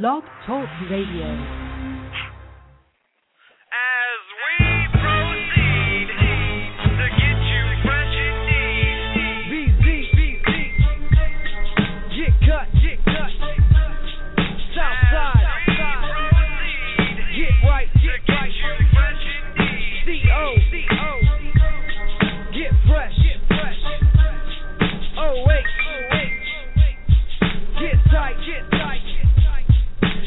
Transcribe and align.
Blog 0.00 0.24
Talk 0.46 0.70
Radio. 0.88 1.61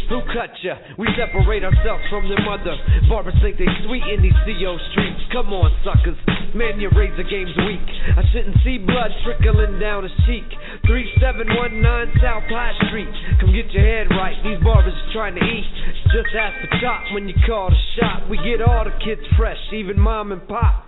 Who 0.10 0.22
cut 0.30 0.54
ya? 0.62 0.78
We 0.98 1.09
separate 1.18 1.64
ourselves 1.64 2.04
from 2.09 2.30
their 2.30 2.41
mother. 2.45 2.77
Barbers 3.09 3.34
think 3.41 3.58
they 3.58 3.70
sweet 3.88 4.05
in 4.05 4.22
these 4.22 4.38
CO 4.45 4.78
streets. 4.91 5.22
Come 5.34 5.50
on, 5.54 5.73
suckers. 5.81 6.18
Man, 6.54 6.80
your 6.80 6.91
razor 6.94 7.26
game's 7.26 7.55
weak. 7.66 7.84
I 8.14 8.23
shouldn't 8.31 8.55
see 8.64 8.78
blood 8.78 9.12
trickling 9.26 9.80
down 9.80 10.04
his 10.04 10.14
cheek. 10.30 10.45
3719 10.86 12.22
South 12.22 12.45
High 12.48 12.78
Street. 12.88 13.09
Come 13.41 13.52
get 13.52 13.72
your 13.73 13.84
head 13.84 14.08
right. 14.14 14.38
These 14.45 14.62
barbers 14.64 14.94
are 14.94 15.12
trying 15.12 15.36
to 15.36 15.44
eat. 15.44 15.68
Just 16.14 16.31
ask 16.38 16.56
the 16.62 16.72
cop 16.80 17.12
when 17.14 17.28
you 17.28 17.36
call 17.45 17.70
the 17.70 17.81
shop. 17.98 18.30
We 18.30 18.38
get 18.38 18.62
all 18.62 18.86
the 18.86 18.95
kids 19.03 19.26
fresh, 19.36 19.59
even 19.73 20.00
mom 20.00 20.31
and 20.31 20.45
pop. 20.48 20.84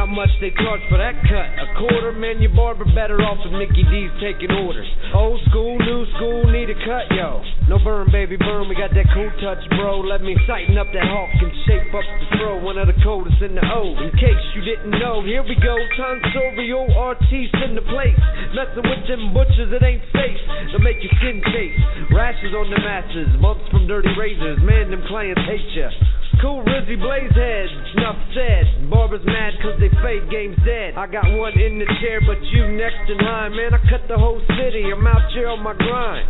How 0.00 0.08
much 0.08 0.32
they 0.40 0.48
charge 0.56 0.80
for 0.88 0.96
that 0.96 1.12
cut? 1.28 1.48
A 1.60 1.76
quarter, 1.76 2.16
man, 2.16 2.40
your 2.40 2.56
barber 2.56 2.88
better 2.96 3.20
off 3.20 3.36
with 3.44 3.52
Mickey 3.52 3.84
D's 3.84 4.08
taking 4.16 4.48
orders. 4.48 4.88
Old 5.12 5.36
school, 5.52 5.76
new 5.76 6.08
school, 6.16 6.48
need 6.48 6.72
a 6.72 6.78
cut, 6.88 7.04
yo. 7.12 7.44
No 7.68 7.76
burn, 7.84 8.08
baby, 8.08 8.40
burn, 8.40 8.64
we 8.64 8.72
got 8.80 8.96
that 8.96 9.04
cool 9.12 9.28
touch, 9.44 9.60
bro. 9.76 10.00
Let 10.00 10.24
me 10.24 10.40
tighten 10.48 10.80
up 10.80 10.88
that 10.96 11.04
hawk 11.04 11.28
and 11.44 11.52
shape 11.68 11.92
up 11.92 12.08
the 12.16 12.26
throw. 12.32 12.64
One 12.64 12.80
of 12.80 12.88
the 12.88 12.96
coldest 13.04 13.44
in 13.44 13.52
the 13.52 13.60
O. 13.60 13.92
In 14.00 14.08
case 14.16 14.40
you 14.56 14.64
didn't 14.64 14.96
know, 14.96 15.20
here 15.20 15.44
we 15.44 15.52
go. 15.60 15.76
Tonsorial 16.00 16.96
artiste 16.96 17.60
in 17.60 17.76
the 17.76 17.84
place. 17.92 18.16
Messing 18.56 18.88
with 18.88 19.04
them 19.04 19.36
butchers, 19.36 19.68
it 19.68 19.84
ain't 19.84 20.00
safe. 20.16 20.40
They'll 20.72 20.80
make 20.80 21.04
your 21.04 21.12
skin 21.20 21.44
chase. 21.52 21.76
Rashes 22.08 22.56
on 22.56 22.72
the 22.72 22.80
masses, 22.80 23.28
bumps 23.36 23.68
from 23.68 23.84
dirty 23.84 24.16
razors. 24.16 24.64
Man, 24.64 24.96
them 24.96 25.04
clients 25.12 25.44
hate 25.44 25.76
ya. 25.76 25.92
Cool 26.40 26.64
Rizzy 26.64 26.96
Blaze 26.96 27.28
Blazehead, 27.36 27.68
enough 28.00 28.16
said. 28.32 28.88
Barbers 28.88 29.20
mad 29.26 29.52
cause 29.60 29.76
they 29.78 29.90
fade 30.00 30.24
game's 30.30 30.56
dead. 30.64 30.94
I 30.96 31.06
got 31.06 31.28
one 31.36 31.52
in 31.52 31.78
the 31.78 31.84
chair, 32.00 32.20
but 32.24 32.40
you 32.48 32.66
next 32.80 33.04
in 33.12 33.18
line. 33.18 33.52
Man, 33.52 33.74
I 33.74 33.78
cut 33.90 34.08
the 34.08 34.16
whole 34.16 34.40
city, 34.56 34.88
I'm 34.90 35.06
out 35.06 35.30
here 35.34 35.48
on 35.48 35.62
my 35.62 35.74
grind. 35.74 36.28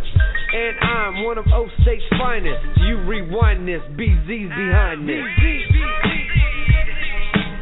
And 0.51 0.75
I'm 0.83 1.23
one 1.23 1.37
of 1.37 1.45
O 1.53 1.65
State's 1.83 2.03
finest. 2.19 2.59
You 2.83 2.99
rewind 3.07 3.65
this, 3.65 3.79
BZ's 3.95 4.51
behind 4.51 5.07
this. 5.07 5.23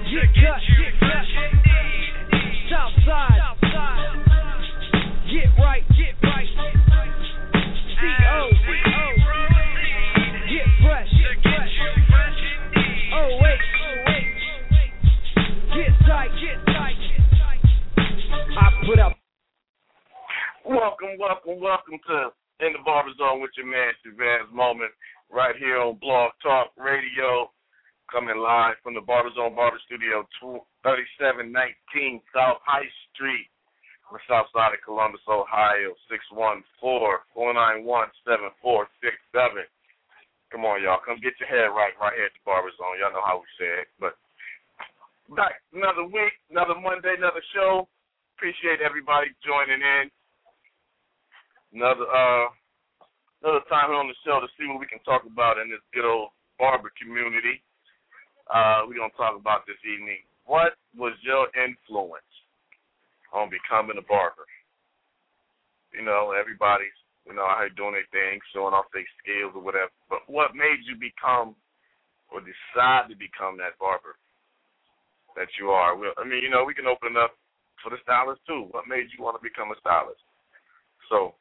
Get 0.09 0.25
cut, 0.41 0.61
get 0.73 0.93
cut. 1.05 1.25
Southside, 2.65 3.41
get 5.29 5.53
right, 5.61 5.85
get 5.93 6.17
right. 6.25 6.49
CO, 8.01 8.49
CO, 8.65 9.38
put 18.89 18.97
up 18.97 19.13
Welcome, 20.65 21.21
welcome, 21.21 21.61
welcome 21.61 22.01
to 22.09 22.33
In 22.65 22.73
the 22.73 22.81
Barber 22.81 23.13
Zone 23.21 23.37
with 23.37 23.53
your 23.53 23.69
man 23.69 23.93
Chevez 24.01 24.49
Moman 24.49 24.89
right 25.29 25.53
here 25.61 25.77
on 25.77 26.01
Blog 26.01 26.33
Talk 26.41 26.73
Radio. 26.73 27.53
Coming 28.09 28.41
live 28.41 28.81
from 28.81 28.97
the 28.97 29.05
Barber 29.05 29.29
Zone 29.37 29.53
Barber 29.53 29.77
Studio, 29.85 30.25
3719 30.81 31.53
South 32.33 32.57
High 32.65 32.89
Street, 33.13 33.45
on 34.09 34.17
the 34.17 34.25
south 34.25 34.49
side 34.57 34.73
of 34.73 34.81
Columbus, 34.81 35.21
Ohio, 35.29 35.93
614-491-7467. 37.37 39.69
Come 40.49 40.65
on, 40.65 40.81
y'all. 40.81 40.97
Come 41.05 41.21
get 41.21 41.37
your 41.37 41.45
head 41.45 41.69
right 41.69 41.93
right 42.01 42.17
here 42.17 42.25
at 42.25 42.33
the 42.33 42.41
Barber 42.41 42.73
Zone. 42.73 42.97
Y'all 42.97 43.13
know 43.13 43.21
how 43.21 43.37
we 43.37 43.45
say 43.61 43.85
it. 43.85 43.89
But 44.01 44.17
back 45.37 45.61
another 45.77 46.09
week, 46.09 46.33
another 46.49 46.73
Monday, 46.73 47.13
another 47.13 47.45
show. 47.53 47.85
Appreciate 48.39 48.79
everybody 48.79 49.35
joining 49.43 49.83
in. 49.83 50.07
Another 51.75 52.07
uh 52.07 52.47
another 53.43 53.59
time 53.67 53.91
here 53.91 53.99
on 53.99 54.07
the 54.07 54.15
show 54.23 54.39
to 54.39 54.47
see 54.55 54.63
what 54.63 54.79
we 54.79 54.87
can 54.87 55.03
talk 55.03 55.27
about 55.27 55.59
in 55.59 55.67
this 55.67 55.83
good 55.91 56.07
old 56.07 56.31
barber 56.55 56.87
community. 56.95 57.59
Uh, 58.47 58.87
we're 58.87 58.95
gonna 58.95 59.11
talk 59.19 59.35
about 59.35 59.67
this 59.67 59.75
evening. 59.83 60.23
What 60.47 60.79
was 60.95 61.19
your 61.19 61.51
influence 61.51 62.31
on 63.35 63.51
becoming 63.51 63.99
a 63.99 64.07
barber? 64.07 64.47
You 65.91 66.07
know, 66.07 66.31
everybody's 66.31 66.95
you 67.27 67.35
know, 67.35 67.43
out 67.43 67.67
here 67.67 67.75
doing 67.75 67.99
their 67.99 68.07
thing, 68.15 68.39
showing 68.55 68.71
off 68.71 68.87
their 68.95 69.03
skills 69.19 69.51
or 69.51 69.59
whatever. 69.67 69.91
But 70.07 70.23
what 70.31 70.55
made 70.55 70.87
you 70.87 70.95
become 70.95 71.59
or 72.31 72.39
decide 72.39 73.11
to 73.11 73.19
become 73.19 73.59
that 73.59 73.75
barber 73.83 74.15
that 75.35 75.51
you 75.59 75.75
are? 75.75 75.99
Well, 75.99 76.15
I 76.15 76.23
mean, 76.23 76.39
you 76.39 76.47
know, 76.47 76.63
we 76.63 76.71
can 76.71 76.87
open 76.87 77.19
it 77.19 77.19
up 77.19 77.35
for 77.83 77.89
the 77.89 77.97
stylist 78.03 78.41
too. 78.45 78.67
What 78.71 78.87
made 78.87 79.07
you 79.15 79.23
want 79.23 79.37
to 79.39 79.43
become 79.43 79.71
a 79.71 79.75
stylist? 79.79 80.21
So 81.09 81.35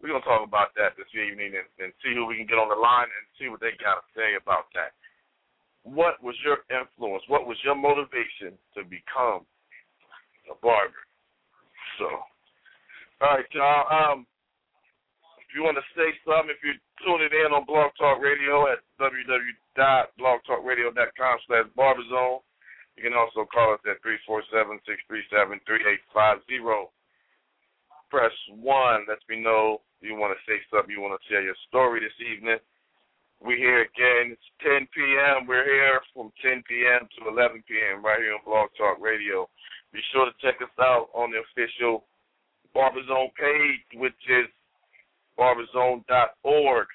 we're 0.00 0.08
gonna 0.12 0.24
talk 0.26 0.44
about 0.44 0.74
that 0.76 0.96
this 1.00 1.08
evening 1.16 1.56
and, 1.56 1.64
and 1.80 1.92
see 2.04 2.12
who 2.12 2.26
we 2.26 2.36
can 2.36 2.46
get 2.46 2.58
on 2.60 2.68
the 2.68 2.76
line 2.76 3.08
and 3.08 3.24
see 3.38 3.48
what 3.48 3.60
they 3.64 3.72
got 3.80 4.02
to 4.02 4.06
say 4.12 4.34
about 4.36 4.68
that. 4.76 4.92
What 5.84 6.22
was 6.24 6.36
your 6.44 6.58
influence? 6.72 7.24
What 7.28 7.46
was 7.46 7.62
your 7.64 7.76
motivation 7.76 8.58
to 8.76 8.84
become 8.84 9.46
a 10.48 10.54
barber? 10.60 11.04
So, 12.00 12.06
all 13.20 13.36
right, 13.36 13.44
y'all. 13.52 13.86
Um, 13.88 14.26
if 15.40 15.54
you 15.54 15.62
want 15.62 15.78
to 15.78 15.84
say 15.94 16.10
something, 16.26 16.50
if 16.50 16.58
you're 16.66 16.74
tuning 17.06 17.30
in 17.30 17.54
on 17.54 17.62
Blog 17.62 17.94
Talk 17.94 18.18
Radio 18.18 18.66
at 18.66 18.82
www.blogtalkradio.com 18.98 21.36
slash 21.46 21.70
barberzone, 21.78 22.42
you 22.96 23.02
can 23.02 23.14
also 23.14 23.44
call 23.50 23.74
us 23.74 23.80
at 23.86 24.02
347-637-3850. 24.02 26.88
Press 28.10 28.32
1, 28.54 29.06
lets 29.08 29.28
me 29.28 29.40
know 29.40 29.80
you 30.00 30.14
want 30.14 30.36
to 30.36 30.40
say 30.46 30.60
something, 30.70 30.94
you 30.94 31.00
want 31.00 31.18
to 31.18 31.28
share 31.28 31.42
your 31.42 31.56
story 31.68 32.00
this 32.00 32.20
evening. 32.22 32.58
We're 33.42 33.58
here 33.58 33.82
again. 33.82 34.32
It's 34.32 34.50
10 34.62 34.86
p.m. 34.94 35.46
We're 35.46 35.66
here 35.66 36.00
from 36.14 36.32
10 36.40 36.62
p.m. 36.68 37.08
to 37.18 37.28
11 37.28 37.64
p.m. 37.66 38.04
right 38.04 38.20
here 38.20 38.32
on 38.32 38.40
Blog 38.46 38.70
Talk 38.78 39.00
Radio. 39.02 39.50
Be 39.92 40.00
sure 40.12 40.26
to 40.26 40.32
check 40.40 40.62
us 40.62 40.70
out 40.78 41.08
on 41.12 41.32
the 41.34 41.42
official 41.42 42.04
Barberzone 42.74 43.34
page, 43.34 43.84
which 43.98 44.30
is 44.30 44.46
barberzone.org. 45.38 46.86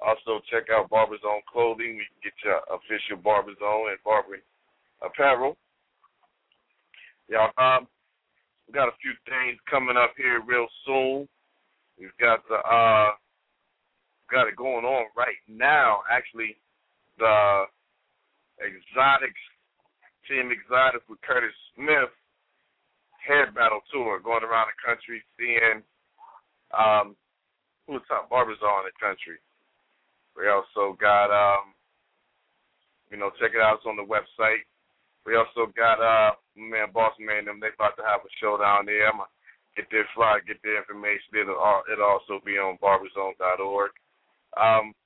Also, 0.00 0.40
check 0.46 0.70
out 0.70 0.88
Barberzone 0.90 1.42
Clothing. 1.50 1.98
We 1.98 2.06
can 2.06 2.22
get 2.22 2.38
your 2.46 2.62
official 2.70 3.18
Barberzone 3.18 3.90
and 3.90 3.98
barbering 4.06 4.46
apparel. 5.02 5.56
Y'all, 7.28 7.50
um, 7.58 7.86
we 8.66 8.74
got 8.74 8.88
a 8.88 8.96
few 9.02 9.12
things 9.26 9.58
coming 9.70 9.96
up 9.96 10.12
here 10.16 10.42
real 10.46 10.66
soon. 10.86 11.28
We've 11.98 12.16
got 12.20 12.40
the 12.48 12.56
uh, 12.56 13.12
got 14.30 14.48
it 14.48 14.56
going 14.56 14.84
on 14.84 15.06
right 15.16 15.40
now. 15.48 16.00
Actually, 16.10 16.56
the 17.18 17.64
Exotics 18.60 19.40
Team 20.28 20.50
Exotics 20.52 21.04
with 21.08 21.20
Curtis 21.22 21.54
Smith 21.74 22.12
head 23.28 23.54
battle 23.54 23.80
tour 23.92 24.20
going 24.20 24.44
around 24.44 24.68
the 24.72 24.78
country, 24.80 25.20
seeing 25.36 25.82
um, 26.72 27.16
who 27.86 28.00
the 28.00 28.04
top 28.08 28.30
barbers 28.30 28.60
are 28.64 28.84
in 28.84 28.88
the 28.88 28.96
country. 28.96 29.36
We 30.36 30.48
also 30.48 30.96
got, 31.00 31.28
um, 31.28 31.74
you 33.10 33.16
know, 33.16 33.30
check 33.40 33.52
it 33.52 33.60
out. 33.60 33.80
It's 33.82 33.88
on 33.88 33.96
the 33.96 34.06
website. 34.06 34.64
We 35.28 35.36
also 35.36 35.68
got, 35.76 36.00
uh, 36.00 36.32
man, 36.56 36.88
Boss 36.88 37.12
Man, 37.20 37.44
them. 37.44 37.60
They 37.60 37.68
about 37.76 38.00
to 38.00 38.08
have 38.08 38.24
a 38.24 38.32
show 38.40 38.56
down 38.56 38.88
there. 38.88 39.12
I'm 39.12 39.20
gonna 39.20 39.28
get 39.76 39.84
their 39.92 40.08
flyer, 40.16 40.40
get 40.40 40.56
their 40.64 40.80
information. 40.80 41.36
It'll, 41.36 41.60
all, 41.60 41.84
it'll 41.84 42.16
also 42.16 42.40
be 42.40 42.56
on 42.56 42.80
barberzone.org. 42.80 43.92
Um, 44.56 44.96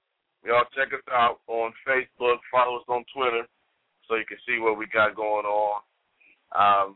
y'all 0.47 0.71
check 0.79 0.95
us 0.95 1.03
out 1.11 1.43
on 1.51 1.75
Facebook. 1.83 2.39
Follow 2.55 2.79
us 2.79 2.87
on 2.87 3.03
Twitter 3.11 3.51
so 4.07 4.15
you 4.15 4.23
can 4.31 4.39
see 4.47 4.63
what 4.63 4.79
we 4.79 4.87
got 4.95 5.19
going 5.19 5.43
on. 5.43 5.83
Um, 6.55 6.89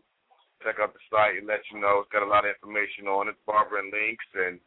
check 0.63 0.79
out 0.79 0.95
the 0.95 1.03
site 1.11 1.43
and 1.43 1.51
let 1.51 1.67
you 1.75 1.83
know. 1.83 2.07
It's 2.07 2.15
got 2.15 2.23
a 2.23 2.31
lot 2.31 2.47
of 2.47 2.55
information 2.55 3.11
on 3.11 3.27
it, 3.27 3.35
barbering 3.43 3.91
links 3.91 4.31
and 4.39 4.63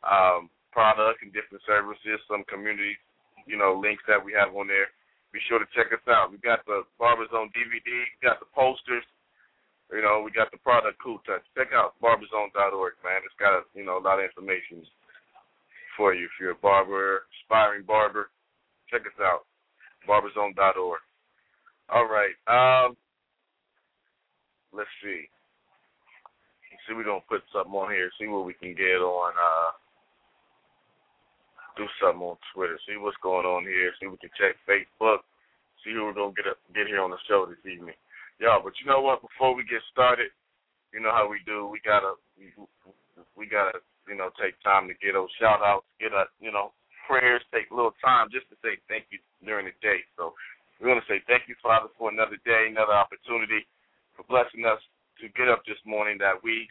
um, 0.00 0.48
products 0.72 1.20
and 1.20 1.32
different 1.36 1.60
services, 1.68 2.24
some 2.24 2.48
community, 2.48 2.96
you 3.44 3.60
know, 3.60 3.76
links 3.76 4.02
that 4.08 4.16
we 4.16 4.32
have 4.32 4.56
on 4.56 4.64
there 4.64 4.88
be 5.32 5.40
sure 5.48 5.58
to 5.58 5.68
check 5.76 5.92
us 5.92 6.04
out. 6.08 6.32
We 6.32 6.38
got 6.38 6.64
the 6.66 6.82
BarberZone 7.00 7.52
DVD, 7.52 7.88
we 7.88 8.20
got 8.22 8.40
the 8.40 8.48
posters, 8.54 9.04
you 9.92 10.02
know, 10.02 10.20
we 10.20 10.30
got 10.30 10.50
the 10.52 10.58
product 10.60 11.00
Cool 11.02 11.20
Touch. 11.24 11.40
Check 11.56 11.68
out 11.72 11.96
barberzone.org, 12.02 12.92
man. 13.04 13.24
It's 13.24 13.34
got, 13.40 13.64
you 13.74 13.84
know, 13.84 13.96
a 13.96 14.04
lot 14.04 14.20
of 14.20 14.28
information 14.28 14.84
for 15.96 16.14
you. 16.14 16.26
If 16.26 16.36
you're 16.40 16.52
a 16.52 16.62
barber, 16.62 17.24
aspiring 17.40 17.84
barber, 17.84 18.28
check 18.90 19.02
us 19.02 19.20
out, 19.20 19.48
barberzone.org. 20.04 21.00
All 21.88 22.04
right. 22.04 22.36
Um, 22.44 22.96
let's 24.72 24.92
see. 25.02 25.24
Let's 26.68 26.84
see, 26.86 26.94
we're 26.94 27.08
going 27.08 27.20
to 27.24 27.28
put 27.28 27.42
something 27.52 27.72
on 27.72 27.90
here, 27.90 28.10
see 28.20 28.28
what 28.28 28.44
we 28.44 28.52
can 28.52 28.74
get 28.74 29.00
on. 29.00 29.32
Uh, 29.32 29.70
do 31.78 31.86
something 32.02 32.26
on 32.26 32.36
Twitter. 32.50 32.74
See 32.84 32.98
what's 32.98 33.16
going 33.22 33.46
on 33.46 33.62
here. 33.62 33.94
See 33.96 34.10
if 34.10 34.12
we 34.12 34.18
can 34.18 34.34
check 34.34 34.58
Facebook. 34.66 35.22
See 35.86 35.94
who 35.94 36.10
we're 36.10 36.18
gonna 36.18 36.34
get 36.34 36.50
up, 36.50 36.58
get 36.74 36.90
here 36.90 37.00
on 37.00 37.14
the 37.14 37.22
show 37.30 37.46
this 37.46 37.62
evening. 37.62 37.94
Y'all, 38.42 38.60
but 38.62 38.74
you 38.82 38.86
know 38.90 38.98
what? 38.98 39.22
Before 39.22 39.54
we 39.54 39.62
get 39.62 39.82
started, 39.94 40.34
you 40.90 40.98
know 40.98 41.14
how 41.14 41.30
we 41.30 41.38
do. 41.46 41.70
We 41.70 41.78
gotta 41.86 42.18
we, 42.34 42.50
we 43.38 43.46
gotta 43.46 43.78
you 44.10 44.18
know 44.18 44.34
take 44.34 44.58
time 44.66 44.90
to 44.90 44.94
get 44.98 45.14
those 45.14 45.30
shout 45.38 45.62
outs, 45.62 45.86
get 46.02 46.10
a 46.10 46.26
you 46.42 46.50
know 46.50 46.74
prayers, 47.06 47.40
take 47.54 47.70
a 47.70 47.76
little 47.78 47.94
time 48.02 48.28
just 48.34 48.50
to 48.50 48.56
say 48.60 48.76
thank 48.90 49.06
you 49.14 49.22
during 49.46 49.70
the 49.70 49.76
day. 49.80 50.02
So 50.18 50.34
we 50.82 50.90
want 50.90 51.00
to 51.00 51.08
say 51.08 51.22
thank 51.30 51.46
you, 51.46 51.54
Father, 51.62 51.88
for 51.94 52.10
another 52.10 52.36
day, 52.42 52.66
another 52.66 52.94
opportunity, 52.94 53.66
for 54.18 54.26
blessing 54.26 54.66
us 54.66 54.82
to 55.22 55.30
get 55.38 55.46
up 55.46 55.62
this 55.62 55.80
morning. 55.86 56.18
That 56.18 56.42
we 56.42 56.66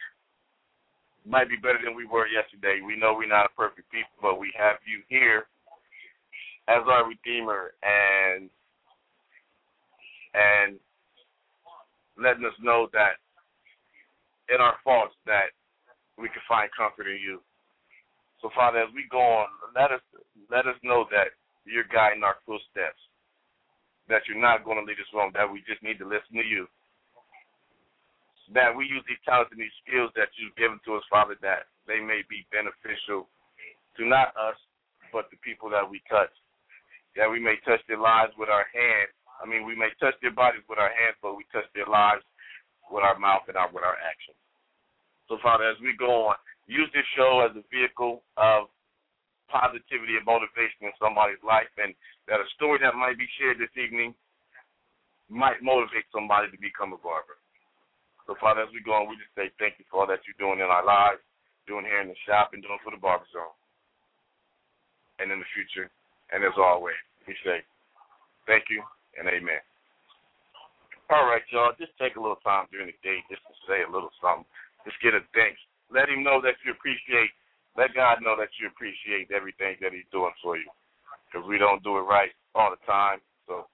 might 1.28 1.48
be 1.48 1.56
better 1.56 1.78
than 1.84 1.94
we 1.94 2.06
were 2.06 2.26
yesterday. 2.26 2.80
We 2.80 2.96
know 2.96 3.14
we're 3.14 3.28
not 3.28 3.46
a 3.46 3.56
perfect 3.56 3.90
people, 3.92 4.16
but 4.20 4.40
we 4.40 4.52
have 4.56 4.76
you 4.88 5.04
here 5.08 5.46
as 6.68 6.82
our 6.88 7.08
Redeemer 7.08 7.72
and 7.84 8.50
and 10.34 10.76
letting 12.16 12.44
us 12.44 12.56
know 12.60 12.88
that 12.92 13.20
in 14.52 14.60
our 14.60 14.76
faults 14.84 15.14
that 15.26 15.52
we 16.16 16.28
can 16.28 16.42
find 16.48 16.68
comfort 16.76 17.08
in 17.08 17.20
you. 17.20 17.40
So 18.40 18.50
Father, 18.54 18.78
as 18.78 18.92
we 18.94 19.04
go 19.10 19.20
on, 19.20 19.48
let 19.76 19.92
us 19.92 20.04
let 20.50 20.66
us 20.66 20.76
know 20.82 21.04
that 21.10 21.36
you're 21.64 21.88
guiding 21.92 22.24
our 22.24 22.36
footsteps. 22.46 23.00
That 24.08 24.24
you're 24.24 24.40
not 24.40 24.64
going 24.64 24.80
to 24.80 24.88
lead 24.88 24.96
us 24.96 25.12
wrong, 25.12 25.32
that 25.36 25.44
we 25.44 25.60
just 25.68 25.84
need 25.84 26.00
to 26.00 26.08
listen 26.08 26.40
to 26.40 26.46
you 26.46 26.64
that 28.54 28.72
we 28.72 28.88
use 28.88 29.04
these 29.04 29.20
talents 29.28 29.52
and 29.52 29.60
these 29.60 29.74
skills 29.84 30.08
that 30.16 30.32
you've 30.40 30.56
given 30.56 30.80
to 30.88 30.96
us, 30.96 31.04
Father, 31.12 31.36
that 31.44 31.68
they 31.84 32.00
may 32.00 32.24
be 32.28 32.48
beneficial 32.48 33.28
to 33.96 34.02
not 34.06 34.32
us, 34.36 34.56
but 35.12 35.28
the 35.28 35.40
people 35.44 35.68
that 35.68 35.84
we 35.84 36.00
touch. 36.08 36.32
That 37.16 37.28
we 37.28 37.40
may 37.40 37.60
touch 37.66 37.80
their 37.88 38.00
lives 38.00 38.32
with 38.38 38.48
our 38.48 38.64
hands. 38.70 39.12
I 39.42 39.44
mean, 39.44 39.66
we 39.66 39.74
may 39.74 39.90
touch 40.00 40.14
their 40.22 40.34
bodies 40.34 40.64
with 40.68 40.78
our 40.78 40.92
hands, 40.92 41.18
but 41.20 41.36
we 41.36 41.44
touch 41.52 41.66
their 41.74 41.88
lives 41.88 42.24
with 42.88 43.04
our 43.04 43.18
mouth 43.18 43.44
and 43.48 43.56
our, 43.56 43.68
with 43.68 43.84
our 43.84 43.98
actions. 44.00 44.38
So, 45.28 45.36
Father, 45.44 45.68
as 45.68 45.76
we 45.84 45.92
go 45.98 46.32
on, 46.32 46.36
use 46.66 46.88
this 46.96 47.04
show 47.16 47.44
as 47.44 47.52
a 47.52 47.64
vehicle 47.68 48.24
of 48.40 48.72
positivity 49.52 50.16
and 50.16 50.24
motivation 50.24 50.88
in 50.88 50.94
somebody's 51.00 51.40
life, 51.44 51.68
and 51.80 51.92
that 52.28 52.40
a 52.40 52.48
story 52.56 52.80
that 52.80 52.96
might 52.96 53.16
be 53.16 53.28
shared 53.40 53.60
this 53.60 53.72
evening 53.76 54.12
might 55.28 55.60
motivate 55.60 56.08
somebody 56.12 56.48
to 56.48 56.58
become 56.60 56.92
a 56.96 57.00
barber. 57.00 57.36
So, 58.28 58.36
Father, 58.36 58.60
as 58.60 58.68
we 58.76 58.84
go 58.84 58.92
on, 58.92 59.08
we 59.08 59.16
just 59.16 59.32
say 59.32 59.48
thank 59.56 59.80
you 59.80 59.88
for 59.88 60.04
all 60.04 60.08
that 60.12 60.20
you're 60.28 60.36
doing 60.36 60.60
in 60.60 60.68
our 60.68 60.84
lives, 60.84 61.24
doing 61.64 61.88
here 61.88 62.04
in 62.04 62.12
the 62.12 62.20
shop, 62.28 62.52
and 62.52 62.60
doing 62.60 62.76
for 62.84 62.92
the 62.92 63.00
barber 63.00 63.24
zone. 63.32 63.56
And 65.16 65.32
in 65.32 65.40
the 65.40 65.50
future, 65.56 65.88
and 66.28 66.44
as 66.44 66.52
always, 66.60 67.00
we 67.24 67.32
say 67.40 67.64
thank 68.44 68.68
you 68.68 68.84
and 69.16 69.26
amen. 69.32 69.64
All 71.08 71.24
right, 71.24 71.40
y'all, 71.48 71.72
just 71.80 71.96
take 71.96 72.20
a 72.20 72.22
little 72.22 72.38
time 72.44 72.68
during 72.68 72.92
the 72.92 72.98
day 73.00 73.24
just 73.32 73.40
to 73.48 73.56
say 73.64 73.80
a 73.80 73.88
little 73.88 74.12
something. 74.20 74.44
Just 74.84 75.00
get 75.00 75.16
a 75.16 75.24
thanks. 75.32 75.56
Let 75.88 76.12
him 76.12 76.20
know 76.20 76.44
that 76.44 76.60
you 76.68 76.76
appreciate, 76.76 77.32
let 77.80 77.96
God 77.96 78.20
know 78.20 78.36
that 78.36 78.52
you 78.60 78.68
appreciate 78.68 79.32
everything 79.32 79.80
that 79.80 79.96
he's 79.96 80.06
doing 80.12 80.36
for 80.44 80.60
you. 80.60 80.68
Because 81.24 81.48
we 81.48 81.56
don't 81.56 81.80
do 81.80 81.96
it 81.96 82.04
right 82.04 82.36
all 82.52 82.68
the 82.68 82.80
time. 82.84 83.24
So 83.48 83.64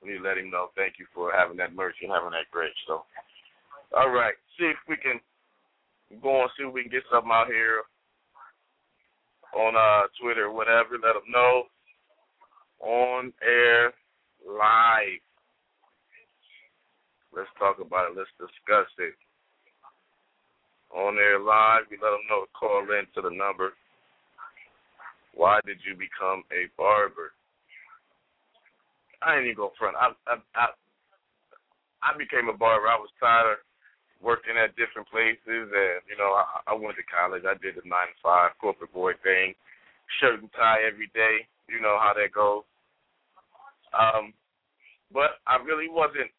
we 0.00 0.16
need 0.16 0.24
to 0.24 0.26
let 0.26 0.40
him 0.40 0.48
know 0.48 0.72
thank 0.72 0.96
you 0.96 1.04
for 1.12 1.36
having 1.36 1.60
that 1.60 1.76
mercy 1.76 2.08
and 2.08 2.16
having 2.16 2.32
that 2.32 2.48
grace. 2.48 2.76
So 2.88 3.04
all 3.96 4.10
right. 4.10 4.34
See 4.58 4.66
if 4.66 4.76
we 4.88 4.96
can 4.96 5.20
go 6.22 6.42
and 6.42 6.50
see 6.56 6.64
if 6.64 6.72
we 6.72 6.82
can 6.82 6.90
get 6.90 7.02
something 7.10 7.30
out 7.32 7.46
here 7.46 7.82
on 9.56 9.74
uh, 9.74 10.06
Twitter 10.20 10.46
or 10.46 10.54
whatever. 10.54 10.94
Let 10.94 11.14
them 11.14 11.26
know. 11.30 11.64
On 12.80 13.32
air 13.42 13.92
live. 14.46 15.20
Let's 17.34 17.50
talk 17.58 17.78
about 17.78 18.10
it. 18.10 18.16
Let's 18.16 18.30
discuss 18.38 18.88
it. 18.98 19.14
On 20.96 21.14
air 21.18 21.38
live, 21.38 21.86
we 21.90 21.98
let 22.02 22.10
them 22.10 22.26
know 22.30 22.46
to 22.46 22.50
call 22.58 22.82
in 22.82 23.06
to 23.14 23.22
the 23.22 23.34
number. 23.34 23.74
Why 25.34 25.60
did 25.64 25.78
you 25.86 25.94
become 25.94 26.42
a 26.50 26.66
barber? 26.76 27.30
I 29.22 29.36
ain't 29.36 29.44
even 29.44 29.56
go 29.56 29.72
front. 29.78 29.94
I 29.94 30.10
I 30.26 30.34
I, 30.56 30.66
I 32.02 32.18
became 32.18 32.48
a 32.48 32.56
barber. 32.56 32.88
I 32.88 32.98
was 32.98 33.10
tired 33.20 33.52
of 33.52 33.58
working 34.22 34.56
at 34.56 34.76
different 34.76 35.08
places, 35.08 35.40
and 35.72 36.00
you 36.08 36.16
know, 36.20 36.32
I, 36.36 36.72
I 36.72 36.74
went 36.76 36.96
to 36.96 37.06
college. 37.08 37.44
I 37.48 37.56
did 37.60 37.76
the 37.76 37.84
nine 37.88 38.12
to 38.12 38.18
five 38.22 38.52
corporate 38.60 38.92
boy 38.92 39.12
thing, 39.24 39.54
shirt 40.20 40.40
and 40.40 40.52
tie 40.52 40.84
every 40.86 41.10
day. 41.14 41.48
You 41.68 41.80
know 41.80 41.96
how 42.00 42.12
that 42.14 42.32
goes. 42.32 42.64
Um, 43.96 44.32
but 45.12 45.42
I 45.46 45.56
really 45.64 45.88
wasn't 45.90 46.30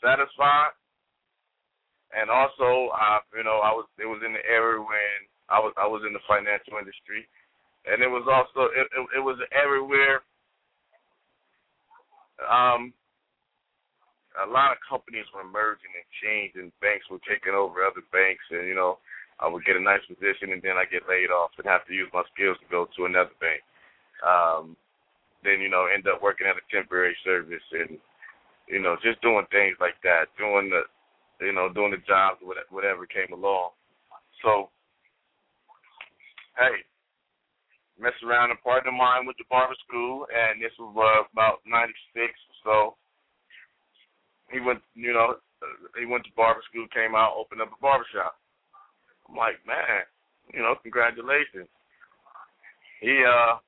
satisfied, 0.00 0.72
and 2.16 2.30
also, 2.30 2.90
I, 2.94 3.20
you 3.36 3.44
know, 3.44 3.60
I 3.60 3.72
was 3.74 3.86
it 3.98 4.06
was 4.06 4.22
in 4.24 4.32
the 4.32 4.44
era 4.46 4.80
when 4.80 5.16
I 5.50 5.60
was 5.60 5.74
I 5.76 5.86
was 5.86 6.02
in 6.06 6.12
the 6.14 6.24
financial 6.26 6.78
industry, 6.78 7.28
and 7.86 8.02
it 8.02 8.08
was 8.10 8.24
also 8.30 8.70
it 8.72 8.86
it, 8.94 9.18
it 9.18 9.22
was 9.22 9.38
everywhere. 9.52 10.22
um 12.48 12.92
a 14.38 14.46
lot 14.46 14.70
of 14.70 14.78
companies 14.86 15.26
were 15.34 15.46
merging 15.46 15.90
and 15.90 16.06
changing. 16.22 16.72
Banks 16.78 17.06
were 17.10 17.22
taking 17.26 17.54
over 17.54 17.82
other 17.82 18.04
banks, 18.14 18.44
and 18.50 18.66
you 18.66 18.74
know, 18.78 19.02
I 19.42 19.48
would 19.50 19.64
get 19.66 19.76
a 19.76 19.82
nice 19.82 20.04
position, 20.06 20.54
and 20.54 20.62
then 20.62 20.78
I 20.78 20.86
get 20.86 21.08
laid 21.10 21.34
off 21.34 21.50
and 21.58 21.66
have 21.66 21.86
to 21.86 21.94
use 21.94 22.10
my 22.14 22.22
skills 22.30 22.58
to 22.62 22.68
go 22.70 22.86
to 22.86 23.10
another 23.10 23.34
bank. 23.42 23.62
Um, 24.22 24.76
then 25.42 25.58
you 25.58 25.68
know, 25.68 25.90
end 25.90 26.06
up 26.06 26.22
working 26.22 26.46
at 26.46 26.60
a 26.60 26.64
temporary 26.70 27.16
service, 27.24 27.64
and 27.74 27.98
you 28.70 28.78
know, 28.78 28.94
just 29.02 29.18
doing 29.20 29.46
things 29.50 29.74
like 29.82 29.98
that, 30.06 30.30
doing 30.38 30.70
the, 30.70 30.86
you 31.42 31.52
know, 31.52 31.72
doing 31.72 31.90
the 31.90 32.02
jobs, 32.06 32.38
whatever 32.70 33.06
came 33.10 33.34
along. 33.34 33.74
So, 34.46 34.70
hey, 36.54 36.86
mess 37.98 38.14
around. 38.22 38.52
A 38.54 38.60
partner 38.62 38.94
of 38.94 39.00
mine 39.00 39.26
went 39.26 39.38
to 39.42 39.48
barber 39.50 39.74
school, 39.82 40.30
and 40.30 40.62
this 40.62 40.72
was 40.78 40.94
uh, 40.94 41.26
about 41.34 41.66
'96 41.66 42.30
or 42.30 42.56
so 42.62 42.99
he 44.50 44.60
went, 44.60 44.80
you 44.94 45.12
know, 45.12 45.36
he 45.98 46.06
went 46.06 46.24
to 46.24 46.32
barber 46.36 46.62
school, 46.68 46.86
came 46.92 47.14
out, 47.14 47.36
opened 47.38 47.62
up 47.62 47.72
a 47.72 47.80
barber 47.80 48.06
shop. 48.12 48.36
I'm 49.28 49.36
like, 49.36 49.62
man, 49.66 50.04
you 50.52 50.60
know, 50.60 50.74
congratulations. 50.82 51.70
He 53.00 53.22
uh 53.24 53.62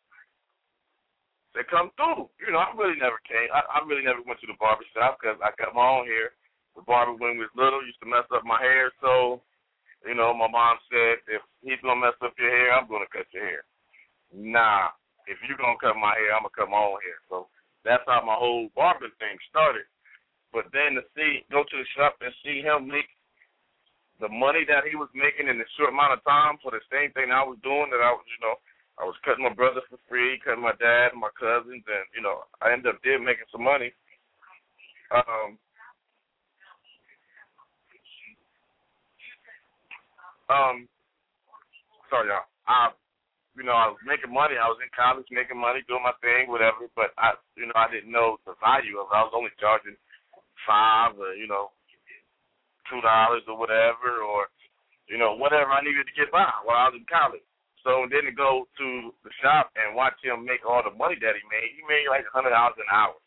said, 1.54 1.68
come 1.68 1.92
through. 2.00 2.28
You 2.40 2.52
know, 2.52 2.64
I 2.64 2.72
really 2.72 2.96
never 2.96 3.20
came. 3.28 3.52
I, 3.52 3.60
I 3.60 3.84
really 3.84 4.04
never 4.04 4.24
went 4.24 4.40
to 4.40 4.48
the 4.48 4.56
barber 4.58 4.84
shop 4.96 5.20
because 5.20 5.36
I 5.44 5.52
cut 5.60 5.76
my 5.76 5.84
own 5.84 6.08
hair. 6.08 6.32
The 6.74 6.82
barber 6.82 7.12
when 7.12 7.36
we 7.36 7.44
was 7.44 7.52
little 7.52 7.84
used 7.84 8.00
to 8.00 8.08
mess 8.08 8.24
up 8.32 8.48
my 8.48 8.56
hair, 8.56 8.88
so 9.04 9.44
you 10.02 10.14
know, 10.18 10.34
my 10.34 10.48
mom 10.50 10.82
said, 10.90 11.22
if 11.30 11.42
he's 11.62 11.78
gonna 11.84 12.00
mess 12.00 12.18
up 12.24 12.34
your 12.34 12.50
hair, 12.50 12.74
I'm 12.74 12.88
gonna 12.88 13.10
cut 13.12 13.28
your 13.30 13.44
hair. 13.44 13.62
Nah, 14.34 14.90
if 15.28 15.38
you're 15.46 15.60
gonna 15.60 15.78
cut 15.78 15.94
my 15.94 16.16
hair, 16.16 16.34
I'm 16.34 16.48
gonna 16.48 16.56
cut 16.56 16.72
my 16.72 16.80
own 16.80 16.98
hair. 17.04 17.20
So 17.28 17.46
that's 17.84 18.02
how 18.08 18.24
my 18.24 18.34
whole 18.34 18.72
barber 18.74 19.12
thing 19.20 19.36
started. 19.46 19.86
But 20.52 20.68
then 20.72 21.00
to 21.00 21.02
see 21.16 21.48
go 21.50 21.64
to 21.64 21.76
the 21.76 21.88
shop 21.96 22.20
and 22.20 22.32
see 22.44 22.60
him 22.60 22.86
make 22.86 23.08
the 24.20 24.28
money 24.28 24.62
that 24.68 24.86
he 24.86 24.94
was 24.94 25.08
making 25.16 25.48
in 25.48 25.58
a 25.58 25.68
short 25.74 25.90
amount 25.90 26.14
of 26.14 26.22
time 26.22 26.60
for 26.62 26.70
the 26.70 26.84
same 26.92 27.10
thing 27.16 27.32
I 27.32 27.42
was 27.42 27.58
doing 27.64 27.90
that 27.90 28.04
I 28.04 28.12
was, 28.12 28.22
you 28.28 28.38
know, 28.44 28.54
I 29.00 29.08
was 29.08 29.16
cutting 29.24 29.42
my 29.42 29.56
brother 29.56 29.80
for 29.88 29.98
free, 30.06 30.38
cutting 30.44 30.62
my 30.62 30.76
dad 30.78 31.16
and 31.16 31.20
my 31.20 31.32
cousins, 31.34 31.82
and 31.82 32.04
you 32.14 32.22
know, 32.22 32.44
I 32.60 32.70
ended 32.70 32.92
up 32.92 33.02
did 33.02 33.24
making 33.24 33.48
some 33.50 33.64
money. 33.64 33.90
Um, 35.10 35.58
um, 40.52 40.76
sorry, 42.12 42.28
y'all. 42.28 42.46
I, 42.68 42.92
you 43.56 43.64
know, 43.64 43.76
I 43.76 43.88
was 43.88 44.00
making 44.04 44.32
money. 44.32 44.56
I 44.56 44.68
was 44.68 44.80
in 44.80 44.88
college 44.92 45.26
making 45.32 45.60
money, 45.60 45.80
doing 45.88 46.04
my 46.04 46.16
thing, 46.20 46.48
whatever. 46.48 46.88
But 46.94 47.16
I, 47.18 47.36
you 47.56 47.66
know, 47.66 47.76
I 47.76 47.90
didn't 47.90 48.12
know 48.12 48.38
the 48.44 48.54
value 48.60 49.00
of 49.00 49.08
it. 49.10 49.16
I 49.16 49.24
was 49.24 49.34
only 49.36 49.52
charging 49.60 49.96
five 50.66 51.18
or 51.18 51.34
you 51.34 51.46
know 51.46 51.70
two 52.90 53.00
dollars 53.02 53.42
or 53.48 53.58
whatever, 53.58 54.22
or 54.22 54.48
you 55.08 55.18
know 55.18 55.34
whatever 55.36 55.70
I 55.70 55.82
needed 55.84 56.06
to 56.06 56.18
get 56.18 56.32
by 56.32 56.48
while 56.64 56.86
I 56.86 56.88
was 56.90 56.98
in 56.98 57.06
college. 57.10 57.44
So 57.82 58.06
then 58.10 58.30
to 58.30 58.34
go 58.34 58.66
to 58.78 58.86
the 59.26 59.32
shop 59.42 59.74
and 59.74 59.98
watch 59.98 60.14
him 60.22 60.46
make 60.46 60.62
all 60.62 60.86
the 60.86 60.94
money 60.94 61.18
that 61.18 61.34
he 61.34 61.42
made, 61.50 61.74
he 61.74 61.82
made 61.90 62.06
like 62.06 62.22
a 62.26 62.34
hundred 62.34 62.54
dollars 62.54 62.78
an 62.78 62.86
hour. 62.92 63.18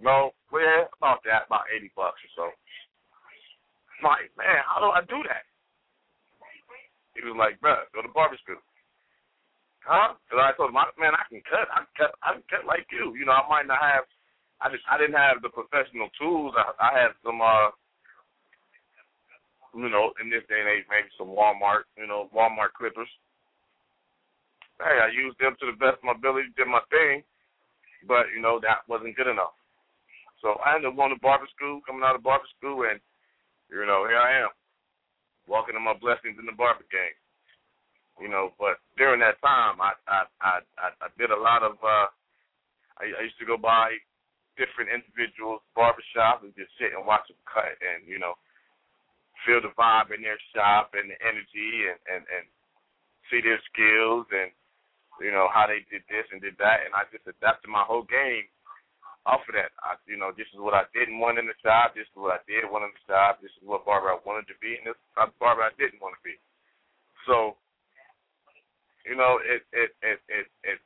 No, 0.00 0.36
well, 0.52 0.92
about 1.00 1.24
that, 1.24 1.48
about 1.48 1.68
eighty 1.72 1.88
bucks 1.96 2.20
or 2.20 2.32
so. 2.36 2.46
I'm 3.96 4.04
like, 4.12 4.28
man, 4.36 4.60
how 4.68 4.84
do 4.84 4.92
I 4.92 5.00
do 5.08 5.24
that? 5.24 5.48
He 7.16 7.24
was 7.24 7.32
like, 7.40 7.56
bro, 7.64 7.80
go 7.96 8.04
to 8.04 8.12
barber 8.12 8.36
school. 8.44 8.60
huh? 9.80 10.12
Because 10.28 10.40
I 10.44 10.52
told 10.52 10.68
him, 10.68 10.76
man, 11.00 11.16
I 11.16 11.24
can 11.32 11.40
cut. 11.48 11.64
I 11.72 11.88
can 11.88 11.94
cut. 11.96 12.12
I 12.20 12.28
can 12.36 12.44
cut 12.52 12.64
like 12.68 12.84
you. 12.92 13.16
You 13.16 13.24
know, 13.24 13.32
I 13.32 13.48
might 13.48 13.64
not 13.64 13.80
have. 13.80 14.04
I 14.60 14.72
just 14.72 14.84
I 14.88 14.96
didn't 14.96 15.20
have 15.20 15.42
the 15.42 15.52
professional 15.52 16.08
tools. 16.16 16.54
I, 16.56 16.72
I 16.80 16.90
had 16.96 17.12
some, 17.20 17.40
uh, 17.40 17.68
you 19.76 19.88
know, 19.92 20.12
in 20.22 20.32
this 20.32 20.44
day 20.48 20.60
and 20.60 20.72
age, 20.72 20.88
maybe 20.88 21.12
some 21.18 21.28
Walmart, 21.28 21.84
you 22.00 22.08
know, 22.08 22.32
Walmart 22.32 22.72
clippers. 22.72 23.10
Hey, 24.80 24.96
I 25.00 25.08
used 25.12 25.36
them 25.40 25.56
to 25.60 25.66
the 25.72 25.76
best 25.76 26.00
of 26.00 26.08
my 26.08 26.16
ability, 26.16 26.52
did 26.56 26.68
my 26.68 26.84
thing, 26.92 27.24
but 28.08 28.28
you 28.32 28.40
know 28.40 28.60
that 28.60 28.84
wasn't 28.88 29.16
good 29.16 29.28
enough. 29.28 29.56
So 30.44 30.60
I 30.64 30.76
ended 30.76 30.92
up 30.92 30.96
going 30.96 31.12
to 31.12 31.20
barber 31.20 31.48
school, 31.56 31.80
coming 31.84 32.04
out 32.04 32.16
of 32.16 32.24
barber 32.24 32.48
school, 32.56 32.84
and 32.84 33.00
you 33.72 33.84
know 33.84 34.04
here 34.08 34.20
I 34.20 34.44
am, 34.44 34.52
walking 35.48 35.76
in 35.76 35.84
my 35.84 35.96
blessings 35.96 36.36
in 36.40 36.44
the 36.44 36.56
barber 36.56 36.84
game. 36.92 37.16
You 38.20 38.28
know, 38.28 38.52
but 38.56 38.80
during 38.96 39.20
that 39.20 39.40
time, 39.44 39.80
I 39.80 39.92
I 40.08 40.24
I 40.40 40.52
I, 40.80 40.88
I 41.04 41.08
did 41.16 41.28
a 41.28 41.36
lot 41.40 41.62
of. 41.62 41.76
uh 41.84 42.08
I, 42.96 43.12
I 43.12 43.24
used 43.28 43.36
to 43.40 43.44
go 43.44 43.60
by 43.60 43.92
different 44.56 44.92
individuals' 44.92 45.64
barbershop 45.76 46.42
and 46.42 46.52
just 46.56 46.72
sit 46.80 46.92
and 46.96 47.04
watch 47.04 47.28
them 47.28 47.40
cut, 47.46 47.76
and 47.80 48.04
you 48.08 48.18
know, 48.18 48.34
feel 49.44 49.60
the 49.60 49.72
vibe 49.76 50.12
in 50.12 50.24
their 50.24 50.40
shop 50.52 50.96
and 50.96 51.08
the 51.08 51.18
energy, 51.24 51.88
and 51.88 52.00
and 52.08 52.22
and 52.26 52.44
see 53.28 53.40
their 53.40 53.60
skills 53.72 54.26
and 54.30 54.50
you 55.20 55.32
know 55.32 55.48
how 55.48 55.64
they 55.68 55.84
did 55.88 56.04
this 56.08 56.28
and 56.32 56.40
did 56.40 56.56
that, 56.60 56.84
and 56.84 56.92
I 56.92 57.08
just 57.08 57.24
adapted 57.28 57.72
my 57.72 57.84
whole 57.84 58.04
game 58.04 58.48
off 59.26 59.42
of 59.50 59.58
that. 59.58 59.74
I, 59.82 59.98
you 60.06 60.14
know, 60.14 60.30
this 60.30 60.46
is 60.54 60.62
what 60.62 60.72
I 60.72 60.86
didn't 60.94 61.18
want 61.18 61.42
in 61.42 61.50
the 61.50 61.58
shop. 61.60 61.98
This 61.98 62.06
is 62.06 62.16
what 62.16 62.38
I 62.38 62.40
did 62.46 62.62
want 62.70 62.86
in 62.86 62.94
the 62.94 63.04
shop. 63.10 63.42
This 63.42 63.50
is 63.58 63.66
what 63.66 63.82
barber 63.82 64.14
I 64.14 64.22
wanted 64.22 64.46
to 64.48 64.56
be, 64.62 64.78
and 64.78 64.86
this 64.86 64.94
is 64.94 65.10
the 65.18 65.26
barber 65.42 65.66
I 65.66 65.74
didn't 65.74 65.98
want 65.98 66.14
to 66.14 66.22
be. 66.22 66.38
So, 67.26 67.58
you 69.02 69.18
know, 69.18 69.42
it 69.42 69.66
it 69.74 69.90
it 70.00 70.18
it 70.30 70.46
it 70.62 70.78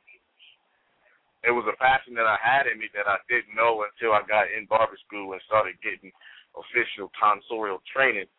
it 1.43 1.49
was 1.49 1.65
a 1.65 1.77
passion 1.81 2.13
that 2.15 2.29
I 2.29 2.37
had 2.37 2.69
in 2.69 2.77
me 2.77 2.85
that 2.93 3.09
I 3.09 3.17
didn't 3.25 3.57
know 3.57 3.81
until 3.85 4.13
I 4.13 4.21
got 4.29 4.53
in 4.53 4.69
barber 4.69 4.97
school 5.01 5.33
and 5.33 5.41
started 5.49 5.81
getting 5.81 6.13
official 6.53 7.09
tonsorial 7.17 7.81
training. 7.89 8.29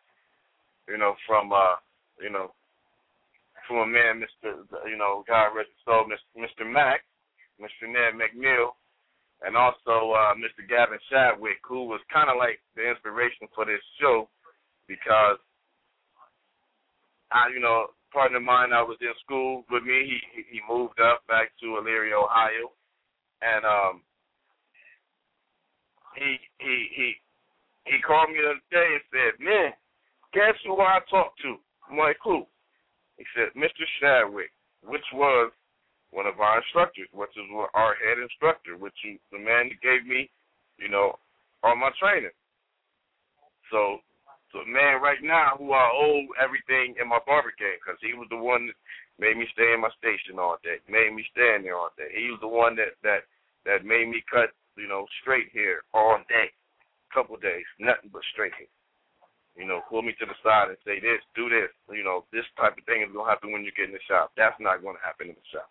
You 0.87 0.97
know, 0.97 1.15
from 1.27 1.51
uh, 1.51 1.79
you 2.19 2.31
know, 2.31 2.55
from 3.67 3.83
a 3.83 3.87
man, 3.87 4.23
Mr. 4.23 4.63
You 4.87 4.95
know, 4.95 5.23
God 5.27 5.55
rest 5.55 5.71
his 5.71 5.83
soul, 5.83 6.07
Mr. 6.07 6.63
Mack, 6.67 7.03
Mr. 7.59 7.87
Ned 7.87 8.15
McNeil, 8.15 8.75
and 9.43 9.55
also 9.55 10.15
uh, 10.15 10.35
Mr. 10.35 10.63
Gavin 10.67 10.99
Shadwick, 11.11 11.59
who 11.67 11.87
was 11.87 11.99
kind 12.11 12.29
of 12.29 12.35
like 12.39 12.59
the 12.75 12.87
inspiration 12.87 13.47
for 13.55 13.65
this 13.65 13.83
show 13.99 14.27
because 14.87 15.39
I, 17.31 17.47
you 17.53 17.59
know, 17.59 17.87
partner 18.11 18.37
of 18.37 18.43
mine, 18.43 18.71
I 18.71 18.83
was 18.83 18.97
in 19.01 19.11
school 19.23 19.65
with 19.71 19.83
me. 19.83 20.19
He 20.35 20.43
he 20.51 20.59
moved 20.69 20.99
up 20.99 21.27
back 21.27 21.51
to 21.59 21.79
Elyria, 21.79 22.15
Ohio, 22.15 22.71
and 23.43 23.65
um, 23.65 24.01
he 26.15 26.39
he 26.59 26.75
he 26.95 27.07
he 27.85 28.01
called 28.01 28.29
me 28.31 28.39
the 28.39 28.55
other 28.55 28.67
day 28.71 28.89
and 28.95 29.05
said, 29.11 29.33
"Man, 29.43 29.71
guess 30.31 30.55
who 30.65 30.79
I 30.79 30.99
talked 31.09 31.41
to?" 31.41 31.57
I'm 31.89 31.97
like, 31.97 32.17
"Who?" 32.23 32.47
He 33.17 33.25
said, 33.35 33.51
"Mr. 33.59 33.83
Shadwick," 33.99 34.51
which 34.87 35.05
was 35.13 35.51
one 36.11 36.27
of 36.27 36.39
our 36.39 36.61
instructors, 36.61 37.09
which 37.11 37.33
is 37.35 37.49
our 37.73 37.95
head 37.97 38.21
instructor, 38.21 38.77
which 38.77 38.97
is 39.03 39.19
the 39.31 39.39
man 39.39 39.69
that 39.69 39.81
gave 39.81 40.05
me, 40.05 40.29
you 40.77 40.87
know, 40.87 41.17
all 41.63 41.75
my 41.75 41.89
training. 41.99 42.33
So, 43.71 43.97
so 44.53 44.61
man, 44.69 45.01
right 45.01 45.21
now, 45.21 45.57
who 45.57 45.73
I 45.73 45.89
owe 45.89 46.21
everything 46.37 46.93
in 47.01 47.09
my 47.09 47.19
barber 47.25 47.53
game, 47.57 47.81
because 47.81 47.97
he 47.99 48.13
was 48.13 48.29
the 48.29 48.37
one 48.37 48.69
that 48.69 48.77
made 49.17 49.37
me 49.37 49.49
stay 49.53 49.73
in 49.73 49.81
my 49.81 49.89
station 49.97 50.37
all 50.37 50.61
day, 50.61 50.77
made 50.85 51.13
me 51.13 51.25
stand 51.33 51.65
there 51.65 51.75
all 51.75 51.89
day. 51.97 52.13
He 52.13 52.29
was 52.29 52.41
the 52.41 52.53
one 52.53 52.77
that 52.77 52.93
that 53.01 53.25
that 53.65 53.85
made 53.85 54.09
me 54.09 54.23
cut, 54.29 54.51
you 54.75 54.87
know, 54.87 55.05
straight 55.21 55.51
hair 55.53 55.81
all 55.93 56.17
day, 56.29 56.51
couple 57.13 57.37
days, 57.37 57.65
nothing 57.79 58.09
but 58.11 58.21
straight 58.33 58.53
hair. 58.57 58.71
You 59.55 59.69
know, 59.69 59.85
pull 59.85 60.01
me 60.01 60.17
to 60.17 60.25
the 60.25 60.33
side 60.41 60.73
and 60.73 60.81
say 60.81 60.97
this, 60.97 61.21
do 61.37 61.45
this. 61.45 61.69
You 61.93 62.03
know, 62.03 62.25
this 62.33 62.45
type 62.57 62.73
of 62.73 62.85
thing 62.89 63.05
is 63.05 63.13
gonna 63.13 63.29
happen 63.29 63.53
when 63.53 63.61
you 63.61 63.71
get 63.77 63.85
in 63.85 63.93
the 63.93 64.01
shop. 64.09 64.33
That's 64.33 64.57
not 64.57 64.81
gonna 64.81 65.01
happen 65.05 65.29
in 65.29 65.37
the 65.37 65.49
shop. 65.53 65.69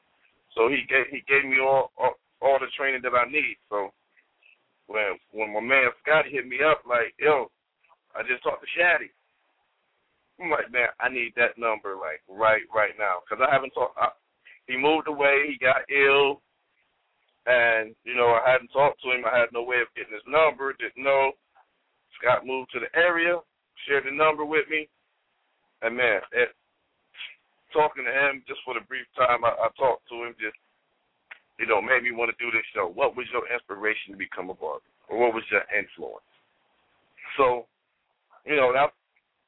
So 0.54 0.70
he 0.70 0.87
gave 0.87 1.11
he 1.11 1.26
gave 1.26 1.42
me 1.42 1.58
all 1.58 1.90
all, 1.99 2.14
all 2.38 2.62
the 2.62 2.70
training 2.78 3.02
that 3.02 3.18
I 3.18 3.26
need. 3.26 3.58
So 3.66 3.90
when 4.87 5.18
when 5.34 5.50
my 5.50 5.61
man 5.61 5.90
Scott 6.02 6.30
hit 6.30 6.46
me 6.46 6.62
up 6.62 6.87
like, 6.87 7.11
yo, 7.18 7.50
I 8.14 8.22
just 8.22 8.46
talked 8.46 8.62
to 8.62 8.70
Shaddy. 8.78 9.11
I'm 10.40 10.50
like, 10.50 10.70
man, 10.70 10.94
I 11.00 11.11
need 11.11 11.34
that 11.37 11.58
number 11.58 11.99
like 11.99 12.22
right 12.30 12.62
right 12.70 12.94
now 12.99 13.26
because 13.26 13.42
I 13.42 13.50
haven't 13.50 13.75
talked. 13.75 13.99
He 14.70 14.78
moved 14.78 15.08
away. 15.08 15.50
He 15.50 15.58
got 15.58 15.82
ill, 15.90 16.38
and 17.46 17.94
you 18.04 18.14
know 18.14 18.38
I 18.38 18.50
hadn't 18.50 18.70
talked 18.70 19.02
to 19.02 19.11
him. 19.11 19.25
I 19.26 19.38
had 19.38 19.52
no 19.52 19.62
way 19.62 19.82
of 19.82 19.92
getting 19.96 20.14
his 20.14 20.26
number. 20.26 20.72
Didn't 20.78 21.02
know. 21.02 21.32
Scott 22.20 22.46
moved 22.46 22.70
to 22.72 22.80
the 22.80 22.92
area, 22.94 23.40
shared 23.87 24.06
the 24.06 24.14
number 24.14 24.44
with 24.44 24.68
me, 24.70 24.87
and 25.82 25.96
man, 25.96 26.22
it, 26.30 26.54
talking 27.75 28.06
to 28.06 28.14
him 28.14 28.46
just 28.46 28.61
for 28.62 28.75
the 28.75 28.87
brief 28.87 29.06
time 29.18 29.42
I, 29.42 29.50
I 29.50 29.68
talked 29.75 30.06
to 30.11 30.22
him, 30.22 30.38
just 30.38 30.54
you 31.58 31.66
know, 31.66 31.82
made 31.82 32.02
me 32.02 32.11
want 32.11 32.26
to 32.32 32.42
do 32.42 32.50
this 32.50 32.66
show. 32.75 32.90
What 32.90 33.16
was 33.16 33.26
your 33.32 33.46
inspiration 33.52 34.12
to 34.12 34.18
become 34.18 34.50
a 34.50 34.56
barber, 34.56 34.87
or 35.08 35.18
what 35.18 35.34
was 35.34 35.44
your 35.50 35.62
influence? 35.70 36.26
So, 37.37 37.66
you 38.46 38.56
know, 38.56 38.72
that 38.72 38.90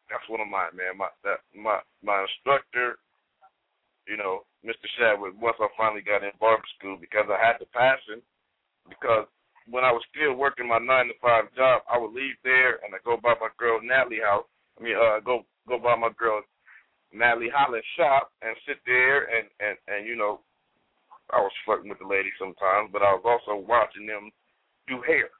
that's 0.06 0.26
one 0.28 0.40
of 0.40 0.48
mine, 0.48 0.76
man. 0.76 0.94
My 0.94 1.08
that 1.24 1.42
my 1.56 1.80
my 2.06 2.22
instructor, 2.22 3.02
you 4.06 4.16
know, 4.16 4.44
Mr. 4.64 4.88
Shadwick. 4.98 5.34
Once 5.40 5.56
I 5.60 5.68
finally 5.76 6.02
got 6.02 6.24
in 6.24 6.32
barber 6.40 6.64
school, 6.78 6.96
because 7.00 7.26
I 7.28 7.38
had 7.40 7.56
the 7.60 7.66
passion, 7.72 8.20
because 8.88 9.26
when 9.68 9.84
I 9.84 9.92
was 9.92 10.04
still 10.12 10.34
working 10.36 10.68
my 10.68 10.78
nine 10.78 11.08
to 11.08 11.16
five 11.20 11.48
job, 11.56 11.82
I 11.88 11.96
would 11.96 12.12
leave 12.12 12.36
there 12.44 12.84
and 12.84 12.92
I 12.92 13.00
go 13.04 13.16
by 13.16 13.32
my 13.40 13.48
girl 13.56 13.80
Natalie 13.80 14.20
house. 14.20 14.44
I 14.78 14.82
mean, 14.82 14.96
uh, 14.96 15.20
go 15.24 15.44
go 15.68 15.78
by 15.78 15.96
my 15.96 16.10
girl 16.18 16.42
Natalie 17.12 17.52
Holland's 17.52 17.86
shop 17.96 18.32
and 18.42 18.52
sit 18.68 18.82
there 18.84 19.24
and 19.32 19.48
and 19.60 19.76
and 19.88 20.06
you 20.06 20.16
know, 20.16 20.40
I 21.32 21.40
was 21.40 21.52
flirting 21.64 21.88
with 21.88 22.00
the 22.00 22.08
ladies 22.08 22.36
sometimes, 22.36 22.92
but 22.92 23.00
I 23.00 23.16
was 23.16 23.24
also 23.24 23.56
watching 23.56 24.04
them 24.04 24.28
do 24.88 25.00
hair. 25.00 25.32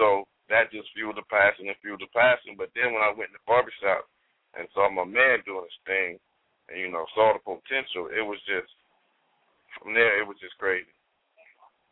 So 0.00 0.24
that 0.48 0.72
just 0.72 0.88
fueled 0.96 1.20
the 1.20 1.28
passion 1.28 1.68
and 1.68 1.76
fueled 1.84 2.00
the 2.00 2.08
passion. 2.16 2.56
But 2.56 2.72
then 2.72 2.96
when 2.96 3.04
I 3.04 3.12
went 3.12 3.34
in 3.34 3.36
the 3.36 3.44
barbershop 3.44 4.08
and 4.56 4.64
saw 4.72 4.88
my 4.88 5.04
man 5.04 5.44
doing 5.44 5.68
his 5.68 5.80
thing, 5.84 6.16
and 6.68 6.80
you 6.80 6.90
know 6.90 7.04
saw 7.14 7.32
the 7.32 7.40
potential, 7.40 8.12
it 8.12 8.24
was 8.24 8.38
just 8.44 8.70
from 9.80 9.94
there 9.94 10.20
it 10.20 10.26
was 10.26 10.36
just 10.40 10.56
crazy. 10.58 10.92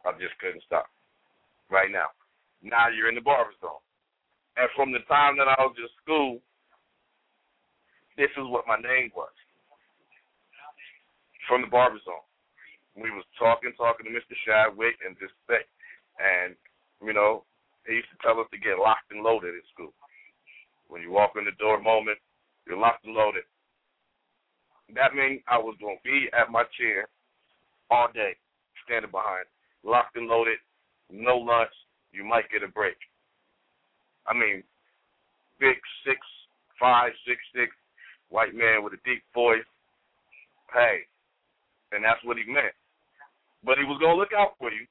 I 0.05 0.13
just 0.21 0.39
couldn't 0.39 0.63
stop. 0.65 0.87
Right 1.71 1.91
now, 1.91 2.15
now 2.63 2.87
you're 2.89 3.09
in 3.09 3.19
the 3.19 3.25
barber 3.27 3.57
zone, 3.61 3.83
and 4.57 4.71
from 4.77 4.93
the 4.93 5.03
time 5.11 5.37
that 5.39 5.51
I 5.51 5.59
was 5.59 5.75
in 5.77 5.91
school, 6.03 6.39
this 8.17 8.31
is 8.39 8.47
what 8.47 8.71
my 8.71 8.79
name 8.79 9.11
was. 9.17 9.35
From 11.51 11.63
the 11.63 11.71
barber 11.71 11.99
zone, 12.07 12.27
we 12.95 13.11
was 13.11 13.27
talking, 13.39 13.75
talking 13.77 14.07
to 14.07 14.15
Mr. 14.15 14.35
Shadwick, 14.47 14.99
and 15.05 15.19
just 15.19 15.35
say, 15.51 15.63
and 16.19 16.55
you 17.03 17.13
know, 17.13 17.45
he 17.87 17.99
used 17.99 18.11
to 18.11 18.19
tell 18.23 18.41
us 18.41 18.49
to 18.51 18.59
get 18.59 18.79
locked 18.79 19.11
and 19.11 19.23
loaded 19.23 19.55
at 19.55 19.67
school. 19.75 19.93
When 20.89 21.03
you 21.03 21.11
walk 21.11 21.35
in 21.37 21.45
the 21.45 21.55
door, 21.59 21.83
Moman, 21.83 22.19
you're 22.67 22.79
locked 22.79 23.05
and 23.05 23.15
loaded. 23.15 23.45
That 24.95 25.15
means 25.15 25.43
I 25.49 25.59
was 25.59 25.77
going 25.81 25.99
to 25.99 26.05
be 26.07 26.29
at 26.33 26.51
my 26.51 26.63
chair 26.79 27.09
all 27.91 28.09
day, 28.15 28.37
standing 28.85 29.11
behind, 29.11 29.47
locked 29.83 30.17
and 30.17 30.29
loaded, 30.29 30.59
no 31.11 31.37
lunch. 31.39 31.73
You 32.13 32.25
might 32.25 32.51
get 32.51 32.63
a 32.63 32.71
break. 32.71 32.97
I 34.27 34.33
mean, 34.33 34.63
big 35.59 35.77
six, 36.07 36.19
five, 36.79 37.13
six, 37.27 37.39
six, 37.55 37.71
white 38.31 38.55
man 38.55 38.83
with 38.83 38.95
a 38.95 39.03
deep 39.05 39.23
voice. 39.35 39.67
Hey, 40.73 41.07
and 41.93 42.03
that's 42.03 42.23
what 42.25 42.39
he 42.39 42.47
meant. 42.47 42.75
But 43.65 43.79
he 43.79 43.85
was 43.85 43.99
gonna 44.01 44.19
look 44.19 44.35
out 44.35 44.59
for 44.59 44.71
you. 44.71 44.87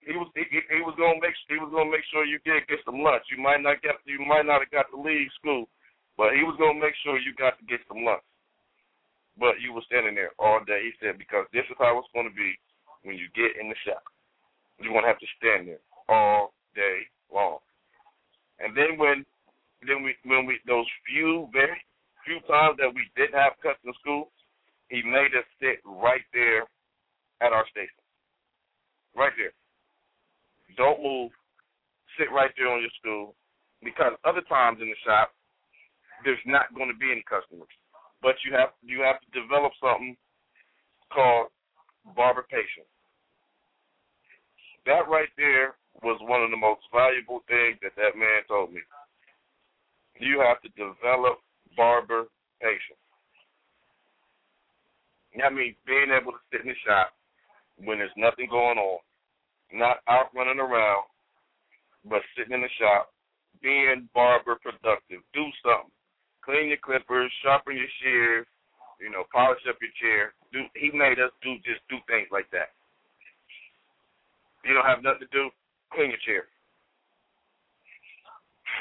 He 0.00 0.16
was 0.16 0.28
he, 0.34 0.44
he 0.48 0.80
was 0.82 0.96
gonna 0.96 1.20
make 1.20 1.36
he 1.48 1.60
was 1.60 1.70
gonna 1.72 1.90
make 1.90 2.04
sure 2.10 2.24
you 2.24 2.40
did 2.44 2.66
get 2.68 2.80
some 2.84 3.00
lunch. 3.00 3.24
You 3.30 3.40
might 3.42 3.62
not 3.62 3.80
get 3.82 3.96
you 4.04 4.24
might 4.24 4.46
not 4.46 4.64
have 4.64 4.72
got 4.72 4.88
to 4.90 4.98
leave 5.00 5.28
school, 5.38 5.68
but 6.16 6.34
he 6.34 6.42
was 6.42 6.56
gonna 6.58 6.80
make 6.80 6.96
sure 7.04 7.20
you 7.20 7.32
got 7.36 7.58
to 7.60 7.64
get 7.68 7.80
some 7.88 8.04
lunch. 8.04 8.24
But 9.38 9.60
you 9.60 9.72
were 9.72 9.86
standing 9.86 10.14
there 10.14 10.32
all 10.38 10.60
day. 10.64 10.84
He 10.84 10.92
said 11.00 11.18
because 11.18 11.46
this 11.52 11.64
is 11.70 11.76
how 11.78 11.98
it's 11.98 12.12
gonna 12.14 12.34
be 12.34 12.58
when 13.02 13.16
you 13.16 13.28
get 13.34 13.56
in 13.60 13.68
the 13.68 13.78
shop. 13.86 14.04
You're 14.78 14.92
gonna 14.92 15.08
have 15.08 15.22
to 15.22 15.34
stand 15.38 15.68
there 15.68 15.82
all 16.08 16.52
day 16.74 17.08
long. 17.32 17.58
And 18.60 18.76
then 18.76 18.98
when 18.98 19.24
then 19.86 20.02
we 20.02 20.14
when 20.24 20.46
we 20.46 20.60
those 20.66 20.86
few 21.08 21.48
very 21.52 21.80
few 22.24 22.38
times 22.46 22.78
that 22.78 22.92
we 22.92 23.02
didn't 23.16 23.34
have 23.38 23.58
in 23.64 23.92
school, 24.00 24.30
he 24.88 25.02
made 25.02 25.34
us 25.34 25.46
sit 25.58 25.82
right 25.84 26.22
there 26.32 26.68
at 27.40 27.52
our 27.52 27.66
station. 27.70 27.98
Right 29.16 29.32
there. 29.36 29.52
Don't 30.76 31.02
move. 31.02 31.30
Sit 32.18 32.30
right 32.30 32.50
there 32.56 32.70
on 32.70 32.80
your 32.80 32.94
stool. 33.00 33.34
Because 33.82 34.12
other 34.24 34.42
times 34.46 34.78
in 34.80 34.88
the 34.88 35.00
shop, 35.04 35.34
there's 36.24 36.40
not 36.46 36.72
going 36.74 36.88
to 36.88 36.96
be 36.96 37.10
any 37.10 37.24
customers. 37.26 37.72
But 38.22 38.36
you 38.46 38.54
have 38.54 38.70
you 38.86 39.02
have 39.02 39.18
to 39.20 39.28
develop 39.34 39.72
something 39.82 40.16
called 41.12 41.48
barber 42.16 42.46
patience. 42.48 42.88
That 44.86 45.10
right 45.10 45.28
there 45.36 45.74
was 46.02 46.18
one 46.22 46.42
of 46.42 46.50
the 46.50 46.56
most 46.56 46.82
valuable 46.94 47.42
things 47.46 47.78
that 47.82 47.94
that 47.96 48.16
man 48.16 48.46
told 48.48 48.72
me. 48.72 48.80
You 50.18 50.40
have 50.40 50.62
to 50.62 50.70
develop 50.78 51.42
barber 51.76 52.26
patience. 52.60 53.02
That 55.38 55.52
means 55.52 55.76
being 55.86 56.10
able 56.12 56.32
to 56.32 56.42
sit 56.50 56.62
in 56.62 56.68
the 56.68 56.78
shop 56.86 57.12
when 57.78 57.98
there's 57.98 58.14
nothing 58.16 58.46
going 58.50 58.78
on, 58.78 58.98
not 59.72 60.04
out 60.08 60.28
running 60.34 60.60
around, 60.60 61.04
but 62.04 62.20
sitting 62.36 62.52
in 62.52 62.60
the 62.60 62.72
shop, 62.78 63.10
being 63.62 64.08
barber 64.14 64.58
productive. 64.62 65.24
Do 65.32 65.44
something. 65.64 65.90
Clean 66.44 66.68
your 66.68 66.82
clippers, 66.82 67.30
sharpen 67.42 67.76
your 67.76 67.90
shears, 68.02 68.46
you 68.98 69.10
know, 69.10 69.24
polish 69.30 69.62
up 69.68 69.78
your 69.78 69.94
chair. 69.98 70.34
Do 70.52 70.66
he 70.74 70.90
made 70.90 71.18
us 71.18 71.30
do 71.42 71.54
just 71.62 71.82
do 71.88 71.98
things 72.06 72.28
like 72.30 72.50
that. 72.50 72.74
You 74.66 74.74
don't 74.74 74.86
have 74.86 75.02
nothing 75.02 75.26
to 75.26 75.32
do, 75.34 75.50
clean 75.90 76.10
your 76.10 76.22
chair. 76.22 76.46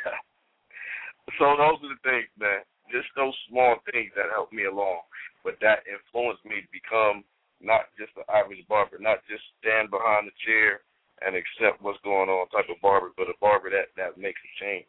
so 1.38 1.56
those 1.56 1.80
are 1.80 1.92
the 1.92 2.00
things, 2.04 2.28
man. 2.36 2.64
Just 2.92 3.08
those 3.16 3.32
small 3.48 3.80
things 3.88 4.12
that 4.12 4.28
helped 4.32 4.52
me 4.52 4.68
along, 4.68 5.00
but 5.40 5.56
that 5.64 5.88
influenced 5.88 6.44
me 6.44 6.60
to 6.60 6.68
become 6.68 7.24
not 7.64 7.88
just 7.96 8.12
an 8.20 8.28
average 8.28 8.60
barber, 8.68 9.00
not 9.00 9.24
just 9.24 9.40
stand 9.60 9.88
behind 9.88 10.28
the 10.28 10.36
chair 10.44 10.84
and 11.24 11.32
accept 11.32 11.80
what's 11.80 12.00
going 12.04 12.28
on 12.28 12.44
type 12.52 12.68
of 12.68 12.80
barber, 12.84 13.16
but 13.16 13.32
a 13.32 13.36
barber 13.40 13.72
that 13.72 13.88
that 13.96 14.20
makes 14.20 14.40
a 14.44 14.52
change. 14.60 14.88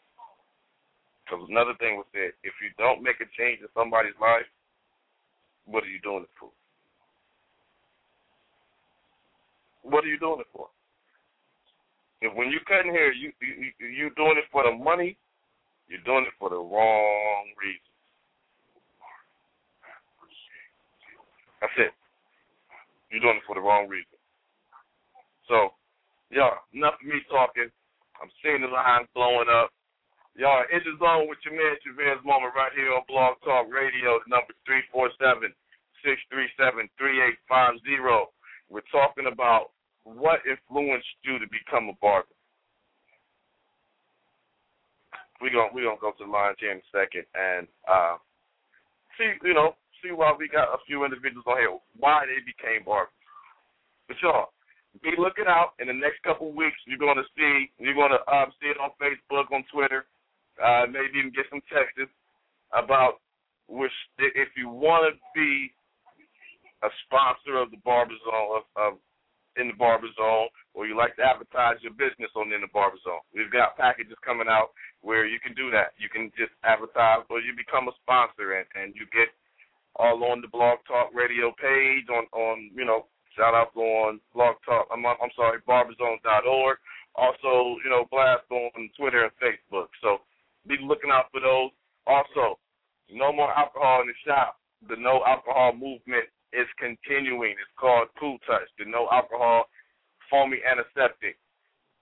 Because 1.26 1.42
another 1.50 1.74
thing 1.82 1.98
was 1.98 2.06
that 2.14 2.38
if 2.46 2.54
you 2.62 2.70
don't 2.78 3.02
make 3.02 3.18
a 3.18 3.26
change 3.34 3.60
in 3.62 3.68
somebody's 3.74 4.18
life, 4.22 4.46
what 5.66 5.84
are 5.84 5.90
you 5.90 6.00
doing 6.02 6.22
it 6.24 6.30
for? 6.40 6.50
What 9.82 10.04
are 10.06 10.08
you 10.08 10.20
doing 10.20 10.40
it 10.40 10.48
for? 10.54 10.70
If 12.22 12.34
when 12.36 12.50
you 12.50 12.60
cutting 12.68 12.94
hair, 12.94 13.12
you 13.12 13.32
you 13.42 13.74
you 13.82 14.10
doing 14.16 14.38
it 14.38 14.46
for 14.52 14.64
the 14.64 14.72
money, 14.72 15.18
you're 15.90 16.06
doing 16.06 16.26
it 16.26 16.34
for 16.40 16.50
the 16.50 16.58
wrong 16.58 17.46
reason. 17.58 17.90
That's 21.62 21.74
it. 21.78 21.94
You're 23.10 23.22
doing 23.22 23.38
it 23.38 23.46
for 23.48 23.56
the 23.56 23.62
wrong 23.62 23.88
reason. 23.88 24.18
So, 25.48 25.74
y'all, 26.30 26.66
enough 26.74 26.96
of 27.02 27.06
me 27.08 27.22
talking. 27.30 27.70
I'm 28.22 28.32
seeing 28.42 28.62
the 28.62 28.68
lines 28.68 29.08
blowing 29.14 29.50
up. 29.50 29.70
Y'all, 30.36 30.68
in 30.68 30.84
the 30.84 31.00
zone 31.00 31.32
with 31.32 31.40
your 31.48 31.56
man 31.56 31.80
Chevez 31.80 32.20
Moman 32.28 32.52
right 32.52 32.76
here 32.76 32.92
on 32.92 33.08
Blog 33.08 33.40
Talk 33.48 33.72
Radio. 33.72 34.20
Number 34.28 34.52
three 34.68 34.84
four 34.92 35.08
seven 35.16 35.56
six 36.04 36.20
three 36.28 36.52
seven 36.60 36.92
three 37.00 37.24
eight 37.24 37.40
five 37.48 37.80
zero. 37.88 38.36
We're 38.68 38.84
talking 38.92 39.32
about 39.32 39.72
what 40.04 40.44
influenced 40.44 41.08
you 41.24 41.40
to 41.40 41.48
become 41.48 41.88
a 41.88 41.96
barber. 42.04 42.28
We're 45.40 45.56
gonna 45.56 45.72
we're 45.72 45.88
gonna 45.88 46.04
go 46.04 46.12
to 46.12 46.28
the 46.28 46.28
lines 46.28 46.60
here 46.60 46.76
in 46.76 46.84
a 46.84 46.92
second 46.92 47.24
and 47.32 47.64
uh, 47.88 48.20
see 49.16 49.40
you 49.40 49.56
know 49.56 49.80
see 50.04 50.12
why 50.12 50.36
we 50.36 50.52
got 50.52 50.76
a 50.76 50.84
few 50.84 51.08
individuals 51.08 51.48
on 51.48 51.64
here 51.64 51.80
why 51.96 52.28
they 52.28 52.44
became 52.44 52.84
barbers. 52.84 53.16
But 54.12 54.20
y'all, 54.20 54.52
be 55.00 55.16
looking 55.16 55.48
out 55.48 55.80
in 55.80 55.88
the 55.88 55.96
next 55.96 56.20
couple 56.28 56.52
weeks. 56.52 56.76
You're 56.84 57.00
gonna 57.00 57.24
see 57.40 57.72
you're 57.80 57.96
gonna 57.96 58.20
um, 58.28 58.52
see 58.60 58.68
it 58.68 58.84
on 58.84 58.92
Facebook, 59.00 59.48
on 59.56 59.64
Twitter, 59.72 60.04
uh, 60.64 60.86
maybe 60.88 61.20
even 61.20 61.32
get 61.36 61.46
some 61.50 61.62
texts 61.72 62.12
about 62.74 63.22
which 63.68 63.94
if 64.20 64.50
you 64.56 64.70
want 64.70 65.10
to 65.10 65.18
be 65.34 65.74
a 66.84 66.90
sponsor 67.06 67.58
of 67.58 67.72
the 67.72 67.82
Barber 67.82 68.14
Zone 68.22 68.62
of, 68.62 68.66
of 68.78 68.94
in 69.58 69.72
the 69.72 69.78
Barber 69.80 70.12
Zone, 70.20 70.52
or 70.76 70.86
you 70.86 71.00
like 71.00 71.16
to 71.16 71.24
advertise 71.24 71.80
your 71.80 71.96
business 71.96 72.30
on 72.36 72.52
in 72.52 72.60
the 72.60 72.72
Barber 72.76 73.00
Zone. 73.08 73.24
We've 73.32 73.52
got 73.52 73.80
packages 73.80 74.20
coming 74.20 74.52
out 74.52 74.76
where 75.00 75.26
you 75.26 75.40
can 75.40 75.56
do 75.56 75.72
that. 75.72 75.96
You 75.96 76.12
can 76.12 76.28
just 76.36 76.52
advertise, 76.68 77.24
or 77.32 77.40
you 77.40 77.56
become 77.56 77.88
a 77.88 77.96
sponsor, 78.04 78.60
and, 78.60 78.68
and 78.76 78.92
you 78.94 79.08
get 79.16 79.32
all 79.96 80.20
on 80.28 80.44
the 80.44 80.52
Blog 80.52 80.84
Talk 80.86 81.16
Radio 81.16 81.56
page 81.56 82.06
on 82.12 82.28
on 82.36 82.70
you 82.76 82.84
know 82.84 83.08
shout 83.36 83.56
out 83.56 83.72
on 83.76 84.20
Blog 84.36 84.56
Talk. 84.68 84.88
I'm 84.92 85.06
I'm 85.06 85.34
sorry, 85.36 85.60
barberzone.org. 85.64 86.78
Also, 87.16 87.80
you 87.80 87.90
know, 87.90 88.04
blast 88.12 88.44
on 88.52 88.90
Twitter 89.00 89.24
and 89.24 89.32
Facebook. 89.40 89.88
So 90.04 90.20
be 90.68 90.78
looking 90.82 91.12
out 91.12 91.32
for 91.32 91.42
those. 91.42 91.72
Also, 92.08 92.60
no 93.10 93.34
more 93.34 93.54
alcohol 93.54 94.02
in 94.02 94.08
the 94.08 94.18
shop. 94.26 94.58
The 94.90 94.98
no 94.98 95.22
alcohol 95.26 95.74
movement 95.74 96.30
is 96.54 96.68
continuing. 96.78 97.58
It's 97.58 97.76
called 97.78 98.10
Cool 98.20 98.38
Touch, 98.46 98.70
the 98.78 98.86
no 98.86 99.10
alcohol 99.12 99.66
foamy 100.30 100.58
antiseptic, 100.66 101.38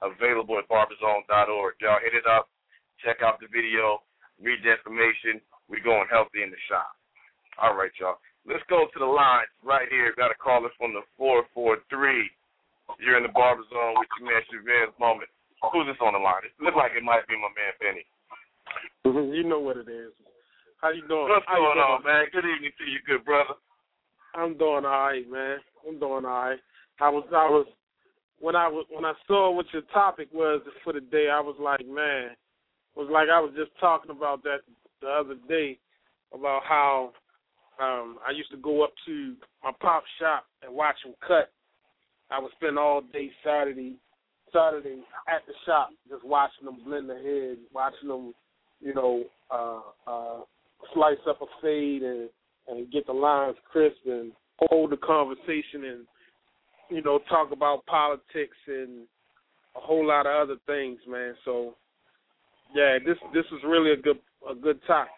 available 0.02 0.60
at 0.60 0.67
barberzone.org. 0.71 1.73
Y'all 1.80 2.04
hit 2.04 2.15
it 2.15 2.28
up, 2.28 2.47
check 3.04 3.19
out 3.19 3.39
the 3.39 3.52
video, 3.52 3.99
read 4.39 4.63
the 4.63 4.71
information. 4.71 5.43
We're 5.67 5.84
going 5.84 6.08
healthy 6.12 6.43
in 6.43 6.52
the 6.52 6.62
shop. 6.67 6.95
All 7.60 7.76
right, 7.76 7.91
y'all. 7.99 8.19
Let's 8.43 8.63
go 8.67 8.91
to 8.91 8.99
the 8.99 9.08
line 9.08 9.47
right 9.63 9.88
here. 9.88 10.12
Got 10.19 10.36
a 10.36 10.39
caller 10.39 10.67
from 10.76 10.91
the 10.91 11.08
443. 11.15 11.88
You're 12.99 13.15
in 13.15 13.23
the 13.23 13.32
barber 13.32 13.63
zone 13.71 13.95
with 13.95 14.12
your 14.19 14.28
man 14.28 14.43
Chevez 14.52 14.91
Moman. 14.99 15.32
Who's 15.71 15.88
this 15.88 15.99
on 16.04 16.12
the 16.12 16.19
line? 16.19 16.43
It 16.43 16.52
looks 16.60 16.76
like 16.76 16.91
it 16.91 17.08
might 17.08 17.23
be 17.32 17.39
my 17.39 17.47
man 17.56 17.71
Benny. 17.80 18.04
you 19.06 19.44
know 19.44 19.60
what 19.60 19.78
it 19.78 19.90
is. 19.90 20.12
How 20.82 20.92
you 20.92 21.08
doing? 21.08 21.30
What's 21.30 21.46
How 21.48 21.58
you 21.58 21.64
going 21.64 21.80
on, 21.80 22.02
doing? 22.02 22.14
man? 22.14 22.26
Good 22.32 22.46
evening 22.46 22.72
to 22.78 22.86
you, 22.92 23.00
good 23.08 23.26
brother. 23.26 23.56
I'm 24.36 24.58
doing 24.58 24.86
all 24.86 25.08
right, 25.08 25.30
man. 25.30 25.58
I'm 25.88 26.00
doing 26.00 26.26
all 26.26 26.50
right. 26.50 26.60
I 27.00 27.10
was, 27.10 27.24
I 27.32 27.50
was, 27.50 27.68
when 28.40 28.56
I 28.56 28.68
was, 28.68 28.86
when 28.90 29.06
I 29.06 29.14
saw 29.28 29.52
what 29.52 29.66
your 29.72 29.84
topic 29.94 30.30
was 30.34 30.62
for 30.84 30.94
the 30.94 31.02
day, 31.02 31.30
I 31.32 31.40
was 31.40 31.56
like, 31.60 31.86
man, 31.88 32.32
it 32.32 33.00
was 33.00 33.10
like 33.12 33.30
I 33.30 33.40
was 33.40 33.52
just 33.56 33.72
talking 33.80 34.12
about 34.12 34.44
that 34.44 34.60
the 35.02 35.08
other 35.08 35.36
day 35.48 35.80
about 36.34 36.62
how 36.68 37.12
um 37.80 38.18
I 38.28 38.32
used 38.32 38.52
to 38.52 38.58
go 38.58 38.84
up 38.84 38.92
to 39.06 39.36
my 39.64 39.72
pop 39.82 40.04
shop 40.20 40.46
and 40.62 40.74
watch 40.74 40.96
him 41.04 41.14
cut. 41.26 41.52
I 42.30 42.40
would 42.40 42.52
spend 42.56 42.78
all 42.78 43.02
day 43.02 43.32
Saturday, 43.44 43.96
Saturday 44.52 45.02
at 45.28 45.46
the 45.48 45.54
shop 45.66 45.90
just 46.10 46.26
watching 46.26 46.66
them 46.66 46.80
blend 46.86 47.10
the 47.10 47.16
heads, 47.16 47.60
watching 47.72 48.10
them, 48.10 48.34
you 48.84 48.93
know, 48.93 49.24
uh, 49.50 49.80
uh, 50.08 50.39
slice 50.93 51.17
up 51.28 51.41
a 51.41 51.46
fade 51.62 52.04
and 52.04 52.30
and 52.67 52.91
get 52.91 53.06
the 53.06 53.13
lines 53.13 53.56
crisp 53.72 53.98
and 54.06 54.32
hold 54.60 54.91
the 54.91 54.98
conversation 54.98 55.84
and 55.84 56.06
you 56.89 57.02
know 57.02 57.19
talk 57.30 57.52
about 57.52 57.86
politics 57.86 58.58
and 58.67 59.06
a 59.76 59.80
whole 59.80 60.06
lot 60.06 60.26
of 60.26 60.34
other 60.34 60.58
things, 60.65 61.00
man. 61.08 61.34
So 61.46 61.76
yeah, 62.76 62.98
this 63.06 63.17
this 63.34 63.46
is 63.46 63.63
really 63.65 63.91
a 63.91 63.98
good 63.98 64.19
a 64.50 64.56
good 64.56 64.80
topic. 64.86 65.12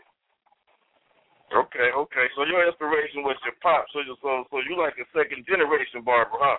Okay, 1.56 1.90
okay. 1.96 2.26
So 2.36 2.44
your 2.44 2.68
inspiration 2.68 3.22
was 3.24 3.38
your 3.44 3.54
pop. 3.62 3.86
So 3.94 4.00
you 4.00 4.16
so 4.22 4.44
so 4.50 4.58
you 4.70 4.78
like 4.78 4.96
a 4.98 5.08
second 5.18 5.46
generation 5.48 6.02
barber, 6.04 6.38
huh? 6.40 6.58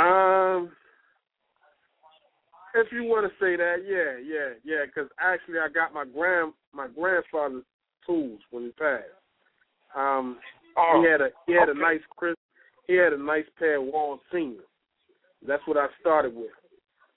Um, 0.00 0.72
if 2.74 2.92
you 2.92 3.04
want 3.04 3.26
to 3.26 3.32
say 3.44 3.56
that, 3.56 3.84
yeah, 3.86 4.18
yeah, 4.22 4.54
yeah. 4.64 4.84
Because 4.86 5.10
actually, 5.20 5.58
I 5.58 5.68
got 5.68 5.94
my 5.94 6.04
grand 6.04 6.52
my 6.72 6.88
grandfather's 6.88 7.64
tools 8.06 8.40
when 8.50 8.64
he 8.64 8.70
passed. 8.72 9.04
Um, 9.96 10.38
Oh, 10.76 11.02
he 11.02 11.10
had 11.10 11.20
a 11.20 11.28
he 11.46 11.52
had 11.52 11.68
okay. 11.68 11.78
a 11.78 11.80
nice 11.80 12.00
crisp 12.16 12.38
he 12.86 12.94
had 12.94 13.12
a 13.12 13.18
nice 13.18 13.46
pair 13.58 13.76
of 13.76 13.84
Wahl 13.84 14.20
seniors. 14.32 14.64
That's 15.46 15.62
what 15.66 15.76
I 15.76 15.86
started 16.00 16.34
with. 16.34 16.50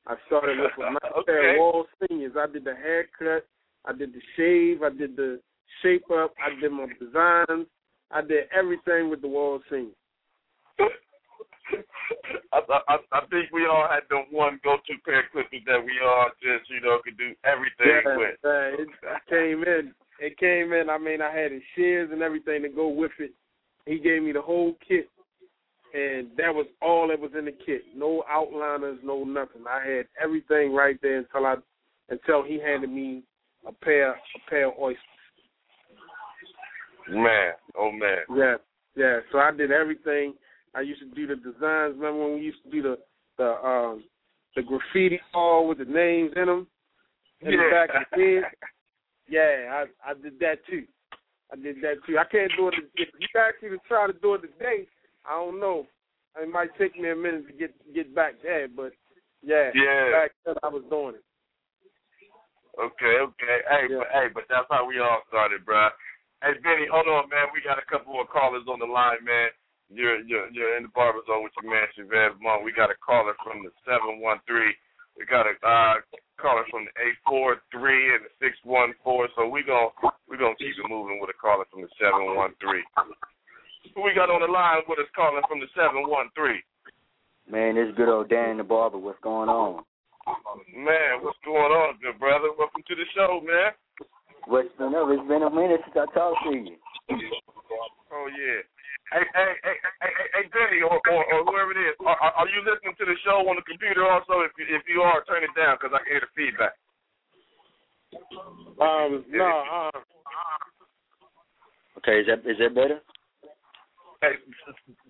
I 0.06 0.16
started 0.28 0.58
with 0.60 0.72
a 0.78 0.92
nice 0.92 1.14
pair 1.26 1.56
of 1.56 1.60
Wahl 1.60 1.86
seniors. 2.08 2.34
I 2.38 2.48
did 2.52 2.64
the 2.64 2.76
haircut, 2.76 3.46
I 3.86 3.94
did 3.94 4.14
the 4.14 4.22
shave, 4.36 4.84
I 4.84 4.90
did 4.90 5.16
the 5.16 5.42
shape 5.82 6.10
up, 6.12 6.34
I 6.40 6.60
did 6.62 6.72
my 6.72 6.88
designs, 7.00 7.68
I 8.12 8.22
did 8.22 8.46
everything 8.58 9.10
with 9.10 9.22
the 9.22 9.28
Wahl 9.28 9.60
seniors. 9.70 9.94
I, 12.54 12.60
I 12.88 12.98
I 13.12 13.20
think 13.30 13.52
we 13.52 13.66
all 13.66 13.88
had 13.90 14.04
the 14.10 14.24
one 14.32 14.60
go 14.64 14.78
to 14.78 14.94
pair 15.04 15.20
of 15.20 15.32
clippers 15.32 15.62
that 15.66 15.84
we 15.84 15.94
all 16.04 16.30
just 16.42 16.70
you 16.70 16.82
know 16.82 17.00
could 17.04 17.18
do 17.18 17.34
everything 17.44 18.02
Yeah, 18.06 18.18
with. 18.18 18.36
uh, 18.46 18.82
it, 18.82 18.88
it 18.88 19.22
came 19.30 19.64
in. 19.64 19.94
It 20.20 20.38
came 20.38 20.74
in. 20.74 20.90
I 20.90 20.98
mean, 20.98 21.22
I 21.22 21.32
had 21.36 21.52
his 21.52 21.62
shears 21.76 22.10
and 22.12 22.22
everything 22.22 22.64
to 22.64 22.70
go 22.70 22.88
with 22.88 23.12
it. 23.20 23.32
He 23.86 24.00
gave 24.00 24.24
me 24.24 24.32
the 24.32 24.42
whole 24.42 24.76
kit, 24.86 25.10
and 25.94 26.30
that 26.38 26.54
was 26.54 26.66
all 26.82 27.08
that 27.10 27.20
was 27.20 27.32
in 27.38 27.46
the 27.46 27.52
kit. 27.52 27.82
No 27.96 28.24
outliners, 28.32 28.98
no 29.04 29.24
nothing. 29.24 29.64
I 29.70 29.86
had 29.86 30.08
everything 30.22 30.74
right 30.74 30.98
there 31.02 31.20
until 31.20 31.46
I 31.46 31.56
until 32.10 32.44
he 32.44 32.60
handed 32.60 32.90
me 32.90 33.24
a 33.68 33.72
pair 33.72 34.12
a 34.12 34.50
pair 34.50 34.70
of 34.70 34.76
Osters. 34.76 34.96
Man, 37.10 37.54
oh 37.78 37.92
man. 37.92 38.20
Yeah, 38.36 38.56
yeah. 38.96 39.20
So 39.32 39.40
I 39.40 39.52
did 39.52 39.72
everything. 39.72 40.34
I 40.76 40.82
used 40.82 41.02
to 41.02 41.08
do 41.08 41.28
the 41.28 41.36
designs. 41.36 41.96
Remember 41.96 42.26
when 42.26 42.36
we 42.36 42.42
used 42.42 42.64
to 42.64 42.72
do 42.72 42.82
the 42.82 42.98
the 43.38 43.50
um 43.66 44.04
the 44.56 44.64
graffiti 44.64 45.20
all 45.34 45.68
with 45.68 45.78
the 45.78 45.86
names 45.86 46.34
in 46.36 46.46
them 46.46 46.68
in 47.42 47.52
the 47.52 47.70
back 47.72 47.90
of 47.90 48.04
the 48.12 48.42
head? 48.42 48.44
Yeah, 49.30 49.84
I 49.84 50.12
I 50.12 50.14
did 50.14 50.40
that 50.40 50.64
too. 50.70 50.88
I 51.52 51.58
did 51.58 51.82
that 51.82 51.96
too. 52.08 52.18
I 52.18 52.24
can't 52.24 52.52
do 52.58 52.70
it. 52.70 52.76
If 52.96 53.10
you 53.20 53.28
to 53.28 53.78
try 53.88 54.08
to 54.08 54.14
do 54.14 54.36
it 54.36 54.42
today, 54.42 54.88
I 55.28 55.36
don't 55.36 55.60
know. 55.60 55.86
It 56.40 56.50
might 56.50 56.70
take 56.78 56.98
me 57.00 57.10
a 57.10 57.16
minute 57.16 57.48
to 57.48 57.54
get 57.54 57.76
get 57.94 58.16
back 58.16 58.36
there, 58.42 58.68
but 58.68 58.94
yeah, 59.44 59.72
Yeah. 59.74 60.12
back 60.12 60.32
then 60.46 60.56
I 60.64 60.70
was 60.70 60.84
doing 60.90 61.16
it. 61.16 61.26
Okay, 62.80 63.18
okay. 63.20 63.58
Hey, 63.70 63.88
Yeah. 63.90 63.98
but 63.98 64.08
hey, 64.12 64.28
but 64.34 64.44
that's 64.50 64.68
how 64.70 64.86
we 64.86 65.00
all 65.00 65.24
started, 65.28 65.66
bro. 65.66 65.90
Hey, 66.44 66.54
Benny, 66.62 66.86
hold 66.88 67.08
on, 67.08 67.28
man. 67.30 67.48
We 67.54 67.62
got 67.62 67.80
a 67.80 67.86
couple 67.90 68.14
more 68.14 68.28
callers 68.28 68.68
on 68.68 68.80
the 68.80 68.86
line, 68.86 69.24
man. 69.26 69.50
You're 69.88 70.20
you're 70.28 70.52
you're 70.52 70.76
in 70.76 70.84
the 70.84 70.92
barber 70.92 71.24
zone 71.28 71.44
with 71.44 71.56
your 71.64 71.72
man 71.72 71.88
Monk. 72.44 72.64
We 72.64 72.76
got 72.76 72.92
a 72.92 73.00
caller 73.00 73.34
from 73.40 73.64
the 73.64 73.72
seven 73.88 74.20
one 74.20 74.40
three. 74.44 74.76
We 75.16 75.24
got 75.26 75.48
a 75.48 75.56
uh, 75.64 76.04
caller 76.36 76.68
from 76.70 76.84
the 76.84 76.94
eight 77.08 77.16
four 77.24 77.64
three 77.72 78.14
and 78.14 78.28
the 78.28 78.32
six 78.44 78.60
one 78.68 78.92
four. 79.04 79.32
So 79.36 79.48
we 79.48 79.64
gon' 79.64 79.96
we 80.28 80.36
gonna 80.36 80.60
keep 80.60 80.76
it 80.76 80.92
moving 80.92 81.24
with 81.24 81.32
a 81.32 81.40
caller 81.40 81.64
from 81.72 81.88
the 81.88 81.92
seven 81.96 82.36
one 82.36 82.52
three. 82.60 82.84
Who 83.96 84.04
we 84.04 84.12
got 84.12 84.28
on 84.30 84.44
the 84.44 84.52
line 84.52 84.84
with 84.92 85.00
us 85.00 85.08
calling 85.16 85.42
from 85.48 85.64
the 85.64 85.72
seven 85.72 86.04
one 86.04 86.28
three? 86.36 86.60
Man, 87.48 87.80
this 87.80 87.96
good 87.96 88.12
old 88.12 88.28
Dan 88.28 88.60
the 88.60 88.68
barber. 88.68 89.00
What's 89.00 89.24
going 89.24 89.48
on? 89.48 89.88
Man, 90.76 91.24
what's 91.24 91.40
going 91.48 91.72
on, 91.72 91.96
good 92.04 92.20
brother? 92.20 92.52
Welcome 92.60 92.84
to 92.84 92.96
the 92.96 93.08
show, 93.16 93.40
man. 93.40 93.72
What's 94.52 94.68
been 94.76 94.92
up? 94.92 95.08
It's 95.16 95.24
been 95.32 95.48
a 95.48 95.50
minute 95.50 95.80
since 95.88 95.96
I 95.96 96.12
talked 96.12 96.44
to 96.44 96.52
you. 96.52 96.76
Oh 98.12 98.28
yeah. 98.36 98.68
Hey, 99.12 99.24
hey, 99.34 99.52
hey, 99.64 99.78
hey, 100.04 100.12
hey, 100.36 100.44
hey 100.52 100.82
or, 100.84 101.00
or, 101.00 101.24
or 101.32 101.40
whoever 101.48 101.72
it 101.72 101.80
is, 101.80 101.96
are, 102.04 102.20
are 102.20 102.34
are 102.44 102.50
you 102.52 102.60
listening 102.60 102.92
to 103.00 103.06
the 103.08 103.16
show 103.24 103.40
on 103.48 103.56
the 103.56 103.64
computer 103.64 104.04
also? 104.04 104.44
If 104.44 104.52
you, 104.60 104.68
if 104.68 104.84
you 104.88 105.00
are, 105.00 105.24
turn 105.24 105.44
it 105.48 105.56
down 105.56 105.80
because 105.80 105.96
I 105.96 106.04
can 106.04 106.12
hear 106.12 106.24
the 106.28 106.32
feedback. 106.36 106.76
Um, 108.84 109.24
no, 109.32 109.48
uh, 109.48 110.00
Okay, 111.98 112.20
is 112.22 112.28
that 112.28 112.40
is 112.50 112.58
that 112.60 112.76
better? 112.76 113.00
Hey, 114.22 114.36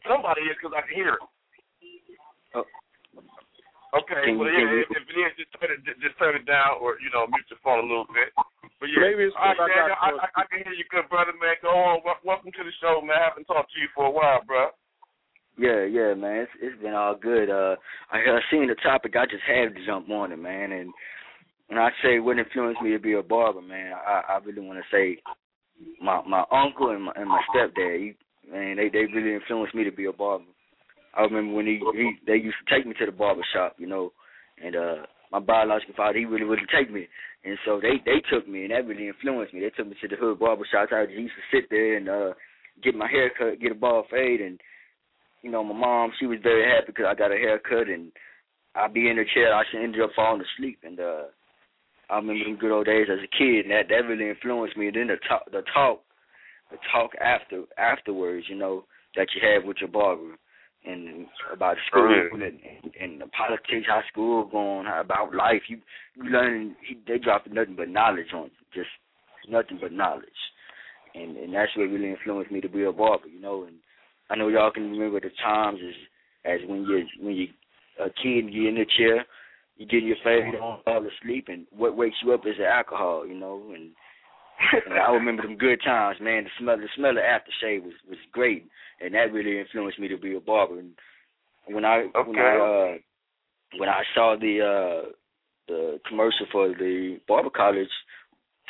somebody 0.07 0.41
is 0.41 0.55
because 0.61 0.77
I 0.77 0.81
can 0.87 0.95
hear 0.95 1.13
it. 1.13 1.23
Oh. 2.55 2.63
Okay, 3.95 4.35
well, 4.35 4.51
yeah, 4.51 4.83
if, 4.83 4.91
if 4.91 5.03
it 5.07 5.15
is, 5.15 5.31
just 5.39 5.51
turn 5.55 5.71
it, 5.71 5.79
just 6.03 6.19
turn 6.19 6.35
it 6.35 6.43
down, 6.43 6.83
or 6.83 6.99
you 6.99 7.07
know, 7.15 7.23
mute 7.31 7.47
your 7.47 7.59
phone 7.63 7.79
a 7.79 7.87
little 7.87 8.07
bit. 8.11 8.35
But 8.83 8.91
yeah, 8.91 8.99
Maybe 8.99 9.31
it's 9.31 9.35
all 9.39 9.47
right, 9.47 9.57
'cause 9.57 9.71
I 9.71 9.79
Daniel, 9.79 10.19
I, 10.21 10.27
I, 10.27 10.41
I 10.41 10.43
can 10.51 10.59
hear 10.67 10.75
you, 10.75 10.83
good 10.91 11.07
brother, 11.07 11.31
man. 11.39 11.55
Go 11.63 11.71
on, 11.71 12.03
welcome 12.27 12.51
to 12.51 12.63
the 12.67 12.75
show, 12.83 12.99
man. 12.99 13.15
I 13.15 13.31
haven't 13.31 13.47
talked 13.47 13.71
to 13.71 13.79
you 13.79 13.87
for 13.95 14.05
a 14.05 14.11
while, 14.11 14.43
bro. 14.43 14.75
Yeah, 15.57 15.87
yeah, 15.87 16.13
man. 16.13 16.45
It's 16.45 16.51
it's 16.61 16.81
been 16.83 16.93
all 16.93 17.15
good. 17.15 17.49
Uh, 17.49 17.79
I 18.11 18.19
I 18.19 18.39
seen 18.51 18.67
the 18.67 18.75
topic. 18.83 19.15
I 19.15 19.25
just 19.25 19.43
had 19.47 19.73
to 19.73 19.85
jump 19.87 20.11
on 20.11 20.31
it, 20.31 20.37
man. 20.37 20.71
And 20.71 20.91
when 21.67 21.79
I 21.79 21.89
say 22.03 22.19
what 22.19 22.37
influenced 22.37 22.81
me 22.81 22.91
to 22.91 22.99
be 22.99 23.13
a 23.13 23.23
barber, 23.23 23.61
man, 23.61 23.93
I 23.95 24.35
I 24.35 24.39
really 24.43 24.61
want 24.61 24.77
to 24.83 24.85
say 24.91 25.17
my 26.03 26.21
my 26.27 26.43
uncle 26.51 26.91
and 26.91 27.03
my 27.05 27.13
and 27.15 27.29
my 27.29 27.41
stepdad. 27.55 27.97
He, 27.97 28.13
man, 28.51 28.77
they 28.77 28.89
they 28.89 29.05
really 29.09 29.33
influenced 29.33 29.73
me 29.73 29.83
to 29.83 29.91
be 29.91 30.05
a 30.05 30.13
barber. 30.13 30.45
I 31.13 31.21
remember 31.23 31.53
when 31.53 31.65
he 31.65 31.79
he 31.95 32.11
they 32.25 32.35
used 32.35 32.57
to 32.65 32.75
take 32.75 32.85
me 32.85 32.93
to 32.99 33.05
the 33.05 33.11
barber 33.11 33.45
shop, 33.53 33.75
you 33.77 33.87
know, 33.87 34.11
and 34.63 34.75
uh 34.75 34.95
my 35.31 35.39
biological 35.39 35.93
father 35.95 36.19
he 36.19 36.25
really 36.25 36.45
wouldn't 36.45 36.69
take 36.69 36.91
me, 36.91 37.07
and 37.43 37.57
so 37.65 37.79
they 37.81 38.01
they 38.05 38.21
took 38.31 38.47
me 38.47 38.63
and 38.63 38.71
that 38.71 38.87
really 38.87 39.07
influenced 39.07 39.53
me. 39.53 39.61
They 39.61 39.69
took 39.71 39.87
me 39.87 39.95
to 40.01 40.07
the 40.07 40.15
hood 40.15 40.39
barber 40.39 40.65
shops. 40.71 40.91
I 40.93 41.03
used 41.03 41.33
to 41.35 41.57
sit 41.57 41.69
there 41.69 41.97
and 41.97 42.09
uh 42.09 42.33
get 42.83 42.95
my 42.95 43.07
hair 43.07 43.31
cut, 43.37 43.59
get 43.59 43.71
a 43.71 43.75
bald 43.75 44.05
fade, 44.11 44.41
and 44.41 44.59
you 45.41 45.51
know 45.51 45.63
my 45.63 45.73
mom 45.75 46.11
she 46.19 46.25
was 46.25 46.39
very 46.43 46.63
happy 46.69 46.87
because 46.87 47.05
I 47.09 47.15
got 47.15 47.31
a 47.31 47.35
haircut 47.35 47.87
and 47.87 48.11
I'd 48.75 48.93
be 48.93 49.09
in 49.09 49.17
the 49.17 49.25
chair. 49.33 49.53
I 49.53 49.63
should 49.71 49.81
ended 49.81 50.01
up 50.01 50.11
falling 50.15 50.41
asleep, 50.41 50.79
and 50.83 50.99
uh 50.99 51.23
I 52.09 52.15
remember 52.17 52.45
them 52.45 52.57
good 52.57 52.71
old 52.71 52.85
days 52.85 53.07
as 53.11 53.19
a 53.19 53.37
kid, 53.37 53.65
and 53.65 53.71
that 53.71 53.89
that 53.89 54.07
really 54.07 54.29
influenced 54.29 54.77
me. 54.77 54.87
And 54.87 54.95
then 54.95 55.07
the 55.07 55.17
talk, 55.27 55.43
the 55.51 55.63
talk, 55.73 56.01
the 56.71 56.77
talk 56.91 57.11
after 57.19 57.63
afterwards, 57.77 58.45
you 58.49 58.55
know, 58.55 58.85
that 59.15 59.27
you 59.35 59.41
have 59.45 59.65
with 59.65 59.77
your 59.81 59.89
barber, 59.89 60.37
and 60.87 61.27
about 61.51 61.77
school 61.87 62.05
Right. 62.05 62.31
and, 62.33 62.93
and 62.99 63.21
the 63.21 63.27
politics, 63.27 63.87
how 63.87 64.01
school 64.11 64.45
going, 64.45 64.85
how 64.85 65.01
about 65.01 65.33
life. 65.35 65.63
You 65.67 65.79
you 66.15 66.23
learn. 66.23 66.75
He, 66.87 66.97
they 67.07 67.17
dropping 67.17 67.53
nothing 67.53 67.75
but 67.75 67.89
knowledge 67.89 68.33
on 68.33 68.45
you, 68.45 68.65
just 68.73 68.89
nothing 69.49 69.79
but 69.81 69.91
knowledge, 69.91 70.41
and 71.13 71.37
and 71.37 71.53
that's 71.53 71.75
what 71.75 71.89
really 71.89 72.09
influenced 72.09 72.51
me 72.51 72.61
to 72.61 72.69
be 72.69 72.83
a 72.83 72.91
barber, 72.91 73.27
you 73.27 73.41
know. 73.41 73.63
And 73.63 73.75
I 74.29 74.35
know 74.35 74.47
y'all 74.47 74.71
can 74.71 74.91
remember 74.91 75.19
the 75.19 75.31
times 75.43 75.79
as 75.85 75.95
as 76.61 76.69
when 76.69 76.83
you 76.83 77.05
when 77.19 77.35
you 77.35 77.47
a 77.99 78.09
kid 78.09 78.45
and 78.45 78.53
you 78.53 78.67
in 78.69 78.75
the 78.75 78.85
chair 78.97 79.25
you 79.77 79.85
get 79.85 80.03
your 80.03 80.17
fade 80.23 80.55
on, 80.55 80.73
uh-huh. 80.73 80.77
fall 80.83 81.05
asleep, 81.05 81.45
and 81.49 81.65
what 81.75 81.95
wakes 81.95 82.17
you 82.23 82.33
up 82.33 82.45
is 82.45 82.55
the 82.57 82.65
alcohol, 82.65 83.25
you 83.27 83.35
know. 83.35 83.61
And, 83.73 83.83
and 83.83 83.91
I 84.59 85.11
remember 85.11 85.43
them 85.43 85.57
good 85.57 85.81
times, 85.83 86.17
man. 86.21 86.45
The 86.45 86.49
smell, 86.59 86.77
the 86.77 86.87
smell 86.95 87.11
of 87.11 87.17
aftershave 87.17 87.83
was 87.83 87.93
was 88.09 88.17
great, 88.31 88.67
and 89.01 89.13
that 89.13 89.31
really 89.31 89.59
influenced 89.59 89.99
me 89.99 90.07
to 90.07 90.17
be 90.17 90.35
a 90.35 90.39
barber. 90.39 90.79
And 90.79 90.93
when 91.67 91.85
I 91.85 92.05
when 92.25 92.37
I 92.37 92.57
uh 92.57 92.97
when 93.77 93.89
I 93.89 94.03
saw 94.15 94.35
the 94.39 94.61
uh 94.61 95.09
the 95.67 95.99
commercial 96.07 96.47
for 96.51 96.69
the 96.69 97.19
barber 97.27 97.49
college 97.49 97.89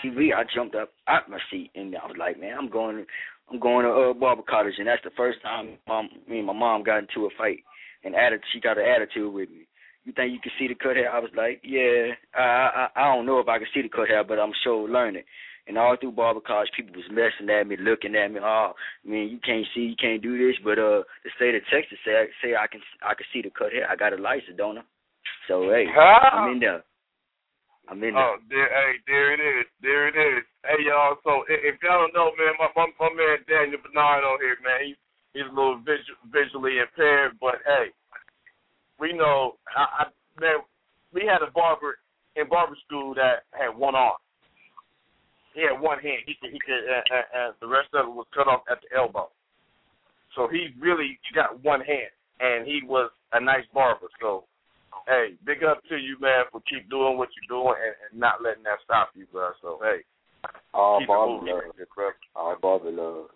TV, 0.04 0.34
I 0.36 0.44
jumped 0.54 0.76
up 0.76 0.90
out 1.08 1.30
my 1.30 1.40
seat 1.52 1.72
and 1.76 1.96
I 1.96 2.06
was 2.06 2.18
like, 2.20 2.40
man, 2.40 2.56
I'm 2.58 2.70
going, 2.70 3.06
I'm 3.52 3.60
going 3.60 3.86
to 3.86 3.92
uh, 3.92 4.14
barber 4.14 4.44
college, 4.48 4.76
and 4.78 4.88
that's 4.88 5.04
the 5.04 5.12
first 5.16 5.42
time 5.42 5.78
mom, 5.88 6.10
me 6.28 6.40
and 6.40 6.48
my 6.48 6.54
mom 6.54 6.84
got 6.84 7.00
into 7.00 7.26
a 7.26 7.30
fight, 7.38 7.60
and 8.04 8.16
added, 8.16 8.42
she 8.54 8.60
got 8.60 8.78
an 8.78 8.86
attitude 8.86 9.34
with 9.34 9.50
me 9.50 9.68
you 10.08 10.14
think 10.14 10.32
you 10.32 10.40
can 10.40 10.54
see 10.58 10.70
the 10.70 10.76
cut 10.76 10.96
hair? 10.96 11.12
I 11.12 11.20
was 11.20 11.32
like, 11.36 11.60
yeah, 11.64 12.16
I, 12.34 12.42
I 12.42 12.88
I 12.96 13.14
don't 13.14 13.26
know 13.26 13.40
if 13.40 13.50
I 13.50 13.58
can 13.58 13.68
see 13.74 13.82
the 13.82 13.90
cut 13.90 14.08
hair, 14.08 14.24
but 14.24 14.40
I'm 14.40 14.54
sure 14.64 14.88
learning. 14.88 15.24
And 15.68 15.78
all 15.78 15.98
through 16.00 16.16
barber 16.16 16.40
college, 16.40 16.72
people 16.72 16.96
was 16.96 17.12
messing 17.12 17.52
at 17.52 17.68
me, 17.68 17.76
looking 17.76 18.16
at 18.16 18.32
me. 18.32 18.40
Oh, 18.42 18.72
man, 19.04 19.28
you 19.28 19.38
can't 19.44 19.68
see, 19.76 19.92
you 19.92 20.00
can't 20.00 20.24
do 20.24 20.40
this. 20.40 20.56
But 20.64 20.80
uh, 20.80 21.04
the 21.28 21.32
state 21.36 21.56
of 21.56 21.62
Texas 21.68 22.00
say 22.08 22.16
say 22.40 22.56
I 22.56 22.72
can 22.72 22.80
I 23.04 23.12
can 23.20 23.28
see 23.34 23.44
the 23.44 23.52
cut 23.52 23.76
hair. 23.76 23.84
I 23.84 24.00
got 24.00 24.16
a 24.16 24.22
license, 24.22 24.56
don't 24.56 24.80
I? 24.80 24.88
So 25.48 25.68
hey, 25.68 25.84
I'm 25.92 26.56
in 26.56 26.60
there. 26.64 26.88
I'm 27.92 28.00
in 28.00 28.16
there. 28.16 28.24
Oh, 28.24 28.40
there, 28.48 28.72
hey, 28.72 29.00
there 29.08 29.34
it 29.36 29.44
is, 29.44 29.68
there 29.84 30.08
it 30.08 30.16
is. 30.16 30.44
Hey, 30.64 30.88
y'all. 30.88 31.20
So 31.28 31.44
if, 31.52 31.76
if 31.76 31.84
y'all 31.84 32.08
don't 32.08 32.16
know, 32.16 32.32
man, 32.40 32.56
my, 32.60 32.72
my 32.76 32.88
my 33.00 33.12
man 33.12 33.44
Daniel 33.48 33.84
Bernard 33.84 34.24
on 34.24 34.40
here, 34.40 34.56
man, 34.64 34.88
he, 34.88 34.96
he's 35.36 35.52
a 35.52 35.56
little 35.56 35.84
visual, 35.84 36.20
visually 36.32 36.80
impaired, 36.80 37.36
but 37.44 37.60
hey, 37.68 37.92
we 39.00 39.12
know. 39.12 39.60
I, 39.76 39.84
I 39.84 40.04
man, 40.40 40.64
we 41.12 41.28
had 41.28 41.44
a 41.44 41.52
barber 41.52 42.00
in 42.40 42.48
barber 42.48 42.80
school 42.88 43.12
that 43.16 43.44
had 43.52 43.76
one 43.76 43.96
arm. 43.96 44.16
He 45.58 45.66
had 45.66 45.82
one 45.82 45.98
hand. 45.98 46.22
He 46.30 46.38
could, 46.38 46.54
he 46.54 46.62
could, 46.62 46.86
uh, 46.86 47.02
uh, 47.10 47.28
uh, 47.34 47.52
the 47.58 47.66
rest 47.66 47.90
of 47.98 48.06
it 48.06 48.14
was 48.14 48.30
cut 48.30 48.46
off 48.46 48.62
at 48.70 48.78
the 48.86 48.94
elbow. 48.94 49.34
So 50.38 50.46
he 50.46 50.70
really 50.78 51.18
got 51.34 51.58
one 51.66 51.82
hand, 51.82 52.14
and 52.38 52.62
he 52.62 52.86
was 52.86 53.10
a 53.34 53.42
nice 53.42 53.66
barber. 53.74 54.06
So 54.22 54.46
hey, 55.10 55.34
big 55.50 55.66
up 55.66 55.82
to 55.90 55.98
you, 55.98 56.14
man, 56.22 56.46
for 56.52 56.62
keep 56.70 56.86
doing 56.94 57.18
what 57.18 57.34
you're 57.34 57.50
doing 57.50 57.74
and, 57.74 57.96
and 58.06 58.14
not 58.22 58.46
letting 58.46 58.62
that 58.70 58.86
stop 58.86 59.10
you, 59.18 59.26
bro. 59.34 59.50
So 59.66 59.82
hey, 59.82 60.06
All 60.78 61.02
keep 61.02 61.10
it 61.10 61.18
barber 61.18 61.42
moving, 61.42 61.58
love. 61.58 62.14
All 62.38 62.56
barber 62.62 62.94
love. 62.94 63.34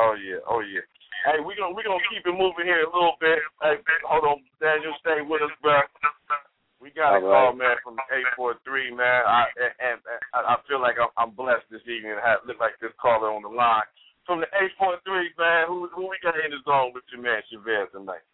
Oh 0.00 0.16
yeah, 0.16 0.40
oh 0.48 0.64
yeah. 0.64 0.88
Hey, 1.28 1.44
we 1.44 1.52
gonna 1.52 1.76
we 1.76 1.84
gonna 1.84 2.00
keep 2.08 2.24
it 2.24 2.32
moving 2.32 2.64
here 2.64 2.80
a 2.80 2.88
little 2.88 3.20
bit. 3.20 3.44
Hey, 3.60 3.76
hold 4.08 4.24
on, 4.24 4.40
Daniel, 4.56 4.96
stay 5.04 5.20
with 5.20 5.44
us, 5.44 5.52
bro. 5.60 5.84
We 6.80 6.90
got 6.92 7.16
a 7.16 7.24
All 7.24 7.32
call, 7.32 7.48
right. 7.50 7.58
man, 7.58 7.76
from 7.82 7.96
eight 8.12 8.28
four 8.36 8.56
three, 8.64 8.92
man. 8.92 9.24
I 9.24 9.48
and, 9.56 9.72
and, 9.80 9.98
and 10.04 10.44
I 10.44 10.56
feel 10.68 10.80
like 10.80 10.96
I'm, 11.00 11.08
I'm 11.16 11.32
blessed 11.32 11.64
this 11.70 11.80
evening 11.88 12.12
to 12.14 12.22
have 12.22 12.44
look 12.46 12.60
like 12.60 12.76
this 12.80 12.92
caller 13.00 13.32
on 13.32 13.42
the 13.42 13.48
line 13.48 13.88
from 14.26 14.40
the 14.40 14.50
eight 14.60 14.72
four 14.78 14.98
three, 15.04 15.30
man. 15.38 15.64
Who 15.68 15.88
who 15.94 16.08
we 16.10 16.18
got 16.22 16.34
in 16.36 16.50
the 16.50 16.60
zone 16.66 16.92
with 16.92 17.04
you, 17.14 17.22
man? 17.22 17.40
Chevez 17.48 17.90
tonight. 17.92 18.26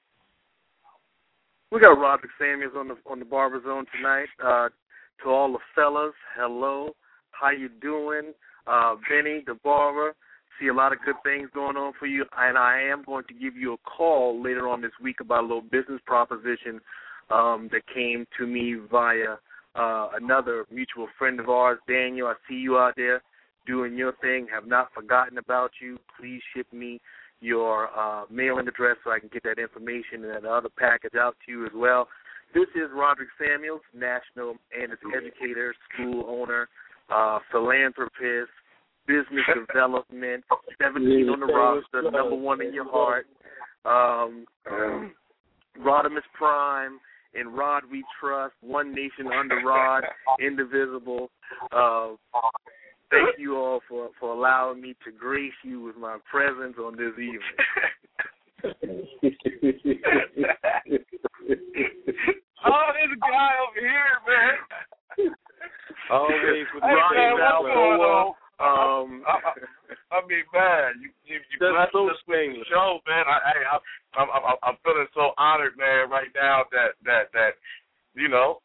We 1.70 1.80
got 1.80 1.96
Roderick 1.96 2.32
Samuels 2.38 2.74
on 2.76 2.88
the 2.88 2.96
on 3.06 3.18
the 3.18 3.24
Barber 3.24 3.62
Zone 3.62 3.86
tonight. 3.94 4.28
Uh, 4.42 4.68
to 5.22 5.30
all 5.30 5.52
the 5.52 5.58
fellas, 5.74 6.14
hello, 6.36 6.96
how 7.30 7.50
you 7.50 7.68
doing? 7.68 8.32
Uh, 8.66 8.96
Benny, 9.08 9.42
the 9.46 9.54
barber. 9.62 10.14
See 10.60 10.68
a 10.68 10.74
lot 10.74 10.92
of 10.92 10.98
good 11.04 11.16
things 11.24 11.48
going 11.54 11.76
on 11.76 11.92
for 11.98 12.06
you, 12.06 12.24
and 12.36 12.58
I 12.58 12.82
am 12.82 13.04
going 13.04 13.24
to 13.28 13.34
give 13.34 13.56
you 13.56 13.74
a 13.74 13.78
call 13.78 14.42
later 14.42 14.68
on 14.68 14.82
this 14.82 14.92
week 15.02 15.20
about 15.20 15.40
a 15.40 15.46
little 15.46 15.62
business 15.62 16.00
proposition 16.06 16.80
um, 17.30 17.68
that 17.72 17.82
came 17.92 18.26
to 18.38 18.46
me 18.46 18.76
via 18.90 19.36
uh, 19.74 20.08
another 20.14 20.66
mutual 20.70 21.08
friend 21.18 21.40
of 21.40 21.48
ours, 21.48 21.78
Daniel. 21.88 22.28
I 22.28 22.34
see 22.48 22.56
you 22.56 22.78
out 22.78 22.94
there 22.96 23.22
doing 23.66 23.96
your 23.96 24.12
thing. 24.20 24.46
Have 24.52 24.66
not 24.66 24.88
forgotten 24.94 25.38
about 25.38 25.70
you. 25.80 25.98
Please 26.18 26.40
ship 26.54 26.66
me 26.72 27.00
your 27.40 27.88
uh, 27.98 28.24
mailing 28.30 28.68
address 28.68 28.96
so 29.04 29.10
I 29.10 29.18
can 29.18 29.30
get 29.32 29.42
that 29.44 29.58
information 29.58 30.24
and 30.24 30.44
that 30.44 30.44
other 30.44 30.68
package 30.78 31.14
out 31.18 31.36
to 31.46 31.52
you 31.52 31.66
as 31.66 31.72
well. 31.74 32.08
This 32.54 32.68
is 32.74 32.90
Roderick 32.94 33.30
Samuels, 33.38 33.80
national 33.94 34.56
and 34.78 34.92
educator, 35.16 35.74
school 35.92 36.24
owner, 36.28 36.68
uh, 37.10 37.38
philanthropist, 37.50 38.50
business 39.06 39.44
development, 39.68 40.44
17 40.80 41.28
on 41.28 41.40
the 41.40 41.46
roster, 41.46 42.02
number 42.02 42.36
one 42.36 42.60
in 42.60 42.72
your 42.72 42.90
heart, 42.90 43.26
um, 43.84 44.44
Rodimus 45.80 46.20
Prime, 46.34 47.00
in 47.34 47.48
Rod 47.48 47.84
We 47.90 48.04
Trust, 48.20 48.54
One 48.60 48.94
Nation 48.94 49.26
Under 49.32 49.56
Rod, 49.64 50.04
Indivisible. 50.40 51.30
Uh, 51.70 52.10
thank 53.10 53.38
you 53.38 53.56
all 53.56 53.80
for, 53.88 54.10
for 54.20 54.32
allowing 54.32 54.80
me 54.80 54.94
to 55.04 55.12
grace 55.12 55.52
you 55.64 55.80
with 55.80 55.96
my 55.96 56.18
presence 56.30 56.76
on 56.78 56.96
this 56.96 57.12
evening. 57.14 57.40
oh, 62.64 62.88
there's 62.92 63.12
a 63.12 63.20
guy 63.20 63.50
over 63.68 63.80
here, 63.80 64.18
man. 64.28 64.56
Always 66.10 66.66
with 66.74 66.82
Hey, 66.82 66.94
Ronnie 66.94 67.16
man, 67.16 67.36
Balboa. 67.38 68.32
Going 68.62 68.78
on? 68.78 69.02
Um, 69.02 69.10
I, 69.28 69.34
I, 69.34 69.52
I 70.14 70.18
mean, 70.30 70.46
man, 70.54 71.02
you 71.02 71.10
you, 71.26 71.42
you 71.42 71.58
That's 71.58 71.90
blessed 71.90 71.98
so 71.98 72.06
us 72.06 72.22
with 72.30 72.62
the 72.62 72.66
show, 72.70 73.02
man. 73.10 73.26
I, 73.26 73.36
I 73.42 73.54
I'm, 74.14 74.28
I'm 74.30 74.42
I'm 74.46 74.58
I'm 74.62 74.78
feeling 74.86 75.10
so 75.12 75.34
honored, 75.34 75.74
man, 75.74 76.06
right 76.06 76.30
now 76.38 76.62
that 76.70 76.94
that 77.04 77.34
that 77.34 77.58
you 78.14 78.30
know. 78.30 78.62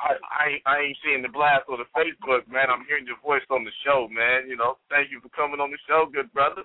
I, 0.00 0.16
I 0.24 0.46
I 0.66 0.74
ain't 0.88 0.98
seeing 1.04 1.22
the 1.22 1.28
blast 1.28 1.68
on 1.68 1.78
the 1.78 1.86
Facebook, 1.94 2.48
man. 2.50 2.72
I'm 2.72 2.82
hearing 2.88 3.06
your 3.06 3.20
voice 3.22 3.44
on 3.50 3.62
the 3.62 3.70
show, 3.84 4.08
man. 4.10 4.48
You 4.48 4.56
know, 4.56 4.80
thank 4.88 5.12
you 5.12 5.20
for 5.20 5.28
coming 5.30 5.60
on 5.60 5.70
the 5.70 5.78
show, 5.86 6.08
good 6.10 6.32
brother. 6.32 6.64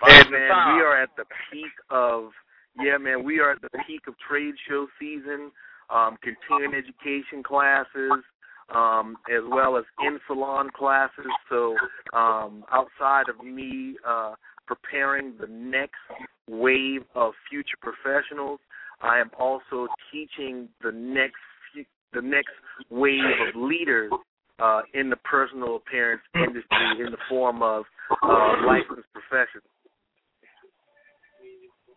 Hey 0.00 0.22
man, 0.30 0.76
we 0.76 0.80
are 0.80 1.02
at 1.02 1.10
the 1.16 1.24
peak 1.50 1.72
of 1.90 2.30
yeah, 2.80 2.98
man, 2.98 3.22
we 3.22 3.38
are 3.38 3.52
at 3.52 3.62
the 3.62 3.70
peak 3.86 4.02
of 4.08 4.14
trade 4.18 4.54
show 4.68 4.86
season, 4.98 5.52
um, 5.90 6.16
continuing 6.22 6.74
education 6.74 7.42
classes, 7.42 8.10
um, 8.72 9.16
as 9.34 9.42
well 9.48 9.76
as 9.76 9.84
in 10.06 10.18
salon 10.26 10.70
classes. 10.76 11.26
So 11.48 11.74
um, 12.12 12.64
outside 12.72 13.28
of 13.28 13.44
me 13.44 13.96
uh, 14.06 14.34
preparing 14.66 15.34
the 15.40 15.46
next 15.48 16.00
wave 16.48 17.02
of 17.14 17.32
future 17.50 17.76
professionals, 17.80 18.60
I 19.02 19.18
am 19.18 19.30
also 19.38 19.88
teaching 20.12 20.68
the 20.82 20.92
next 20.92 21.36
the 22.12 22.22
next 22.22 22.52
wave 22.90 23.24
of 23.48 23.60
leaders 23.60 24.12
uh, 24.60 24.82
in 24.94 25.10
the 25.10 25.16
personal 25.16 25.76
appearance 25.76 26.22
industry 26.34 27.04
in 27.04 27.10
the 27.10 27.18
form 27.28 27.60
of 27.60 27.84
uh, 28.22 28.54
licensed 28.64 29.08
professionals. 29.12 29.66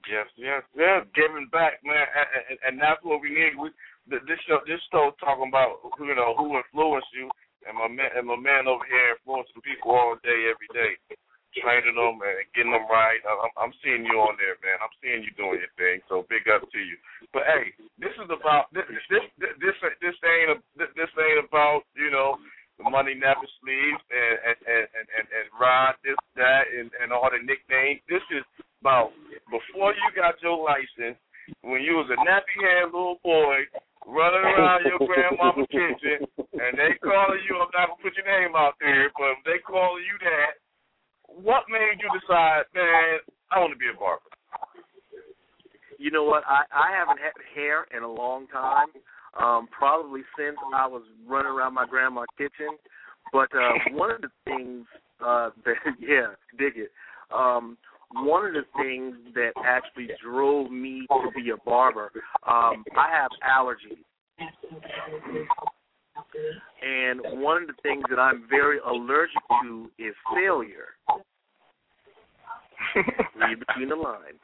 Yes, 0.10 0.26
yes, 0.38 0.64
yes. 0.76 1.06
Giving 1.14 1.50
back, 1.52 1.84
man, 1.84 1.96
and, 1.96 2.28
and, 2.50 2.60
and 2.66 2.82
that's 2.82 3.04
what 3.04 3.22
we 3.22 3.30
need. 3.30 3.60
We 3.60 3.70
this 4.10 4.40
show, 4.48 4.60
this 4.64 4.82
show 4.92 5.12
talking 5.20 5.52
about 5.52 5.84
you 6.00 6.16
know 6.16 6.36
who 6.36 6.56
influenced 6.56 7.12
you, 7.12 7.28
and 7.68 7.76
my 7.76 7.88
man, 7.92 8.12
and 8.16 8.28
my 8.28 8.40
man 8.40 8.68
over 8.68 8.84
here 8.88 9.16
influencing 9.20 9.64
people 9.64 9.92
all 9.92 10.16
day, 10.24 10.48
every 10.48 10.72
day, 10.72 10.96
training 11.60 11.98
them 11.98 12.22
and 12.22 12.48
getting 12.54 12.74
them 12.74 12.88
right. 12.88 13.20
I'm, 13.26 13.54
I'm 13.58 13.76
seeing 13.82 14.06
you 14.06 14.18
on 14.22 14.38
there, 14.38 14.58
man. 14.62 14.78
I'm 14.80 14.96
seeing 15.02 15.22
you 15.26 15.32
doing 15.36 15.60
your 15.62 15.74
thing. 15.76 16.02
So 16.08 16.26
big 16.30 16.48
up 16.48 16.64
to 16.64 16.80
you. 16.82 16.98
But 17.34 17.50
hey, 17.50 17.74
this 18.00 18.14
is 18.16 18.30
about 18.30 18.72
this 18.72 18.88
this 19.12 19.26
this 19.40 19.76
this, 20.00 20.18
ain't 20.24 20.62
this, 20.78 21.12
ain't 21.18 21.44
about 21.44 21.84
you 21.98 22.10
know 22.10 22.38
the 22.78 22.88
money 22.88 23.18
never 23.18 23.46
sleeps 23.60 24.04
and 24.08 24.36
and 24.48 24.58
and 24.64 24.86
and, 24.96 25.08
and, 25.20 25.28
and 25.28 25.46
Rod 25.58 25.98
this 26.06 26.18
that 26.38 26.70
and 26.72 26.90
and 27.02 27.12
all 27.12 27.30
the 27.30 27.42
nicknames. 27.42 28.02
This 28.08 28.24
is 28.32 28.46
about 28.82 29.12
before 29.50 29.92
you 29.92 30.08
got 30.14 30.40
your 30.40 30.62
license, 30.62 31.18
when 31.64 31.82
you 31.82 31.98
was 32.00 32.10
a 32.12 32.20
nappy 32.22 32.58
head 32.60 32.92
little 32.94 33.20
boy 33.24 33.66
running 34.08 34.42
around 34.48 34.88
your 34.88 35.04
grandmama's 35.04 35.68
kitchen, 35.68 36.24
and 36.40 36.74
they 36.80 36.96
calling 37.04 37.44
you. 37.44 37.60
I'm 37.60 37.70
not 37.76 37.92
gonna 37.92 38.02
put 38.02 38.16
your 38.16 38.26
name 38.26 38.56
out 38.56 38.80
there, 38.80 39.12
but 39.20 39.44
they 39.44 39.60
calling 39.60 40.04
you 40.08 40.16
that. 40.24 40.64
What 41.28 41.68
made 41.68 42.00
you 42.00 42.10
decide, 42.16 42.64
man? 42.74 43.20
I 43.52 43.60
want 43.60 43.76
to 43.76 43.80
be 43.80 43.92
a 43.94 43.98
barber. 44.00 44.24
You 46.00 46.12
know 46.12 46.24
what? 46.24 46.44
I 46.48 46.64
I 46.72 46.96
haven't 46.96 47.20
had 47.20 47.36
hair 47.54 47.86
in 47.96 48.04
a 48.04 48.12
long 48.12 48.48
time. 48.48 48.88
Um, 49.38 49.68
probably 49.68 50.22
since 50.38 50.58
I 50.74 50.88
was 50.88 51.04
running 51.28 51.52
around 51.52 51.76
my 51.76 51.86
grandma's 51.86 52.26
kitchen. 52.38 52.80
But 53.32 53.50
uh, 53.54 53.74
one 53.92 54.12
of 54.12 54.22
the 54.22 54.30
things 54.46 54.86
uh, 55.24 55.50
that 55.66 55.76
yeah, 56.00 56.34
dig 56.58 56.78
it. 56.78 56.92
Um, 57.34 57.78
one 58.14 58.46
of 58.46 58.54
the 58.54 58.64
things 58.78 59.16
that 59.36 59.52
actually 59.66 60.10
drove 60.24 60.72
me 60.72 61.06
to 61.10 61.32
be 61.36 61.50
a 61.50 61.58
barber, 61.66 62.12
um, 62.48 62.84
I 62.96 63.10
have 63.12 63.32
allergies. 63.48 64.04
And 66.82 67.42
one 67.42 67.62
of 67.64 67.68
the 67.68 67.74
things 67.84 68.04
that 68.10 68.20
I'm 68.20 68.48
very 68.50 68.80
allergic 68.80 69.38
to 69.62 69.90
is 70.00 70.14
failure. 70.34 70.96
Read 73.36 73.60
between 73.60 73.90
the 73.90 73.96
lines. 73.96 74.40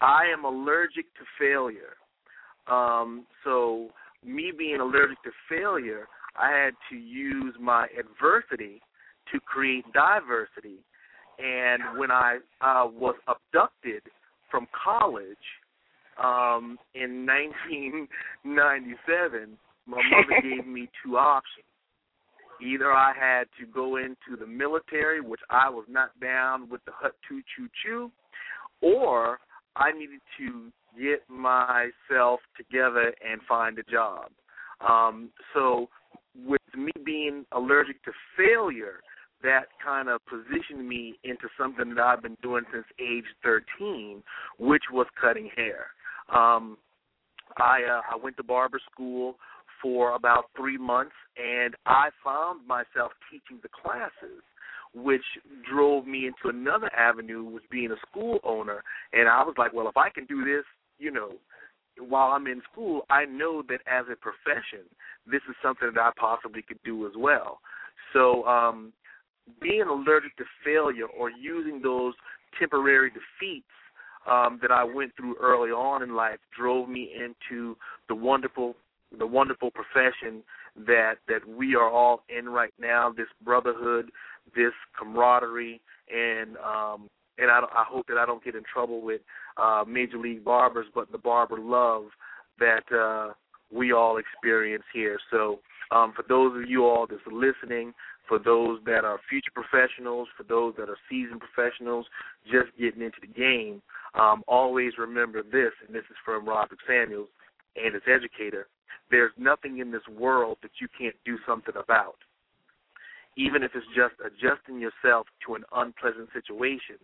I 0.00 0.24
am 0.26 0.44
allergic 0.44 1.06
to 1.14 1.24
failure. 1.38 1.96
Um, 2.66 3.26
so 3.44 3.88
me 4.24 4.52
being 4.56 4.80
allergic 4.80 5.22
to 5.22 5.30
failure, 5.48 6.08
I 6.38 6.50
had 6.50 6.74
to 6.90 6.96
use 6.96 7.54
my 7.58 7.86
adversity 7.98 8.82
to 9.32 9.40
create 9.40 9.84
diversity. 9.94 10.84
And 11.38 11.98
when 11.98 12.10
I 12.10 12.38
uh, 12.60 12.86
was 12.86 13.14
abducted 13.28 14.02
from 14.50 14.66
college 14.84 15.36
um, 16.22 16.78
in 16.94 17.24
1997, 17.26 19.56
my 19.86 20.02
mother 20.10 20.42
gave 20.42 20.66
me 20.66 20.90
two 21.04 21.16
options. 21.16 21.64
Either 22.62 22.90
I 22.90 23.12
had 23.18 23.44
to 23.60 23.66
go 23.66 23.96
into 23.96 24.36
the 24.38 24.46
military, 24.46 25.20
which 25.20 25.42
I 25.50 25.68
was 25.68 25.84
not 25.88 26.18
down 26.20 26.70
with 26.70 26.82
the 26.86 26.92
hut 26.94 27.14
two 27.28 27.42
choo 27.54 27.68
choo, 27.84 28.10
or 28.80 29.38
I 29.76 29.92
needed 29.92 30.20
to 30.38 30.72
get 30.98 31.22
myself 31.28 32.40
together 32.56 33.12
and 33.28 33.42
find 33.46 33.78
a 33.78 33.82
job. 33.82 34.30
Um, 34.86 35.30
so, 35.52 35.90
with 36.46 36.62
me 36.76 36.92
being 37.04 37.44
allergic 37.52 38.02
to 38.04 38.12
failure, 38.36 39.00
that 39.46 39.66
kind 39.82 40.08
of 40.08 40.20
positioned 40.26 40.86
me 40.86 41.14
into 41.24 41.48
something 41.58 41.94
that 41.94 42.02
I've 42.02 42.22
been 42.22 42.36
doing 42.42 42.64
since 42.72 42.84
age 43.00 43.24
13, 43.42 44.22
which 44.58 44.82
was 44.92 45.06
cutting 45.20 45.50
hair. 45.56 45.86
Um, 46.34 46.76
I 47.56 47.80
uh, 47.88 48.00
I 48.12 48.16
went 48.22 48.36
to 48.38 48.42
barber 48.42 48.80
school 48.92 49.36
for 49.80 50.14
about 50.14 50.46
three 50.56 50.78
months, 50.78 51.14
and 51.36 51.74
I 51.86 52.08
found 52.24 52.66
myself 52.66 53.12
teaching 53.30 53.60
the 53.62 53.68
classes, 53.68 54.42
which 54.94 55.22
drove 55.70 56.06
me 56.06 56.26
into 56.26 56.48
another 56.48 56.90
avenue, 56.94 57.44
was 57.44 57.62
being 57.70 57.92
a 57.92 58.06
school 58.08 58.40
owner. 58.42 58.82
And 59.12 59.28
I 59.28 59.42
was 59.42 59.54
like, 59.58 59.72
well, 59.72 59.88
if 59.88 59.96
I 59.96 60.10
can 60.10 60.26
do 60.26 60.44
this, 60.44 60.64
you 60.98 61.10
know, 61.10 61.32
while 61.98 62.32
I'm 62.32 62.46
in 62.46 62.62
school, 62.72 63.02
I 63.10 63.24
know 63.24 63.62
that 63.68 63.80
as 63.86 64.06
a 64.10 64.16
profession, 64.16 64.86
this 65.26 65.42
is 65.48 65.56
something 65.62 65.90
that 65.94 66.00
I 66.00 66.10
possibly 66.18 66.62
could 66.62 66.80
do 66.84 67.06
as 67.06 67.12
well. 67.16 67.60
So, 68.12 68.44
um, 68.44 68.92
being 69.60 69.82
allergic 69.82 70.36
to 70.36 70.44
failure 70.64 71.06
or 71.06 71.30
using 71.30 71.80
those 71.82 72.14
temporary 72.58 73.10
defeats 73.10 73.66
um, 74.28 74.58
that 74.62 74.70
I 74.70 74.84
went 74.84 75.12
through 75.16 75.36
early 75.40 75.70
on 75.70 76.02
in 76.02 76.14
life 76.14 76.38
drove 76.56 76.88
me 76.88 77.12
into 77.14 77.76
the 78.08 78.14
wonderful 78.14 78.74
the 79.16 79.26
wonderful 79.26 79.70
profession 79.70 80.42
that 80.86 81.14
that 81.28 81.46
we 81.48 81.74
are 81.74 81.90
all 81.90 82.22
in 82.28 82.48
right 82.48 82.72
now. 82.78 83.12
This 83.16 83.28
brotherhood, 83.44 84.10
this 84.54 84.72
camaraderie, 84.98 85.80
and 86.12 86.56
um, 86.56 87.08
and 87.38 87.50
I, 87.50 87.60
I 87.60 87.84
hope 87.88 88.06
that 88.08 88.18
I 88.18 88.26
don't 88.26 88.44
get 88.44 88.54
in 88.54 88.62
trouble 88.72 89.00
with 89.00 89.20
uh, 89.56 89.84
major 89.86 90.18
league 90.18 90.44
barbers, 90.44 90.86
but 90.94 91.10
the 91.12 91.18
barber 91.18 91.58
love 91.58 92.04
that 92.58 92.84
uh, 92.92 93.32
we 93.72 93.92
all 93.92 94.18
experience 94.18 94.84
here. 94.92 95.18
So, 95.30 95.60
um, 95.90 96.12
for 96.16 96.24
those 96.28 96.56
of 96.60 96.68
you 96.68 96.84
all 96.84 97.06
that's 97.08 97.20
listening, 97.30 97.92
for 98.28 98.38
those 98.38 98.80
that 98.86 99.04
are 99.04 99.18
future 99.28 99.52
professionals, 99.54 100.28
for 100.36 100.42
those 100.42 100.74
that 100.78 100.88
are 100.88 100.98
seasoned 101.08 101.40
professionals, 101.40 102.06
just 102.44 102.76
getting 102.78 103.02
into 103.02 103.18
the 103.20 103.26
game, 103.26 103.82
um, 104.14 104.42
always 104.48 104.92
remember 104.98 105.42
this, 105.42 105.72
and 105.86 105.94
this 105.94 106.04
is 106.10 106.16
from 106.24 106.46
Roderick 106.46 106.80
Samuels 106.86 107.28
and 107.76 107.94
his 107.94 108.02
educator. 108.06 108.66
There's 109.10 109.32
nothing 109.36 109.78
in 109.78 109.90
this 109.90 110.06
world 110.18 110.58
that 110.62 110.72
you 110.80 110.88
can't 110.98 111.14
do 111.24 111.36
something 111.46 111.74
about. 111.76 112.16
Even 113.36 113.62
if 113.62 113.72
it's 113.74 113.86
just 113.94 114.14
adjusting 114.24 114.80
yourself 114.80 115.26
to 115.46 115.54
an 115.54 115.64
unpleasant 115.74 116.28
situation 116.32 116.96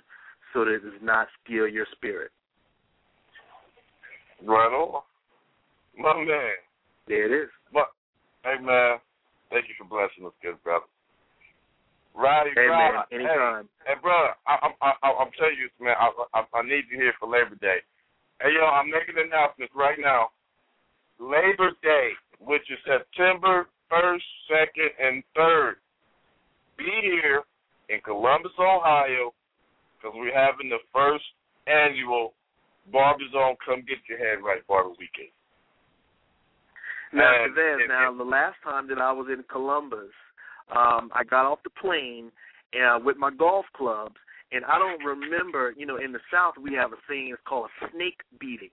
so 0.52 0.64
that 0.64 0.74
it 0.74 0.82
does 0.82 1.02
not 1.02 1.28
steal 1.44 1.68
your 1.68 1.87
spirit. 1.92 2.30
Right 4.44 4.72
on. 4.72 5.02
My 5.96 6.14
man. 6.14 6.56
There 7.06 7.26
it 7.26 7.44
is. 7.44 7.50
But, 7.72 7.88
hey, 8.44 8.62
man, 8.62 8.98
thank 9.50 9.66
you 9.68 9.74
for 9.78 9.85
blessing 9.85 10.26
us, 10.26 10.32
good 10.42 10.62
brother. 10.64 10.87
Roddy, 12.14 12.51
Hey, 12.55 12.68
man, 12.68 12.92
Rod, 12.94 13.07
anytime. 13.12 13.68
Hey, 13.85 13.94
hey, 13.94 14.01
brother, 14.01 14.35
I, 14.46 14.68
I, 14.81 14.92
I, 15.03 15.09
I'm 15.16 15.33
telling 15.38 15.57
you, 15.57 15.68
man, 15.81 15.96
I, 15.98 16.12
I, 16.35 16.44
I 16.44 16.62
need 16.62 16.85
you 16.90 16.98
here 16.98 17.14
for 17.18 17.29
Labor 17.29 17.57
Day. 17.57 17.79
Hey, 18.40 18.53
yo, 18.53 18.66
I'm 18.66 18.90
making 18.90 19.16
announcements 19.16 19.72
right 19.75 19.98
now. 20.01 20.29
Labor 21.18 21.72
Day, 21.83 22.11
which 22.40 22.62
is 22.70 22.79
September 22.85 23.68
1st, 23.90 24.29
2nd, 24.51 24.90
and 25.01 25.22
3rd. 25.37 25.72
Be 26.77 26.90
here 27.01 27.42
in 27.88 28.01
Columbus, 28.05 28.53
Ohio, 28.59 29.33
because 29.96 30.12
we're 30.16 30.35
having 30.35 30.68
the 30.68 30.83
first 30.92 31.25
annual 31.66 32.35
Barber 32.90 33.25
Zone 33.33 33.57
Come 33.64 33.85
Get 33.87 33.98
Your 34.09 34.18
Head 34.18 34.42
Right 34.44 34.66
Barber 34.66 34.90
Weekend. 34.90 35.31
Now, 37.12 37.44
And 37.44 37.57
if- 37.57 37.88
now 37.88 38.12
the 38.12 38.25
last 38.25 38.57
time 38.64 38.88
that 38.88 38.98
I 38.98 39.12
was 39.12 39.29
in 39.29 39.44
Columbus, 39.44 40.11
um, 40.76 41.11
I 41.14 41.24
got 41.28 41.46
off 41.46 41.58
the 41.64 41.70
plane 41.70 42.30
uh, 42.74 42.98
with 43.04 43.16
my 43.16 43.30
golf 43.30 43.66
clubs, 43.76 44.16
and 44.52 44.64
I 44.64 44.78
don't 44.78 45.04
remember. 45.04 45.74
You 45.76 45.87
know, 45.87 45.96
in 45.96 46.12
the 46.12 46.20
South 46.32 46.54
we 46.61 46.74
have 46.74 46.92
a 46.92 46.96
saying 47.08 47.30
it's 47.32 47.42
called 47.46 47.68
a 47.82 47.90
snake 47.90 48.20
beating. 48.40 48.70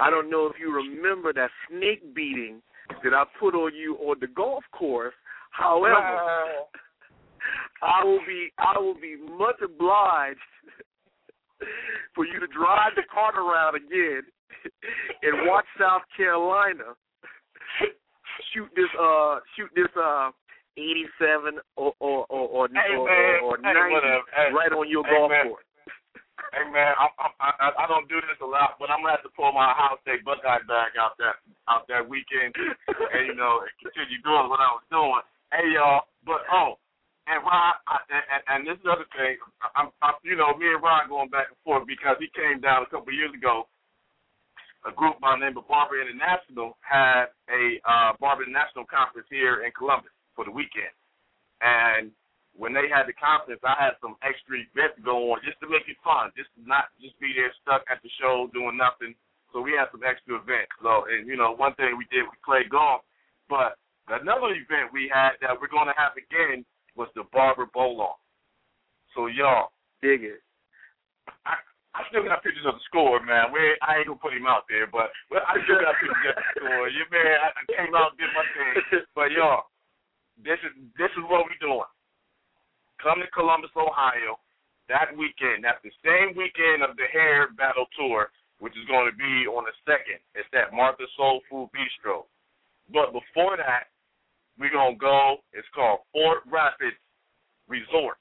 I 0.00 0.10
don't 0.10 0.30
know 0.30 0.46
if 0.46 0.56
you 0.58 0.74
remember 0.74 1.32
that 1.32 1.50
snake 1.68 2.14
beating 2.14 2.62
that 3.04 3.14
I 3.14 3.24
put 3.38 3.54
on 3.54 3.74
you 3.74 3.96
on 3.96 4.16
the 4.20 4.26
golf 4.26 4.64
course. 4.72 5.14
However, 5.50 5.94
I 7.82 8.04
will 8.04 8.20
be 8.26 8.48
I 8.58 8.78
will 8.78 8.94
be 8.94 9.16
much 9.16 9.56
obliged 9.64 10.38
for 12.14 12.26
you 12.26 12.40
to 12.40 12.46
drive 12.46 12.92
the 12.96 13.02
cart 13.12 13.36
around 13.36 13.76
again 13.76 14.22
and 15.22 15.48
watch 15.48 15.64
South 15.78 16.02
Carolina 16.16 16.94
shoot 18.52 18.68
this 18.76 18.90
uh 19.00 19.38
shoot 19.56 19.70
this 19.74 19.88
uh 19.96 20.30
eighty 20.76 21.06
seven 21.18 21.58
or 21.76 21.94
or 21.98 22.26
or 22.30 22.46
or, 22.48 22.68
Hey, 22.68 22.94
or, 22.94 23.08
or, 23.08 23.38
or 23.40 23.56
Hey, 23.58 23.72
ninety 23.74 23.94
whatever. 23.94 24.24
Hey. 24.34 24.50
right 24.52 24.72
on 24.72 24.88
your 24.88 25.04
Hey, 25.06 25.16
golf 25.16 25.30
man. 25.30 25.48
course. 25.50 25.64
Hey 26.56 26.66
man, 26.72 26.96
I, 26.96 27.06
I 27.20 27.28
I 27.62 27.68
I 27.78 27.86
don't 27.86 28.08
do 28.08 28.16
this 28.24 28.40
a 28.40 28.48
lot, 28.48 28.80
but 28.80 28.90
I'm 28.90 29.04
gonna 29.04 29.14
have 29.14 29.22
to 29.28 29.32
pull 29.36 29.52
my 29.52 29.70
Ohio 29.70 30.00
State 30.02 30.24
Buckeye 30.24 30.64
bag 30.66 30.96
out 30.98 31.14
that 31.20 31.36
out 31.68 31.86
that 31.92 32.08
weekend, 32.08 32.56
and 32.56 33.22
you 33.28 33.36
know, 33.36 33.60
and 33.62 33.70
continue 33.78 34.18
doing 34.24 34.48
what 34.48 34.58
I 34.58 34.72
was 34.72 34.86
doing. 34.90 35.22
Hey 35.52 35.68
y'all, 35.76 36.08
but 36.24 36.42
oh, 36.50 36.80
and 37.28 37.44
Ron, 37.44 37.76
I, 37.86 37.96
and, 38.08 38.24
and, 38.32 38.42
and 38.48 38.60
this 38.66 38.80
is 38.80 38.84
the 38.88 38.90
other 38.90 39.06
thing. 39.14 39.36
I'm, 39.76 39.92
I'm, 40.02 40.16
you 40.26 40.34
know, 40.34 40.56
me 40.56 40.66
and 40.72 40.82
Ron 40.82 41.06
going 41.12 41.28
back 41.30 41.52
and 41.52 41.60
forth 41.62 41.86
because 41.86 42.16
he 42.18 42.26
came 42.32 42.58
down 42.58 42.82
a 42.82 42.90
couple 42.90 43.12
of 43.12 43.18
years 43.20 43.30
ago. 43.36 43.68
A 44.88 44.92
group 44.96 45.20
by 45.20 45.36
the 45.36 45.44
name 45.44 45.60
of 45.60 45.68
Barber 45.68 46.00
International 46.00 46.74
had 46.80 47.36
a 47.52 47.76
uh, 47.84 48.10
Barber 48.16 48.48
International 48.48 48.88
conference 48.88 49.28
here 49.28 49.62
in 49.62 49.70
Columbus 49.76 50.10
for 50.40 50.48
the 50.48 50.56
weekend, 50.56 50.96
and 51.60 52.08
when 52.56 52.72
they 52.72 52.88
had 52.88 53.04
the 53.04 53.12
conference, 53.12 53.60
I 53.60 53.76
had 53.76 54.00
some 54.00 54.16
extra 54.24 54.56
events 54.56 54.96
to 54.96 55.04
go 55.04 55.36
on 55.36 55.44
just 55.44 55.60
to 55.60 55.68
make 55.68 55.84
it 55.84 56.00
fun, 56.00 56.32
just 56.32 56.48
to 56.56 56.64
not 56.64 56.88
just 56.96 57.12
be 57.20 57.36
there 57.36 57.52
stuck 57.60 57.84
at 57.92 58.00
the 58.00 58.08
show 58.16 58.48
doing 58.56 58.80
nothing. 58.80 59.12
So 59.52 59.60
we 59.60 59.76
had 59.76 59.92
some 59.92 60.00
extra 60.00 60.40
events. 60.40 60.72
So 60.80 61.04
and 61.12 61.28
you 61.28 61.36
know, 61.36 61.52
one 61.52 61.76
thing 61.76 61.92
we 62.00 62.08
did 62.08 62.24
we 62.24 62.40
played 62.40 62.72
golf, 62.72 63.04
but 63.52 63.76
another 64.08 64.56
event 64.56 64.96
we 64.96 65.12
had 65.12 65.36
that 65.44 65.60
we're 65.60 65.68
going 65.68 65.92
to 65.92 65.98
have 66.00 66.16
again 66.16 66.64
was 66.96 67.12
the 67.12 67.28
Barber 67.36 67.68
Bowl 67.68 68.00
Off. 68.00 68.16
So 69.12 69.28
y'all, 69.28 69.76
Dig 70.00 70.24
it. 70.24 70.40
I, 71.44 71.60
I 71.92 72.00
still 72.08 72.24
got 72.24 72.40
pictures 72.40 72.64
of 72.64 72.80
the 72.80 72.84
score, 72.88 73.20
man. 73.20 73.52
We 73.52 73.60
I 73.84 74.00
ain't 74.00 74.08
gonna 74.08 74.16
put 74.16 74.32
him 74.32 74.48
out 74.48 74.64
there, 74.64 74.88
but 74.88 75.12
well, 75.28 75.44
I 75.44 75.60
still 75.68 75.76
got 75.76 75.92
pictures 76.00 76.32
of 76.32 76.40
the 76.40 76.46
score. 76.56 76.88
Yeah, 76.88 77.08
man, 77.12 77.36
I, 77.36 77.48
I 77.52 77.62
came 77.68 77.92
out 77.92 78.16
and 78.16 78.18
did 78.18 78.32
my 78.32 78.46
thing. 78.56 79.04
But 79.16 79.36
y'all, 79.36 79.68
this 80.44 80.60
is 80.64 80.72
this 80.96 81.12
is 81.16 81.24
what 81.28 81.44
we're 81.46 81.62
doing. 81.62 81.88
Come 83.02 83.20
to 83.20 83.28
Columbus, 83.32 83.72
Ohio, 83.76 84.36
that 84.92 85.12
weekend. 85.16 85.64
That's 85.64 85.80
the 85.80 85.94
same 86.04 86.36
weekend 86.36 86.84
of 86.84 86.96
the 86.96 87.08
Hair 87.08 87.56
Battle 87.56 87.88
Tour, 87.96 88.28
which 88.60 88.76
is 88.76 88.84
going 88.88 89.08
to 89.08 89.16
be 89.16 89.48
on 89.48 89.64
the 89.64 89.76
second. 89.88 90.20
It's 90.36 90.48
at 90.52 90.76
Martha 90.76 91.08
Soul 91.16 91.40
Food 91.48 91.72
Bistro. 91.72 92.28
But 92.92 93.16
before 93.16 93.56
that, 93.56 93.88
we're 94.58 94.74
gonna 94.74 94.96
go. 94.96 95.40
It's 95.56 95.68
called 95.74 96.04
Fort 96.12 96.44
Rapids 96.50 96.98
Resorts. 97.68 98.20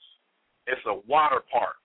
It's 0.68 0.82
a 0.86 1.02
water 1.10 1.42
park, 1.52 1.82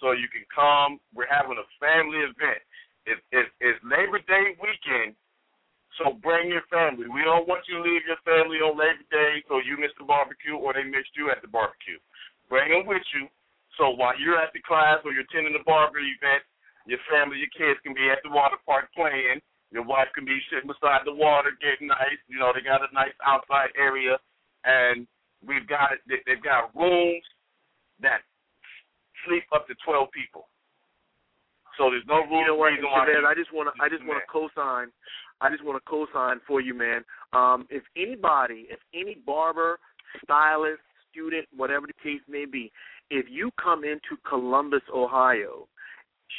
so 0.00 0.12
you 0.12 0.26
can 0.32 0.42
come. 0.50 0.98
We're 1.14 1.30
having 1.30 1.60
a 1.60 1.68
family 1.78 2.24
event. 2.24 2.58
It's, 3.06 3.20
it's, 3.30 3.52
it's 3.60 3.78
Labor 3.84 4.18
Day 4.24 4.56
weekend, 4.56 5.14
so 5.98 6.18
bring 6.22 6.50
your 6.50 6.66
family. 6.70 7.06
We 7.06 7.22
don't 7.22 7.46
want 7.46 7.62
you 7.68 7.78
to 7.78 7.84
leave 7.84 8.02
your 8.06 8.18
family 8.26 8.58
on 8.58 8.74
Labor 8.78 9.06
Day 9.10 9.42
so 9.46 9.58
you 9.62 9.78
miss 9.78 9.94
the 9.98 10.04
barbecue 10.04 10.56
or 10.58 10.74
they 10.74 10.82
missed 10.84 11.14
you 11.14 11.30
at 11.30 11.42
the 11.42 11.48
barbecue. 11.48 11.98
Bring 12.48 12.70
them 12.70 12.86
with 12.86 13.04
you. 13.14 13.28
So 13.78 13.90
while 13.90 14.14
you're 14.18 14.38
at 14.38 14.52
the 14.54 14.62
class 14.62 15.02
or 15.04 15.12
you're 15.12 15.26
attending 15.26 15.52
the 15.54 15.66
barber 15.66 15.98
event, 15.98 16.42
your 16.86 17.00
family, 17.10 17.38
your 17.42 17.50
kids 17.56 17.80
can 17.82 17.94
be 17.94 18.10
at 18.10 18.22
the 18.22 18.30
water 18.30 18.58
park 18.66 18.90
playing. 18.94 19.40
Your 19.72 19.82
wife 19.82 20.06
can 20.14 20.24
be 20.24 20.38
sitting 20.50 20.70
beside 20.70 21.02
the 21.02 21.14
water, 21.14 21.50
getting 21.58 21.88
nice. 21.90 22.20
You 22.30 22.38
know, 22.38 22.52
they 22.54 22.62
got 22.62 22.86
a 22.86 22.90
nice 22.94 23.14
outside 23.26 23.74
area, 23.74 24.18
and 24.62 25.06
we've 25.42 25.66
got 25.66 25.98
they- 26.06 26.22
they've 26.26 26.42
got 26.42 26.70
rooms 26.76 27.24
that 27.98 28.22
sleep 29.26 29.44
up 29.52 29.66
to 29.66 29.74
twelve 29.82 30.12
people. 30.12 30.48
So 31.76 31.90
there's 31.90 32.06
no 32.06 32.22
You 32.30 32.46
know 32.46 32.54
what, 32.54 32.70
reason 32.70 32.86
why. 32.86 33.06
Chevez, 33.08 33.26
I 33.26 33.34
just 33.34 33.50
want 33.50 33.74
to 33.74 33.82
I 33.82 33.88
just 33.88 34.04
want 34.04 34.22
to 34.22 34.26
co-sign. 34.30 34.92
I 35.40 35.50
just 35.50 35.64
want 35.64 35.82
to 35.82 35.90
co-sign 35.90 36.40
for 36.46 36.60
you, 36.60 36.74
man. 36.74 37.04
Um, 37.32 37.66
if 37.70 37.82
anybody, 37.96 38.66
if 38.70 38.78
any 38.94 39.16
barber, 39.26 39.78
stylist, 40.22 40.80
student, 41.10 41.46
whatever 41.54 41.86
the 41.86 41.92
case 42.02 42.20
may 42.28 42.44
be, 42.44 42.72
if 43.10 43.26
you 43.30 43.50
come 43.62 43.84
into 43.84 44.20
Columbus, 44.28 44.82
Ohio, 44.94 45.68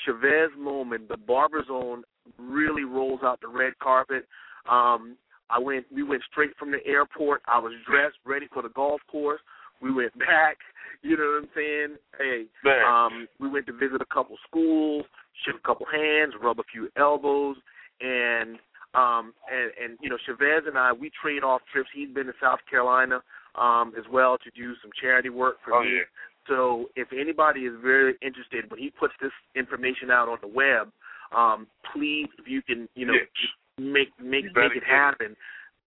Chevez 0.05 0.47
Moman, 0.59 1.07
the 1.07 1.17
Barber 1.17 1.63
Zone 1.67 2.03
really 2.37 2.83
rolls 2.83 3.21
out 3.23 3.39
the 3.41 3.47
red 3.47 3.77
carpet. 3.79 4.25
Um, 4.69 5.15
I 5.49 5.59
went, 5.59 5.85
we 5.93 6.03
went 6.03 6.23
straight 6.31 6.51
from 6.57 6.71
the 6.71 6.85
airport. 6.85 7.41
I 7.47 7.59
was 7.59 7.73
dressed, 7.87 8.17
ready 8.25 8.47
for 8.51 8.63
the 8.63 8.69
golf 8.69 9.01
course. 9.09 9.41
We 9.81 9.93
went 9.93 10.17
back. 10.19 10.57
You 11.01 11.17
know 11.17 11.23
what 11.23 11.43
I'm 11.43 11.49
saying? 11.55 11.97
Hey, 12.17 12.45
um, 12.87 13.27
we 13.39 13.47
went 13.47 13.67
to 13.67 13.73
visit 13.73 14.01
a 14.01 14.13
couple 14.13 14.37
schools, 14.47 15.05
shook 15.45 15.55
a 15.55 15.67
couple 15.67 15.85
hands, 15.91 16.33
rub 16.41 16.59
a 16.59 16.63
few 16.71 16.89
elbows, 16.97 17.57
and 18.01 18.57
um, 18.95 19.33
and 19.51 19.71
and 19.81 19.97
you 20.01 20.09
know, 20.09 20.17
Chevez 20.27 20.67
and 20.67 20.77
I, 20.77 20.91
we 20.93 21.11
trade 21.21 21.43
off 21.43 21.61
trips. 21.71 21.89
He's 21.93 22.09
been 22.09 22.27
to 22.27 22.33
South 22.41 22.59
Carolina 22.69 23.21
um, 23.55 23.93
as 23.97 24.03
well 24.11 24.37
to 24.37 24.49
do 24.55 24.73
some 24.81 24.91
charity 25.01 25.29
work 25.29 25.57
for 25.63 25.73
oh 25.73 25.81
me. 25.83 25.89
yeah. 25.97 26.03
So 26.47 26.89
if 26.95 27.07
anybody 27.11 27.61
is 27.61 27.73
very 27.81 28.15
interested, 28.21 28.69
when 28.69 28.79
he 28.79 28.91
puts 28.91 29.13
this 29.21 29.31
information 29.55 30.11
out 30.11 30.29
on 30.29 30.37
the 30.41 30.47
web, 30.47 30.91
um, 31.35 31.65
please, 31.91 32.27
if 32.37 32.47
you 32.47 32.61
can, 32.61 32.87
you 32.95 33.05
know, 33.07 33.13
Yeah. 33.13 33.83
make 33.83 34.09
make 34.21 34.45
make 34.55 34.75
it 34.75 34.83
happen. 34.85 35.35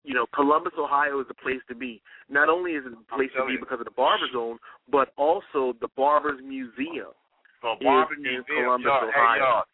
You 0.02 0.14
know, 0.14 0.26
Columbus, 0.34 0.72
Ohio 0.78 1.20
is 1.20 1.26
the 1.28 1.34
place 1.34 1.60
to 1.68 1.74
be. 1.74 2.00
Not 2.30 2.48
only 2.48 2.72
is 2.72 2.84
it 2.86 2.92
a 2.92 3.14
place 3.16 3.30
to 3.36 3.44
be 3.44 3.54
you. 3.54 3.58
because 3.60 3.80
of 3.80 3.84
the 3.86 3.90
Barber 3.90 4.26
Zone, 4.32 4.58
but 4.90 5.12
also 5.16 5.74
the 5.80 5.88
Barbers 5.96 6.40
Museum. 6.42 7.10
Is 7.10 7.82
Barber 7.82 8.14
in 8.14 8.44
Columbus, 8.46 8.86
hey, 8.86 9.20
Ohio. 9.20 9.38
y'all, 9.40 9.64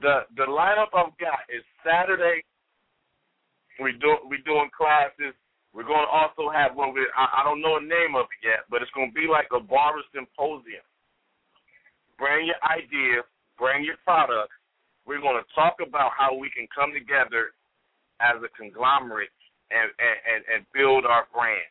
the 0.00 0.26
the 0.36 0.46
lineup 0.46 0.94
I've 0.94 1.16
got 1.18 1.46
is 1.50 1.62
Saturday. 1.84 2.42
We 3.80 3.92
do 3.98 4.18
we 4.28 4.38
doing 4.42 4.70
classes. 4.74 5.34
We're 5.74 5.86
going 5.86 6.06
to 6.06 6.10
also 6.10 6.50
have 6.50 6.74
one 6.74 6.94
with 6.94 7.10
I, 7.14 7.42
I 7.42 7.44
don't 7.44 7.60
know 7.60 7.78
the 7.78 7.86
name 7.86 8.16
of 8.16 8.26
it 8.26 8.40
yet, 8.42 8.66
but 8.70 8.82
it's 8.82 8.90
going 8.92 9.10
to 9.10 9.16
be 9.16 9.28
like 9.30 9.50
a 9.54 9.60
barber 9.60 10.02
symposium. 10.10 10.82
Bring 12.18 12.50
your 12.50 12.58
ideas, 12.66 13.22
bring 13.54 13.84
your 13.86 14.00
products. 14.02 14.54
We're 15.06 15.22
going 15.22 15.38
to 15.38 15.46
talk 15.54 15.78
about 15.78 16.10
how 16.18 16.34
we 16.34 16.50
can 16.50 16.66
come 16.74 16.90
together 16.90 17.54
as 18.18 18.42
a 18.42 18.50
conglomerate 18.58 19.30
and 19.70 19.88
and, 20.00 20.42
and, 20.50 20.60
build 20.74 21.06
our 21.06 21.28
brand. 21.30 21.70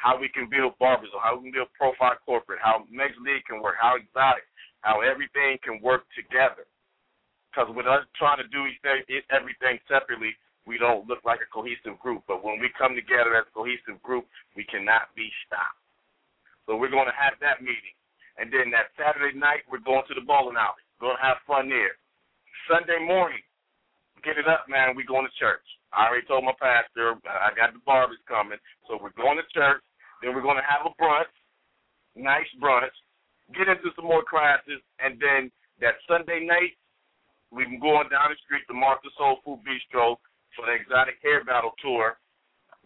How 0.00 0.16
we 0.16 0.32
can 0.32 0.48
build 0.48 0.78
barbers, 0.80 1.12
how 1.20 1.36
we 1.36 1.52
can 1.52 1.60
build 1.60 1.68
profile 1.76 2.16
corporate, 2.24 2.62
how 2.64 2.88
Major 2.88 3.20
League 3.20 3.44
can 3.44 3.60
work, 3.60 3.76
how 3.76 4.00
exotic, 4.00 4.48
how 4.80 5.04
everything 5.04 5.60
can 5.60 5.76
work 5.84 6.08
together. 6.16 6.64
Because 7.50 7.66
with 7.74 7.90
us 7.90 8.06
trying 8.14 8.38
to 8.38 8.48
do 8.48 8.62
everything 9.34 9.82
separately, 9.90 10.38
we 10.70 10.78
don't 10.78 11.10
look 11.10 11.26
like 11.26 11.42
a 11.42 11.50
cohesive 11.50 11.98
group. 11.98 12.22
But 12.30 12.46
when 12.46 12.62
we 12.62 12.70
come 12.78 12.94
together 12.94 13.34
as 13.34 13.50
a 13.50 13.54
cohesive 13.54 13.98
group, 14.06 14.30
we 14.54 14.62
cannot 14.70 15.10
be 15.18 15.26
stopped. 15.46 15.82
So 16.70 16.78
we're 16.78 16.94
going 16.94 17.10
to 17.10 17.18
have 17.18 17.34
that 17.42 17.58
meeting. 17.58 17.96
And 18.38 18.54
then 18.54 18.70
that 18.70 18.94
Saturday 18.94 19.34
night, 19.34 19.66
we're 19.66 19.82
going 19.82 20.06
to 20.06 20.14
the 20.14 20.22
bowling 20.22 20.54
alley. 20.54 20.86
We're 20.96 21.10
going 21.10 21.18
to 21.18 21.26
have 21.26 21.42
fun 21.42 21.66
there. 21.66 21.98
Sunday 22.70 23.02
morning, 23.02 23.42
get 24.22 24.38
it 24.38 24.46
up, 24.46 24.70
man. 24.70 24.94
We 24.94 25.02
going 25.02 25.26
to 25.26 25.40
church. 25.40 25.64
I 25.90 26.06
already 26.06 26.26
told 26.30 26.46
my 26.46 26.54
pastor 26.54 27.18
I 27.26 27.50
got 27.58 27.74
the 27.74 27.82
barbers 27.82 28.22
coming, 28.30 28.62
so 28.86 28.94
we're 29.02 29.16
going 29.18 29.42
to 29.42 29.46
church. 29.50 29.82
Then 30.22 30.38
we're 30.38 30.46
going 30.46 30.60
to 30.60 30.70
have 30.70 30.86
a 30.86 30.94
brunch, 31.02 31.34
nice 32.14 32.46
brunch. 32.62 32.94
Get 33.58 33.66
into 33.66 33.90
some 33.98 34.06
more 34.06 34.22
classes, 34.22 34.78
and 35.02 35.18
then 35.18 35.50
that 35.82 35.98
Sunday 36.06 36.46
night, 36.46 36.78
we 37.50 37.66
can 37.66 37.82
go 37.82 37.98
on 37.98 38.06
down 38.10 38.30
the 38.30 38.38
street 38.46 38.62
to 38.70 38.74
Martha 38.74 39.10
Soul 39.18 39.42
Food 39.42 39.60
Bistro 39.66 40.22
for 40.54 40.66
the 40.66 40.74
Exotic 40.78 41.18
Hair 41.22 41.44
Battle 41.44 41.74
Tour. 41.82 42.18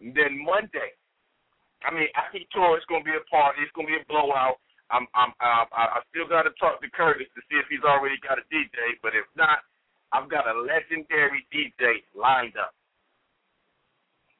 And 0.01 0.13
then 0.13 0.41
Monday, 0.41 0.97
I 1.85 1.93
mean, 1.93 2.09
after 2.17 2.41
the 2.41 2.49
tour, 2.49 2.73
it's 2.73 2.89
going 2.89 3.05
to 3.05 3.09
be 3.09 3.13
a 3.13 3.25
party. 3.29 3.61
It's 3.61 3.71
going 3.77 3.85
to 3.87 3.93
be 3.93 4.01
a 4.01 4.09
blowout. 4.09 4.57
I'm, 4.89 5.05
I'm, 5.13 5.33
uh, 5.41 5.65
I 5.69 6.01
still 6.09 6.29
got 6.29 6.49
to 6.49 6.53
talk 6.57 6.81
to 6.81 6.89
Curtis 6.89 7.29
to 7.33 7.41
see 7.49 7.57
if 7.61 7.69
he's 7.69 7.85
already 7.85 8.17
got 8.25 8.41
a 8.41 8.45
DJ. 8.49 8.97
But 9.01 9.13
if 9.13 9.25
not, 9.37 9.61
I've 10.13 10.29
got 10.29 10.49
a 10.49 10.57
legendary 10.57 11.45
DJ 11.53 12.05
lined 12.17 12.57
up. 12.57 12.73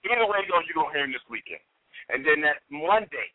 Either 0.06 0.26
way 0.26 0.46
you're 0.46 0.78
going 0.78 0.90
to 0.90 0.94
hear 0.94 1.06
him 1.06 1.14
this 1.14 1.26
weekend. 1.30 1.62
And 2.10 2.26
then 2.26 2.42
that 2.46 2.66
Monday, 2.70 3.30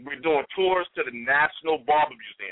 we're 0.00 0.20
doing 0.20 0.44
tours 0.56 0.88
to 0.96 1.04
the 1.04 1.12
National 1.12 1.80
Barber 1.80 2.16
Museum. 2.16 2.43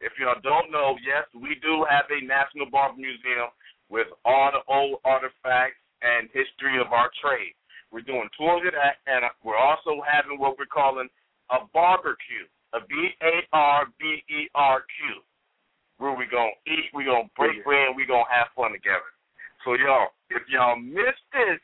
If 0.00 0.16
y'all 0.16 0.40
don't 0.42 0.72
know, 0.72 0.96
yes, 1.04 1.28
we 1.36 1.60
do 1.60 1.84
have 1.88 2.08
a 2.08 2.24
National 2.24 2.68
Barber 2.72 2.96
Museum 2.96 3.52
with 3.92 4.08
all 4.24 4.48
the 4.52 4.64
old 4.72 5.00
artifacts 5.04 5.80
and 6.00 6.32
history 6.32 6.80
of 6.80 6.92
our 6.92 7.12
trade. 7.20 7.52
We're 7.92 8.06
doing 8.06 8.28
tours 8.38 8.64
of 8.64 8.72
that, 8.72 9.04
and 9.04 9.28
we're 9.44 9.60
also 9.60 10.00
having 10.06 10.38
what 10.40 10.56
we're 10.56 10.70
calling 10.70 11.08
a 11.50 11.66
barbecue. 11.74 12.46
a 12.72 12.80
B 12.86 12.94
A 13.22 13.42
R 13.52 13.86
B 13.98 14.22
E 14.30 14.48
R 14.54 14.80
Q. 14.80 15.20
Where 15.98 16.16
we're 16.16 16.30
gonna 16.30 16.56
eat, 16.66 16.88
we're 16.94 17.04
gonna 17.04 17.28
break 17.36 17.64
bread, 17.64 17.92
we're 17.94 18.06
gonna 18.06 18.30
have 18.30 18.48
fun 18.56 18.72
together. 18.72 19.10
So 19.64 19.74
y'all, 19.74 20.14
if 20.30 20.42
y'all 20.48 20.78
miss 20.78 21.18
this, 21.34 21.60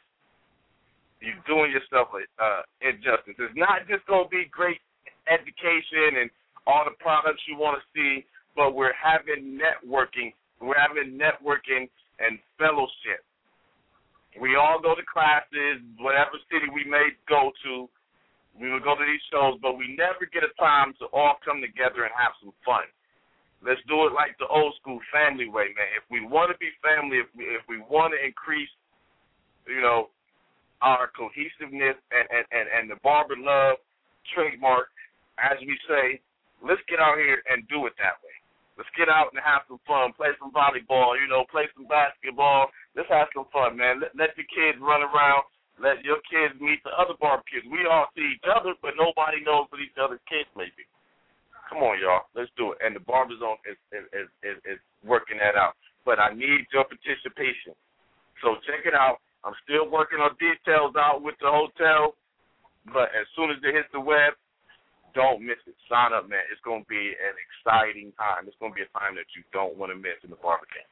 you're 1.23 1.41
doing 1.47 1.73
yourself 1.73 2.13
a 2.13 2.21
uh, 2.43 2.63
injustice. 2.83 3.39
It's 3.39 3.57
not 3.57 3.89
just 3.89 4.05
gonna 4.05 4.29
be 4.29 4.45
great 4.51 4.83
education 5.31 6.21
and 6.21 6.29
all 6.67 6.85
the 6.85 6.97
products 6.99 7.43
you 7.47 7.57
want 7.57 7.79
to 7.79 7.85
see, 7.95 8.27
but 8.55 8.75
we're 8.75 8.97
having 8.97 9.59
networking. 9.59 10.35
We're 10.61 10.79
having 10.79 11.15
networking 11.15 11.89
and 12.19 12.39
fellowship. 12.59 13.23
We 14.41 14.57
all 14.57 14.81
go 14.83 14.95
to 14.95 15.05
classes, 15.09 15.81
whatever 15.97 16.37
city 16.53 16.69
we 16.69 16.85
may 16.85 17.17
go 17.29 17.53
to. 17.65 17.89
We 18.57 18.73
will 18.73 18.81
go 18.81 18.97
to 18.97 19.05
these 19.05 19.23
shows, 19.33 19.61
but 19.61 19.77
we 19.77 19.97
never 19.97 20.25
get 20.29 20.45
a 20.45 20.53
time 20.61 20.93
to 21.01 21.09
all 21.13 21.37
come 21.45 21.61
together 21.61 22.05
and 22.05 22.13
have 22.17 22.33
some 22.41 22.53
fun. 22.65 22.89
Let's 23.65 23.81
do 23.89 24.05
it 24.09 24.13
like 24.13 24.37
the 24.37 24.49
old 24.49 24.77
school 24.81 25.01
family 25.13 25.49
way, 25.49 25.73
man. 25.77 25.89
If 25.97 26.05
we 26.13 26.25
want 26.25 26.53
to 26.53 26.59
be 26.61 26.69
family, 26.85 27.21
if 27.21 27.29
we 27.37 27.45
if 27.49 27.65
we 27.69 27.81
want 27.81 28.13
to 28.13 28.21
increase, 28.21 28.69
you 29.65 29.81
know, 29.81 30.13
our 30.81 31.09
cohesiveness 31.17 31.97
and 32.13 32.27
and 32.29 32.45
and, 32.53 32.67
and 32.69 32.85
the 32.93 33.01
barber 33.01 33.37
love 33.37 33.81
trademark, 34.33 34.89
as 35.41 35.57
we 35.65 35.77
say, 35.89 36.21
let's 36.65 36.83
get 36.89 37.01
out 37.01 37.19
here 37.19 37.43
and 37.51 37.67
do 37.69 37.85
it 37.87 37.95
that 37.99 38.21
way. 38.25 38.37
Let's 38.77 38.93
get 38.93 39.09
out 39.09 39.33
and 39.33 39.41
have 39.41 39.65
some 39.73 39.81
fun, 39.89 40.13
play 40.13 40.37
some 40.37 40.53
volleyball, 40.53 41.17
you 41.17 41.25
know, 41.25 41.49
play 41.49 41.65
some 41.73 41.89
basketball. 41.89 42.69
Let's 42.93 43.09
have 43.09 43.33
some 43.33 43.49
fun, 43.49 43.73
man. 43.73 44.05
Let, 44.05 44.13
let 44.13 44.33
the 44.37 44.45
kids 44.45 44.77
run 44.81 45.01
around. 45.01 45.49
Let 45.81 46.05
your 46.05 46.21
kids 46.29 46.57
meet 46.61 46.85
the 46.85 46.93
other 46.93 47.17
barbecues. 47.17 47.65
We 47.69 47.89
all 47.89 48.09
see 48.13 48.37
each 48.37 48.45
other, 48.49 48.77
but 48.81 48.97
nobody 48.97 49.41
knows 49.45 49.69
what 49.73 49.81
each 49.81 49.97
other's 49.97 50.21
kids 50.29 50.49
may 50.57 50.69
be. 50.77 50.85
Come 51.69 51.85
on, 51.85 52.01
y'all. 52.01 52.29
Let's 52.37 52.53
do 52.57 52.73
it. 52.73 52.79
And 52.85 52.97
the 52.97 53.05
barber 53.05 53.37
zone 53.41 53.61
is 53.69 53.77
is, 53.93 54.05
is, 54.13 54.29
is, 54.45 54.57
is 54.77 54.81
working 55.05 55.41
that 55.41 55.57
out. 55.57 55.77
But 56.05 56.21
I 56.21 56.33
need 56.33 56.69
your 56.73 56.85
participation. 56.85 57.77
So 58.41 58.61
check 58.69 58.85
it 58.85 58.95
out. 58.95 59.21
I'm 59.45 59.57
still 59.65 59.89
working 59.89 60.21
on 60.21 60.37
details 60.39 60.95
out 60.97 61.21
with 61.21 61.35
the 61.41 61.51
hotel. 61.51 62.15
But 62.93 63.11
as 63.13 63.27
soon 63.35 63.51
as 63.51 63.59
it 63.65 63.75
hits 63.75 63.91
the 63.93 64.01
web, 64.01 64.39
don't 65.15 65.45
miss 65.45 65.61
it. 65.67 65.77
Sign 65.87 66.13
up, 66.13 66.29
man. 66.29 66.43
It's 66.51 66.63
going 66.65 66.83
to 66.83 66.91
be 66.91 67.15
an 67.17 67.35
exciting 67.37 68.11
time. 68.17 68.49
It's 68.49 68.59
going 68.59 68.73
to 68.73 68.79
be 68.79 68.87
a 68.87 68.93
time 68.97 69.15
that 69.15 69.29
you 69.37 69.47
don't 69.53 69.77
want 69.79 69.93
to 69.93 69.99
miss 69.99 70.19
in 70.25 70.31
the 70.31 70.41
barbecue. 70.41 70.85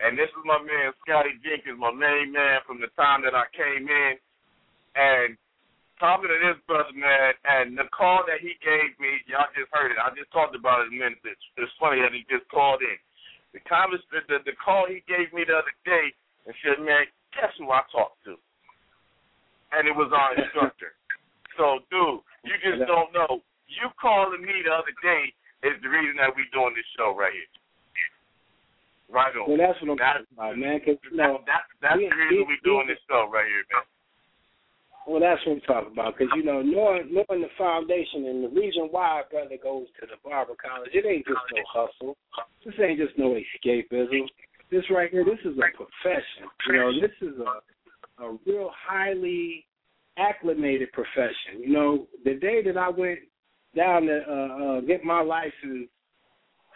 And 0.00 0.16
this 0.16 0.32
is 0.32 0.44
my 0.48 0.58
man 0.58 0.96
Scotty 1.04 1.36
Jenkins, 1.44 1.76
my 1.76 1.92
main 1.92 2.32
man 2.32 2.64
from 2.64 2.80
the 2.80 2.88
time 2.96 3.20
that 3.22 3.36
I 3.36 3.44
came 3.52 3.84
in. 3.84 4.14
And 4.96 5.36
talking 6.00 6.32
to 6.32 6.38
this 6.40 6.58
brother, 6.64 6.96
man, 6.96 7.36
and 7.44 7.76
the 7.76 7.86
call 7.92 8.24
that 8.24 8.40
he 8.40 8.56
gave 8.64 8.96
me, 8.96 9.20
y'all 9.28 9.52
just 9.52 9.68
heard 9.70 9.92
it. 9.92 10.00
I 10.00 10.10
just 10.16 10.32
talked 10.32 10.56
about 10.56 10.88
it 10.88 10.90
a 10.90 10.96
minute. 10.96 11.20
It's, 11.22 11.44
it's 11.60 11.70
funny 11.76 12.00
that 12.00 12.16
he 12.16 12.24
just 12.32 12.48
called 12.48 12.80
in. 12.80 12.96
The 13.52 13.60
convers 13.66 14.02
the, 14.14 14.20
the 14.30 14.38
the 14.46 14.54
call 14.62 14.86
he 14.86 15.02
gave 15.10 15.32
me 15.34 15.42
the 15.42 15.58
other 15.58 15.74
day 15.84 16.14
and 16.46 16.54
said, 16.62 16.78
man, 16.84 17.04
guess 17.34 17.50
who 17.58 17.70
I 17.70 17.82
talked 17.90 18.22
to? 18.30 18.38
And 19.74 19.86
it 19.86 19.94
was 19.94 20.10
our 20.14 20.34
instructor. 20.38 20.92
So, 21.58 21.82
dude, 21.92 22.22
you 22.46 22.56
just 22.64 22.88
don't 22.88 23.12
know. 23.12 23.42
You 23.68 23.90
calling 24.00 24.40
me 24.40 24.64
the 24.64 24.72
other 24.72 24.94
day 25.04 25.28
is 25.66 25.76
the 25.82 25.90
reason 25.92 26.16
that 26.16 26.32
we're 26.32 26.48
doing 26.56 26.72
this 26.72 26.86
show 26.96 27.12
right 27.12 27.34
here. 27.36 27.50
Right 29.12 29.34
on. 29.36 29.44
Well, 29.44 29.58
that's 29.60 29.76
what 29.82 29.92
I'm 29.92 30.00
That- 30.00 30.24
talking 30.24 30.32
about, 30.32 30.56
man. 30.56 30.78
Because 30.80 30.96
you 31.04 31.18
That, 31.20 31.26
know, 31.26 31.42
that, 31.44 31.68
that's 31.82 31.98
we- 32.00 32.08
the 32.08 32.16
reason 32.16 32.46
we- 32.48 32.56
we 32.56 32.64
doing 32.64 32.86
this 32.86 32.96
show 33.10 33.28
right 33.28 33.44
here, 33.44 33.66
man. 33.74 33.82
Well, 35.10 35.18
that's 35.18 35.44
what 35.44 35.58
I'm 35.58 35.60
talking 35.62 35.92
about. 35.92 36.14
Because 36.16 36.30
you 36.36 36.44
know, 36.44 36.62
knowing 36.62 37.10
knowing 37.10 37.42
the 37.42 37.50
foundation 37.58 38.30
and 38.30 38.44
the 38.44 38.48
reason 38.48 38.86
why 38.92 39.22
a 39.26 39.28
brother 39.28 39.58
goes 39.60 39.86
to 39.98 40.06
the 40.06 40.14
barber 40.22 40.54
college, 40.54 40.90
it 40.94 41.04
ain't 41.04 41.26
just 41.26 41.42
no 41.50 41.62
hustle. 41.66 42.16
This 42.64 42.74
ain't 42.78 43.00
just 43.00 43.18
no 43.18 43.34
escapism. 43.34 44.30
This 44.70 44.84
right 44.88 45.10
here, 45.10 45.24
this 45.24 45.42
is 45.44 45.58
a 45.58 45.66
profession. 45.74 46.46
You 46.68 46.72
know, 46.78 46.92
this 47.00 47.16
is 47.20 47.34
a 47.42 48.22
a 48.22 48.38
real 48.46 48.70
highly 48.86 49.66
acclimated 50.16 50.92
profession. 50.92 51.58
You 51.58 51.72
know, 51.72 52.06
the 52.24 52.34
day 52.34 52.62
that 52.64 52.76
I 52.76 52.88
went 52.90 53.18
down 53.74 54.02
to 54.02 54.20
uh, 54.28 54.78
uh, 54.78 54.80
get 54.82 55.02
my 55.02 55.22
license 55.22 55.90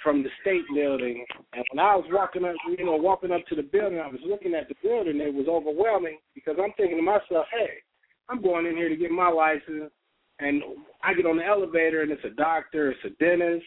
from 0.02 0.24
the 0.24 0.28
state 0.40 0.64
building, 0.74 1.24
and 1.52 1.64
when 1.70 1.78
I 1.78 1.94
was 1.94 2.04
walking 2.10 2.44
up, 2.44 2.56
you 2.76 2.84
know, 2.84 2.96
walking 2.96 3.30
up 3.30 3.46
to 3.48 3.54
the 3.54 3.62
building, 3.62 4.00
I 4.00 4.08
was 4.08 4.20
looking 4.26 4.54
at 4.54 4.68
the 4.68 4.74
building. 4.82 5.20
It 5.20 5.32
was 5.32 5.46
overwhelming 5.48 6.18
because 6.34 6.56
I'm 6.60 6.72
thinking 6.76 6.96
to 6.96 7.02
myself, 7.02 7.46
hey, 7.52 7.83
I'm 8.28 8.42
going 8.42 8.66
in 8.66 8.76
here 8.76 8.88
to 8.88 8.96
get 8.96 9.10
my 9.10 9.28
license, 9.28 9.90
and 10.38 10.62
I 11.02 11.14
get 11.14 11.26
on 11.26 11.36
the 11.36 11.44
elevator, 11.44 12.02
and 12.02 12.10
it's 12.10 12.24
a 12.24 12.30
doctor, 12.30 12.90
it's 12.90 13.04
a 13.04 13.10
dentist, 13.22 13.64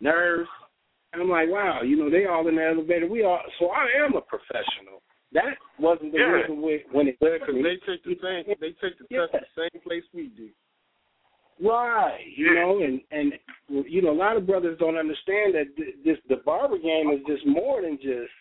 nurse, 0.00 0.48
and 1.12 1.22
I'm 1.22 1.30
like, 1.30 1.48
wow, 1.48 1.82
you 1.82 1.96
know, 1.96 2.10
they 2.10 2.26
all 2.26 2.46
in 2.48 2.56
the 2.56 2.64
elevator. 2.64 3.06
We 3.06 3.22
all, 3.24 3.40
so 3.58 3.70
I 3.70 3.86
am 4.04 4.16
a 4.16 4.20
professional. 4.20 5.00
That 5.32 5.56
wasn't 5.78 6.12
the 6.12 6.18
Yeah. 6.18 6.32
reason 6.32 6.60
when 6.60 7.08
it 7.08 7.18
good 7.20 7.40
Because 7.40 7.62
they 7.62 7.76
take 7.78 8.04
the 8.04 8.18
same 8.20 8.44
they 8.60 8.72
take 8.72 8.98
the 8.98 9.06
Yeah. 9.10 9.26
test 9.28 9.46
the 9.54 9.68
same 9.72 9.80
place 9.82 10.04
we 10.12 10.28
do. 10.28 10.50
Right, 11.60 12.26
you 12.26 12.46
Yeah. 12.46 12.54
know, 12.54 12.78
and 12.80 13.00
and 13.12 13.38
you 13.68 14.02
know, 14.02 14.10
a 14.10 14.20
lot 14.26 14.36
of 14.36 14.46
brothers 14.46 14.78
don't 14.78 14.96
understand 14.96 15.54
that 15.54 15.68
this 16.04 16.18
the 16.28 16.36
barber 16.38 16.78
game 16.78 17.10
is 17.10 17.24
just 17.26 17.46
more 17.46 17.82
than 17.82 17.96
just 17.98 18.32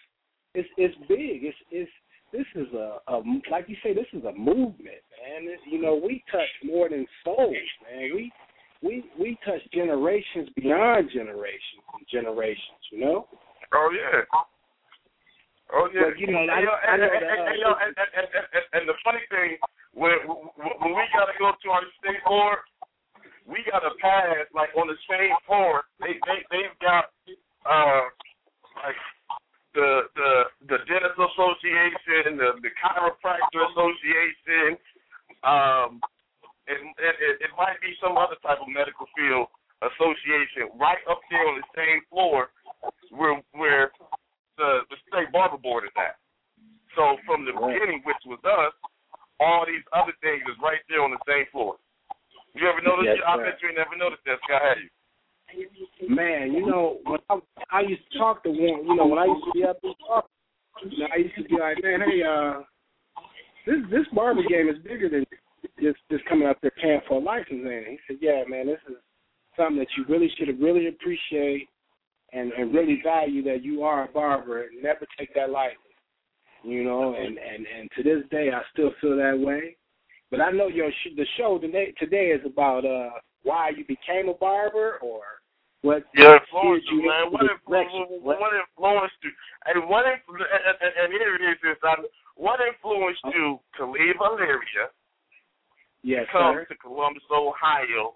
it's 0.56 0.70
it's 0.78 0.95
big. 1.08 1.45
It's 1.45 1.58
it's 1.70 1.91
this 2.34 2.49
is 2.55 2.67
a, 2.73 2.97
a 3.07 3.21
like 3.51 3.69
you 3.69 3.77
say, 3.84 3.93
this 3.93 4.09
is 4.11 4.25
a 4.25 4.34
movement, 4.34 5.05
man. 5.13 5.45
It, 5.45 5.59
you 5.69 5.79
know, 5.79 5.93
we 5.95 6.23
touch 6.31 6.49
more 6.65 6.89
than 6.89 7.05
souls, 7.23 7.53
man. 7.86 8.09
We 8.15 8.34
we 8.81 9.05
we 9.19 9.38
touch 9.45 9.61
generations 9.71 10.49
beyond 10.57 11.09
generations 11.13 11.86
and 11.93 12.05
generations. 12.11 12.81
You 12.91 12.99
know. 13.05 13.27
Oh 13.73 13.89
yeah. 13.93 14.25
Oh 15.71 15.88
yeah. 15.93 16.09
But, 16.09 16.19
you 16.19 16.27
know, 16.27 16.41
and, 16.41 16.51
I- 16.51 16.84
and, 16.89 17.01
and, 17.01 18.65
and, 18.73 18.89
the 18.89 18.97
funny 19.05 19.21
thing, 19.29 19.57
when 19.93 20.11
when 20.25 20.91
we 20.91 21.03
gotta 21.13 21.38
go 21.38 21.53
to 21.53 21.69
our 21.69 21.86
state 22.01 22.19
board, 22.25 22.65
we 23.45 23.61
gotta 23.69 23.93
pass 24.01 24.49
like 24.53 24.73
on 24.75 24.88
the 24.88 24.97
same 25.05 25.38
floor. 25.45 25.86
They 26.01 26.17
they 26.25 26.41
they've 26.49 26.77
got 26.81 27.13
uh 27.69 28.09
like 28.81 28.97
the 29.74 30.07
the 30.15 30.32
the 30.69 30.78
dentist 30.86 31.17
association, 31.17 32.38
the 32.38 32.57
the 32.61 32.71
chiropractor 32.78 33.61
association, 33.74 34.78
um, 35.43 35.99
and 36.69 36.93
it 37.41 37.51
might 37.57 37.78
be 37.82 37.93
some 37.99 38.17
other 38.17 38.38
type 38.45 38.61
of 38.61 38.69
medical 38.69 39.09
field 39.17 39.49
association 39.84 40.71
right 40.80 41.01
up 41.09 41.19
there 41.28 41.43
on 41.43 41.59
the 41.59 41.67
same 41.76 41.99
floor 42.07 42.53
where 43.11 43.41
where 43.53 43.91
the 44.57 44.86
the 44.89 44.97
state 45.09 45.30
barber 45.34 45.57
board 45.57 45.84
is 45.84 45.95
at. 45.97 46.15
So 46.95 47.17
from 47.26 47.43
the 47.43 47.53
beginning, 47.57 48.05
which 48.05 48.21
was 48.30 48.39
us, 48.45 48.74
all 49.41 49.65
these 49.65 49.84
other 49.91 50.13
things 50.21 50.45
is 50.45 50.57
right 50.61 50.80
there 50.88 51.01
on 51.01 51.11
the 51.11 51.24
same 51.26 51.49
floor. 51.51 51.82
You 52.53 52.69
ever 52.69 52.86
notice? 52.86 53.09
Yes, 53.09 53.26
I 53.26 53.38
bet 53.41 53.57
you 53.61 53.74
ain't 53.74 53.82
never 53.82 53.97
noticed 53.97 54.21
that, 54.30 54.38
Scott. 54.45 54.61
Have 54.61 54.78
you? 54.78 54.89
Man, 56.09 56.53
you 56.53 56.65
know, 56.65 56.97
when 57.05 57.19
I, 57.30 57.38
I 57.71 57.82
used 57.82 58.01
to 58.56 58.68
talk 58.68 58.84
you 58.88 58.95
know, 58.95 59.06
when 59.06 59.20
I 59.20 59.26
used 59.26 59.45
to 59.45 59.51
be 59.54 59.64
up 59.64 59.78
you 59.84 60.99
know, 60.99 61.08
I 61.14 61.18
used 61.18 61.36
to 61.36 61.43
be 61.43 61.56
like, 61.60 61.78
man, 61.84 62.01
hey, 62.01 62.24
uh, 62.24 62.62
this 63.66 63.78
this 63.91 64.08
barber 64.14 64.43
game 64.49 64.70
is 64.70 64.78
bigger 64.84 65.10
than 65.10 65.26
just 65.80 65.99
just 66.12 66.26
coming 66.26 66.47
up 66.47 66.58
there 66.62 66.72
paying 66.82 67.01
for 67.08 67.20
a 67.20 67.24
license. 67.24 67.62
And 67.64 67.88
he 67.88 67.97
said, 68.08 68.18
yeah, 68.22 68.43
man, 68.47 68.68
this 68.68 68.80
is 68.89 68.97
something 69.58 69.78
that 69.78 69.88
you 69.97 70.06
really 70.10 70.32
should 70.38 70.60
really 70.62 70.88
appreciate 70.88 71.68
and 72.34 72.51
and 72.54 72.74
really 72.74 73.01
value 73.04 73.43
that 73.43 73.64
you 73.64 73.84
are 73.84 74.06
a 74.06 74.12
barber 74.12 74.64
and 74.64 74.82
never 74.82 75.06
take 75.18 75.34
that 75.36 75.49
lightly. 75.49 75.78
You 76.64 76.84
know, 76.84 77.16
and 77.16 77.38
and 77.38 77.66
and 77.68 77.89
to 77.97 78.04
this 78.04 78.24
day, 78.32 78.49
I 78.54 78.62
still 78.72 78.91
feel 78.99 79.18
that 79.18 79.38
way. 79.38 79.76
But 80.32 80.41
I 80.41 80.51
know 80.51 80.68
your 80.68 80.89
sh- 80.91 81.16
the 81.16 81.26
show 81.38 81.60
today 81.60 81.93
today 81.99 82.28
is 82.28 82.41
about 82.45 82.86
uh 82.86 83.12
why 83.43 83.70
you 83.70 83.86
became 83.86 84.30
a 84.30 84.34
barber 84.34 84.97
or 85.01 85.22
what 85.84 86.07
Yeah, 86.15 86.39
steered 86.39 86.47
influence 86.47 86.84
you, 86.88 86.99
man. 87.03 87.23
What 87.29 87.43
this. 87.43 87.59
What, 88.23 88.39
what 88.39 88.51
influenced 88.55 89.19
you? 89.19 89.31
And 89.67 89.84
what 89.91 90.07
influ- 90.07 90.47
and, 90.47 90.75
and, 90.79 90.93
and 90.95 91.07
here 91.11 91.36
it 91.36 91.43
is. 91.43 91.59
This, 91.59 91.77
I, 91.84 91.99
what 92.39 92.63
influenced 92.63 93.21
oh. 93.27 93.36
you 93.36 93.47
to 93.77 93.91
leave 93.91 94.15
Elyria, 94.17 94.88
Yes, 96.03 96.27
come 96.31 96.55
sir. 96.55 96.65
to 96.67 96.75
Columbus, 96.79 97.23
Ohio, 97.31 98.15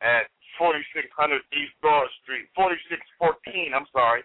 at 0.00 0.28
4600 0.56 1.40
East 1.52 1.76
Broad 1.80 2.08
Street, 2.24 2.48
4614. 2.56 3.72
I'm 3.76 3.88
sorry, 3.92 4.24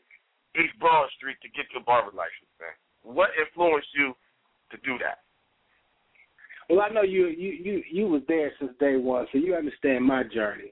East 0.56 0.76
Broad 0.80 1.08
Street 1.16 1.40
to 1.44 1.50
get 1.52 1.68
your 1.72 1.84
barber 1.84 2.12
license, 2.12 2.52
man. 2.60 2.76
What 3.04 3.32
influenced 3.40 3.92
you 3.96 4.16
to 4.72 4.78
do 4.84 5.00
that? 5.00 5.24
Well, 6.70 6.84
I 6.84 6.92
know 6.92 7.04
you 7.04 7.28
you 7.28 7.52
you 7.52 7.84
you 7.88 8.08
was 8.08 8.22
there 8.28 8.52
since 8.60 8.72
day 8.80 8.96
one, 8.96 9.28
so 9.32 9.40
you 9.40 9.56
understand 9.56 10.06
my 10.06 10.24
journey. 10.24 10.72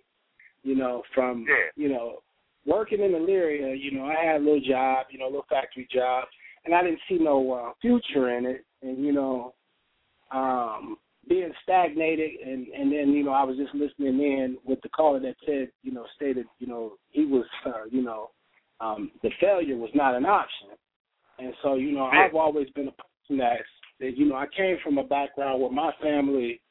You 0.64 0.76
know, 0.76 1.04
from 1.14 1.46
Yeah. 1.48 1.70
you 1.76 1.90
know 1.90 2.22
working 2.66 3.02
in 3.02 3.12
Elyria, 3.12 3.80
you 3.80 3.92
know, 3.92 4.06
I 4.06 4.16
had 4.24 4.42
a 4.42 4.44
little 4.44 4.60
job, 4.60 5.08
you 5.10 5.18
know, 5.18 5.26
a 5.26 5.32
little 5.32 5.46
factory 5.50 5.88
job, 5.92 6.26
and 6.66 6.76
I 6.76 6.84
didn't 6.84 7.00
see 7.08 7.18
no 7.18 7.52
uh, 7.52 7.72
future 7.82 8.38
in 8.38 8.46
it. 8.46 8.66
And 8.82 9.04
you 9.04 9.12
know, 9.12 9.54
um, 10.32 10.98
being 11.28 11.52
stagnated, 11.64 12.32
and 12.46 12.68
and 12.68 12.92
then 12.92 13.12
you 13.12 13.24
know, 13.24 13.32
I 13.32 13.44
was 13.44 13.58
just 13.58 13.74
listening 13.74 14.20
in 14.20 14.58
with 14.66 14.82
the 14.82 14.90
caller 14.90 15.20
that 15.22 15.36
said, 15.46 15.70
you 15.84 15.92
know, 15.92 16.06
stated, 16.16 16.46
you 16.60 16.68
know, 16.68 16.94
he 17.10 17.26
was, 17.26 17.46
uh, 17.66 17.86
you 17.90 18.02
know, 18.02 18.32
um, 18.80 19.12
the 19.24 19.30
failure 19.40 19.76
was 19.76 19.92
not 19.94 20.16
an 20.16 20.26
option. 20.26 20.70
And 21.40 21.54
so, 21.64 21.76
you 21.76 21.92
know, 21.92 22.10
Yeah. 22.12 22.26
I've 22.26 22.36
always 22.36 22.70
been 22.72 22.90
a 22.90 22.92
person 22.92 23.38
that's 23.38 23.64
that 24.00 24.18
you 24.18 24.26
know 24.26 24.36
I 24.36 24.48
came 24.48 24.78
from 24.84 24.98
a 24.98 25.04
background 25.04 25.62
where 25.62 25.72
my 25.72 25.92
family 26.02 26.62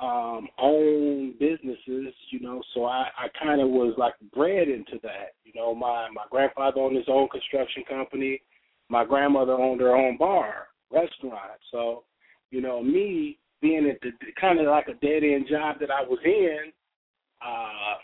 um 0.00 0.48
owned 0.58 1.38
businesses, 1.40 2.14
you 2.30 2.40
know, 2.40 2.62
so 2.74 2.84
I 2.84 3.08
I 3.18 3.28
kind 3.42 3.60
of 3.60 3.68
was 3.68 3.94
like 3.98 4.14
bred 4.34 4.68
into 4.68 4.98
that. 5.02 5.34
You 5.44 5.52
know, 5.54 5.74
my 5.74 6.08
my 6.14 6.24
grandfather 6.30 6.80
owned 6.80 6.96
his 6.96 7.08
own 7.08 7.28
construction 7.28 7.82
company, 7.88 8.40
my 8.88 9.04
grandmother 9.04 9.52
owned 9.52 9.80
her 9.80 9.96
own 9.96 10.16
bar, 10.16 10.68
restaurant. 10.92 11.58
So, 11.72 12.04
you 12.50 12.60
know, 12.60 12.82
me 12.82 13.38
being 13.60 13.88
at 13.90 14.00
the 14.00 14.12
kind 14.40 14.60
of 14.60 14.66
like 14.66 14.86
a 14.86 14.94
dead 14.94 15.24
end 15.24 15.46
job 15.50 15.76
that 15.80 15.90
I 15.90 16.02
was 16.02 16.20
in, 16.24 16.72
uh 17.44 17.96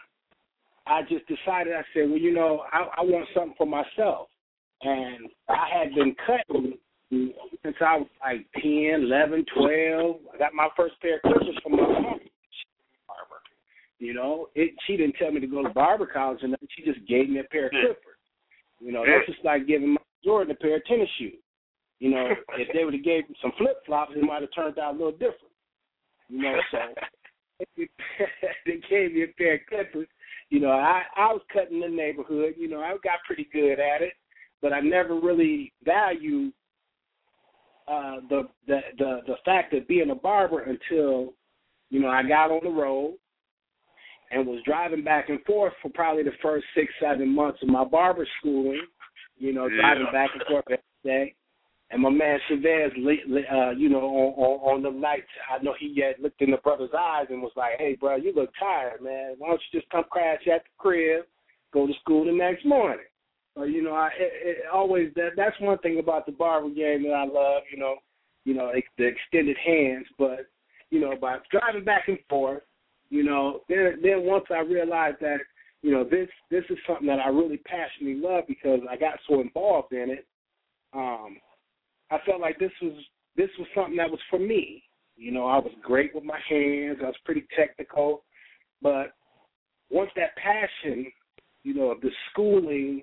I 0.86 1.02
just 1.02 1.26
decided 1.26 1.74
I 1.74 1.82
said, 1.94 2.10
well, 2.10 2.18
you 2.18 2.32
know, 2.32 2.64
I 2.72 2.86
I 2.98 3.02
want 3.02 3.28
something 3.34 3.54
for 3.56 3.66
myself. 3.66 4.28
And 4.82 5.30
I 5.48 5.68
had 5.72 5.94
been 5.94 6.14
cutting 6.26 6.74
since 7.62 7.76
I 7.80 7.98
was 7.98 8.06
like 8.20 8.46
10, 8.62 9.04
11, 9.04 9.44
12. 9.56 10.16
I 10.34 10.38
got 10.38 10.54
my 10.54 10.68
first 10.76 10.94
pair 11.00 11.16
of 11.16 11.22
clippers 11.22 11.58
from 11.62 11.72
my 11.72 11.82
mom. 11.82 12.20
Barber. 13.06 13.40
You 13.98 14.14
know, 14.14 14.48
it. 14.54 14.74
She 14.86 14.96
didn't 14.96 15.16
tell 15.18 15.30
me 15.32 15.40
to 15.40 15.46
go 15.46 15.62
to 15.62 15.70
barber 15.70 16.06
college, 16.06 16.40
and 16.42 16.52
nothing. 16.52 16.68
she 16.76 16.84
just 16.84 17.06
gave 17.06 17.28
me 17.28 17.40
a 17.40 17.44
pair 17.44 17.66
of 17.66 17.72
clippers. 17.72 18.20
You 18.80 18.92
know, 18.92 19.04
that's 19.06 19.26
just 19.26 19.44
like 19.44 19.66
giving 19.66 19.94
my 19.94 20.00
Jordan 20.24 20.52
a 20.52 20.62
pair 20.62 20.76
of 20.76 20.84
tennis 20.86 21.08
shoes. 21.18 21.34
You 22.00 22.10
know, 22.10 22.28
if 22.58 22.68
they 22.74 22.84
would 22.84 22.94
have 22.94 23.04
gave 23.04 23.28
me 23.28 23.36
some 23.40 23.52
flip 23.58 23.78
flops, 23.86 24.12
it 24.16 24.22
might 24.22 24.42
have 24.42 24.54
turned 24.54 24.78
out 24.78 24.94
a 24.94 24.98
little 24.98 25.12
different. 25.12 25.52
You 26.28 26.42
know, 26.42 26.56
so 26.70 26.78
they 27.76 28.80
gave 28.90 29.12
me 29.12 29.24
a 29.24 29.34
pair 29.38 29.54
of 29.54 29.60
clippers. 29.68 30.08
You 30.50 30.60
know, 30.60 30.70
I 30.70 31.02
I 31.16 31.32
was 31.32 31.42
cutting 31.52 31.80
the 31.80 31.88
neighborhood. 31.88 32.54
You 32.56 32.68
know, 32.68 32.80
I 32.80 32.92
got 33.02 33.24
pretty 33.26 33.48
good 33.52 33.80
at 33.80 34.02
it, 34.02 34.12
but 34.60 34.72
I 34.72 34.80
never 34.80 35.18
really 35.18 35.72
valued 35.84 36.52
uh 37.86 38.16
the 38.28 38.42
the 38.66 38.80
the 38.98 39.18
the 39.26 39.34
fact 39.44 39.74
of 39.74 39.86
being 39.86 40.10
a 40.10 40.14
barber 40.14 40.60
until 40.60 41.34
you 41.90 42.00
know 42.00 42.08
I 42.08 42.22
got 42.22 42.50
on 42.50 42.60
the 42.62 42.70
road 42.70 43.16
and 44.30 44.46
was 44.46 44.62
driving 44.64 45.04
back 45.04 45.28
and 45.28 45.42
forth 45.44 45.72
for 45.82 45.90
probably 45.90 46.22
the 46.22 46.32
first 46.42 46.64
six 46.74 46.92
seven 47.00 47.34
months 47.34 47.58
of 47.62 47.68
my 47.68 47.84
barber 47.84 48.26
schooling. 48.40 48.82
You 49.36 49.52
know, 49.52 49.68
driving 49.68 50.06
back 50.12 50.30
and 50.32 50.42
forth 50.48 50.64
every 50.66 50.78
day. 51.04 51.34
And 51.90 52.02
my 52.02 52.10
man 52.10 52.38
Chevez, 52.50 52.90
uh, 52.96 53.70
you 53.72 53.88
know, 53.88 54.00
on, 54.00 54.32
on 54.36 54.76
on 54.76 54.82
the 54.82 54.90
nights, 54.90 55.28
I 55.50 55.62
know 55.62 55.74
he 55.78 56.00
had 56.00 56.22
looked 56.22 56.40
in 56.40 56.50
the 56.50 56.56
brother's 56.58 56.90
eyes 56.96 57.26
and 57.30 57.42
was 57.42 57.52
like, 57.56 57.78
"Hey, 57.78 57.96
bro, 57.98 58.16
you 58.16 58.32
look 58.34 58.50
tired, 58.58 59.02
man. 59.02 59.34
Why 59.38 59.48
don't 59.48 59.60
you 59.72 59.80
just 59.80 59.90
come 59.90 60.04
crash 60.10 60.40
at 60.52 60.62
the 60.62 60.70
crib, 60.78 61.24
go 61.72 61.86
to 61.86 61.92
school 62.00 62.24
the 62.24 62.32
next 62.32 62.64
morning?" 62.64 63.04
So 63.56 63.64
you 63.64 63.82
know, 63.82 63.92
I 63.94 64.08
it, 64.18 64.32
it 64.42 64.56
always 64.72 65.12
that 65.14 65.30
that's 65.36 65.58
one 65.60 65.78
thing 65.78 65.98
about 65.98 66.26
the 66.26 66.32
barber 66.32 66.68
game 66.70 67.04
that 67.04 67.14
I 67.14 67.24
love. 67.24 67.62
You 67.72 67.78
know, 67.78 67.96
you 68.44 68.54
know 68.54 68.72
the 68.98 69.04
extended 69.04 69.56
hands, 69.64 70.06
but 70.18 70.46
you 70.90 71.00
know, 71.00 71.14
by 71.20 71.38
driving 71.50 71.84
back 71.84 72.08
and 72.08 72.18
forth, 72.28 72.62
you 73.10 73.22
know, 73.22 73.60
then 73.68 73.98
then 74.02 74.22
once 74.22 74.44
I 74.50 74.60
realized 74.60 75.18
that 75.20 75.38
you 75.82 75.92
know 75.92 76.04
this 76.04 76.28
this 76.50 76.64
is 76.70 76.78
something 76.86 77.06
that 77.06 77.20
I 77.20 77.28
really 77.28 77.58
passionately 77.58 78.20
love 78.20 78.44
because 78.48 78.80
I 78.90 78.96
got 78.96 79.18
so 79.28 79.40
involved 79.40 79.92
in 79.92 80.10
it. 80.10 80.26
Um, 80.92 81.36
I 82.10 82.18
felt 82.26 82.40
like 82.40 82.58
this 82.58 82.72
was 82.82 82.92
this 83.36 83.50
was 83.58 83.68
something 83.74 83.96
that 83.96 84.10
was 84.10 84.20
for 84.30 84.38
me. 84.38 84.82
You 85.16 85.30
know, 85.30 85.46
I 85.46 85.58
was 85.58 85.72
great 85.82 86.14
with 86.14 86.24
my 86.24 86.40
hands. 86.48 86.98
I 87.02 87.06
was 87.06 87.16
pretty 87.24 87.44
technical, 87.56 88.24
but 88.82 89.12
once 89.90 90.10
that 90.16 90.34
passion, 90.36 91.06
you 91.62 91.74
know, 91.74 91.92
of 91.92 92.00
the 92.00 92.10
schooling, 92.30 93.02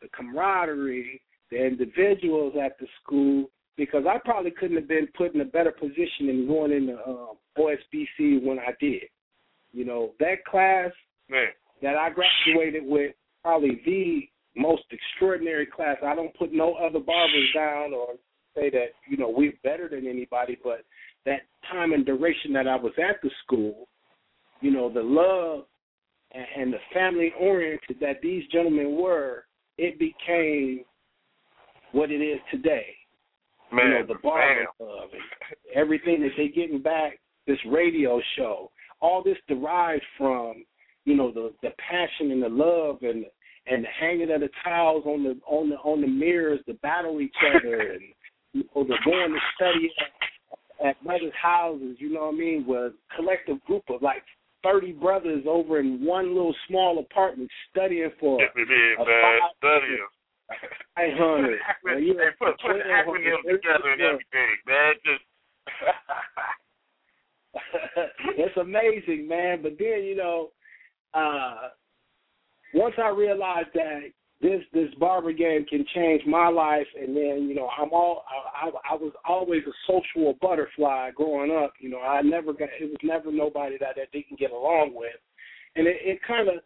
the 0.00 0.08
camaraderie, 0.16 1.20
the 1.50 1.64
individuals 1.64 2.54
at 2.62 2.78
the 2.78 2.86
school, 3.02 3.50
because 3.76 4.04
I 4.08 4.18
probably 4.24 4.50
couldn't 4.50 4.76
have 4.76 4.88
been 4.88 5.08
put 5.16 5.34
in 5.34 5.40
a 5.40 5.44
better 5.44 5.70
position 5.70 6.28
in 6.28 6.46
going 6.46 6.72
into 6.72 6.94
uh, 6.94 7.34
OSBC 7.58 8.42
when 8.42 8.58
I 8.58 8.72
did. 8.80 9.04
You 9.72 9.84
know, 9.84 10.12
that 10.20 10.44
class 10.44 10.90
Man, 11.28 11.48
that 11.82 11.96
I 11.96 12.10
graduated 12.10 12.82
with, 12.84 13.14
probably 13.42 13.80
the 13.84 14.28
most 14.56 14.82
extraordinary 14.90 15.66
class. 15.66 15.96
I 16.04 16.14
don't 16.14 16.34
put 16.36 16.52
no 16.52 16.74
other 16.74 16.98
barbers 16.98 17.48
down 17.54 17.92
or 17.92 18.14
say 18.56 18.70
that 18.70 18.88
you 19.08 19.16
know 19.16 19.32
we're 19.34 19.52
better 19.62 19.88
than 19.88 20.06
anybody, 20.06 20.58
but 20.62 20.84
that 21.24 21.42
time 21.70 21.92
and 21.92 22.04
duration 22.04 22.52
that 22.54 22.66
I 22.66 22.76
was 22.76 22.92
at 22.98 23.20
the 23.22 23.30
school, 23.44 23.88
you 24.60 24.70
know, 24.70 24.92
the 24.92 25.02
love 25.02 25.66
and, 26.32 26.46
and 26.56 26.72
the 26.72 26.78
family 26.92 27.32
oriented 27.38 27.98
that 28.00 28.20
these 28.22 28.44
gentlemen 28.50 28.96
were, 29.00 29.44
it 29.78 29.98
became 29.98 30.84
what 31.92 32.10
it 32.10 32.20
is 32.20 32.40
today. 32.50 32.86
man, 33.72 33.86
you 33.86 33.92
know, 33.92 34.06
the 34.06 34.20
bar 34.22 34.60
and 34.60 34.68
everything 35.74 36.20
that 36.20 36.30
they 36.36 36.48
getting 36.48 36.82
back, 36.82 37.18
this 37.46 37.58
radio 37.70 38.20
show, 38.36 38.70
all 39.00 39.22
this 39.22 39.38
derived 39.48 40.02
from, 40.18 40.64
you 41.04 41.16
know, 41.16 41.32
the 41.32 41.52
the 41.62 41.70
passion 41.78 42.32
and 42.32 42.42
the 42.42 42.48
love 42.48 42.98
and 43.02 43.24
and 43.66 43.84
the 43.84 43.88
hanging 44.00 44.30
of 44.30 44.40
the 44.40 44.48
towels 44.64 45.04
on 45.06 45.22
the 45.22 45.38
on 45.46 45.70
the 45.70 45.76
on 45.76 46.00
the 46.00 46.06
mirrors, 46.06 46.60
the 46.66 46.74
battle 46.74 47.20
each 47.20 47.34
other 47.54 47.80
and 47.92 48.02
you 48.52 48.64
know, 48.74 48.84
the 48.84 48.96
going 49.04 49.32
to 49.32 49.38
study 49.54 49.90
at, 50.80 50.88
at 50.88 51.04
brothers' 51.04 51.32
houses, 51.40 51.96
you 51.98 52.12
know 52.12 52.26
what 52.26 52.34
I 52.34 52.38
mean, 52.38 52.64
was 52.66 52.92
a 52.92 53.16
collective 53.16 53.62
group 53.64 53.84
of 53.88 54.02
like 54.02 54.22
thirty 54.62 54.92
brothers 54.92 55.44
over 55.48 55.80
in 55.80 56.04
one 56.04 56.34
little 56.34 56.54
small 56.68 56.98
apartment 56.98 57.50
studying 57.70 58.10
for 58.20 58.40
Yes, 58.40 58.50
it 58.56 58.70
is, 58.70 58.96
a 58.98 59.04
man. 59.04 59.22
five- 59.22 59.50
Studying. 59.58 60.06
five 60.96 61.12
hundred. 61.18 61.60
You 62.04 62.14
know, 62.14 62.24
put, 62.38 62.58
put 62.60 62.76
acronym 62.76 63.42
together 63.42 63.90
and 63.92 64.00
everything, 64.00 64.56
man. 64.66 64.94
Just 65.04 65.24
it's 68.38 68.56
amazing, 68.56 69.26
man. 69.28 69.62
But 69.62 69.72
then, 69.78 70.04
you 70.04 70.16
know, 70.16 70.50
uh 71.14 71.68
once 72.74 72.94
I 73.02 73.08
realized 73.08 73.68
that, 73.74 74.00
this 74.40 74.62
this 74.72 74.92
barber 75.00 75.32
game 75.32 75.64
can 75.68 75.84
change 75.94 76.22
my 76.26 76.48
life. 76.48 76.86
And 77.00 77.16
then 77.16 77.46
you 77.48 77.54
know 77.54 77.68
i'm 77.78 77.92
all 77.92 78.24
i 78.30 78.70
i, 78.90 78.94
was 78.94 79.12
always 79.28 79.62
a 79.66 79.92
social 79.92 80.34
butterfly 80.40 81.10
growing 81.12 81.50
up. 81.50 81.72
You 81.80 81.90
know 81.90 82.00
i 82.00 82.22
never 82.22 82.52
got 82.52 82.68
it 82.80 82.84
was 82.84 82.98
never 83.02 83.32
nobody 83.32 83.76
that 83.78 83.96
i 83.96 84.06
didn't 84.12 84.38
get 84.38 84.50
along 84.50 84.92
with. 84.94 85.16
And 85.76 85.86
it 85.86 85.96
it 86.02 86.20
kind 86.26 86.48
of 86.48 86.56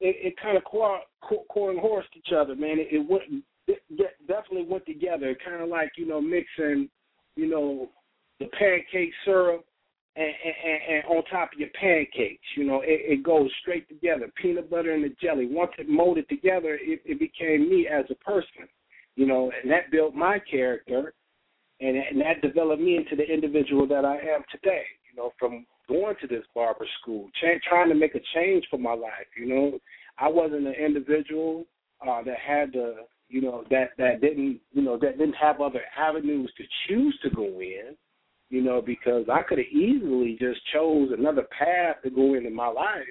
it, 0.00 0.16
it 0.18 0.34
kind 0.40 0.56
of 0.56 0.64
core 0.64 1.70
and 1.70 1.80
horsed 1.80 2.08
each 2.16 2.32
other 2.36 2.54
man. 2.54 2.78
It, 2.78 2.88
it 2.92 3.08
went 3.08 3.44
it 3.68 3.82
definitely 4.26 4.66
went 4.68 4.86
together. 4.86 5.36
Kind 5.44 5.62
of 5.62 5.68
like 5.68 5.92
you 5.96 6.06
know 6.06 6.20
mixing 6.20 6.88
you 7.36 7.48
know 7.48 7.90
the 8.40 8.46
pancake 8.58 9.12
syrup 9.24 9.64
and, 10.16 10.26
and, 10.26 10.94
and 10.94 11.04
on 11.04 11.24
top 11.24 11.52
of 11.52 11.58
your 11.58 11.68
pancakes. 11.80 12.44
You 12.56 12.64
know, 12.64 12.80
it, 12.82 13.18
it 13.18 13.22
goes 13.22 13.50
straight 13.60 13.88
together. 13.88 14.30
Peanut 14.40 14.70
butter 14.70 14.92
and 14.92 15.04
the 15.04 15.14
jelly. 15.22 15.46
Once 15.50 15.72
it 15.78 15.88
molded 15.88 16.28
together, 16.28 16.78
it, 16.80 17.00
it 17.04 17.18
became 17.18 17.70
me 17.70 17.86
as 17.86 18.04
a 18.10 18.14
person. 18.16 18.68
You 19.16 19.26
know, 19.26 19.50
and 19.62 19.70
that 19.70 19.90
built 19.90 20.14
my 20.14 20.38
character, 20.38 21.14
and, 21.80 21.96
and 21.96 22.20
that 22.20 22.40
developed 22.42 22.80
me 22.80 22.96
into 22.96 23.16
the 23.16 23.24
individual 23.24 23.86
that 23.88 24.04
I 24.04 24.14
am 24.16 24.42
today. 24.50 24.84
You 25.10 25.16
know, 25.16 25.32
from 25.38 25.66
going 25.88 26.14
to 26.20 26.26
this 26.26 26.44
barber 26.54 26.86
school, 27.00 27.28
ch- 27.40 27.62
trying 27.68 27.88
to 27.88 27.94
make 27.94 28.14
a 28.14 28.20
change 28.34 28.64
for 28.70 28.78
my 28.78 28.94
life. 28.94 29.26
You 29.36 29.46
know, 29.46 29.78
I 30.18 30.28
wasn't 30.28 30.66
an 30.66 30.74
individual 30.74 31.64
uh, 32.06 32.22
that 32.22 32.38
had 32.38 32.72
to, 32.74 32.94
you 33.28 33.42
know, 33.42 33.64
that 33.70 33.90
that 33.98 34.20
didn't, 34.20 34.60
you 34.72 34.82
know, 34.82 34.96
that 34.98 35.18
didn't 35.18 35.34
have 35.34 35.60
other 35.60 35.82
avenues 35.98 36.52
to 36.56 36.64
choose 36.86 37.18
to 37.22 37.30
go 37.30 37.44
in 37.60 37.96
you 38.50 38.60
know, 38.62 38.82
because 38.82 39.24
I 39.32 39.42
could 39.42 39.58
have 39.58 39.66
easily 39.68 40.36
just 40.38 40.60
chose 40.72 41.10
another 41.16 41.46
path 41.56 42.02
to 42.02 42.10
go 42.10 42.34
into 42.34 42.50
my 42.50 42.66
life, 42.66 43.06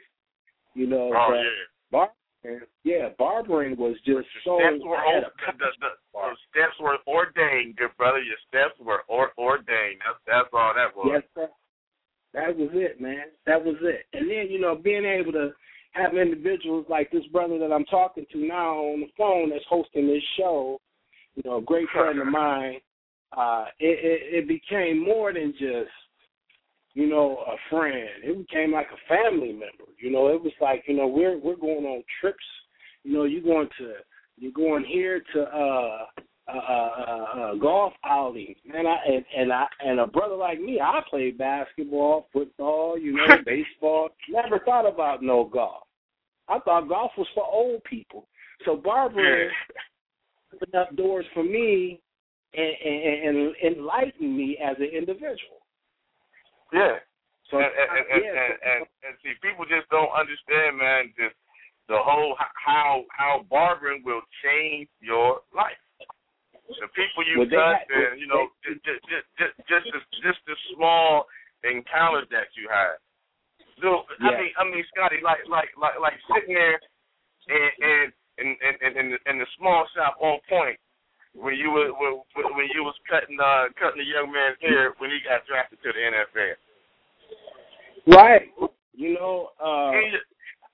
you 0.75 0.85
know. 0.87 1.11
Oh 1.15 1.33
yeah. 1.33 1.43
Barbering, 1.91 2.67
yeah, 2.83 3.09
barbering 3.17 3.75
was 3.77 3.95
just 4.05 4.27
so. 4.45 4.59
steps 4.59 4.83
were 4.83 4.97
I 4.97 5.15
had 5.15 5.23
o- 5.23 5.27
a 5.27 5.51
the, 5.51 5.57
the, 5.57 5.69
the, 5.79 5.89
the 6.13 6.35
steps 6.51 6.75
were 6.79 6.97
ordained, 7.07 7.77
good 7.77 7.95
brother. 7.97 8.19
Your 8.19 8.37
steps 8.47 8.79
were 8.79 9.01
or, 9.07 9.31
ordained. 9.37 9.99
That's 10.05 10.19
that's 10.27 10.49
all 10.53 10.73
that 10.75 10.95
was. 10.95 11.09
Yes, 11.13 11.23
sir. 11.33 11.49
That 12.33 12.55
was 12.55 12.69
it, 12.73 13.01
man. 13.01 13.25
That 13.47 13.63
was 13.63 13.75
it. 13.81 14.05
And 14.13 14.29
then, 14.29 14.47
you 14.49 14.59
know, 14.59 14.75
being 14.75 15.05
able 15.05 15.31
to 15.31 15.51
have 15.93 16.15
individuals 16.15 16.85
like 16.87 17.09
this 17.11 17.25
brother 17.31 17.57
that 17.57 17.73
I'm 17.73 17.85
talking 17.85 18.25
to 18.31 18.37
now 18.37 18.75
on 18.75 18.99
the 18.99 19.09
phone 19.17 19.49
that's 19.49 19.65
hosting 19.67 20.07
this 20.07 20.21
show, 20.37 20.79
you 21.35 21.41
know, 21.43 21.57
a 21.57 21.61
great 21.61 21.87
friend 21.91 22.19
of 22.19 22.27
mine, 22.31 22.77
uh, 23.35 23.65
it, 23.79 23.99
it, 24.03 24.35
it 24.35 24.47
became 24.47 25.03
more 25.03 25.33
than 25.33 25.53
just, 25.53 25.91
you 26.93 27.07
know, 27.07 27.43
a 27.47 27.55
friend. 27.69 28.09
It 28.23 28.47
became 28.47 28.71
like 28.71 28.87
a 28.87 29.07
family 29.07 29.51
member. 29.51 29.91
You 30.01 30.11
know, 30.11 30.27
it 30.27 30.41
was 30.41 30.53
like, 30.59 30.83
you 30.87 30.95
know, 30.95 31.07
we're 31.07 31.37
we're 31.37 31.55
going 31.55 31.85
on 31.85 32.03
trips. 32.19 32.43
You 33.03 33.13
know, 33.13 33.23
you're 33.25 33.41
going 33.41 33.69
to 33.79 33.93
you're 34.37 34.51
going 34.51 34.83
here 34.85 35.21
to 35.33 35.41
uh 35.41 36.05
uh, 36.51 36.57
uh, 36.57 37.25
uh, 37.39 37.53
golf 37.55 37.93
outings, 38.03 38.57
man. 38.65 38.87
I 38.87 38.97
and, 39.07 39.25
and 39.37 39.53
I 39.53 39.65
and 39.81 39.99
a 39.99 40.07
brother 40.07 40.35
like 40.35 40.59
me, 40.59 40.79
I 40.81 40.99
played 41.07 41.37
basketball, 41.37 42.27
football, 42.33 42.97
you 42.97 43.13
know, 43.13 43.27
baseball. 43.45 44.09
Never 44.27 44.57
thought 44.59 44.91
about 44.91 45.21
no 45.21 45.45
golf. 45.45 45.83
I 46.47 46.57
thought 46.59 46.89
golf 46.89 47.11
was 47.17 47.27
for 47.35 47.45
old 47.45 47.83
people. 47.83 48.27
So 48.65 48.75
barbering 48.75 49.51
opened 50.53 50.75
up 50.75 50.95
doors 50.95 51.25
for 51.35 51.43
me 51.43 52.01
and, 52.53 52.73
and, 52.83 53.37
and 53.37 53.77
enlightened 53.77 54.35
me 54.35 54.57
as 54.57 54.75
an 54.79 54.89
individual. 54.89 55.61
Yeah. 56.73 56.97
So 57.49 57.57
and, 57.57 57.65
and, 57.65 58.05
and, 58.13 58.21
yeah, 58.21 58.29
and, 58.29 58.53
and, 58.61 58.81
and 59.09 59.13
see, 59.25 59.33
people 59.41 59.65
just 59.65 59.89
don't 59.89 60.13
understand, 60.13 60.77
man. 60.77 61.09
Just 61.17 61.33
the 61.89 61.97
whole 61.97 62.37
how 62.37 63.05
how 63.09 63.45
barbering 63.49 64.05
will 64.05 64.21
change 64.45 64.87
your 65.01 65.41
life. 65.49 65.81
The 66.69 66.85
people 66.93 67.25
you 67.25 67.41
Well, 67.41 67.49
they 67.49 67.57
touch, 67.57 67.81
had- 67.89 68.13
and 68.13 68.21
you 68.21 68.29
know, 68.29 68.53
just 68.61 68.85
just 68.85 69.01
just 69.09 69.25
just 69.41 69.53
just 69.65 69.85
the, 69.89 70.01
just 70.21 70.39
the 70.45 70.53
small 70.77 71.25
encounters 71.65 72.29
that 72.29 72.53
you 72.53 72.69
have. 72.69 73.01
So 73.81 74.05
I 74.21 74.37
mean, 74.37 74.53
I 74.53 74.63
mean, 74.69 74.85
Scotty, 74.93 75.17
like 75.25 75.41
like 75.49 75.73
like 75.73 75.97
like 75.97 76.21
sitting 76.29 76.53
there 76.53 76.77
and 77.49 77.73
and 77.81 78.07
and 78.37 78.49
and 78.61 78.75
and 78.85 78.93
in 78.93 79.05
the, 79.17 79.19
in 79.25 79.35
the 79.41 79.49
small 79.57 79.89
shop 79.97 80.21
on 80.21 80.37
point 80.45 80.77
when 81.39 81.55
you 81.55 81.71
were 81.71 81.89
when, 81.95 82.21
when 82.55 82.67
you 82.75 82.83
was 82.83 82.95
cutting 83.09 83.39
uh 83.39 83.71
cutting 83.79 83.99
the 84.03 84.07
young 84.07 84.31
man's 84.31 84.59
hair 84.61 84.93
when 84.99 85.09
he 85.09 85.19
got 85.23 85.47
drafted 85.47 85.79
to 85.83 85.89
the 85.95 85.99
NFL. 85.99 86.55
right. 88.15 88.49
You 88.93 89.13
know, 89.15 89.51
uh, 89.63 89.95
And 89.95 90.11
you, 90.11 90.19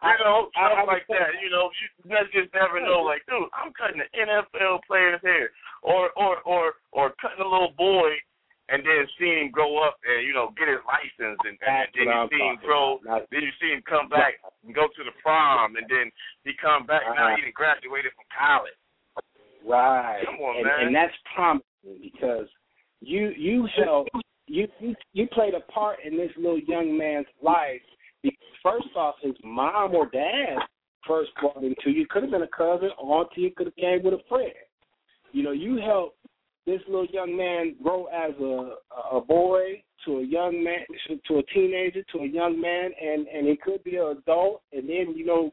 I- 0.01 0.17
know, 0.17 0.49
I- 0.55 0.67
stuff 0.69 0.77
I 0.77 0.83
like 0.83 1.05
was- 1.09 1.17
that. 1.19 1.41
You 1.41 1.49
know, 1.49 1.69
you 1.77 1.87
just 2.09 2.33
just 2.33 2.53
never 2.53 2.81
know. 2.81 3.01
Like, 3.01 3.21
dude, 3.29 3.49
I'm 3.53 3.71
cutting 3.73 4.01
an 4.01 4.09
NFL 4.17 4.81
player's 4.87 5.21
hair, 5.21 5.49
or 5.83 6.09
or 6.17 6.41
or 6.41 6.73
or 6.91 7.11
cutting 7.21 7.39
a 7.45 7.47
little 7.47 7.71
boy, 7.77 8.09
and 8.69 8.81
then 8.85 9.05
seeing 9.19 9.45
him 9.45 9.51
grow 9.51 9.77
up 9.85 9.97
and 10.05 10.25
you 10.25 10.33
know 10.33 10.49
get 10.57 10.67
his 10.67 10.81
license, 10.89 11.37
and, 11.45 11.57
and 11.61 11.87
then 11.93 12.07
you 12.09 12.27
see 12.33 12.41
him 12.43 12.57
grow. 12.65 12.97
about. 13.05 13.29
Then 13.29 13.41
you 13.45 13.53
see 13.61 13.69
him 13.69 13.83
come 13.87 14.09
back 14.09 14.41
and 14.65 14.73
go 14.73 14.87
to 14.89 15.01
the 15.05 15.13
prom, 15.21 15.75
and 15.77 15.85
then 15.89 16.11
he 16.43 16.53
come 16.57 16.85
back. 16.89 17.03
Now 17.05 17.29
Uh-huh. 17.29 17.35
he 17.37 17.41
done 17.45 17.53
graduated 17.53 18.11
from 18.17 18.25
college. 18.33 18.73
Right. 19.67 20.21
Come 20.25 20.35
on, 20.35 20.57
and, 20.57 20.65
man. 20.65 20.87
and 20.87 20.95
that's 20.95 21.13
promising 21.35 22.01
because 22.01 22.47
you 23.01 23.31
you 23.37 23.67
helped 23.83 24.11
you, 24.47 24.67
you 24.79 24.95
you 25.13 25.27
played 25.27 25.53
a 25.53 25.59
part 25.71 25.97
in 26.05 26.17
this 26.17 26.31
little 26.37 26.59
young 26.59 26.97
man's 26.97 27.27
life. 27.41 27.81
Because 28.21 28.37
First 28.63 28.87
off, 28.95 29.15
his 29.21 29.35
mom 29.43 29.93
or 29.93 30.09
dad 30.09 30.57
first 31.07 31.29
brought 31.39 31.63
him 31.63 31.75
to 31.83 31.91
you. 31.91 32.07
Could 32.09 32.23
have 32.23 32.31
been 32.31 32.41
a 32.41 32.47
cousin, 32.47 32.89
auntie. 32.99 33.53
Could 33.55 33.67
have 33.67 33.75
came 33.75 34.03
with 34.03 34.15
a 34.15 34.23
friend. 34.27 34.51
You 35.31 35.43
know, 35.43 35.51
you 35.51 35.77
helped 35.77 36.17
this 36.65 36.81
little 36.87 37.05
young 37.05 37.37
man 37.37 37.75
grow 37.83 38.05
as 38.05 38.33
a 38.39 39.15
a 39.15 39.21
boy 39.21 39.83
to 40.05 40.17
a 40.17 40.25
young 40.25 40.63
man 40.63 40.79
to 41.27 41.37
a 41.37 41.43
teenager 41.53 42.03
to 42.11 42.19
a 42.19 42.27
young 42.27 42.59
man, 42.59 42.91
and 42.99 43.27
and 43.27 43.47
he 43.47 43.55
could 43.55 43.83
be 43.83 43.97
an 43.97 44.17
adult. 44.17 44.61
And 44.73 44.89
then 44.89 45.13
you 45.15 45.25
know, 45.25 45.51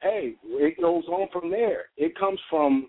hey, 0.00 0.34
it 0.44 0.80
goes 0.80 1.04
on 1.08 1.28
from 1.32 1.50
there. 1.50 1.86
It 1.96 2.18
comes 2.18 2.40
from 2.48 2.88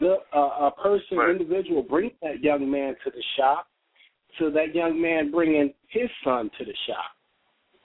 the 0.00 0.16
uh, 0.32 0.68
a 0.68 0.72
person, 0.82 1.18
Right. 1.18 1.30
individual, 1.30 1.82
bring 1.82 2.10
that 2.22 2.40
young 2.42 2.70
man 2.70 2.94
to 3.04 3.10
the 3.10 3.22
shop, 3.36 3.68
to 4.38 4.50
that 4.50 4.74
young 4.74 5.00
man 5.00 5.30
bringing 5.30 5.72
his 5.88 6.10
son 6.24 6.50
to 6.58 6.64
the 6.64 6.74
shop. 6.86 7.10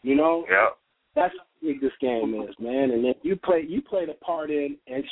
You 0.03 0.16
know, 0.16 0.45
Yeah. 0.49 0.70
that's 1.16 1.34
how 1.38 1.45
big 1.61 1.82
this 1.82 1.93
game 1.99 2.41
is, 2.41 2.57
man. 2.59 2.91
And 2.91 3.05
then 3.05 3.16
you 3.22 3.36
play, 3.36 3.61
you 3.61 3.82
played 3.82 4.09
a 4.09 4.16
part 4.16 4.51
in, 4.51 4.78
and 4.88 5.03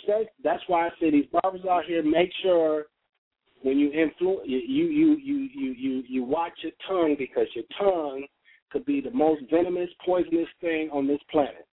that's 0.43 0.63
why 0.67 0.87
I 0.87 0.89
say 0.99 1.09
these 1.09 1.27
barbers 1.27 1.65
out 1.65 1.85
here 1.85 2.03
make 2.03 2.31
sure 2.41 2.87
when 3.61 3.77
you 3.77 3.91
influence, 3.91 4.47
you 4.47 4.57
you 4.57 5.15
you 5.17 5.39
you 5.53 5.73
you 5.73 6.03
you 6.07 6.23
watch 6.23 6.53
your 6.63 6.71
tongue 6.87 7.15
because 7.17 7.47
your 7.55 7.65
tongue 7.79 8.25
could 8.71 8.85
be 8.85 9.01
the 9.01 9.11
most 9.11 9.43
venomous, 9.51 9.89
poisonous 10.05 10.47
thing 10.59 10.89
on 10.91 11.07
this 11.07 11.19
planet. 11.29 11.67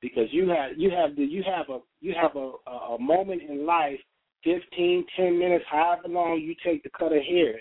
Because 0.00 0.26
you 0.32 0.48
have 0.48 0.72
you 0.76 0.90
have 0.90 1.16
the 1.16 1.24
you 1.24 1.42
have 1.42 1.68
a 1.68 1.80
you 2.00 2.14
have 2.20 2.36
a, 2.36 2.52
a 2.70 2.98
moment 2.98 3.42
in 3.42 3.66
life, 3.66 3.98
fifteen, 4.44 5.04
ten 5.16 5.38
minutes, 5.38 5.64
however 5.70 6.08
long 6.08 6.38
you 6.40 6.54
take 6.64 6.82
to 6.82 6.90
cut 6.90 7.12
a 7.12 7.20
hair, 7.20 7.54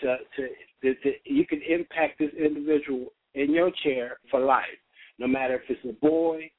to 0.00 0.16
to, 0.36 0.48
to, 0.82 0.94
to 1.02 1.12
you 1.24 1.46
can 1.46 1.60
impact 1.68 2.18
this 2.18 2.30
individual 2.38 3.12
in 3.34 3.52
your 3.52 3.70
chair 3.82 4.18
for 4.30 4.40
life. 4.40 4.64
No 5.18 5.26
matter 5.26 5.54
if 5.56 5.62
it's 5.68 5.84
a 5.84 5.92
boy, 6.04 6.50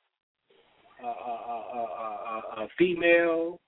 a, 1.03 1.05
a, 1.05 1.09
a, 1.09 2.63
a, 2.63 2.67
female, 2.77 3.59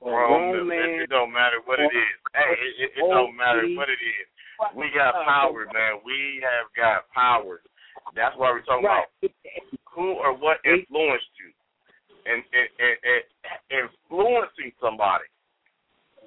or 0.00 0.24
a 0.24 0.26
Grown, 0.28 0.52
grown 0.52 0.68
man. 0.68 1.00
it 1.00 1.08
don't 1.10 1.32
matter 1.32 1.58
what 1.64 1.80
it 1.80 1.84
is. 1.84 2.18
Hey, 2.34 2.40
it, 2.52 2.82
it, 2.84 2.90
it 2.98 3.08
don't 3.08 3.36
matter 3.36 3.62
what 3.74 3.88
it 3.88 4.02
is. 4.02 4.28
We 4.76 4.90
got 4.94 5.14
power, 5.24 5.66
man. 5.72 6.02
We 6.04 6.42
have 6.42 6.66
got 6.76 7.08
power. 7.14 7.62
That's 8.14 8.36
why 8.36 8.50
we're 8.50 8.62
talking 8.62 8.84
Right. 8.86 9.06
about 9.22 9.32
who 9.94 10.12
or 10.14 10.36
what 10.36 10.58
influenced 10.64 11.26
and, 12.26 12.42
and, 12.42 12.68
and, 12.78 12.96
and 13.02 13.22
influencing 13.70 14.72
somebody, 14.80 15.26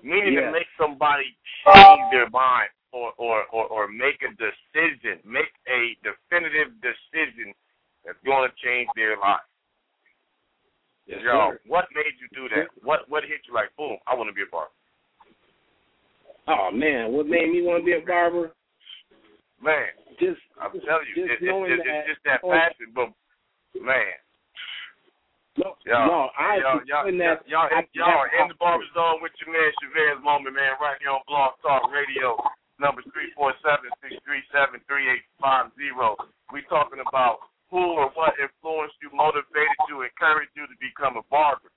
meaning 0.03 0.35
to 0.35 0.51
make 0.51 0.67
somebody 0.79 1.25
change 1.63 2.01
their 2.11 2.29
mind 2.29 2.69
or, 2.91 3.11
or 3.17 3.43
or 3.51 3.65
or 3.67 3.87
make 3.87 4.23
a 4.23 4.31
decision, 4.39 5.19
make 5.27 5.51
a 5.67 5.95
definitive 6.03 6.71
decision 6.79 7.51
that's 8.05 8.19
going 8.25 8.47
to 8.47 8.53
change 8.63 8.87
their 8.95 9.17
life. 9.19 9.43
Yes, 11.07 11.19
Yo, 11.21 11.51
sir. 11.51 11.59
what 11.67 11.85
made 11.93 12.17
you 12.17 12.27
do 12.33 12.47
that? 12.55 12.67
What 12.81 13.09
what 13.09 13.23
hit 13.23 13.43
you 13.47 13.53
like? 13.53 13.75
Boom! 13.77 13.97
I 14.07 14.15
want 14.15 14.29
to 14.29 14.33
be 14.33 14.43
a 14.43 14.51
barber. 14.51 14.71
Oh 16.47 16.69
man, 16.71 17.11
what 17.11 17.27
made 17.27 17.51
me 17.51 17.61
want 17.61 17.81
to 17.81 17.85
be 17.85 17.93
a 17.93 18.05
barber? 18.05 18.51
Man, 19.63 19.87
Just, 20.19 20.41
I'm 20.61 20.71
telling 20.83 21.07
you, 21.09 21.25
just 21.25 21.41
it, 21.41 21.47
it, 21.47 21.49
it, 21.49 21.79
it's 21.81 22.07
just 22.11 22.23
that 22.25 22.41
passion. 22.43 22.91
But 22.93 23.09
man, 23.81 24.13
No, 25.55 25.71
y'all, 25.87 26.07
no, 26.07 26.19
I 26.35 26.59
y'all, 26.59 26.83
y'all, 26.83 27.07
that. 27.07 27.47
y'all, 27.47 27.71
I- 27.71 27.87
y'all 27.95 28.11
are 28.11 28.27
in 28.27 28.51
the 28.51 28.59
barber 28.59 28.83
zone 28.91 29.23
with 29.23 29.31
your 29.39 29.55
man 29.55 29.71
Chevez 29.79 30.19
Moman, 30.19 30.51
man, 30.51 30.75
right 30.83 30.99
here 30.99 31.15
on 31.15 31.23
Blog 31.31 31.55
Talk 31.63 31.87
Radio, 31.95 32.35
number 32.75 32.99
three 33.15 33.31
four 33.39 33.55
seven 33.63 33.87
six 34.03 34.19
three 34.27 34.43
seven 34.51 34.83
three 34.83 35.07
eight 35.07 35.23
five 35.39 35.71
zero. 35.79 36.19
We 36.51 36.59
talking 36.67 36.99
about 36.99 37.39
who 37.71 37.79
or 37.95 38.11
what 38.19 38.35
influenced 38.35 38.99
you, 38.99 39.07
motivated 39.15 39.79
you, 39.87 40.03
encouraged 40.03 40.51
you 40.59 40.67
to 40.67 40.75
become 40.83 41.15
a 41.15 41.23
barber. 41.31 41.71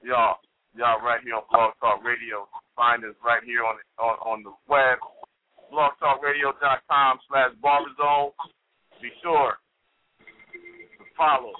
y'all, 0.00 0.40
y'all 0.72 1.04
right 1.04 1.20
here 1.20 1.36
on 1.36 1.44
Blog 1.52 1.76
Talk 1.76 2.00
Radio. 2.00 2.48
Find 2.72 3.04
us 3.04 3.16
right 3.20 3.44
here 3.44 3.68
on 3.68 3.76
on, 4.00 4.16
on 4.24 4.38
the 4.48 4.56
web, 4.64 4.96
blogtalkradio.com 5.68 7.12
slash 7.28 7.52
barberzone. 7.60 8.32
Be 9.04 9.12
sure 9.20 9.60
follow 11.16 11.52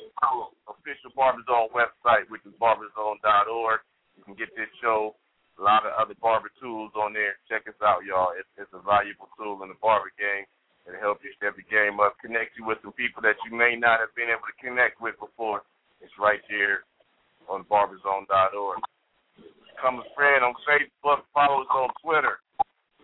official 0.68 1.10
Barberzone 1.16 1.72
website, 1.72 2.28
which 2.30 2.44
is 2.46 2.54
barberzone.org. 2.60 3.80
You 4.16 4.22
can 4.22 4.36
get 4.38 4.54
this 4.54 4.70
show, 4.80 5.16
a 5.58 5.62
lot 5.64 5.88
of 5.88 5.92
other 5.98 6.14
barber 6.20 6.52
tools 6.60 6.92
on 6.94 7.12
there. 7.12 7.40
Check 7.48 7.66
us 7.66 7.76
out, 7.82 8.04
y'all. 8.04 8.36
It's, 8.38 8.48
it's 8.60 8.70
a 8.76 8.80
valuable 8.84 9.28
tool 9.34 9.58
in 9.64 9.72
the 9.72 9.80
barber 9.80 10.12
game. 10.14 10.46
It'll 10.86 11.02
help 11.02 11.18
you 11.26 11.34
step 11.34 11.58
the 11.58 11.66
game 11.66 11.98
up, 11.98 12.14
connect 12.22 12.54
you 12.54 12.62
with 12.62 12.78
some 12.86 12.94
people 12.94 13.18
that 13.26 13.34
you 13.42 13.50
may 13.50 13.74
not 13.74 13.98
have 13.98 14.14
been 14.14 14.30
able 14.30 14.46
to 14.46 14.56
connect 14.62 15.02
with 15.02 15.18
before. 15.18 15.66
It's 15.98 16.14
right 16.14 16.38
there 16.46 16.86
on 17.50 17.66
barberzone.org. 17.66 18.78
Become 19.74 20.00
a 20.00 20.08
friend 20.14 20.46
on 20.46 20.54
Facebook, 20.62 21.26
follow 21.34 21.66
us 21.66 21.72
on 21.74 21.90
Twitter. 21.98 22.38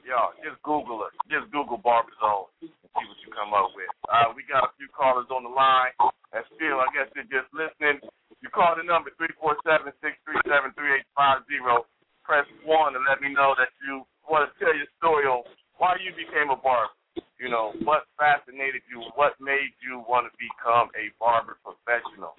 Y'all, 0.02 0.34
just 0.42 0.58
Google 0.66 1.06
us. 1.06 1.14
Just 1.30 1.46
Google 1.54 1.78
Barberzone 1.78 2.50
and 2.58 2.74
see 2.74 3.06
what 3.06 3.18
you 3.22 3.30
come 3.30 3.54
up 3.54 3.70
with. 3.78 3.86
Uh, 4.10 4.34
we 4.34 4.42
got 4.50 4.66
a 4.66 4.74
few 4.74 4.90
callers 4.90 5.30
on 5.30 5.46
the 5.46 5.54
line. 5.54 5.94
And 6.34 6.42
still, 6.58 6.82
I 6.82 6.90
guess 6.90 7.06
they're 7.14 7.30
just 7.30 7.46
listening. 7.54 8.02
You 8.42 8.50
call 8.50 8.74
the 8.74 8.82
number 8.82 9.14
347-637-3850. 9.38 11.86
Press 12.26 12.46
1 12.66 12.92
to 12.94 13.00
let 13.06 13.22
me 13.22 13.30
know 13.30 13.54
that 13.58 13.70
you 13.86 14.02
want 14.26 14.46
to 14.46 14.50
tell 14.58 14.74
your 14.74 14.90
story 14.98 15.26
on 15.26 15.42
why 15.78 15.94
you 16.02 16.10
became 16.14 16.50
a 16.50 16.58
barber. 16.58 16.90
You 17.38 17.50
know, 17.50 17.74
what 17.82 18.06
fascinated 18.18 18.82
you? 18.86 19.02
What 19.18 19.34
made 19.42 19.74
you 19.82 20.04
want 20.06 20.30
to 20.30 20.34
become 20.38 20.94
a 20.94 21.10
barber 21.18 21.58
professional? 21.62 22.38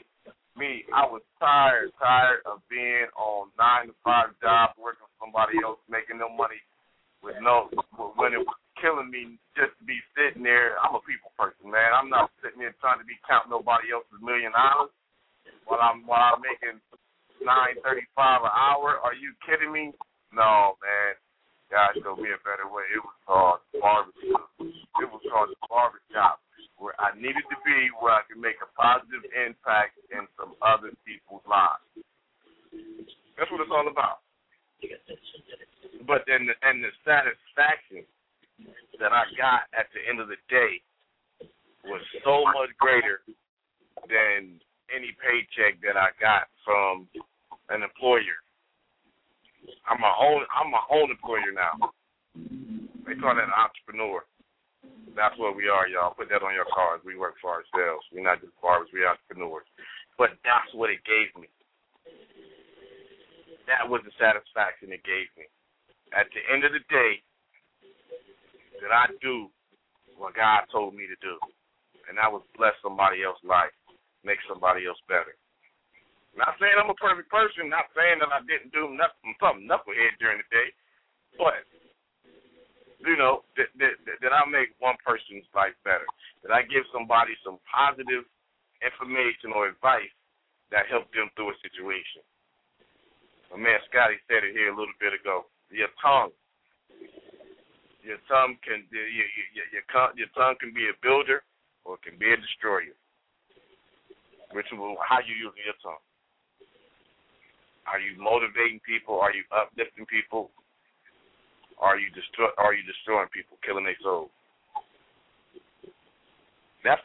Me, 0.56 0.86
I 0.96 1.04
was 1.04 1.22
tired, 1.40 1.92
tired 2.00 2.40
of 2.48 2.64
being 2.72 3.12
on 3.20 3.52
nine 3.60 3.92
to 3.92 3.96
five 4.04 4.32
job, 4.40 4.72
working 4.80 5.04
for 5.04 5.28
somebody 5.28 5.60
else, 5.60 5.80
making 5.92 6.24
no 6.24 6.32
money 6.32 6.64
with 7.24 7.40
no 7.40 7.72
when 8.20 8.36
it 8.36 8.44
was 8.44 8.60
killing 8.80 9.08
me 9.08 9.40
just 9.56 9.72
to 9.80 9.84
be 9.88 9.98
sitting 10.14 10.44
there. 10.44 10.76
I'm 10.84 10.96
a 10.96 11.04
people 11.08 11.32
person, 11.40 11.72
man. 11.72 11.96
I'm 11.96 12.12
not 12.12 12.30
sitting 12.44 12.60
there 12.60 12.76
counting 13.28 13.52
nobody 13.52 13.92
else's 13.92 14.22
million 14.22 14.52
dollars 14.52 14.92
while 15.66 15.82
I'm 15.82 16.06
while 16.08 16.36
I'm 16.36 16.44
making 16.44 16.80
nine 17.44 17.76
thirty 17.84 18.06
five 18.16 18.44
an 18.44 18.54
hour. 18.54 19.00
Are 19.02 19.16
you 19.16 19.34
kidding 19.44 19.72
me? 19.72 19.92
No, 20.34 20.78
man. 20.82 21.16
God 21.72 21.98
showed 21.98 22.22
me 22.22 22.30
a 22.30 22.42
better 22.46 22.70
way. 22.70 22.86
It 22.94 23.02
was 23.02 23.18
called 23.26 23.60
barbershop. 23.82 24.46
It 24.62 25.10
was 25.10 25.24
called 25.26 25.50
the 25.50 25.62
barbershop, 25.66 26.38
where 26.78 26.94
I 27.02 27.18
needed 27.18 27.42
to 27.50 27.58
be, 27.66 27.90
where 27.98 28.14
I 28.14 28.22
could 28.30 28.38
make 28.38 28.62
a 28.62 28.70
positive 28.78 29.26
impact 29.34 29.98
in 30.14 30.30
some 30.38 30.54
other 30.62 30.94
people's 31.02 31.42
lives. 31.50 31.82
That's 33.34 33.50
what 33.50 33.66
it's 33.66 33.74
all 33.74 33.90
about. 33.90 34.22
But 36.06 36.30
then, 36.30 36.46
the, 36.46 36.54
and 36.62 36.84
the 36.84 36.94
satisfaction 37.02 38.06
that 39.00 39.10
I 39.10 39.26
got 39.34 39.66
at 39.74 39.90
the 39.98 40.02
end 40.06 40.22
of 40.22 40.30
the 40.30 40.38
day 40.54 40.84
was 41.90 42.04
so 42.22 42.46
much 42.54 42.70
greater 42.78 43.26
than 44.06 44.62
any 44.94 45.16
paycheck 45.18 45.82
that 45.82 45.98
I 45.98 46.14
got 46.22 46.52
from 46.62 47.08
an 47.74 47.82
employer. 47.82 48.38
I'm 49.88 50.00
my 50.00 50.12
own. 50.20 50.44
I'm 50.52 50.70
my 50.72 50.84
own 50.92 51.08
employer 51.08 51.56
now. 51.56 51.96
They 53.08 53.16
call 53.16 53.36
that 53.36 53.48
an 53.48 53.56
entrepreneur. 53.56 54.28
That's 55.16 55.40
what 55.40 55.56
we 55.56 55.72
are, 55.72 55.88
y'all. 55.88 56.16
Put 56.16 56.28
that 56.36 56.44
on 56.44 56.52
your 56.52 56.68
cards. 56.68 57.04
We 57.08 57.16
work 57.16 57.40
for 57.40 57.56
ourselves. 57.56 58.04
We're 58.12 58.28
not 58.28 58.44
just 58.44 58.52
barbers. 58.60 58.92
We're 58.92 59.08
entrepreneurs. 59.08 59.68
But 60.20 60.36
that's 60.44 60.68
what 60.76 60.92
it 60.92 61.00
gave 61.08 61.32
me. 61.40 61.48
That 63.68 63.88
was 63.88 64.04
the 64.04 64.12
satisfaction 64.20 64.92
it 64.92 65.08
gave 65.08 65.32
me. 65.40 65.48
At 66.12 66.28
the 66.36 66.44
end 66.52 66.68
of 66.68 66.76
the 66.76 66.84
day, 66.92 67.24
that 68.84 68.92
I 68.92 69.08
do 69.24 69.48
what 70.20 70.36
God 70.36 70.68
told 70.68 70.92
me 70.92 71.08
to 71.08 71.16
do, 71.24 71.40
and 72.12 72.20
that 72.20 72.28
was 72.28 72.44
bless 72.60 72.76
somebody 72.84 73.24
else's 73.24 73.48
life, 73.48 73.72
make 74.28 74.44
somebody 74.44 74.84
else 74.84 75.00
better. 75.08 75.40
Not 76.36 76.60
saying 76.60 76.76
I'm 76.76 76.92
a 76.92 76.98
perfect 77.00 77.32
person, 77.32 77.72
not 77.72 77.88
saying 77.96 78.20
that 78.20 78.34
I 78.34 78.44
didn't 78.44 78.76
do 78.76 78.92
nothing, 78.92 79.38
something 79.40 79.70
knucklehead 79.70 80.20
during 80.20 80.42
the 80.44 80.50
day, 80.52 80.70
but 81.40 81.64
you 83.06 83.16
know 83.16 83.48
that, 83.56 83.72
that 83.80 83.96
that 84.06 84.34
I 84.36 84.44
make 84.50 84.76
one 84.84 85.00
person's 85.06 85.48
life 85.56 85.78
better, 85.88 86.06
that 86.44 86.52
I 86.52 86.68
give 86.68 86.84
somebody 86.92 87.38
some 87.46 87.62
positive 88.04 88.28
information 88.84 89.56
or 89.56 89.68
advice 89.68 90.12
that 90.72 90.90
helped 90.92 91.14
them 91.16 91.30
through 91.36 91.52
a 91.52 91.58
situation. 91.64 92.22
My 93.52 93.58
man 93.58 93.80
Scotty 93.88 94.20
said 94.28 94.44
it 94.44 94.52
here 94.52 94.74
a 94.74 94.76
little 94.76 94.96
bit 95.00 95.14
ago. 95.14 95.46
Your 95.70 95.90
tongue, 96.02 96.34
your 98.04 98.18
tongue 98.28 98.58
can 98.66 98.84
your 98.92 99.08
your 99.08 99.30
your, 99.56 99.86
your, 100.18 100.32
tongue 100.36 100.58
can 100.60 100.74
be 100.74 100.90
a 100.90 100.96
builder 101.02 101.42
or 101.86 101.96
it 101.96 102.04
can 102.04 102.18
be 102.18 102.34
a 102.34 102.38
destroyer. 102.38 102.98
Which 104.52 104.70
how 104.70 105.20
you 105.26 105.34
using 105.34 105.66
your 105.66 105.80
tongue? 105.82 106.04
Are 107.90 108.00
you 108.00 108.18
motivating 108.22 108.82
people? 108.86 109.18
Are 109.20 109.34
you 109.34 109.44
uplifting 109.50 110.06
people? 110.06 110.52
Are 111.80 111.98
you 111.98 112.10
destroy? 112.14 112.50
Are 112.58 112.74
you 112.74 112.86
destroying 112.86 113.30
people, 113.34 113.58
killing 113.66 113.86
their 113.86 113.98
souls? 114.02 114.30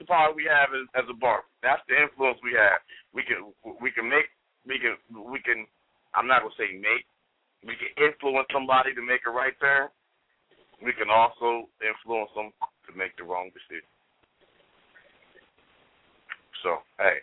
Power 0.09 0.33
we 0.33 0.49
have 0.49 0.73
as, 0.73 0.89
as 0.97 1.07
a 1.13 1.15
barber. 1.15 1.45
That's 1.63 1.85
the 1.85 2.01
influence 2.01 2.41
we 2.41 2.57
have. 2.57 2.81
We 3.13 3.23
can 3.23 3.53
we 3.79 3.93
can 3.93 4.09
make 4.09 4.33
we 4.65 4.81
can 4.81 4.97
we 5.13 5.39
can. 5.45 5.69
I'm 6.17 6.27
not 6.27 6.41
gonna 6.43 6.57
say 6.57 6.73
make. 6.73 7.05
We 7.61 7.77
can 7.77 7.93
influence 8.01 8.49
somebody 8.49 8.97
to 8.97 9.03
make 9.05 9.29
a 9.29 9.31
right 9.31 9.53
turn. 9.61 9.93
We 10.81 10.97
can 10.97 11.13
also 11.13 11.69
influence 11.85 12.33
them 12.33 12.57
to 12.89 12.91
make 12.97 13.13
the 13.21 13.29
wrong 13.29 13.53
decision. 13.53 13.85
So 16.65 16.81
hey, 16.99 17.23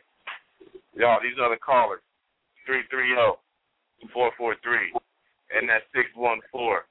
y'all, 0.93 1.19
these 1.19 1.41
are 1.41 1.49
the 1.49 1.59
callers. 1.59 2.05
Three 2.69 2.85
three 2.93 3.17
zero 3.17 3.41
four 4.13 4.31
four 4.37 4.55
three, 4.61 4.93
and 5.49 5.65
that's 5.67 5.85
six 5.95 6.05
one 6.13 6.39
four. 6.51 6.85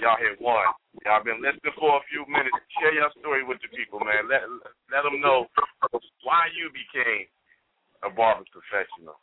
Y'all 0.00 0.16
hit 0.16 0.40
one. 0.40 0.64
Y'all 1.04 1.20
been 1.20 1.44
listening 1.44 1.76
for 1.76 2.00
a 2.00 2.08
few 2.08 2.24
minutes. 2.24 2.56
Share 2.80 2.96
your 2.96 3.12
story 3.20 3.44
with 3.44 3.60
the 3.60 3.68
people, 3.68 4.00
man. 4.00 4.32
Let 4.32 4.48
let 4.88 5.04
them 5.04 5.20
know 5.20 5.44
why 6.24 6.48
you 6.56 6.72
became 6.72 7.28
a 8.00 8.08
barber 8.08 8.48
professional. 8.48 9.20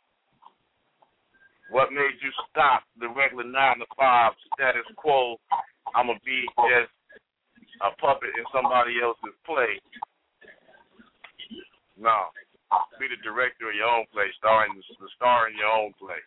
What 1.74 1.90
made 1.90 2.14
you 2.22 2.30
stop 2.46 2.86
the 2.94 3.10
regular 3.10 3.42
nine 3.42 3.82
to 3.82 3.90
five 3.98 4.38
status 4.54 4.86
quo? 4.94 5.42
I'm 5.98 6.14
gonna 6.14 6.22
be 6.22 6.46
just 6.70 6.94
a 7.82 7.90
puppet 7.98 8.30
in 8.38 8.46
somebody 8.54 9.02
else's 9.02 9.34
play. 9.42 9.82
No, 11.98 12.30
be 13.02 13.10
the 13.10 13.18
director 13.26 13.66
of 13.66 13.74
your 13.74 13.90
own 13.90 14.06
play, 14.14 14.30
starring 14.38 14.78
the 14.78 15.10
star 15.18 15.50
in 15.50 15.58
your 15.58 15.74
own 15.74 15.90
play. 15.98 16.22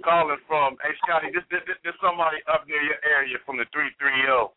Calling 0.00 0.40
from, 0.48 0.80
hey 0.80 0.96
Scotty, 1.04 1.28
this, 1.28 1.44
this, 1.52 1.60
this 1.84 1.96
somebody 2.00 2.40
up 2.48 2.64
near 2.64 2.80
your 2.80 2.96
area 3.04 3.36
from 3.44 3.60
the 3.60 3.68
330. 3.68 4.48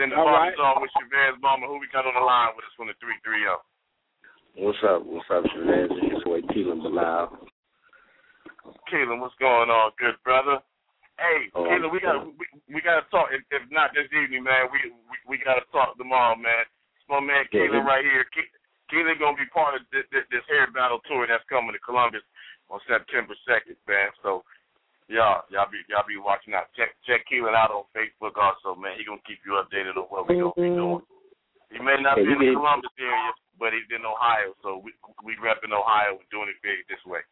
Then 0.00 0.12
the 0.12 0.16
All 0.16 0.24
Bobby 0.24 0.52
right. 0.52 0.56
song 0.56 0.80
with 0.80 0.92
Chevez 0.96 1.36
Moman. 1.44 1.68
Who 1.68 1.76
we 1.76 1.88
got 1.92 2.08
on 2.08 2.16
the 2.16 2.24
line 2.24 2.56
with 2.56 2.64
us 2.64 2.72
from 2.76 2.88
the 2.88 2.96
330? 3.00 4.64
What's 4.64 4.80
up? 4.80 5.04
What's 5.04 5.28
up, 5.28 5.44
Chevez? 5.52 5.92
It's 5.92 6.08
your 6.08 6.24
boy 6.24 6.40
Keelan 6.56 6.80
Bilal. 6.80 7.36
Keelan, 8.88 9.20
what's 9.20 9.36
going 9.36 9.68
on, 9.68 9.92
good 10.00 10.16
brother? 10.24 10.56
Hey, 11.20 11.52
Oh, 11.52 11.68
Keelan, 11.68 11.92
we 11.92 12.00
got 12.00 12.24
we, 12.24 12.44
we 12.72 12.80
got 12.80 13.04
to 13.04 13.04
talk. 13.12 13.28
If, 13.28 13.44
if 13.52 13.64
not 13.68 13.92
this 13.92 14.08
evening, 14.08 14.44
man, 14.44 14.72
we 14.72 14.88
we, 15.12 15.36
we 15.36 15.44
got 15.44 15.60
to 15.60 15.64
talk 15.68 16.00
tomorrow, 16.00 16.36
man. 16.36 16.64
It's 16.96 17.08
my 17.12 17.20
man 17.20 17.44
Yeah, 17.52 17.68
Keelan 17.68 17.84
right 17.84 18.04
here. 18.04 18.24
Ke- 18.32 18.52
Keelan 18.88 19.20
gonna 19.20 19.36
be 19.36 19.48
part 19.52 19.76
of 19.76 19.84
this, 19.92 20.08
this, 20.12 20.24
this 20.32 20.44
hair 20.48 20.64
battle 20.72 21.00
tour 21.04 21.28
that's 21.28 21.44
coming 21.48 21.76
to 21.76 21.80
Columbus 21.84 22.24
on 22.70 22.80
September 22.86 23.34
second, 23.46 23.76
man. 23.86 24.10
So 24.22 24.42
y'all 25.08 25.46
y'all 25.50 25.70
be 25.70 25.82
y'all 25.86 26.06
be 26.06 26.18
watching 26.18 26.54
out. 26.54 26.70
Check 26.74 26.94
check 27.06 27.22
Keelan 27.30 27.54
out 27.54 27.70
on 27.70 27.86
Facebook 27.94 28.34
also, 28.38 28.78
man. 28.78 28.98
He 28.98 29.06
gonna 29.06 29.22
keep 29.26 29.42
you 29.46 29.58
updated 29.58 29.96
on 29.98 30.10
what 30.10 30.28
we 30.28 30.40
gonna 30.40 30.56
be 30.56 30.74
doing. 30.74 31.02
He 31.70 31.78
may 31.82 31.98
not 31.98 32.16
be 32.16 32.26
in 32.26 32.38
he 32.38 32.50
the. 32.50 32.58
Columbus 32.58 32.94
area, 32.98 33.32
but 33.58 33.74
he's 33.74 33.90
in 33.90 34.06
Ohio, 34.06 34.54
so 34.62 34.78
we 34.82 34.94
we 35.22 35.34
repping 35.38 35.74
Ohio 35.74 36.18
and 36.18 36.28
doing 36.30 36.50
it 36.50 36.58
big 36.62 36.86
this 36.86 37.02
way. 37.06 37.22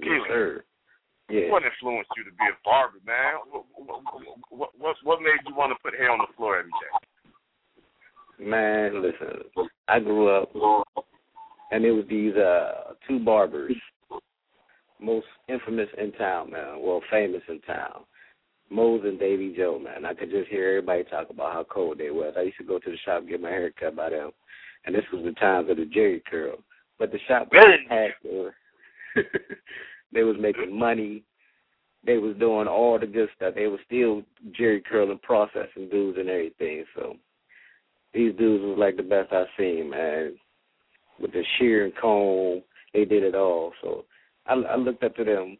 Yes, 0.00 0.06
Keelan. 0.06 0.28
sir. 0.28 0.64
Yeah. 1.28 1.52
What 1.52 1.62
influenced 1.62 2.08
you 2.16 2.24
to 2.24 2.32
be 2.32 2.48
a 2.48 2.56
barber, 2.64 3.04
man? 3.04 3.44
What 3.52 3.64
what 4.48 4.70
what, 4.78 4.96
what 5.04 5.20
made 5.20 5.44
you 5.44 5.54
want 5.54 5.76
to 5.76 5.78
put 5.84 5.92
hair 5.92 6.10
on 6.10 6.24
the 6.24 6.32
floor 6.36 6.58
every 6.58 6.72
day? 6.72 6.92
Man, 8.40 9.02
listen, 9.02 9.42
I 9.88 9.98
grew 9.98 10.28
up, 10.30 10.50
and 11.72 11.84
it 11.84 11.90
was 11.90 12.04
these 12.08 12.34
uh 12.34 12.94
two 13.06 13.18
barbers, 13.18 13.74
most 15.00 15.26
infamous 15.48 15.88
in 15.98 16.12
town, 16.12 16.50
man. 16.52 16.80
Well, 16.80 17.02
famous 17.10 17.42
in 17.48 17.60
town, 17.60 18.04
Mose 18.70 19.02
and 19.04 19.18
Davy 19.18 19.54
Joe, 19.56 19.78
man. 19.78 20.04
I 20.04 20.14
could 20.14 20.30
just 20.30 20.48
hear 20.48 20.68
everybody 20.68 21.04
talk 21.04 21.30
about 21.30 21.52
how 21.52 21.64
cold 21.64 21.98
they 21.98 22.10
was. 22.10 22.34
I 22.36 22.42
used 22.42 22.58
to 22.58 22.64
go 22.64 22.78
to 22.78 22.90
the 22.90 22.96
shop 23.04 23.20
and 23.20 23.28
get 23.28 23.40
my 23.40 23.50
hair 23.50 23.70
cut 23.78 23.96
by 23.96 24.10
them, 24.10 24.30
and 24.84 24.94
this 24.94 25.04
was 25.12 25.24
the 25.24 25.32
times 25.32 25.70
of 25.70 25.76
the 25.76 25.84
Jheri 25.84 26.22
curl. 26.24 26.56
But 26.98 27.12
the 27.12 27.18
shop 27.28 27.48
was 27.52 27.64
Really? 27.64 27.86
packed. 27.88 28.24
They 30.12 30.22
was 30.22 30.36
making 30.40 30.76
money. 30.76 31.22
They 32.04 32.16
was 32.16 32.36
doing 32.38 32.66
all 32.68 32.98
the 32.98 33.06
good 33.06 33.28
stuff. 33.36 33.54
They 33.54 33.66
was 33.66 33.80
still 33.84 34.22
Jheri 34.58 34.82
curling, 34.84 35.18
processing 35.22 35.88
dudes 35.90 36.18
and 36.18 36.28
everything. 36.28 36.84
So 36.94 37.16
these 38.14 38.34
dudes 38.36 38.64
was 38.64 38.78
like 38.78 38.96
the 38.96 39.02
best 39.02 39.32
I 39.32 39.44
seen, 39.58 39.90
man. 39.90 40.34
With 41.20 41.32
the 41.32 41.42
shear 41.58 41.84
and 41.84 41.94
comb, 41.96 42.62
they 42.94 43.04
did 43.04 43.22
it 43.22 43.34
all. 43.34 43.72
So 43.82 44.04
I, 44.48 44.54
I 44.54 44.76
looked 44.76 45.04
up 45.04 45.14
to 45.16 45.24
them 45.24 45.58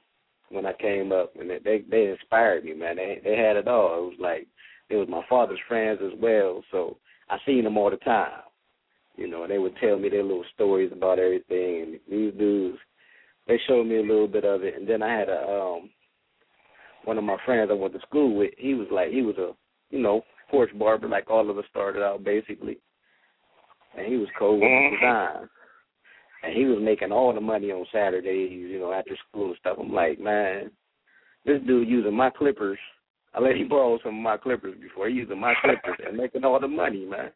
when 0.51 0.67
I 0.67 0.73
came 0.73 1.13
up, 1.13 1.33
and 1.39 1.51
they 1.51 1.85
they, 1.91 2.07
inspired 2.07 2.65
me, 2.65 2.75
man. 2.75 2.97
They 2.97 3.21
they 3.23 3.37
had 3.37 3.57
it 3.57 3.69
all. 3.69 3.99
It 3.99 4.07
was 4.07 4.17
like 4.19 4.47
it 4.89 4.97
was 4.97 5.09
my 5.09 5.23
father's 5.29 5.61
friends 5.69 6.01
as 6.03 6.19
well. 6.21 6.63
So 6.71 6.97
I 7.29 7.37
seen 7.47 7.65
them 7.65 7.77
all 7.77 7.91
the 7.91 7.99
time, 7.99 8.43
you 9.17 9.29
know, 9.29 9.43
and 9.43 9.53
they 9.53 9.59
would 9.59 9.77
tell 9.77 9.99
me 9.99 10.09
their 10.09 10.23
little 10.23 10.45
stories 10.55 10.91
about 10.93 11.19
everything. 11.19 11.83
And 11.83 12.01
these 12.11 12.33
dudes, 12.39 12.79
they 13.47 13.61
showed 13.67 13.87
me 13.87 13.99
a 13.99 14.03
little 14.03 14.29
bit 14.29 14.45
of 14.45 14.63
it. 14.63 14.75
And 14.77 14.89
then 14.89 15.03
I 15.03 15.19
had 15.19 15.29
a 15.29 15.47
um 15.47 15.91
one 17.05 17.19
of 17.19 17.25
my 17.25 17.37
friends 17.45 17.71
I 17.71 17.75
went 17.75 17.95
to 17.95 18.01
school 18.01 18.35
with. 18.37 18.53
He 18.57 18.75
was 18.75 18.89
like 18.91 19.11
he 19.11 19.23
was 19.23 19.37
a 19.37 19.53
you 19.91 20.01
know 20.01 20.23
porch 20.51 20.71
barber, 20.79 21.09
like 21.09 21.31
all 21.31 21.51
of 21.51 21.59
us 21.59 21.65
started 21.71 22.03
out 22.03 22.25
basically, 22.25 22.79
and 23.97 24.07
he 24.07 24.17
was 24.17 24.29
cold 24.39 24.61
with 24.61 24.69
the 24.69 24.97
design. 24.97 25.49
And 26.43 26.55
he 26.55 26.65
was 26.65 26.79
making 26.81 27.13
all 27.13 27.35
the 27.35 27.41
money 27.41 27.71
on 27.73 27.85
Saturdays, 27.93 28.53
you 28.53 28.79
know, 28.79 28.93
after 28.93 29.17
school 29.29 29.49
and 29.49 29.57
stuff. 29.59 29.79
I'm 29.81 29.93
like, 29.93 30.21
man, 30.21 30.71
this 31.45 31.61
dude 31.67 31.89
using 31.89 32.15
my 32.15 32.31
clippers 32.31 32.79
I 33.35 33.41
let 33.41 33.57
him 33.57 33.69
borrow 33.69 33.99
some 34.03 34.17
of 34.17 34.23
my 34.23 34.37
clippers 34.37 34.75
before. 34.81 35.09
He 35.09 35.17
using 35.17 35.39
my 35.39 35.55
clippers 35.61 35.99
and 36.07 36.17
making 36.17 36.45
all 36.45 36.59
the 36.61 36.69
money, 36.69 37.05
man. 37.05 37.31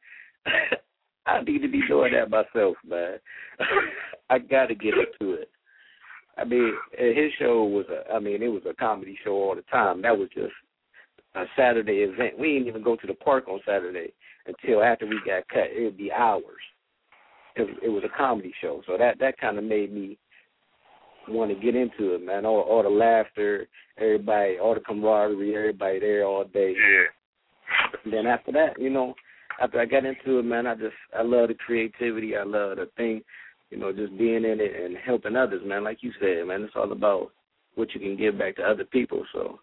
I 1.26 1.42
need 1.42 1.62
to 1.62 1.68
be 1.68 1.82
doing 1.86 2.12
that 2.14 2.30
myself, 2.30 2.76
man. 2.84 3.18
I 4.30 4.38
got 4.38 4.66
to 4.66 4.74
get 4.74 4.94
into 4.94 5.34
it. 5.34 5.50
I 6.36 6.44
mean, 6.44 6.72
his 6.96 7.30
show 7.38 7.64
was 7.64 7.84
a. 7.90 8.12
I 8.12 8.18
mean, 8.18 8.42
it 8.42 8.48
was 8.48 8.62
a 8.68 8.74
comedy 8.74 9.18
show 9.22 9.32
all 9.32 9.54
the 9.54 9.62
time. 9.62 10.02
That 10.02 10.16
was 10.16 10.28
just 10.34 10.52
a 11.34 11.44
Saturday 11.56 11.98
event. 11.98 12.38
We 12.38 12.54
didn't 12.54 12.68
even 12.68 12.82
go 12.82 12.96
to 12.96 13.06
the 13.06 13.14
park 13.14 13.46
on 13.48 13.60
Saturday 13.66 14.12
until 14.46 14.82
after 14.82 15.06
we 15.06 15.20
got 15.26 15.46
cut. 15.48 15.70
It 15.70 15.84
would 15.84 15.98
be 15.98 16.10
hours 16.10 16.42
because 17.54 17.70
it 17.82 17.88
was 17.88 18.02
a 18.04 18.16
comedy 18.16 18.52
show. 18.60 18.82
So 18.86 18.96
that 18.98 19.18
that 19.20 19.38
kind 19.38 19.58
of 19.58 19.64
made 19.64 19.92
me 19.92 20.18
want 21.28 21.50
to 21.50 21.60
get 21.60 21.76
into 21.76 22.14
it, 22.14 22.24
man. 22.24 22.46
All 22.46 22.60
all 22.60 22.82
the 22.82 22.88
laughter, 22.88 23.68
everybody, 23.98 24.58
all 24.58 24.74
the 24.74 24.80
camaraderie, 24.80 25.56
everybody 25.56 26.00
there 26.00 26.24
all 26.24 26.44
day. 26.44 26.74
Yeah. 26.76 27.98
And 28.04 28.12
then 28.12 28.26
after 28.26 28.52
that, 28.52 28.78
you 28.78 28.90
know, 28.90 29.14
after 29.60 29.80
I 29.80 29.86
got 29.86 30.04
into 30.04 30.38
it, 30.38 30.44
man, 30.44 30.66
I 30.66 30.74
just 30.74 30.94
I 31.16 31.22
love 31.22 31.48
the 31.48 31.54
creativity. 31.54 32.36
I 32.36 32.44
love 32.44 32.76
the 32.76 32.88
thing, 32.96 33.22
you 33.70 33.78
know, 33.78 33.92
just 33.92 34.16
being 34.18 34.44
in 34.44 34.60
it 34.60 34.84
and 34.84 34.96
helping 34.96 35.36
others, 35.36 35.62
man. 35.64 35.84
Like 35.84 35.98
you 36.02 36.12
said, 36.20 36.46
man, 36.46 36.62
it's 36.62 36.74
all 36.76 36.92
about 36.92 37.30
what 37.74 37.94
you 37.94 38.00
can 38.00 38.16
give 38.16 38.38
back 38.38 38.56
to 38.56 38.62
other 38.62 38.84
people. 38.84 39.24
So 39.32 39.58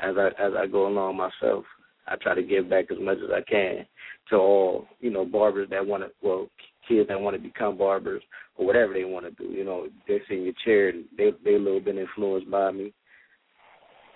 as 0.00 0.14
I 0.16 0.28
as 0.40 0.52
I 0.56 0.66
go 0.66 0.86
along 0.86 1.16
myself, 1.16 1.64
I 2.06 2.16
try 2.16 2.34
to 2.34 2.42
give 2.42 2.70
back 2.70 2.86
as 2.90 2.98
much 3.00 3.18
as 3.18 3.30
I 3.32 3.42
can 3.48 3.86
to 4.30 4.36
all, 4.36 4.86
you 5.00 5.10
know, 5.10 5.24
barbers 5.24 5.68
that 5.70 5.86
want 5.86 6.02
to, 6.02 6.10
well, 6.22 6.48
kids 6.88 7.08
that 7.08 7.20
want 7.20 7.36
to 7.36 7.42
become 7.42 7.76
barbers 7.76 8.22
or 8.56 8.66
whatever 8.66 8.92
they 8.92 9.04
want 9.04 9.26
to 9.26 9.30
do. 9.42 9.52
You 9.52 9.64
know, 9.64 9.86
they're 10.06 10.20
sitting 10.28 10.38
in 10.38 10.44
your 10.44 10.54
chair 10.64 10.88
and 10.88 11.04
they 11.16 11.30
they 11.44 11.54
a 11.54 11.58
little 11.58 11.80
bit 11.80 11.96
influenced 11.96 12.50
by 12.50 12.70
me, 12.72 12.92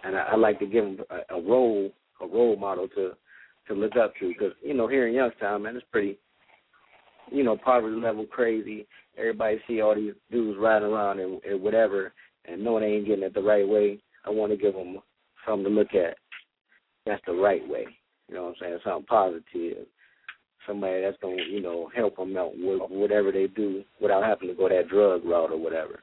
and 0.04 0.16
I, 0.16 0.20
I 0.32 0.36
like 0.36 0.58
to 0.60 0.66
give 0.66 0.84
them 0.84 0.98
a, 1.10 1.36
a 1.36 1.40
role 1.40 1.90
a 2.20 2.26
role 2.26 2.56
model 2.56 2.88
to 2.88 3.12
to 3.68 3.74
look 3.74 3.96
up 3.96 4.14
to 4.20 4.28
because 4.28 4.52
you 4.62 4.74
know 4.74 4.88
here 4.88 5.06
in 5.06 5.14
Youngstown, 5.14 5.62
man, 5.62 5.76
it's 5.76 5.84
pretty, 5.92 6.18
you 7.30 7.44
know, 7.44 7.56
poverty 7.56 7.96
level 7.96 8.26
crazy. 8.26 8.86
Everybody 9.16 9.58
see 9.66 9.80
all 9.80 9.94
these 9.94 10.14
dudes 10.30 10.58
riding 10.60 10.88
around 10.88 11.20
and, 11.20 11.42
and 11.44 11.62
whatever, 11.62 12.12
and 12.46 12.62
knowing 12.62 12.82
they 12.82 12.96
ain't 12.96 13.06
getting 13.06 13.24
it 13.24 13.34
the 13.34 13.42
right 13.42 13.66
way. 13.66 13.98
I 14.24 14.30
want 14.30 14.52
to 14.52 14.58
give 14.58 14.74
them 14.74 14.98
something 15.46 15.64
to 15.64 15.70
look 15.70 15.94
at. 15.94 16.16
That's 17.06 17.22
the 17.26 17.32
right 17.32 17.66
way. 17.66 17.86
You 18.28 18.34
know 18.34 18.44
what 18.44 18.48
I'm 18.50 18.54
saying? 18.60 18.78
Something 18.84 19.06
positive 19.06 19.86
somebody 20.66 21.02
that's 21.02 21.18
gonna 21.22 21.42
you 21.48 21.60
know 21.60 21.90
help 21.94 22.16
them 22.16 22.36
out 22.36 22.52
with 22.56 22.80
whatever 22.90 23.32
they 23.32 23.46
do 23.46 23.84
without 24.00 24.24
having 24.24 24.48
to 24.48 24.54
go 24.54 24.68
that 24.68 24.88
drug 24.88 25.24
route 25.24 25.50
or 25.52 25.58
whatever. 25.58 26.00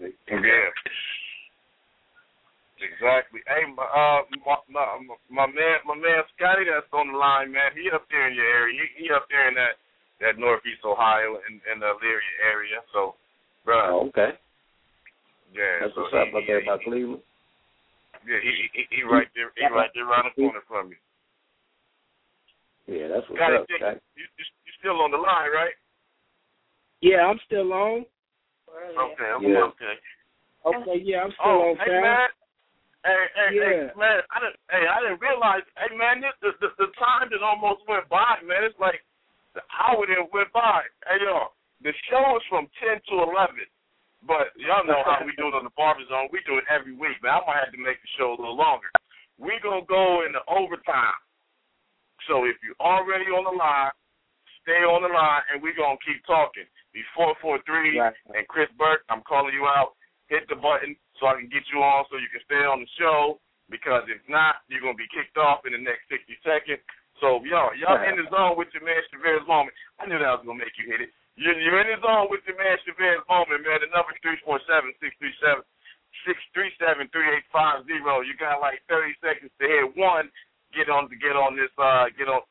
Yeah. 0.00 0.70
Exactly. 2.82 3.40
Hey, 3.46 3.64
my, 3.70 3.86
uh, 3.86 4.26
my, 4.44 4.58
my 4.68 4.84
my 5.30 5.46
man, 5.46 5.78
my 5.86 5.94
man 5.94 6.26
Scotty, 6.36 6.66
that's 6.66 6.90
on 6.92 7.12
the 7.12 7.16
line, 7.16 7.52
man. 7.52 7.72
He 7.72 7.88
up 7.94 8.04
there 8.10 8.28
in 8.28 8.34
your 8.34 8.44
area. 8.44 8.74
He, 8.74 9.06
he 9.06 9.10
up 9.14 9.24
there 9.30 9.48
in 9.48 9.54
that 9.54 9.78
that 10.20 10.38
Northeast 10.38 10.84
Ohio 10.84 11.38
and 11.48 11.62
in, 11.64 11.78
in 11.78 11.80
the 11.80 11.94
Elyria 11.94 12.34
area. 12.44 12.78
So, 12.92 13.14
bro. 13.64 13.78
Oh, 13.88 14.08
okay. 14.10 14.36
Yeah. 15.54 15.86
That's 15.86 15.94
so 15.94 16.02
what's 16.02 16.14
up 16.14 16.28
he, 16.28 16.36
up 16.36 16.44
there 16.46 16.60
he, 16.60 16.66
by 16.66 16.78
Cleveland. 16.82 17.22
Yeah, 18.26 18.40
he, 18.42 18.52
he 18.74 18.82
he 18.90 19.00
right 19.06 19.28
there. 19.32 19.54
He 19.56 19.64
right 19.70 19.90
there 19.94 20.08
around 20.08 20.28
the 20.28 20.34
corner 20.34 20.64
from 20.66 20.90
you. 20.90 21.00
Yeah, 22.86 23.08
that's 23.08 23.24
what's 23.28 23.40
Scotty, 23.40 23.56
up. 23.56 23.66
Scotty. 23.68 24.00
you, 24.16 24.24
you 24.36 24.44
you 24.66 24.72
still 24.80 25.00
on 25.00 25.10
the 25.10 25.20
line, 25.20 25.48
right? 25.52 25.72
Yeah, 27.00 27.24
I'm 27.24 27.40
still 27.44 27.72
on. 27.72 28.04
Okay. 28.68 29.30
Okay. 29.40 29.48
Yeah. 29.48 29.70
Okay. 29.72 29.94
Okay, 30.64 30.98
yeah, 31.04 31.24
I'm 31.24 31.32
still 31.36 31.44
Oh, 31.44 31.70
on 31.72 31.76
hey 31.76 31.92
fam. 31.92 32.02
man. 32.02 32.28
Hey, 33.04 33.24
hey, 33.36 33.50
Yeah. 33.52 33.68
hey, 33.68 34.00
man! 34.00 34.18
I 34.32 34.36
didn't, 34.40 34.56
hey, 34.72 34.84
I 34.88 34.96
didn't 35.04 35.20
realize. 35.20 35.60
Hey, 35.76 35.92
man, 35.92 36.24
this, 36.24 36.32
the, 36.40 36.56
the 36.60 36.72
the 36.80 36.88
time 36.96 37.28
just 37.28 37.44
almost 37.44 37.84
went 37.84 38.08
by, 38.08 38.40
man. 38.40 38.64
It's 38.64 38.80
like 38.80 39.04
the 39.52 39.60
hour 39.76 40.04
didn't 40.08 40.32
went 40.32 40.48
by. 40.56 40.88
Hey, 41.04 41.20
y'all, 41.20 41.52
the 41.84 41.92
show 42.08 42.24
is 42.40 42.44
from 42.48 42.64
ten 42.80 42.96
to 43.12 43.14
eleven, 43.28 43.68
but 44.24 44.56
y'all 44.56 44.88
know 44.88 45.04
how 45.04 45.20
we 45.20 45.36
do 45.36 45.52
it 45.52 45.56
on 45.56 45.68
the 45.68 45.76
Barber 45.76 46.00
Zone. 46.08 46.32
We 46.32 46.40
do 46.48 46.56
it 46.56 46.64
every 46.72 46.96
week, 46.96 47.20
man. 47.20 47.44
I 47.44 47.44
might 47.44 47.60
have 47.68 47.76
to 47.76 47.80
make 47.80 48.00
the 48.00 48.08
show 48.16 48.32
a 48.32 48.40
little 48.40 48.56
longer. 48.56 48.88
We 49.36 49.60
gonna 49.60 49.84
go 49.84 50.24
into 50.24 50.40
overtime. 50.48 51.20
So 52.26 52.44
if 52.44 52.56
you're 52.64 52.78
already 52.80 53.28
on 53.30 53.44
the 53.44 53.56
line, 53.56 53.92
stay 54.64 54.80
on 54.84 55.04
the 55.04 55.12
line, 55.12 55.42
and 55.52 55.60
we 55.62 55.72
gonna 55.76 56.00
keep 56.04 56.24
talking. 56.24 56.64
Three 57.66 57.98
Right. 57.98 58.14
and 58.34 58.46
Chris 58.48 58.70
Burke, 58.78 59.04
I'm 59.08 59.22
calling 59.22 59.54
you 59.54 59.66
out. 59.66 59.94
Hit 60.28 60.48
the 60.48 60.56
button 60.56 60.96
so 61.20 61.26
I 61.26 61.34
can 61.36 61.48
get 61.48 61.62
you 61.72 61.82
on 61.82 62.04
so 62.08 62.16
you 62.16 62.28
can 62.28 62.40
stay 62.44 62.64
on 62.64 62.80
the 62.80 62.90
show. 62.98 63.40
Because 63.70 64.04
if 64.08 64.20
not, 64.28 64.62
you're 64.68 64.80
gonna 64.80 64.94
be 64.94 65.08
kicked 65.08 65.36
off 65.36 65.64
in 65.66 65.72
the 65.72 65.78
next 65.80 66.08
60 66.08 66.36
seconds. 66.44 66.80
So 67.20 67.40
y'all, 67.44 67.72
y'all 67.74 67.96
in 68.04 68.16
the 68.16 68.28
zone 68.30 68.56
with 68.56 68.68
your 68.74 68.84
man 68.84 69.00
Chevez 69.08 69.44
Moman. 69.46 69.72
I 69.98 70.06
knew 70.06 70.18
that 70.18 70.36
was 70.38 70.44
gonna 70.46 70.58
make 70.60 70.76
you 70.76 70.86
hit 70.90 71.00
it. 71.00 71.10
You're, 71.36 71.58
you're 71.58 71.80
in 71.80 71.88
the 71.96 72.00
zone 72.04 72.28
with 72.30 72.44
your 72.46 72.56
man 72.56 72.76
Chevez 72.84 73.24
Moman, 73.28 73.64
man. 73.64 73.80
The 73.80 73.88
number 73.94 74.12
three 74.22 74.36
four 74.44 74.60
seven 74.68 74.92
six 75.00 75.16
three 75.18 75.32
seven 75.40 75.64
six 76.26 76.36
three 76.52 76.70
seven 76.78 77.08
three 77.08 77.26
eight 77.32 77.46
five 77.50 77.84
zero. 77.86 78.20
You 78.20 78.36
got 78.36 78.60
like 78.60 78.82
30 78.88 79.14
seconds 79.24 79.50
to 79.60 79.64
hit 79.66 79.96
one. 79.96 80.28
Get 80.76 80.90
on 80.90 81.08
get 81.08 81.38
on 81.38 81.56
this. 81.56 81.70
Uh, 81.78 82.10
get 82.18 82.28
on. 82.28 82.42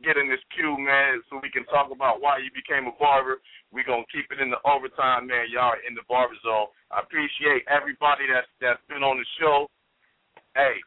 Get 0.00 0.16
in 0.16 0.32
this 0.32 0.40
queue, 0.56 0.80
man, 0.80 1.20
so 1.28 1.36
we 1.44 1.52
can 1.52 1.68
talk 1.68 1.92
about 1.92 2.24
why 2.24 2.40
you 2.40 2.48
became 2.56 2.88
a 2.88 2.94
barber. 2.96 3.36
We're 3.68 3.84
gonna 3.84 4.08
keep 4.08 4.32
it 4.32 4.40
in 4.40 4.48
the 4.48 4.56
overtime, 4.64 5.28
man. 5.28 5.52
Y'all 5.52 5.76
in 5.84 5.92
the 5.92 6.00
barber 6.08 6.32
zone. 6.40 6.72
I 6.88 7.04
appreciate 7.04 7.68
everybody 7.68 8.24
that's 8.24 8.48
that's 8.64 8.80
been 8.88 9.04
on 9.04 9.20
the 9.20 9.28
show. 9.36 9.68
Hey, 10.56 10.80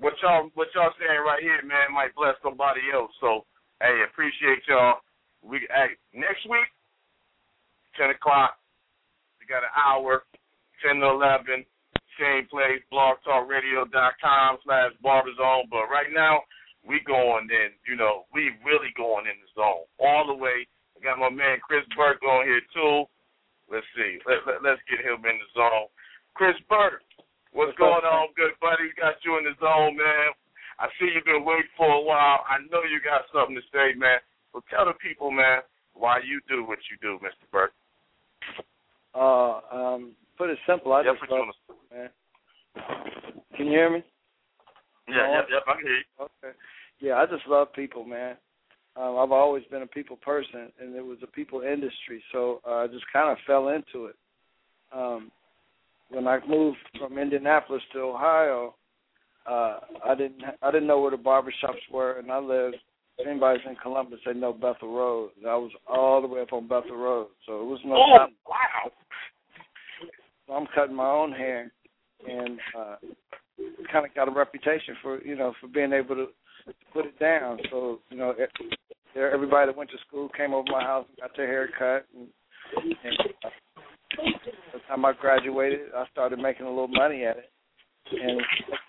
what 0.00 0.16
y'all 0.24 0.48
what 0.56 0.72
y'all 0.72 0.94
saying 0.96 1.20
right 1.20 1.42
here, 1.44 1.60
man, 1.68 1.92
might 1.92 2.16
bless 2.16 2.32
somebody 2.40 2.80
else. 2.88 3.12
So, 3.20 3.44
hey, 3.84 4.08
appreciate 4.08 4.64
y'all. 4.64 5.04
We 5.44 5.68
hey 5.68 6.00
next 6.16 6.48
week, 6.48 6.70
ten 8.00 8.08
o'clock. 8.08 8.56
We 9.36 9.44
got 9.44 9.68
an 9.68 9.74
hour, 9.76 10.24
ten 10.80 11.04
to 11.04 11.12
eleven. 11.12 11.68
Same 12.20 12.44
place, 12.52 12.84
blogtalkradio.com 12.92 14.58
slash 14.60 14.92
barberzone. 15.00 15.72
But 15.72 15.88
right 15.88 16.12
now, 16.12 16.44
we 16.84 17.00
going 17.08 17.48
in, 17.48 17.72
you 17.88 17.96
know, 17.96 18.28
we 18.28 18.52
really 18.60 18.92
going 18.96 19.24
in 19.24 19.40
the 19.40 19.50
zone 19.56 19.88
all 19.96 20.28
the 20.28 20.36
way. 20.36 20.68
I 20.92 21.00
got 21.00 21.16
my 21.16 21.32
man 21.32 21.56
Chris 21.64 21.88
Burke 21.96 22.20
on 22.22 22.44
here 22.44 22.60
too. 22.76 23.08
Let's 23.72 23.88
see. 23.96 24.20
Let, 24.28 24.44
let, 24.44 24.60
let's 24.60 24.84
get 24.84 25.00
him 25.00 25.24
in 25.24 25.40
the 25.40 25.50
zone. 25.56 25.88
Chris 26.36 26.56
Burke, 26.68 27.00
what's, 27.56 27.72
What's 27.72 27.78
going 27.80 28.04
up, 28.04 28.28
on, 28.28 28.36
good 28.36 28.52
buddy? 28.60 28.92
Got 29.00 29.16
you 29.24 29.40
in 29.40 29.48
the 29.48 29.56
zone, 29.56 29.96
man. 29.96 30.36
I 30.76 30.88
see 30.96 31.12
you've 31.12 31.24
been 31.24 31.44
waiting 31.44 31.72
for 31.76 31.88
a 31.88 32.04
while. 32.04 32.44
I 32.44 32.60
know 32.68 32.84
you 32.84 33.00
got 33.00 33.28
something 33.32 33.56
to 33.56 33.64
say, 33.72 33.96
man. 33.96 34.20
So 34.52 34.60
tell 34.68 34.84
the 34.84 34.96
people, 35.00 35.30
man, 35.30 35.60
why 35.96 36.20
you 36.20 36.40
do 36.48 36.64
what 36.64 36.80
you 36.88 36.96
do, 37.00 37.16
Mr. 37.20 37.44
Burke. 37.52 37.76
Uh, 39.12 39.60
um, 39.72 40.16
put 40.40 40.48
it 40.48 40.58
simple. 40.66 40.94
I 40.94 41.02
Yep, 41.02 41.16
just 41.20 41.30
love, 41.30 41.44
man. 41.92 42.10
Can 43.56 43.66
you 43.66 43.72
hear 43.72 43.90
me? 43.90 44.02
yeah, 45.06 45.34
yep, 45.34 45.46
yep, 45.52 45.62
I 45.68 45.72
can 45.74 45.82
hear 45.82 45.96
you. 45.96 46.04
Okay. 46.18 46.56
Yeah, 47.00 47.16
I 47.16 47.26
just 47.26 47.46
love 47.46 47.72
people, 47.74 48.04
man. 48.06 48.36
Um, 48.96 49.18
I've 49.18 49.32
always 49.32 49.64
been 49.70 49.82
a 49.82 49.86
people 49.86 50.16
person, 50.16 50.72
and 50.80 50.96
it 50.96 51.04
was 51.04 51.18
a 51.22 51.26
people 51.26 51.60
industry, 51.60 52.22
so 52.32 52.60
uh, 52.66 52.76
I 52.76 52.86
just 52.86 53.04
kind 53.12 53.30
of 53.30 53.36
fell 53.46 53.68
into 53.68 54.06
it. 54.06 54.16
Um, 54.92 55.30
when 56.08 56.26
I 56.26 56.38
moved 56.48 56.78
from 56.98 57.18
Indianapolis 57.18 57.82
to 57.92 58.00
Ohio, 58.00 58.74
uh, 59.46 59.80
I 60.04 60.14
didn't 60.16 60.42
I 60.62 60.70
didn't 60.70 60.88
know 60.88 61.00
where 61.00 61.10
the 61.10 61.16
barbershops 61.18 61.84
were, 61.92 62.18
and 62.18 62.32
I 62.32 62.38
lived. 62.38 62.76
If 63.18 63.26
anybody's 63.26 63.66
in 63.68 63.76
Columbus, 63.76 64.20
they 64.24 64.32
know 64.32 64.54
Bethel 64.54 64.96
Road. 64.96 65.32
I 65.46 65.54
was 65.54 65.70
all 65.86 66.22
the 66.22 66.28
way 66.28 66.40
up 66.40 66.54
on 66.54 66.66
Bethel 66.66 66.96
Road, 66.96 67.28
so 67.46 67.60
it 67.60 67.66
was 67.66 67.80
no 67.84 67.96
Oh, 67.96 68.18
time. 68.18 68.34
wow. 68.48 68.90
So 70.50 70.56
I'm 70.56 70.66
cutting 70.74 70.96
my 70.96 71.08
own 71.08 71.30
hair, 71.30 71.70
and 72.28 72.58
uh, 72.76 72.96
kind 73.92 74.04
of 74.04 74.14
got 74.14 74.26
a 74.26 74.32
reputation 74.32 74.96
for 75.00 75.22
you 75.22 75.36
know 75.36 75.54
for 75.60 75.68
being 75.68 75.92
able 75.92 76.16
to, 76.16 76.26
put 76.92 77.06
it 77.06 77.18
down. 77.18 77.58
So 77.70 78.00
you 78.10 78.18
know, 78.18 78.34
there 79.14 79.32
everybody 79.32 79.66
that 79.70 79.76
went 79.76 79.90
to 79.90 79.96
school 80.06 80.28
came 80.36 80.52
over 80.52 80.66
my 80.70 80.82
house 80.82 81.06
and 81.08 81.18
got 81.18 81.36
their 81.36 81.46
hair 81.46 81.68
cut, 81.78 82.06
and, 82.14 82.28
and 83.04 83.16
uh, 83.44 83.48
by 84.16 84.24
the 84.74 84.78
time 84.88 85.04
I 85.04 85.12
graduated, 85.12 85.80
I 85.96 86.04
started 86.10 86.38
making 86.40 86.66
a 86.66 86.68
little 86.68 86.88
money 86.88 87.24
at 87.24 87.36
it, 87.36 87.50
and 88.12 88.42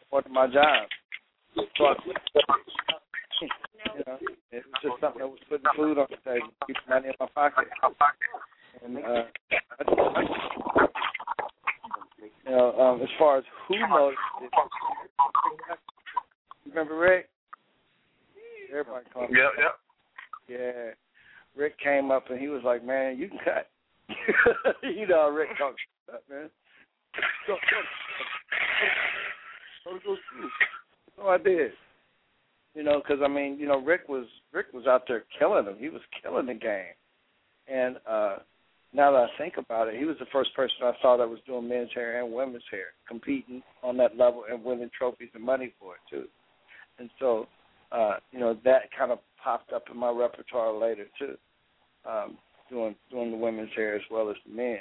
part 0.10 0.30
my 0.32 0.48
job. 0.48 0.88
So 1.78 1.86
I, 1.86 1.94
you 3.42 4.04
know, 4.08 4.18
it 4.52 4.64
was 4.66 4.82
just 4.82 5.00
something 5.00 5.20
that 5.20 5.28
was 5.28 5.40
putting 5.48 5.66
food 5.76 5.98
on 6.00 6.08
the 6.10 6.18
table, 6.30 6.50
keeping 6.66 6.82
money 6.90 7.08
in 7.10 7.14
my 7.20 7.28
pocket. 7.36 7.68
And 8.84 8.98
uh, 8.98 9.24
I 9.80 9.84
I, 9.86 10.88
you 12.22 12.52
know, 12.52 12.80
um, 12.80 13.02
as 13.02 13.10
far 13.18 13.38
as 13.38 13.44
who 13.68 13.76
noticed 13.80 14.20
it, 14.42 14.52
remember 16.68 16.98
Rick? 16.98 17.30
Everybody 18.70 19.06
called 19.14 19.30
him. 19.30 19.36
Yep, 19.36 19.52
yep. 19.58 19.80
Yeah. 20.48 20.92
Rick 21.56 21.78
came 21.80 22.12
up 22.12 22.30
and 22.30 22.40
he 22.40 22.48
was 22.48 22.62
like, 22.64 22.84
"Man, 22.84 23.18
you 23.18 23.28
can 23.28 23.40
cut." 23.44 23.70
you 24.84 25.08
know, 25.08 25.30
Rick 25.30 25.50
talks 25.58 25.82
about 26.08 26.24
man. 26.30 26.50
Go, 27.48 27.56
go, 27.56 27.58
go, 29.84 29.92
go 29.92 29.98
to 29.98 30.00
school. 30.00 30.50
So 31.18 31.28
I 31.28 31.38
did. 31.38 31.72
You 32.74 32.84
know, 32.84 33.02
because 33.02 33.22
I 33.24 33.28
mean, 33.28 33.58
you 33.60 33.68
know, 33.68 33.82
Rick 33.82 34.08
was 34.08 34.26
Rick 34.54 34.68
was 34.74 34.88
out 34.88 35.04
there 35.08 35.24
killing 35.38 35.66
them. 35.66 35.76
He 35.78 35.90
was 35.90 36.02
killing 36.22 36.46
the 36.46 36.54
game. 36.54 36.96
And 37.68 37.98
uh 38.10 38.38
now 38.94 39.12
that 39.12 39.30
I 39.30 39.38
think 39.38 39.54
about 39.58 39.88
it, 39.88 39.98
he 39.98 40.06
was 40.06 40.18
the 40.20 40.26
first 40.32 40.54
person 40.56 40.78
I 40.84 40.94
saw 41.02 41.18
that 41.18 41.30
was 41.30 41.40
doing 41.48 41.68
men's 41.68 41.90
hair 41.94 42.22
and 42.22 42.34
women's 42.34 42.64
hair, 42.70 42.88
competing 43.08 43.64
on 43.84 43.98
that 43.98 44.18
level 44.18 44.44
and 44.50 44.64
winning 44.64 44.90
trophies 44.98 45.30
and 45.34 45.44
money 45.44 45.74
for 45.80 45.96
it 45.96 46.02
too. 46.10 46.28
And 47.00 47.10
so, 47.20 47.48
uh, 47.92 48.16
you 48.32 48.40
know, 48.40 48.58
that 48.66 48.90
kind 48.98 49.12
of 49.12 49.20
popped 49.42 49.72
up 49.72 49.84
in 49.92 49.98
my 49.98 50.10
repertoire 50.10 50.78
later 50.78 51.06
too, 51.18 51.36
um, 52.10 52.38
doing 52.70 52.96
doing 53.10 53.32
the 53.32 53.38
women's 53.38 53.72
hair 53.76 53.96
as 53.96 54.02
well 54.12 54.30
as 54.30 54.36
the 54.46 54.54
men's. 54.54 54.80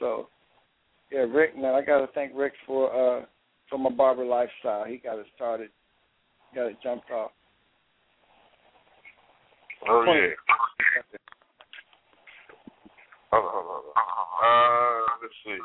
So, 0.00 0.28
yeah, 1.12 1.20
Rick, 1.20 1.56
man, 1.56 1.74
I 1.74 1.82
got 1.82 2.00
to 2.00 2.08
thank 2.12 2.32
Rick 2.34 2.54
for 2.66 2.90
uh, 2.90 3.24
for 3.70 3.78
my 3.78 3.90
barber 3.90 4.24
lifestyle. 4.24 4.84
He 4.84 4.98
got 4.98 5.18
it 5.18 5.26
started, 5.36 5.70
got 6.54 6.66
it 6.66 6.76
jumped 6.82 7.10
off. 7.10 7.30
Oh 9.88 10.04
yeah. 10.06 11.18
Hold 13.34 13.46
on, 13.46 13.52
hold 13.52 13.66
on, 13.66 13.82
hold 13.82 13.98
on. 13.98 14.46
Uh, 14.46 15.10
let's 15.22 15.34
see. 15.42 15.58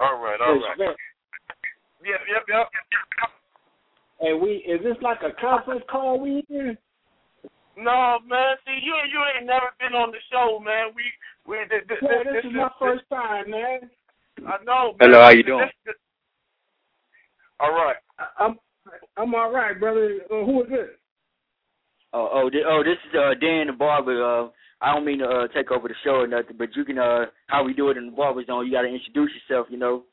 All 0.00 0.22
right, 0.22 0.38
all 0.40 0.54
right. 0.54 0.78
Yep, 0.78 2.20
yep, 2.30 2.44
yep. 2.48 2.70
And 4.20 4.40
we 4.40 4.62
is 4.62 4.80
this 4.84 4.96
like 5.02 5.18
a 5.22 5.34
conference 5.40 5.82
call 5.90 6.20
we 6.20 6.44
in? 6.48 6.78
No, 7.76 8.18
man. 8.28 8.54
See, 8.64 8.78
you 8.84 8.94
you 9.10 9.20
ain't 9.34 9.46
never 9.46 9.74
been 9.80 9.94
on 9.94 10.12
the 10.12 10.18
show, 10.30 10.60
man. 10.64 10.94
We 10.94 11.02
we 11.44 11.56
this, 11.68 11.82
this, 11.88 11.98
Yeah, 12.00 12.22
this, 12.22 12.44
this 12.44 12.52
is 12.52 12.56
my 12.56 12.70
first 12.78 13.02
time, 13.10 13.50
man. 13.50 13.90
I 14.46 14.62
know. 14.62 14.94
Man. 14.94 15.10
Hello, 15.10 15.22
how 15.22 15.30
you 15.30 15.42
doing? 15.42 15.68
all 17.58 17.72
right. 17.72 17.96
I- 18.20 18.44
I'm 18.44 18.58
I'm 19.16 19.34
all 19.34 19.50
right, 19.50 19.78
brother. 19.78 20.20
Uh, 20.30 20.44
who 20.44 20.62
is 20.62 20.70
this? 20.70 20.90
Oh, 22.12 22.28
oh, 22.32 22.50
thi- 22.50 22.64
oh, 22.66 22.80
this 22.82 22.96
is 23.08 23.12
uh, 23.14 23.34
Dan 23.36 23.66
the 23.68 23.76
barber. 23.76 24.16
Uh, 24.16 24.48
I 24.80 24.94
don't 24.94 25.04
mean 25.04 25.18
to 25.20 25.28
uh, 25.28 25.46
take 25.52 25.70
over 25.70 25.88
the 25.88 25.98
show 26.04 26.22
or 26.24 26.26
nothing, 26.26 26.56
but 26.56 26.72
you 26.74 26.84
can 26.84 26.98
uh, 26.98 27.26
how 27.48 27.64
we 27.64 27.74
do 27.74 27.90
it 27.90 27.96
in 27.98 28.06
the 28.10 28.16
barber 28.16 28.44
zone. 28.46 28.64
You 28.66 28.72
got 28.72 28.82
to 28.82 28.92
introduce 28.94 29.30
yourself, 29.36 29.66
you 29.68 29.76
know. 29.76 30.04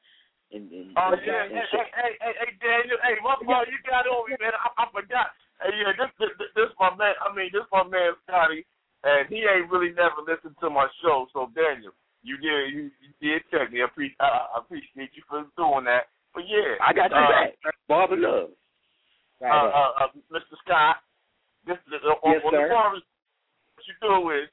And, 0.51 0.67
and, 0.71 0.91
Oh 0.97 1.13
and- 1.13 1.21
yeah, 1.25 1.45
and 1.47 1.53
hey, 1.55 1.65
shit. 1.71 1.79
hey, 1.79 1.87
hey, 1.95 2.13
hey, 2.19 2.33
hey, 2.41 2.51
Daniel, 2.59 2.99
hey, 2.99 3.15
my 3.23 3.35
boy, 3.39 3.63
you 3.71 3.79
got 3.87 4.05
on 4.11 4.27
me, 4.29 4.35
man. 4.41 4.53
I, 4.59 4.67
I 4.83 4.85
forgot. 4.91 5.31
Hey, 5.63 5.71
yeah, 5.79 5.93
this, 5.95 6.11
this, 6.19 6.31
this, 6.37 6.51
this 6.55 6.71
my 6.79 6.91
man. 6.99 7.15
I 7.23 7.31
mean, 7.31 7.49
this 7.55 7.63
my 7.71 7.87
man 7.87 8.11
Scotty, 8.27 8.65
and 9.07 9.29
he 9.31 9.45
ain't 9.47 9.71
really 9.71 9.95
never 9.95 10.19
listened 10.27 10.59
to 10.59 10.69
my 10.69 10.87
show. 10.99 11.27
So 11.31 11.47
Daniel, 11.55 11.95
you 12.27 12.35
did, 12.41 12.73
you, 12.75 12.91
you 12.99 13.11
did 13.23 13.45
check 13.53 13.71
me. 13.71 13.79
I, 13.85 13.87
pre- 13.87 14.17
I, 14.19 14.51
I 14.51 14.59
appreciate 14.59 15.15
you 15.15 15.23
for 15.29 15.47
doing 15.55 15.85
that. 15.87 16.11
But 16.35 16.43
yeah, 16.51 16.75
I 16.83 16.91
got 16.91 17.13
you 17.13 17.21
uh, 17.23 17.31
back. 17.31 17.55
Barber 17.87 18.17
love. 18.19 18.49
uh, 19.39 19.47
uh, 19.47 19.91
uh, 20.03 20.11
Mr. 20.33 20.57
Scott, 20.65 20.97
this 21.65 21.77
is 21.89 22.01
uh, 22.05 22.15
on, 22.25 22.33
Yes, 22.37 22.41
on 22.45 22.51
sir. 22.53 22.67
the 22.67 22.73
barbers, 22.73 23.03
what 23.75 23.85
you 23.89 23.95
do 24.01 24.15
is 24.33 24.47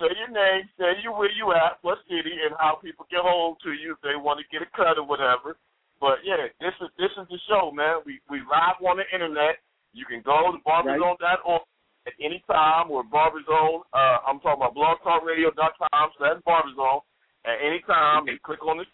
say 0.00 0.10
your 0.14 0.30
name, 0.32 0.68
say 0.78 0.98
you 1.02 1.12
where 1.12 1.30
you 1.32 1.52
at, 1.52 1.78
what 1.82 1.98
city, 2.08 2.34
and 2.44 2.54
how 2.58 2.78
people 2.82 3.06
get 3.10 3.22
hold 3.22 3.58
to 3.64 3.72
you 3.72 3.92
if 3.96 4.00
they 4.02 4.16
want 4.18 4.40
to 4.40 4.46
get 4.52 4.64
a 4.64 4.70
cut 4.76 4.98
or 4.98 5.06
whatever. 5.06 5.56
But 6.00 6.20
yeah, 6.26 6.50
this 6.60 6.74
is 6.82 6.90
this 6.98 7.12
is 7.16 7.26
the 7.30 7.38
show, 7.48 7.70
man. 7.70 8.02
We 8.04 8.20
we 8.28 8.40
live 8.44 8.78
on 8.82 8.98
the 8.98 9.06
internet. 9.12 9.62
You 9.94 10.04
can 10.04 10.20
go 10.26 10.50
to 10.50 10.58
barberzone.org 10.66 11.62
at 12.06 12.12
any 12.20 12.42
time 12.50 12.90
or 12.90 13.04
barberzone. 13.06 13.86
Uh, 13.94 14.18
I'm 14.26 14.40
talking 14.42 14.60
about 14.60 14.74
blogtalkradio.com 14.74 16.06
slash 16.18 16.38
barberzone 16.42 17.00
at 17.46 17.56
any 17.62 17.80
time 17.86 18.26
and 18.28 18.42
click 18.42 18.60
on 18.66 18.78
the 18.78 18.84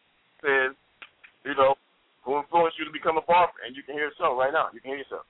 says, 0.44 0.76
you 1.44 1.54
know, 1.56 1.74
who 2.24 2.38
influenced 2.38 2.78
you 2.78 2.84
to 2.84 2.92
become 2.92 3.16
a 3.16 3.24
barber, 3.24 3.52
and 3.66 3.74
you 3.76 3.82
can 3.82 3.94
hear 3.96 4.08
yourself 4.12 4.36
right 4.38 4.52
now. 4.52 4.68
You 4.72 4.80
can 4.80 4.92
hear 4.92 5.00
yourself. 5.00 5.24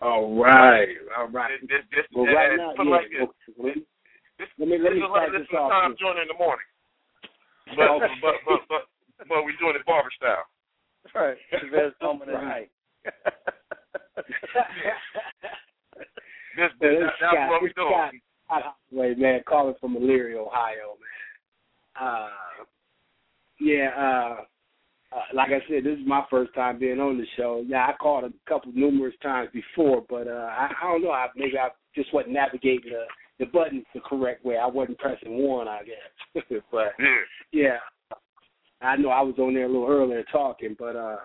All 0.00 0.34
right, 0.36 0.88
all 1.16 1.28
right. 1.28 1.60
This, 1.62 1.70
this, 1.70 1.84
this, 1.92 2.06
Well, 2.14 2.26
right 2.26 2.50
and 2.50 2.58
now, 2.58 2.72
put 2.76 2.86
yeah. 2.86 2.92
like 2.92 3.08
this. 3.10 3.28
Let 3.56 3.76
me 3.76 3.82
This, 4.38 4.48
let 4.58 4.68
me, 4.68 4.78
let 4.78 4.92
me 4.92 5.00
this 5.00 5.06
is 5.06 5.10
like 5.10 5.30
start 5.30 5.32
this 5.32 5.40
this 5.42 5.48
is 5.48 5.58
off. 5.58 5.70
time 5.70 5.94
joining 5.98 6.22
in 6.22 6.28
the 6.28 6.38
morning. 6.38 6.66
But, 7.76 7.88
but, 8.20 8.34
but, 8.44 8.60
but, 8.68 8.82
but 9.28 9.44
we're 9.44 9.56
doing 9.58 9.74
it 9.76 9.86
barber 9.86 10.10
style. 10.16 10.44
Right. 11.14 11.36
Chevez 11.52 11.92
Moman 12.02 12.28
at 12.28 12.34
Right. 12.34 12.44
night. 12.44 12.70
This, 13.04 13.14
Yeah, 14.84 16.68
this, 16.68 16.70
this 16.80 17.10
that's 17.20 17.32
Scott- 17.32 17.48
what 17.48 17.62
we're 17.62 17.72
doing. 17.74 18.20
Scott 18.46 18.76
Wait, 18.92 19.18
man, 19.18 19.40
calling 19.48 19.74
from 19.80 19.96
Elyria, 19.96 20.36
Ohio, 20.36 20.96
man. 21.00 22.06
Uh, 22.08 22.28
yeah, 23.60 23.88
uh, 23.96 24.44
uh, 25.14 25.20
like 25.32 25.50
I 25.50 25.60
said, 25.68 25.84
this 25.84 25.98
is 25.98 26.06
my 26.06 26.24
first 26.28 26.52
time 26.54 26.78
being 26.78 26.98
on 26.98 27.18
the 27.18 27.26
show. 27.36 27.64
Yeah, 27.66 27.86
I 27.86 27.92
called 27.92 28.24
a 28.24 28.32
couple 28.48 28.72
numerous 28.74 29.14
times 29.22 29.48
before, 29.52 30.04
but 30.08 30.26
uh, 30.26 30.48
I, 30.50 30.70
I 30.82 30.86
don't 30.92 31.02
know. 31.02 31.12
I, 31.12 31.28
maybe 31.36 31.58
I 31.58 31.68
just 31.94 32.12
wasn't 32.12 32.34
navigating 32.34 32.90
the 32.90 33.04
the 33.40 33.46
buttons 33.46 33.84
the 33.94 34.00
correct 34.00 34.44
way. 34.44 34.56
I 34.58 34.66
wasn't 34.66 34.98
pressing 34.98 35.38
one, 35.38 35.66
I 35.66 35.80
guess. 35.82 36.44
but 36.70 36.92
Yeah. 37.00 37.16
yeah, 37.52 37.78
I 38.80 38.96
know 38.96 39.08
I 39.08 39.22
was 39.22 39.34
on 39.38 39.54
there 39.54 39.64
a 39.64 39.68
little 39.68 39.88
earlier 39.88 40.22
talking, 40.30 40.76
but 40.78 40.94
uh, 40.94 41.16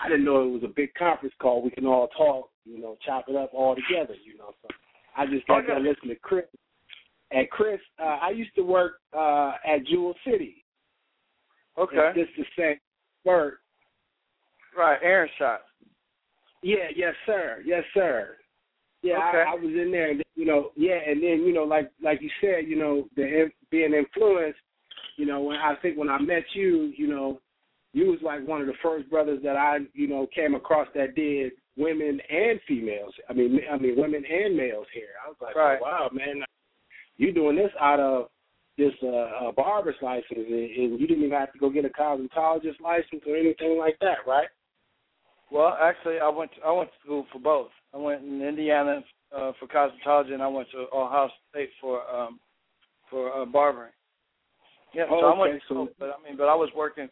I 0.00 0.08
didn't 0.08 0.24
know 0.24 0.42
it 0.42 0.50
was 0.50 0.62
a 0.64 0.72
big 0.74 0.94
conference 0.94 1.34
call. 1.40 1.62
We 1.62 1.70
can 1.70 1.84
all 1.84 2.08
talk, 2.16 2.48
you 2.64 2.80
know, 2.80 2.96
chop 3.04 3.26
it 3.28 3.36
up 3.36 3.50
all 3.52 3.74
together, 3.74 4.14
you 4.24 4.38
know. 4.38 4.54
So 4.62 4.68
I 5.16 5.26
just 5.26 5.46
got 5.46 5.60
to 5.60 5.78
listen 5.78 6.08
to 6.08 6.14
Chris. 6.16 6.44
And 7.30 7.48
Chris, 7.50 7.78
uh, 8.02 8.18
I 8.22 8.30
used 8.30 8.54
to 8.56 8.62
work 8.62 8.94
uh, 9.16 9.52
at 9.66 9.84
Jewel 9.86 10.14
City. 10.24 10.64
Okay. 11.78 12.12
It's 12.16 12.30
just 12.36 12.48
the 12.56 12.62
same 12.62 12.76
work. 13.24 13.58
Right. 14.76 14.98
Aaron 15.02 15.28
shot. 15.38 15.60
Yeah, 16.62 16.88
yes, 16.94 17.14
sir. 17.26 17.62
Yes, 17.64 17.84
sir. 17.94 18.36
Yeah, 19.02 19.14
Okay. 19.28 19.38
I, 19.46 19.52
I 19.52 19.54
was 19.54 19.72
in 19.74 19.90
there, 19.90 20.10
and 20.10 20.22
you 20.36 20.44
know, 20.44 20.70
yeah, 20.76 20.98
and 21.06 21.22
then 21.22 21.42
you 21.46 21.54
know, 21.54 21.64
like 21.64 21.90
like 22.02 22.20
you 22.20 22.30
said, 22.40 22.68
you 22.68 22.76
know, 22.76 23.08
the 23.16 23.50
being 23.70 23.94
influenced. 23.94 24.58
You 25.16 25.26
know, 25.26 25.40
when 25.42 25.56
I 25.56 25.74
think 25.80 25.96
when 25.98 26.08
I 26.10 26.18
met 26.20 26.44
you, 26.54 26.92
you 26.96 27.06
know, 27.06 27.40
you 27.92 28.06
was 28.06 28.18
like 28.22 28.46
one 28.46 28.60
of 28.60 28.66
the 28.66 28.74
first 28.82 29.08
brothers 29.10 29.40
that 29.42 29.56
I, 29.56 29.78
you 29.94 30.06
know, 30.06 30.26
came 30.34 30.54
across 30.54 30.86
that 30.94 31.14
did 31.14 31.52
women 31.76 32.20
and 32.30 32.60
females. 32.68 33.12
I 33.28 33.32
mean, 33.32 33.58
I 33.70 33.76
mean 33.78 33.96
women 33.98 34.22
and 34.24 34.56
males 34.56 34.86
here. 34.94 35.08
I 35.24 35.28
was 35.28 35.36
like, 35.40 35.56
Right. 35.56 35.78
oh, 35.80 35.84
wow, 35.84 36.10
man, 36.12 36.42
you 37.16 37.32
doing 37.32 37.56
this 37.56 37.72
out 37.80 38.00
of 38.00 38.28
this 38.78 38.92
uh, 39.02 39.08
uh, 39.48 39.52
barber's 39.52 39.96
license, 40.00 40.24
and, 40.30 40.46
and 40.46 41.00
you 41.00 41.06
didn't 41.06 41.24
even 41.24 41.38
have 41.38 41.52
to 41.52 41.58
go 41.58 41.70
get 41.70 41.84
a 41.84 41.88
cosmetologist 41.88 42.80
license 42.80 43.22
or 43.26 43.36
anything 43.36 43.78
like 43.78 43.98
that, 44.00 44.18
right? 44.26 44.48
Well, 45.50 45.76
actually, 45.80 46.20
I 46.20 46.28
went 46.28 46.52
to, 46.54 46.60
I 46.62 46.72
went 46.72 46.90
to 46.90 46.96
school 47.04 47.26
for 47.32 47.40
both. 47.40 47.70
I 47.92 47.98
went 47.98 48.22
in 48.22 48.40
Indiana 48.40 49.02
uh, 49.36 49.52
for 49.58 49.66
cosmetology, 49.66 50.32
and 50.32 50.42
I 50.42 50.48
went 50.48 50.70
to 50.70 50.86
Ohio 50.94 51.28
State 51.50 51.70
for 51.80 52.02
um 52.08 52.38
for 53.10 53.42
uh, 53.42 53.44
barbering. 53.44 53.92
Yeah, 54.94 55.04
so 55.08 55.16
Oh, 55.16 55.32
I 55.34 55.38
went 55.38 55.60
to 55.60 55.64
school, 55.66 55.86
so- 55.86 55.94
but 55.98 56.08
I 56.10 56.28
mean, 56.28 56.36
but 56.36 56.48
I 56.48 56.54
was 56.54 56.70
working, 56.76 57.08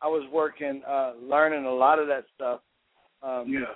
I 0.00 0.06
was 0.08 0.26
working, 0.32 0.82
uh, 0.88 1.12
learning 1.20 1.66
a 1.66 1.70
lot 1.72 1.98
of 1.98 2.06
that 2.08 2.24
stuff. 2.34 2.60
Um, 3.22 3.44
Yeah. 3.48 3.74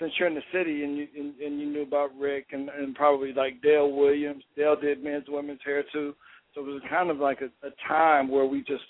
Since 0.00 0.12
you're 0.18 0.26
in 0.26 0.34
the 0.34 0.42
city 0.52 0.82
and 0.82 0.96
you 0.98 1.06
and, 1.16 1.38
and 1.38 1.60
you 1.60 1.66
knew 1.66 1.82
about 1.82 2.10
Rick 2.18 2.46
and 2.50 2.68
and 2.68 2.96
probably 2.96 3.32
like 3.32 3.62
Dale 3.62 3.92
Williams, 3.92 4.42
Dale 4.56 4.74
did 4.74 5.04
men's 5.04 5.28
women's 5.28 5.62
hair 5.64 5.84
too. 5.92 6.16
So 6.54 6.60
it 6.60 6.66
was 6.72 6.82
kind 6.88 7.10
of 7.10 7.18
like 7.18 7.40
a, 7.40 7.66
a 7.66 7.70
time 7.88 8.28
where 8.28 8.46
we 8.46 8.60
just, 8.60 8.84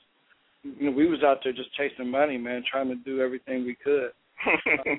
you 0.63 0.91
know, 0.91 0.97
we 0.97 1.09
was 1.09 1.23
out 1.23 1.39
there 1.43 1.53
just 1.53 1.75
chasing 1.75 2.11
money, 2.11 2.37
man, 2.37 2.63
trying 2.71 2.89
to 2.89 2.97
do 2.97 3.21
everything 3.21 3.65
we 3.65 3.77
could. 3.83 4.11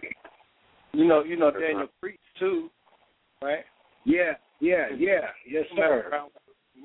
You 0.95 1.05
know, 1.05 1.23
you 1.23 1.35
know 1.35 1.51
Daniel 1.51 1.87
Preach 1.99 2.19
too, 2.39 2.69
right? 3.41 3.65
Yeah, 4.05 4.33
yeah, 4.61 4.87
yeah, 4.97 5.27
yes, 5.45 5.65
sir. 5.75 6.09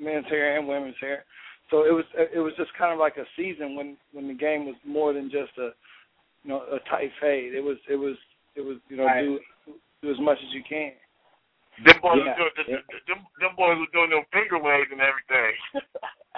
men's 0.00 0.26
hair 0.26 0.58
and 0.58 0.66
women's 0.66 0.96
hair. 1.00 1.24
So 1.70 1.84
it 1.84 1.92
was 1.92 2.04
it 2.16 2.40
was 2.40 2.52
just 2.56 2.70
kind 2.76 2.92
of 2.92 2.98
like 2.98 3.16
a 3.18 3.24
season 3.36 3.76
when 3.76 3.96
when 4.12 4.26
the 4.26 4.34
game 4.34 4.66
was 4.66 4.74
more 4.84 5.12
than 5.12 5.30
just 5.30 5.56
a 5.58 5.70
you 6.42 6.50
know 6.50 6.62
a 6.62 6.80
tight 6.90 7.10
fade. 7.20 7.54
It 7.54 7.62
was 7.62 7.76
it 7.88 7.94
was 7.94 8.16
it 8.56 8.62
was 8.62 8.78
you 8.88 8.96
know 8.96 9.04
Right. 9.04 9.20
do 9.22 9.38
do 10.02 10.10
as 10.10 10.18
much 10.18 10.38
as 10.38 10.52
you 10.52 10.62
can. 10.68 10.92
Them 11.84 11.96
boys 12.02 12.18
Yeah. 12.24 12.34
were 12.38 12.50
doing 12.66 12.82
them, 13.06 13.18
them 13.40 13.54
boys 13.56 13.78
were 13.78 13.92
doing 13.92 14.10
them 14.10 14.24
finger 14.32 14.58
waves 14.58 14.88
and 14.92 15.00
everything. 15.00 15.54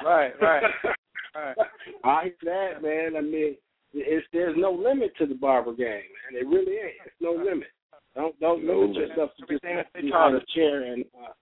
Right, 0.02 0.32
right, 0.40 0.62
right. 1.36 1.56
I 2.02 2.22
hear 2.24 2.34
that, 2.44 2.82
man. 2.82 3.14
I 3.16 3.20
mean, 3.20 3.56
it's 3.92 4.26
there's 4.32 4.56
no 4.56 4.72
limit 4.72 5.12
to 5.18 5.26
the 5.26 5.34
barber 5.34 5.74
game, 5.74 6.08
man. 6.32 6.40
It 6.40 6.46
really 6.48 6.72
ain't. 6.78 7.04
It's 7.06 7.14
no 7.20 7.32
limit. 7.32 7.68
Don't 8.16 8.38
don't 8.40 8.64
No 8.64 8.80
limit 8.80 8.96
limit. 8.96 9.08
yourself 9.10 9.30
to 9.36 9.42
just 9.46 9.62
Everything 9.64 9.76
that 9.76 9.86
they 9.94 10.00
being 10.00 10.12
on 10.14 10.34
a 10.34 10.40
chair 10.54 10.82
and 10.92 11.04
uh, 11.22 11.32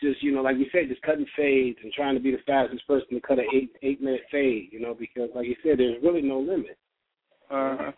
just 0.00 0.22
you 0.22 0.30
know, 0.32 0.42
like 0.42 0.58
you 0.58 0.66
said, 0.70 0.88
just 0.88 1.02
cutting 1.02 1.26
fades 1.34 1.78
and 1.82 1.90
trying 1.94 2.14
to 2.14 2.20
be 2.20 2.30
the 2.30 2.38
fastest 2.46 2.86
person 2.86 3.08
to 3.14 3.20
cut 3.20 3.38
an 3.38 3.46
eight 3.52 3.70
eight 3.82 4.00
minute 4.02 4.22
fade. 4.30 4.68
You 4.72 4.80
know, 4.80 4.94
because 4.94 5.30
like 5.34 5.46
you 5.46 5.56
said, 5.64 5.78
there's 5.78 6.02
really 6.02 6.22
no 6.22 6.38
limit. 6.38 6.76
Uh-huh. 7.50 7.92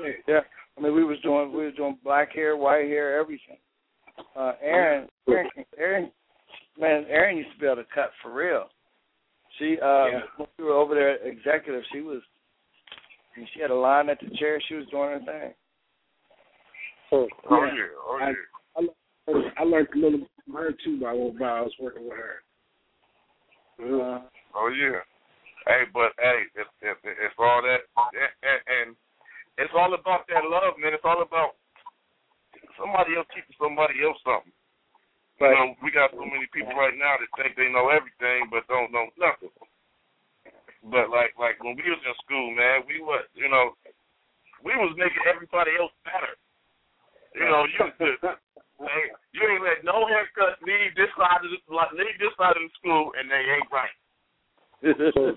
Yeah. 0.00 0.12
Yeah, 0.28 0.40
I 0.78 0.80
mean, 0.80 0.94
we 0.94 1.02
was 1.02 1.18
doing 1.22 1.50
we 1.52 1.64
was 1.64 1.74
doing 1.74 1.98
black 2.04 2.32
hair, 2.34 2.56
white 2.56 2.84
hair, 2.86 3.18
everything. 3.18 3.56
Uh, 4.36 4.52
Aaron, 4.62 5.08
Aaron, 5.28 5.50
Aaron, 5.78 6.12
man, 6.78 7.04
Aaron 7.08 7.36
used 7.36 7.52
to 7.52 7.58
be 7.58 7.66
able 7.66 7.76
to 7.76 7.84
cut 7.94 8.10
for 8.22 8.32
real. 8.32 8.68
She, 9.58 9.78
uh, 9.80 10.06
Yeah. 10.06 10.20
when 10.36 10.48
we 10.58 10.64
were 10.64 10.72
over 10.72 10.94
there 10.94 11.10
at 11.10 11.26
executive, 11.26 11.84
she 11.92 12.00
was, 12.00 12.22
I 13.36 13.40
mean, 13.40 13.48
she 13.52 13.60
had 13.60 13.70
a 13.70 13.74
line 13.74 14.08
at 14.08 14.18
the 14.20 14.30
chair. 14.36 14.60
She 14.60 14.74
was 14.74 14.86
doing 14.88 15.10
her 15.10 15.18
thing. 15.20 15.54
Oh 17.12 17.28
Yeah. 17.50 17.74
yeah, 17.74 17.84
oh 18.06 18.18
I- 18.20 18.30
yeah. 18.80 19.50
I 19.58 19.62
learned 19.64 19.88
a 19.94 19.98
little 19.98 20.26
from 20.44 20.54
her 20.54 20.72
too 20.72 20.98
by 20.98 21.12
while 21.12 21.32
I 21.42 21.60
was 21.60 21.78
working 21.78 22.08
with 22.08 22.16
her. 22.16 22.42
Uh, 23.78 24.20
Oh 24.54 24.68
yeah. 24.68 25.00
Hey, 25.66 25.84
but 25.92 26.12
hey, 26.18 26.42
it's 26.56 26.70
it's, 26.80 27.00
it's 27.04 27.34
all 27.38 27.62
that, 27.62 27.80
and, 28.42 28.60
and 28.66 28.96
it's 29.58 29.72
all 29.76 29.94
about 29.94 30.26
that 30.28 30.44
love, 30.44 30.74
man. 30.78 30.92
It's 30.94 31.04
all 31.04 31.22
about 31.22 31.54
somebody 32.78 33.16
else 33.16 33.28
teaching 33.32 33.56
somebody 33.58 34.00
else 34.02 34.18
something. 34.22 34.52
You 35.42 35.50
know, 35.50 35.74
we 35.82 35.90
got 35.90 36.14
so 36.14 36.22
many 36.22 36.46
people 36.54 36.70
right 36.78 36.94
now 36.94 37.18
that 37.18 37.26
think 37.34 37.58
they 37.58 37.66
know 37.66 37.90
everything 37.90 38.46
but 38.46 38.62
don't 38.70 38.94
know 38.94 39.10
nothing. 39.18 39.50
But 40.86 41.10
like 41.10 41.34
like 41.34 41.58
when 41.58 41.74
we 41.74 41.82
was 41.82 41.98
in 41.98 42.14
school, 42.22 42.54
man, 42.54 42.86
we 42.86 43.02
was 43.02 43.26
you 43.34 43.50
know, 43.50 43.74
we 44.62 44.70
was 44.78 44.94
making 44.94 45.26
everybody 45.26 45.74
else 45.78 45.94
better. 46.06 46.38
You 47.34 47.46
know, 47.50 47.66
you 47.66 47.80
hey, 48.86 49.04
you 49.34 49.42
ain't 49.42 49.66
let 49.66 49.82
no 49.82 50.06
haircuts 50.06 50.62
leave 50.62 50.94
this 50.94 51.10
side 51.18 51.42
of 51.42 51.50
the 51.50 51.58
leave 51.98 52.18
this 52.22 52.34
side 52.38 52.54
of 52.54 52.62
the 52.62 52.72
school 52.78 53.10
and 53.18 53.26
they 53.26 53.42
ain't 53.42 53.70
right. 53.74 53.96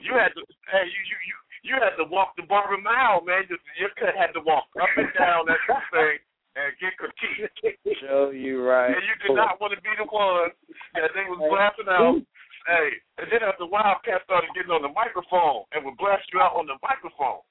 You 0.05 0.13
had 0.13 0.37
to 0.37 0.41
hey 0.69 0.85
you 0.85 1.01
you 1.09 1.17
you 1.25 1.35
you 1.65 1.75
had 1.81 1.97
to 1.97 2.05
walk 2.05 2.37
the 2.37 2.45
barber 2.45 2.77
mile, 2.77 3.25
man. 3.25 3.49
Your 3.49 3.89
cut 3.97 4.13
had 4.13 4.37
to 4.37 4.41
walk 4.45 4.69
up 4.77 4.89
and 4.97 5.09
down 5.17 5.49
that 5.49 5.61
thing 5.93 6.21
and 6.55 6.71
get 6.79 6.95
critiqued. 6.95 7.59
show 8.03 8.31
you 8.31 8.63
right. 8.63 8.95
And 8.95 9.03
you 9.03 9.15
did 9.23 9.35
not 9.35 9.59
want 9.59 9.75
to 9.75 9.81
be 9.83 9.91
the 9.99 10.07
one 10.07 10.51
that 10.95 11.11
they 11.11 11.27
was 11.27 11.39
blasting 11.51 11.91
out. 11.91 12.19
Hey, 12.65 12.97
and 13.21 13.29
then 13.29 13.45
after 13.45 13.69
Wildcat 13.69 14.25
started 14.25 14.49
getting 14.57 14.73
on 14.73 14.81
the 14.81 14.89
microphone 14.89 15.69
and 15.69 15.85
would 15.85 16.01
blast 16.01 16.25
you 16.33 16.41
out 16.41 16.57
on 16.57 16.65
the 16.65 16.79
microphone. 16.81 17.45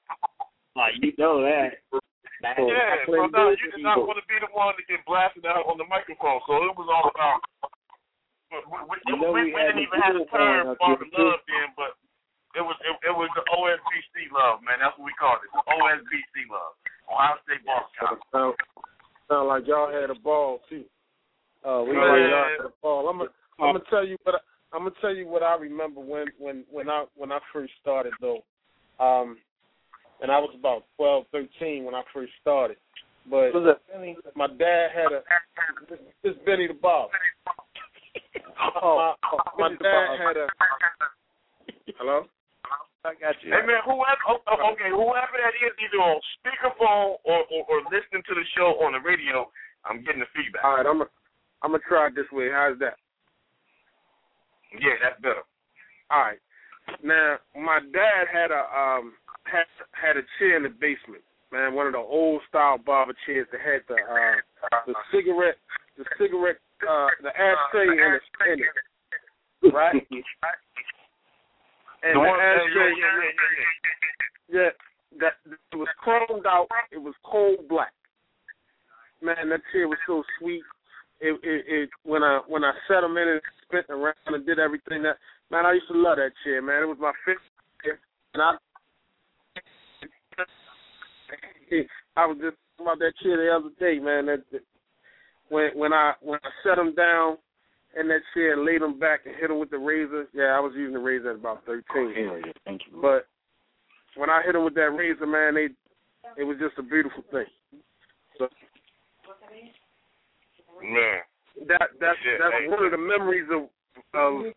Like 0.75 0.99
you 0.99 1.15
know 1.15 1.39
that. 1.39 1.79
Yeah, 2.43 3.07
so 3.07 3.31
now 3.31 3.47
you 3.55 3.71
did 3.71 3.79
not 3.79 4.03
want 4.03 4.19
to 4.19 4.27
be 4.27 4.35
the 4.43 4.51
one 4.51 4.75
to 4.75 4.83
get 4.91 4.99
blasted 5.07 5.47
out 5.47 5.63
on 5.71 5.79
the 5.79 5.87
microphone. 5.87 6.43
So 6.43 6.67
it 6.67 6.75
was 6.75 6.91
all 6.91 7.07
about. 7.07 7.39
We, 8.51 8.59
we, 8.67 8.77
we, 8.91 9.17
we 9.31 9.41
we 9.55 9.61
didn't 9.65 9.87
even 9.87 9.97
have 10.03 10.19
the 10.19 10.27
term 10.29 10.75
out 10.75 10.77
Barber 10.77 11.07
there, 11.09 11.15
too. 11.15 11.31
Love 11.31 11.41
then, 11.47 11.67
but 11.79 11.95
it 12.59 12.63
was 12.63 12.75
it, 12.83 12.93
it 13.07 13.15
was 13.15 13.31
the 13.39 13.43
OSBC 13.49 14.35
love, 14.35 14.59
man. 14.67 14.83
That's 14.83 14.93
what 14.99 15.07
we 15.07 15.15
called 15.15 15.41
it. 15.47 15.51
OSBC 15.55 16.51
love. 16.51 16.75
Ohio 17.07 17.39
State 17.47 17.63
Barber 17.63 17.87
Shop. 17.95 18.19
Sound, 19.29 19.39
sound 19.39 19.47
like 19.47 19.67
y'all 19.67 19.91
had 19.91 20.09
a 20.09 20.19
ball 20.19 20.59
too. 20.69 20.83
Oh, 21.63 21.83
we 21.83 21.95
Sound 21.95 22.07
like 22.07 22.21
Man. 22.21 22.29
y'all 22.29 22.49
had 22.57 22.65
a 22.65 22.73
ball. 22.81 23.09
I'm 23.09 23.17
gonna 23.17 23.29
I'm 23.59 23.73
gonna 23.73 23.85
tell 23.89 24.05
you 24.05 24.17
what 24.23 24.35
I, 24.35 24.39
I'm 24.75 24.83
gonna 24.83 24.95
tell 25.01 25.15
you 25.15 25.27
what 25.27 25.43
I 25.43 25.55
remember 25.55 26.01
when 26.01 26.27
when 26.37 26.63
when 26.71 26.89
I 26.89 27.05
when 27.15 27.31
I 27.31 27.39
first 27.53 27.73
started 27.81 28.13
though. 28.21 28.43
Um, 28.99 29.37
and 30.21 30.31
I 30.31 30.39
was 30.39 30.55
about 30.57 30.85
twelve, 30.95 31.25
thirteen 31.31 31.83
when 31.83 31.95
I 31.95 32.03
first 32.13 32.31
started. 32.41 32.77
But 33.29 33.53
was 33.53 33.75
it 33.75 33.93
Benny? 33.93 34.17
my 34.35 34.47
dad 34.47 34.89
had 34.93 35.11
a 35.11 35.21
this, 35.89 35.99
this 36.23 36.33
Benny 36.45 36.67
the 36.67 36.73
Bob. 36.73 37.09
Oh, 38.81 39.13
my, 39.57 39.69
my 39.69 39.75
dad 39.75 40.19
had 40.19 40.37
a 40.37 40.47
hello. 41.97 42.25
I 43.05 43.13
got 43.21 43.37
you. 43.45 43.53
Hey 43.53 43.61
man, 43.61 43.85
whoever 43.85 44.17
oh, 44.33 44.41
oh, 44.49 44.73
okay, 44.73 44.89
whoever 44.89 45.37
that 45.37 45.53
is, 45.61 45.77
either 45.77 46.01
on 46.01 46.17
speakerphone 46.41 47.21
or, 47.21 47.45
or 47.53 47.61
or 47.69 47.77
listening 47.93 48.25
to 48.25 48.33
the 48.33 48.41
show 48.57 48.81
on 48.81 48.97
the 48.97 49.01
radio, 49.05 49.45
I'm 49.85 50.01
getting 50.01 50.25
the 50.25 50.31
feedback. 50.33 50.65
All 50.65 50.81
right, 50.81 50.89
I'm 50.89 50.97
gonna 50.97 51.13
I'm 51.61 51.71
gonna 51.77 51.85
try 51.85 52.09
it 52.09 52.17
this 52.17 52.25
way. 52.33 52.49
How's 52.49 52.81
that? 52.81 52.97
Yeah, 54.73 54.97
that's 55.05 55.21
better. 55.21 55.45
All 56.09 56.25
right. 56.25 56.41
Now, 57.05 57.37
my 57.53 57.77
dad 57.93 58.25
had 58.25 58.49
a 58.49 58.65
um 58.73 59.13
had 59.45 59.69
had 59.93 60.17
a 60.17 60.25
chair 60.41 60.57
in 60.57 60.65
the 60.65 60.73
basement, 60.73 61.21
man, 61.53 61.77
one 61.77 61.85
of 61.85 61.93
the 61.93 62.01
old 62.01 62.41
style 62.49 62.81
barber 62.81 63.13
chairs 63.29 63.45
that 63.53 63.61
had 63.61 63.85
the 63.85 64.01
uh 64.01 64.81
the 64.89 64.97
cigarette 65.13 65.61
the 65.93 66.09
cigarette 66.17 66.57
uh 66.81 67.13
the 67.21 67.29
ashtray 67.29 67.85
in 67.85 68.17
it 68.17 68.25
in 68.49 68.57
it. 68.65 69.69
Right? 69.69 70.01
And 72.05 72.13
The 72.13 72.21
the 72.21 72.29
one, 72.29 72.37
yeah, 72.37 72.53
ashtray 72.53 72.93
yeah, 72.93 73.17
yeah, 73.17 73.33
yeah, 74.47 74.61
yeah. 74.61 74.69
that 75.19 75.33
it 75.73 75.75
was 75.75 75.87
chromed 76.05 76.45
out, 76.45 76.67
it 76.91 77.01
was 77.01 77.15
coal 77.25 77.57
black. 77.67 77.93
Man, 79.23 79.49
that 79.49 79.61
chair 79.71 79.87
was 79.87 79.97
so 80.05 80.21
sweet. 80.37 80.61
It 81.19 81.33
it, 81.41 81.65
it 81.65 81.89
when 82.03 82.21
I 82.21 82.41
when 82.47 82.63
I 82.63 82.73
sat 82.87 83.03
him 83.03 83.17
in 83.17 83.27
it, 83.27 83.43
spent 83.65 83.87
around 83.89 84.13
and 84.27 84.45
did 84.45 84.59
everything 84.59 85.01
that 85.01 85.17
man, 85.49 85.65
I 85.65 85.73
used 85.73 85.87
to 85.87 85.97
love 85.97 86.17
that 86.17 86.31
chair, 86.43 86.61
man. 86.61 86.83
It 86.83 86.85
was 86.85 86.97
my 86.99 87.13
favorite 87.25 87.41
chair. 87.83 87.99
And 88.35 88.43
I 88.43 88.53
I 92.17 92.25
was 92.27 92.37
just 92.37 92.57
talking 92.77 92.85
about 92.85 92.99
that 92.99 93.13
chair 93.23 93.37
the 93.37 93.49
other 93.49 93.73
day, 93.79 93.97
man. 93.97 94.27
That, 94.27 94.43
that 94.51 94.61
when 95.49 95.71
when 95.73 95.91
I 95.91 96.13
when 96.21 96.39
I 96.43 96.49
set 96.61 96.77
him 96.77 96.93
down 96.93 97.37
in 97.99 98.07
that 98.09 98.21
chair 98.33 98.53
and 98.53 98.65
laid 98.65 98.81
him 98.81 98.99
back 98.99 99.21
and 99.25 99.35
hit 99.35 99.49
him 99.49 99.59
with 99.59 99.69
the 99.69 99.77
razor, 99.77 100.27
yeah, 100.33 100.55
I 100.55 100.59
was 100.59 100.73
using 100.75 100.93
the 100.93 100.99
razor 100.99 101.31
at 101.31 101.37
about 101.37 101.65
thirteen. 101.65 102.13
Hell 102.13 102.39
yeah, 102.39 102.51
thank 102.65 102.81
you. 102.87 103.01
But 103.01 103.27
when 104.15 104.29
I 104.29 104.41
hit 104.45 104.55
him 104.55 104.63
with 104.63 104.75
that 104.75 104.91
razor, 104.91 105.25
man, 105.25 105.55
they 105.55 105.69
it 106.37 106.43
was 106.43 106.57
just 106.59 106.77
a 106.77 106.83
beautiful 106.83 107.23
thing. 107.31 107.45
So 108.37 108.47
Man. 110.81 111.19
that 111.67 111.89
that's 111.99 112.19
Yeah, 112.25 112.37
that's 112.39 112.55
hey. 112.63 112.67
one 112.67 112.83
of 112.83 112.91
the 112.91 112.97
memories 112.97 113.47
of 113.51 113.69
of 114.13 114.53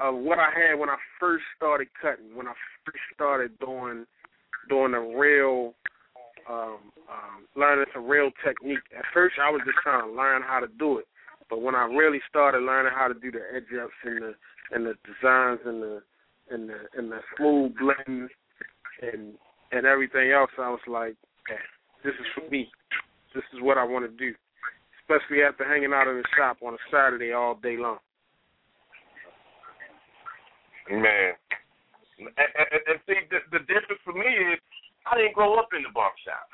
of 0.00 0.14
what 0.22 0.38
I 0.38 0.50
had 0.50 0.78
when 0.78 0.88
I 0.88 0.96
first 1.18 1.44
started 1.56 1.88
cutting, 2.00 2.34
when 2.34 2.46
I 2.46 2.54
first 2.84 3.02
started 3.14 3.58
doing 3.58 4.06
doing 4.68 4.94
a 4.94 5.00
real 5.00 5.74
um 6.48 6.92
um 7.10 7.46
learning 7.56 7.86
some 7.92 8.06
real 8.06 8.30
technique. 8.44 8.84
At 8.96 9.04
first 9.12 9.36
I 9.42 9.50
was 9.50 9.60
just 9.66 9.78
trying 9.82 10.08
to 10.08 10.12
learn 10.12 10.42
how 10.42 10.60
to 10.60 10.68
do 10.78 10.98
it. 10.98 11.06
But 11.50 11.62
when 11.62 11.74
I 11.74 11.84
really 11.84 12.20
started 12.30 12.62
learning 12.62 12.92
how 12.94 13.08
to 13.08 13.14
do 13.14 13.32
the 13.32 13.42
edge 13.54 13.74
ups 13.82 13.92
and 14.04 14.22
the 14.22 14.34
and 14.70 14.86
the 14.86 14.94
designs 15.02 15.58
and 15.66 15.82
the 15.82 16.02
and 16.50 16.70
the 16.70 16.78
and 16.96 17.10
the 17.10 17.18
smooth 17.36 17.74
blends 17.76 18.30
and 19.02 19.34
and 19.72 19.84
everything 19.84 20.30
else, 20.30 20.50
I 20.56 20.70
was 20.70 20.80
like, 20.86 21.16
yeah, 21.50 21.66
this 22.04 22.14
is 22.14 22.26
for 22.34 22.48
me. 22.48 22.70
This 23.34 23.44
is 23.52 23.62
what 23.62 23.78
I 23.78 23.84
want 23.84 24.06
to 24.06 24.16
do. 24.16 24.32
Especially 25.02 25.42
after 25.42 25.66
hanging 25.66 25.92
out 25.92 26.06
in 26.06 26.16
the 26.16 26.28
shop 26.38 26.58
on 26.62 26.74
a 26.74 26.82
Saturday 26.90 27.32
all 27.32 27.56
day 27.56 27.76
long. 27.76 27.98
Man. 30.90 31.34
And, 32.18 32.28
and, 32.30 32.82
and 32.86 32.98
see, 33.06 33.26
the, 33.30 33.42
the 33.50 33.62
difference 33.66 34.02
for 34.04 34.12
me 34.12 34.26
is 34.26 34.58
I 35.06 35.16
didn't 35.18 35.34
grow 35.34 35.58
up 35.58 35.70
in 35.74 35.82
the 35.82 35.94
barbershop. 35.94 36.50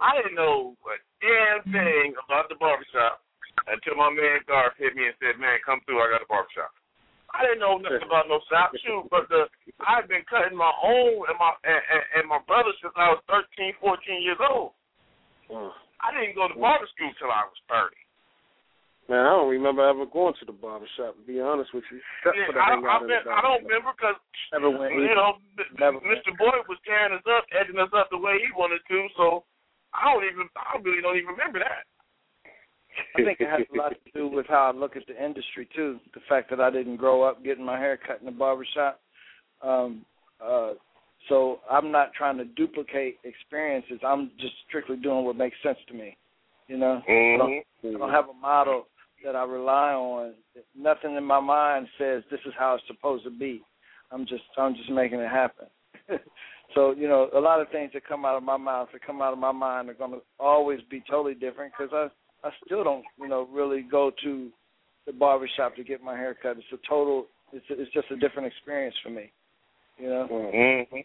I 0.00 0.18
didn't 0.18 0.34
know 0.34 0.74
a 0.86 0.96
damn 1.20 1.62
thing 1.70 2.14
about 2.26 2.48
the 2.48 2.56
barbershop 2.58 3.22
until 3.68 3.96
my 3.96 4.10
man 4.10 4.42
Garth 4.46 4.76
hit 4.78 4.96
me 4.96 5.06
and 5.06 5.16
said, 5.22 5.38
man, 5.38 5.60
come 5.64 5.80
through, 5.84 6.00
I 6.02 6.10
got 6.10 6.24
a 6.24 6.28
barbershop. 6.28 6.72
I 7.32 7.48
didn't 7.48 7.64
know 7.64 7.80
nothing 7.80 8.04
about 8.04 8.28
no 8.28 8.44
shop 8.52 8.76
shoot, 8.84 9.08
but 9.08 9.24
the 9.32 9.48
I've 9.80 10.04
been 10.04 10.20
cutting 10.28 10.52
my 10.52 10.68
own 10.84 11.24
and 11.32 11.36
my 11.40 11.56
and, 11.64 11.80
and, 11.80 12.04
and 12.20 12.24
my 12.28 12.44
brother 12.44 12.76
since 12.76 12.92
I 12.92 13.08
was 13.08 13.24
thirteen, 13.24 13.72
fourteen 13.80 14.20
years 14.20 14.36
old. 14.36 14.76
Mm. 15.48 15.72
I 16.04 16.12
didn't 16.12 16.36
go 16.36 16.52
to 16.52 16.56
barber 16.60 16.84
school 16.92 17.08
till 17.16 17.32
I 17.32 17.48
was 17.48 17.56
thirty. 17.72 18.02
Man, 19.10 19.24
I 19.24 19.34
don't 19.34 19.50
remember 19.50 19.82
ever 19.82 20.06
going 20.06 20.36
to 20.38 20.46
the 20.46 20.54
barber 20.54 20.86
shop, 20.94 21.16
to 21.18 21.24
be 21.24 21.40
honest 21.40 21.72
with 21.74 21.88
you. 21.90 21.98
Except 22.20 22.36
Yeah, 22.36 22.46
for 22.46 22.54
the 22.54 22.62
I, 22.62 22.76
I, 22.76 22.84
out 22.86 23.02
in 23.02 23.10
the 23.10 23.16
been, 23.16 23.32
I 23.32 23.40
don't 23.40 23.64
remember 23.64 23.90
because 23.96 24.18
went. 24.52 24.94
you 24.94 25.16
know, 25.16 25.40
Never 25.80 26.04
Mr. 26.04 26.36
Boyd 26.36 26.68
was 26.68 26.78
tearing 26.84 27.16
us 27.16 27.26
up, 27.26 27.48
edging 27.50 27.80
us 27.80 27.90
up 27.96 28.12
the 28.12 28.20
way 28.20 28.38
he 28.44 28.52
wanted 28.54 28.84
to. 28.84 28.98
So 29.16 29.48
I 29.96 30.12
don't 30.12 30.24
even, 30.28 30.46
I 30.54 30.78
really 30.84 31.00
don't 31.00 31.18
even 31.18 31.34
remember 31.34 31.64
that. 31.64 31.88
I 33.16 33.24
think 33.24 33.40
it 33.40 33.48
has 33.48 33.60
a 33.72 33.76
lot 33.76 33.90
to 33.90 34.10
do 34.14 34.28
with 34.28 34.46
how 34.48 34.70
I 34.74 34.78
look 34.78 34.96
at 34.96 35.06
the 35.06 35.24
industry 35.24 35.68
too. 35.74 35.98
The 36.14 36.20
fact 36.28 36.50
that 36.50 36.60
I 36.60 36.70
didn't 36.70 36.96
grow 36.96 37.22
up 37.22 37.44
getting 37.44 37.64
my 37.64 37.78
hair 37.78 37.98
cut 37.98 38.20
in 38.20 38.26
the 38.26 38.32
barbershop. 38.32 39.00
Um, 39.62 40.04
uh, 40.44 40.72
so 41.28 41.60
I'm 41.70 41.90
not 41.92 42.12
trying 42.14 42.38
to 42.38 42.44
duplicate 42.44 43.18
experiences. 43.24 44.00
I'm 44.06 44.30
just 44.40 44.54
strictly 44.68 44.96
doing 44.96 45.24
what 45.24 45.36
makes 45.36 45.56
sense 45.62 45.78
to 45.88 45.94
me. 45.94 46.16
You 46.68 46.78
know, 46.78 47.02
I, 47.06 47.36
don't, 47.38 47.94
I 47.94 47.98
don't 47.98 48.10
have 48.10 48.28
a 48.28 48.40
model 48.40 48.86
that 49.24 49.36
I 49.36 49.44
rely 49.44 49.92
on. 49.92 50.34
Nothing 50.76 51.16
in 51.16 51.24
my 51.24 51.40
mind 51.40 51.86
says 51.98 52.22
this 52.30 52.40
is 52.46 52.52
how 52.58 52.74
it's 52.74 52.84
supposed 52.86 53.24
to 53.24 53.30
be. 53.30 53.62
I'm 54.10 54.26
just 54.26 54.42
I'm 54.58 54.74
just 54.74 54.90
making 54.90 55.20
it 55.20 55.30
happen. 55.30 55.66
so 56.74 56.92
you 56.92 57.08
know, 57.08 57.30
a 57.34 57.38
lot 57.38 57.60
of 57.60 57.68
things 57.70 57.90
that 57.94 58.06
come 58.06 58.24
out 58.24 58.36
of 58.36 58.42
my 58.42 58.56
mouth, 58.56 58.88
that 58.92 59.04
come 59.04 59.22
out 59.22 59.32
of 59.32 59.38
my 59.38 59.52
mind, 59.52 59.88
are 59.90 59.94
going 59.94 60.12
to 60.12 60.20
always 60.40 60.80
be 60.90 61.02
totally 61.08 61.34
different 61.34 61.72
because 61.76 62.10
I 62.42 62.48
I 62.48 62.50
still 62.66 62.84
don't 62.84 63.04
you 63.18 63.28
know 63.28 63.48
really 63.52 63.82
go 63.82 64.10
to 64.24 64.50
the 65.06 65.12
barber 65.12 65.48
shop 65.56 65.76
to 65.76 65.84
get 65.84 66.02
my 66.02 66.16
hair 66.16 66.36
cut. 66.40 66.56
It's 66.56 66.66
a 66.72 66.88
total. 66.88 67.26
It's 67.52 67.66
a, 67.70 67.80
it's 67.80 67.92
just 67.92 68.10
a 68.10 68.16
different 68.16 68.48
experience 68.48 68.94
for 69.02 69.10
me. 69.10 69.32
You 69.98 70.08
know. 70.08 70.26
hmm 70.30 71.00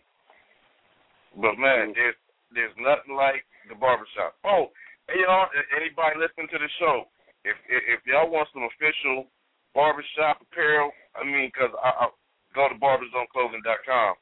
But 1.42 1.58
man, 1.58 1.94
there's 1.96 2.16
there's 2.54 2.76
nothing 2.80 3.16
like 3.16 3.44
the 3.70 3.76
barbershop. 3.76 4.36
Oh, 4.46 4.72
hey 5.10 5.20
y'all, 5.26 5.50
anybody 5.76 6.20
listening 6.20 6.48
to 6.52 6.60
the 6.60 6.72
show, 6.80 7.06
if 7.44 7.58
if, 7.68 8.00
if 8.00 8.00
y'all 8.08 8.30
want 8.30 8.48
some 8.54 8.64
official 8.64 9.28
barbershop 9.76 10.42
apparel, 10.42 10.92
I 11.14 11.26
mean, 11.26 11.52
because 11.54 11.74
I, 11.84 12.08
I 12.08 12.16
go 12.56 12.70
to 12.70 12.78
barberzoneclothing.com. 12.80 14.14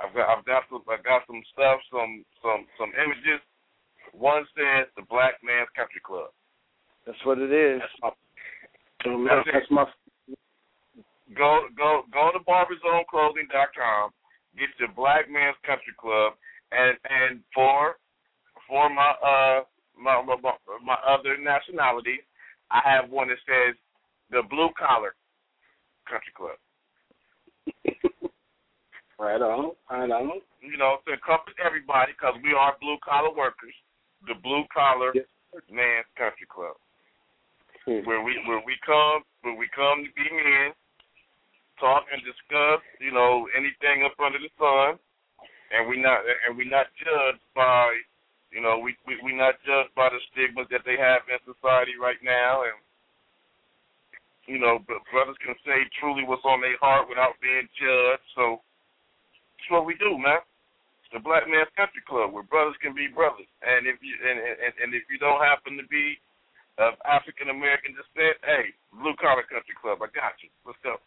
I've 0.00 0.14
got 0.14 0.26
I've 0.30 0.44
got 0.44 0.62
some 0.70 0.82
I 0.88 0.98
got 1.02 1.26
some 1.26 1.42
stuff, 1.52 1.78
some 1.90 2.24
some 2.42 2.66
some 2.78 2.92
images. 2.94 3.42
One 4.12 4.46
says 4.54 4.86
the 4.94 5.02
Black 5.10 5.42
Man's 5.42 5.70
Country 5.74 6.00
Club. 6.04 6.30
That's 7.06 7.18
what 7.24 7.38
it 7.38 7.52
is. 7.52 7.80
That's, 8.02 8.14
That's 9.04 9.70
my 9.70 9.84
go 11.36 11.66
go 11.76 12.02
go 12.12 12.30
to 12.32 12.38
barberzoneclothing.com. 12.44 14.10
Get 14.58 14.68
your 14.78 14.88
Black 14.96 15.30
Man's 15.30 15.56
Country 15.66 15.92
Club, 15.98 16.34
and 16.72 16.96
and 17.08 17.40
for 17.54 17.96
for 18.68 18.88
my 18.88 19.12
uh 19.22 19.64
my 20.00 20.22
my, 20.24 20.36
my 20.84 20.96
other 21.06 21.36
nationalities, 21.36 22.22
I 22.70 22.80
have 22.84 23.10
one 23.10 23.28
that 23.28 23.38
says 23.46 23.76
the 24.30 24.42
Blue 24.48 24.68
Collar 24.78 25.14
Country 26.08 26.32
Club. 26.36 26.58
right 29.18 29.40
on, 29.40 29.72
right 29.90 30.10
on. 30.10 30.40
You 30.60 30.78
know, 30.78 30.98
to 31.06 31.12
encompass 31.12 31.54
everybody 31.64 32.12
because 32.12 32.34
we 32.42 32.52
are 32.52 32.76
blue 32.80 32.96
collar 33.04 33.34
workers. 33.34 33.74
The 34.26 34.34
Blue 34.42 34.64
Collar 34.72 35.12
Yes. 35.14 35.26
Man's 35.70 36.08
Country 36.16 36.48
Club. 36.48 36.76
Mm-hmm. 37.84 38.08
where 38.08 38.24
we 38.24 38.32
where 38.48 38.64
we 38.64 38.80
come 38.80 39.20
where 39.44 39.60
we 39.60 39.68
come 39.76 40.08
to 40.08 40.12
be 40.16 40.24
men, 40.24 40.72
talk 41.76 42.08
and 42.08 42.24
discuss, 42.24 42.80
you 42.96 43.12
know, 43.12 43.44
anything 43.52 44.08
up 44.08 44.16
under 44.16 44.40
the 44.40 44.48
sun, 44.56 44.96
and 45.68 45.84
we 45.84 46.00
not 46.00 46.24
and 46.48 46.56
we 46.56 46.64
not 46.64 46.88
judged 46.96 47.44
by, 47.52 47.92
you 48.48 48.64
know, 48.64 48.80
we 48.80 48.96
we 49.04 49.20
we 49.20 49.36
not 49.36 49.60
judged 49.68 49.92
by 49.92 50.08
the 50.08 50.16
stigmas 50.32 50.64
that 50.72 50.80
they 50.88 50.96
have 50.96 51.28
in 51.28 51.36
society 51.44 51.92
right 52.00 52.16
now, 52.24 52.64
and 52.64 52.80
you 54.48 54.56
know, 54.56 54.80
but 54.88 55.04
brothers 55.12 55.36
can 55.44 55.52
say 55.68 55.84
truly 56.00 56.24
what's 56.24 56.44
on 56.48 56.64
their 56.64 56.80
heart 56.80 57.04
without 57.04 57.36
being 57.44 57.68
judged. 57.76 58.24
So 58.32 58.64
that's 59.60 59.68
what 59.68 59.84
we 59.84 59.92
do, 60.00 60.16
man. 60.16 60.40
The 61.12 61.20
Black 61.20 61.44
Man's 61.44 61.68
Country 61.76 62.00
Club 62.08 62.32
where 62.32 62.48
brothers 62.48 62.80
can 62.80 62.96
be 62.96 63.12
brothers, 63.12 63.48
and 63.60 63.84
if 63.84 64.00
you 64.00 64.16
and 64.24 64.40
and, 64.40 64.72
and 64.88 64.90
if 64.96 65.04
you 65.12 65.20
don't 65.20 65.44
happen 65.44 65.76
to 65.76 65.84
be 65.92 66.16
of 66.78 66.94
African 67.06 67.50
American 67.54 67.94
descent, 67.94 68.38
hey, 68.42 68.74
Blue 68.90 69.14
Collar 69.20 69.46
Country 69.46 69.74
Club, 69.78 70.02
I 70.02 70.10
got 70.10 70.34
you. 70.42 70.50
Let's 70.66 70.78
go. 70.82 70.98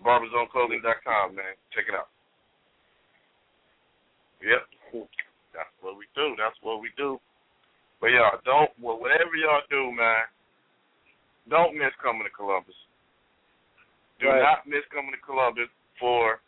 BarberZoneClothing.com, 0.00 1.36
man. 1.36 1.54
Check 1.72 1.88
it 1.88 1.94
out. 1.94 2.08
Yep. 4.40 4.64
That's 5.54 5.72
what 5.80 5.96
we 5.96 6.04
do. 6.14 6.34
That's 6.36 6.56
what 6.60 6.80
we 6.82 6.90
do. 6.96 7.20
But 8.00 8.12
y'all 8.12 8.36
don't 8.44 8.72
well 8.76 9.00
whatever 9.00 9.32
y'all 9.32 9.64
do, 9.70 9.88
man, 9.94 10.28
don't 11.48 11.72
miss 11.72 11.94
coming 12.02 12.24
to 12.24 12.32
Columbus. 12.34 12.76
Do 14.20 14.28
Right. 14.28 14.42
not 14.42 14.66
miss 14.66 14.84
coming 14.92 15.12
to 15.12 15.22
Columbus 15.24 15.70
for 15.98 16.40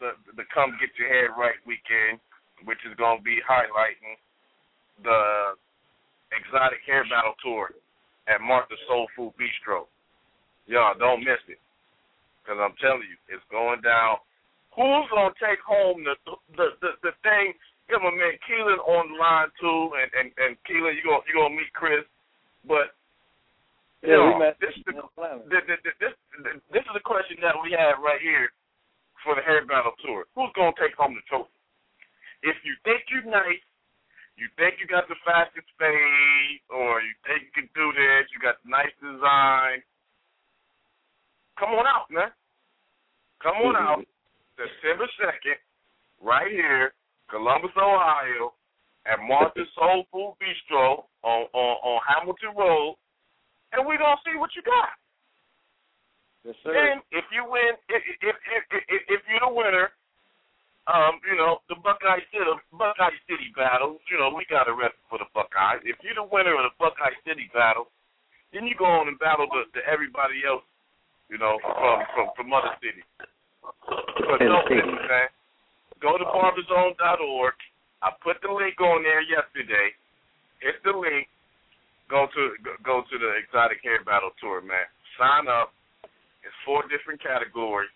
the 0.00 0.16
the 0.34 0.44
come 0.50 0.74
get 0.80 0.90
your 0.98 1.08
head 1.08 1.30
right 1.38 1.60
weekend, 1.66 2.18
which 2.64 2.82
is 2.84 2.96
gonna 2.98 3.20
be 3.22 3.38
highlighting 3.46 4.18
the 5.02 5.56
exotic 6.32 6.80
hair 6.86 7.04
battle 7.08 7.34
tour 7.42 7.70
at 8.28 8.40
Martha's 8.40 8.80
Soul 8.88 9.06
Food 9.16 9.32
Bistro. 9.38 9.86
Y'all 10.66 10.98
don't 10.98 11.22
miss 11.22 11.38
it, 11.46 11.60
cause 12.42 12.58
I'm 12.58 12.74
telling 12.82 13.06
you, 13.06 13.18
it's 13.30 13.44
going 13.54 13.80
down. 13.86 14.18
Who's 14.74 15.06
gonna 15.14 15.32
take 15.38 15.62
home 15.62 16.02
the 16.04 16.14
the 16.58 16.66
the, 16.82 16.90
the 17.06 17.12
thing? 17.22 17.54
Get 17.86 18.02
my 18.02 18.10
man 18.10 18.34
Keelan 18.42 18.82
on 18.82 19.14
the 19.14 19.16
line 19.16 19.50
too, 19.62 19.94
and 19.94 20.10
and 20.18 20.28
and 20.42 20.52
Keelan, 20.66 20.98
you 20.98 21.06
gonna 21.06 21.22
you 21.30 21.38
gonna 21.38 21.54
meet 21.54 21.70
Chris, 21.72 22.02
but 22.66 22.90
Yeah, 24.02 24.18
y'all, 24.18 24.38
met 24.42 24.58
this 24.58 24.74
is 24.74 24.82
the 24.90 24.98
Atlanta. 24.98 25.46
this, 25.46 25.62
this, 25.70 25.94
this, 26.02 26.14
this 26.74 26.82
is 26.82 26.94
the 26.98 27.04
question 27.06 27.38
that 27.46 27.54
we 27.62 27.70
have 27.78 28.02
right 28.02 28.20
here 28.20 28.50
for 29.22 29.38
the 29.38 29.42
hair 29.46 29.62
battle 29.64 29.94
tour. 30.02 30.26
Who's 30.34 30.50
gonna 30.58 30.74
take 30.74 30.98
home 30.98 31.14
the 31.14 31.22
trophy? 31.30 31.54
If 32.42 32.58
you 32.66 32.74
think 32.82 33.06
you're 33.08 33.24
nice, 33.26 33.62
you 34.36 34.48
think 34.60 34.76
you 34.76 34.86
got 34.86 35.08
the 35.08 35.16
fastest 35.24 35.68
fade, 35.80 36.60
or 36.68 37.00
you 37.00 37.12
think 37.24 37.48
you 37.48 37.52
can 37.56 37.68
do 37.72 37.88
this, 37.96 38.28
you 38.32 38.38
got 38.40 38.60
the 38.60 38.68
nice 38.68 38.92
design. 39.00 39.80
Come 41.56 41.72
on 41.72 41.88
out, 41.88 42.08
man. 42.12 42.28
Come 43.40 43.56
on 43.64 43.76
out, 43.76 44.04
mm-hmm. 44.04 44.60
September 44.60 45.08
second, 45.16 45.60
right 46.20 46.52
here, 46.52 46.92
Columbus, 47.28 47.72
Ohio, 47.76 48.52
at 49.04 49.20
Martha's 49.24 49.68
Soul 49.76 50.04
Food 50.12 50.36
Bistro 50.40 51.04
on 51.24 51.48
on, 51.52 51.72
on 51.80 51.96
Hamilton 52.04 52.52
Road, 52.56 52.96
and 53.72 53.86
we're 53.86 54.00
gonna 54.00 54.20
see 54.24 54.36
what 54.36 54.52
you 54.56 54.62
got. 54.64 54.92
Yes, 56.44 56.56
sir. 56.64 56.72
And 56.72 57.00
if 57.12 57.24
you 57.32 57.44
win, 57.48 57.76
if 57.88 58.02
if 58.20 58.36
if 58.36 58.62
if, 58.88 59.00
if 59.08 59.20
you're 59.28 59.44
the 59.44 59.52
winner, 59.52 59.95
um, 60.86 61.18
you 61.26 61.34
know 61.34 61.58
the 61.66 61.74
Buckeye 61.82 62.22
City 62.30 62.46
Buckeye 62.70 63.18
City 63.26 63.50
battle. 63.58 63.98
You 64.06 64.22
know 64.22 64.30
we 64.30 64.46
got 64.46 64.70
a 64.70 64.74
rep 64.74 64.94
for 65.10 65.18
the 65.18 65.26
Buckeyes. 65.34 65.82
If 65.82 65.98
you're 66.06 66.14
the 66.14 66.28
winner 66.30 66.54
of 66.54 66.70
the 66.70 66.74
Buckeye 66.78 67.16
City 67.26 67.50
battle, 67.50 67.90
then 68.54 68.70
you 68.70 68.78
go 68.78 68.86
on 68.86 69.10
and 69.10 69.18
battle 69.18 69.50
the, 69.50 69.66
the 69.74 69.82
everybody 69.82 70.46
else. 70.46 70.62
You 71.26 71.42
know 71.42 71.58
from 71.62 72.06
from 72.14 72.26
from 72.38 72.48
other 72.54 72.74
cities. 72.78 73.06
But 73.18 74.38
In 74.38 74.46
the 74.46 74.54
don't 74.54 74.70
miss 74.70 74.86
it, 74.86 75.06
man. 75.10 75.28
Go 75.98 76.14
to 76.14 76.26
barberzone.org. 76.28 77.56
I 78.04 78.12
put 78.22 78.38
the 78.44 78.52
link 78.52 78.78
on 78.78 79.02
there 79.02 79.24
yesterday. 79.26 79.90
Hit 80.60 80.78
the 80.84 80.94
link. 80.94 81.26
Go 82.06 82.30
to 82.30 82.42
go 82.86 83.02
to 83.02 83.14
the 83.18 83.30
exotic 83.42 83.82
hair 83.82 84.04
battle 84.06 84.30
tour, 84.38 84.62
man. 84.62 84.86
Sign 85.18 85.50
up. 85.50 85.74
It's 86.46 86.54
four 86.62 86.86
different 86.86 87.18
categories. 87.18 87.90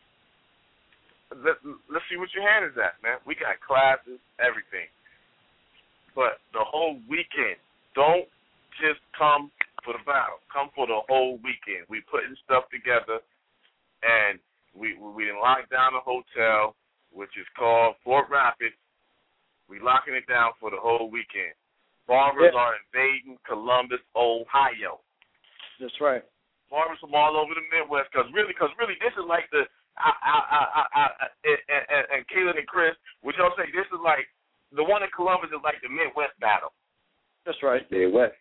Let, 1.31 1.63
let's 1.87 2.05
see 2.11 2.19
what 2.19 2.35
your 2.35 2.43
hand 2.43 2.67
is 2.67 2.75
at, 2.75 2.99
man. 3.03 3.23
We 3.23 3.39
got 3.39 3.59
classes, 3.63 4.19
everything. 4.43 4.91
But 6.15 6.43
the 6.51 6.67
whole 6.67 6.99
weekend, 7.07 7.63
don't 7.95 8.27
just 8.83 8.99
come 9.15 9.51
for 9.87 9.95
the 9.95 10.03
battle. 10.03 10.43
Come 10.51 10.75
for 10.75 10.91
the 10.91 11.01
whole 11.07 11.39
weekend. 11.39 11.87
We 11.87 12.03
putting 12.11 12.35
stuff 12.43 12.67
together, 12.75 13.23
and 14.03 14.43
we 14.75 14.99
we 14.99 15.31
done 15.31 15.39
locked 15.39 15.71
down 15.71 15.95
a 15.95 16.03
hotel, 16.03 16.75
which 17.15 17.31
is 17.39 17.47
called 17.55 17.95
Fort 18.03 18.27
Rapids. 18.27 18.75
We 19.71 19.79
locking 19.79 20.19
it 20.19 20.27
down 20.27 20.59
for 20.59 20.71
the 20.75 20.83
whole 20.83 21.07
weekend. 21.11 21.55
Barbers 22.11 22.51
Yeah. 22.51 22.59
are 22.59 22.75
invading 22.75 23.39
Columbus, 23.47 24.03
Ohio 24.19 24.99
That's 25.79 25.95
right. 26.03 26.27
barbers 26.69 26.99
from 26.99 27.15
all 27.15 27.39
over 27.39 27.55
the 27.55 27.63
Midwest. 27.71 28.11
Because 28.11 28.27
really, 28.35 28.51
because 28.51 28.75
really, 28.83 28.99
this 28.99 29.15
is 29.15 29.23
like 29.31 29.47
the 29.55 29.71
I 30.01 30.13
I 30.17 30.37
I 30.41 30.63
I, 30.65 30.83
I 30.97 31.05
and, 31.45 31.85
and, 31.89 32.05
and 32.17 32.21
Keelan 32.33 32.57
and 32.57 32.67
Chris, 32.67 32.97
would 33.23 33.37
y'all 33.37 33.53
say 33.57 33.69
this 33.71 33.87
is 33.93 34.01
like 34.01 34.25
the 34.73 34.85
one 34.85 35.03
in 35.03 35.11
Columbus 35.13 35.51
is 35.51 35.63
like 35.63 35.83
the 35.83 35.91
Midwest 35.91 36.39
battle. 36.41 36.73
That's 37.45 37.59
right. 37.63 37.85
They 37.91 38.07
what? 38.07 38.35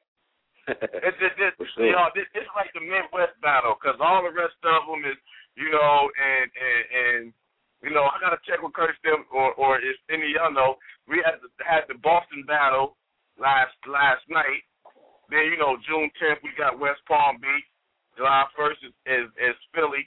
It's 1.02 1.18
this, 1.18 1.34
this 1.42 1.54
sure. 1.74 1.90
you 1.90 1.98
know 1.98 2.14
this, 2.14 2.30
this 2.38 2.46
is 2.46 2.54
like 2.54 2.70
the 2.78 2.84
Midwest 2.86 3.34
battle 3.42 3.74
because 3.74 3.98
all 3.98 4.22
the 4.22 4.30
rest 4.30 4.58
of 4.62 4.86
them 4.86 5.02
is 5.02 5.18
you 5.58 5.74
know 5.74 6.12
and 6.14 6.46
and 6.54 6.84
and 6.94 7.22
you 7.82 7.90
know 7.90 8.06
I 8.06 8.22
gotta 8.22 8.38
check 8.46 8.62
with 8.62 8.78
Curtis 8.78 9.00
them 9.02 9.26
or 9.34 9.58
or 9.58 9.82
if 9.82 9.98
any 10.14 10.30
of 10.30 10.34
y'all 10.38 10.54
know 10.54 10.78
we 11.10 11.26
had 11.26 11.42
the, 11.42 11.50
had 11.66 11.90
the 11.90 11.98
Boston 11.98 12.46
battle 12.46 13.02
last 13.42 13.74
last 13.90 14.22
night. 14.30 14.62
Then 15.34 15.50
you 15.50 15.58
know 15.58 15.82
June 15.90 16.14
10th 16.22 16.46
we 16.46 16.54
got 16.54 16.78
West 16.78 17.02
Palm 17.10 17.42
Beach. 17.42 17.66
July 18.14 18.46
1st 18.54 18.80
is 18.86 18.94
is, 19.10 19.28
is 19.42 19.58
Philly. 19.74 20.06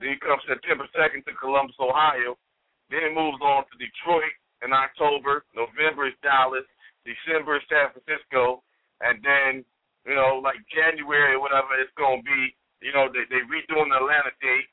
Then 0.00 0.16
you 0.16 0.18
comes 0.18 0.40
September 0.48 0.88
2nd 0.96 1.28
to 1.28 1.32
Columbus, 1.36 1.76
Ohio. 1.76 2.40
Then 2.88 3.04
it 3.04 3.14
moves 3.14 3.38
on 3.44 3.68
to 3.68 3.74
Detroit 3.76 4.32
in 4.64 4.72
October. 4.72 5.44
November 5.54 6.08
is 6.08 6.16
Dallas. 6.24 6.66
December 7.04 7.60
is 7.60 7.64
San 7.68 7.92
Francisco. 7.92 8.64
and 9.00 9.20
then 9.24 9.64
you 10.04 10.16
know 10.16 10.40
like 10.44 10.60
January 10.72 11.36
or 11.36 11.40
whatever 11.40 11.76
it's 11.80 11.92
gonna 11.96 12.24
be. 12.24 12.56
You 12.80 12.92
know 12.92 13.08
they 13.12 13.24
they 13.28 13.44
redoing 13.44 13.92
the 13.92 14.00
Atlanta 14.00 14.32
date. 14.40 14.68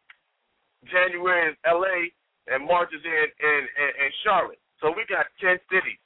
January 0.88 1.52
is 1.52 1.58
L.A. 1.68 2.12
and 2.48 2.64
March 2.64 2.92
is 2.96 3.04
in 3.04 3.28
in 3.28 3.62
in, 3.68 3.92
in 4.08 4.12
Charlotte. 4.24 4.60
So 4.80 4.92
we 4.96 5.04
got 5.08 5.28
ten 5.40 5.60
cities. 5.72 6.00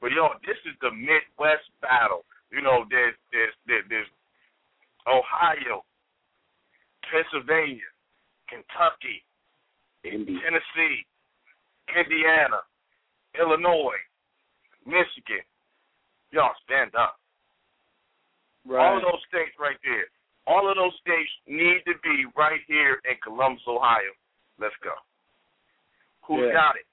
But 0.00 0.12
yo, 0.12 0.36
this 0.44 0.60
is 0.68 0.76
the 0.84 0.92
Midwest 0.92 1.68
battle. 1.80 2.24
You 2.52 2.60
know, 2.60 2.84
there's 2.88 3.16
there's, 3.32 3.56
there's 3.88 4.10
Ohio, 5.08 5.84
Pennsylvania, 7.08 7.88
Kentucky, 8.48 9.24
Indy. 10.04 10.38
Tennessee, 10.40 11.06
Indiana, 11.94 12.60
Illinois, 13.38 14.00
Michigan. 14.84 15.44
Y'all 16.32 16.54
stand 16.64 16.94
up. 16.94 17.18
All 18.70 18.96
of 18.96 19.02
those 19.02 19.22
states 19.28 19.54
right 19.58 19.78
there. 19.84 20.06
All 20.46 20.68
of 20.70 20.76
those 20.76 20.94
states 21.02 21.30
need 21.46 21.82
to 21.86 21.94
be 22.02 22.26
right 22.36 22.60
here 22.66 23.02
in 23.06 23.16
Columbus, 23.22 23.62
Ohio. 23.66 24.10
Let's 24.58 24.74
go. 24.82 24.94
Who's 26.22 26.46
Yeah. 26.46 26.52
got 26.52 26.76
it? 26.76 26.86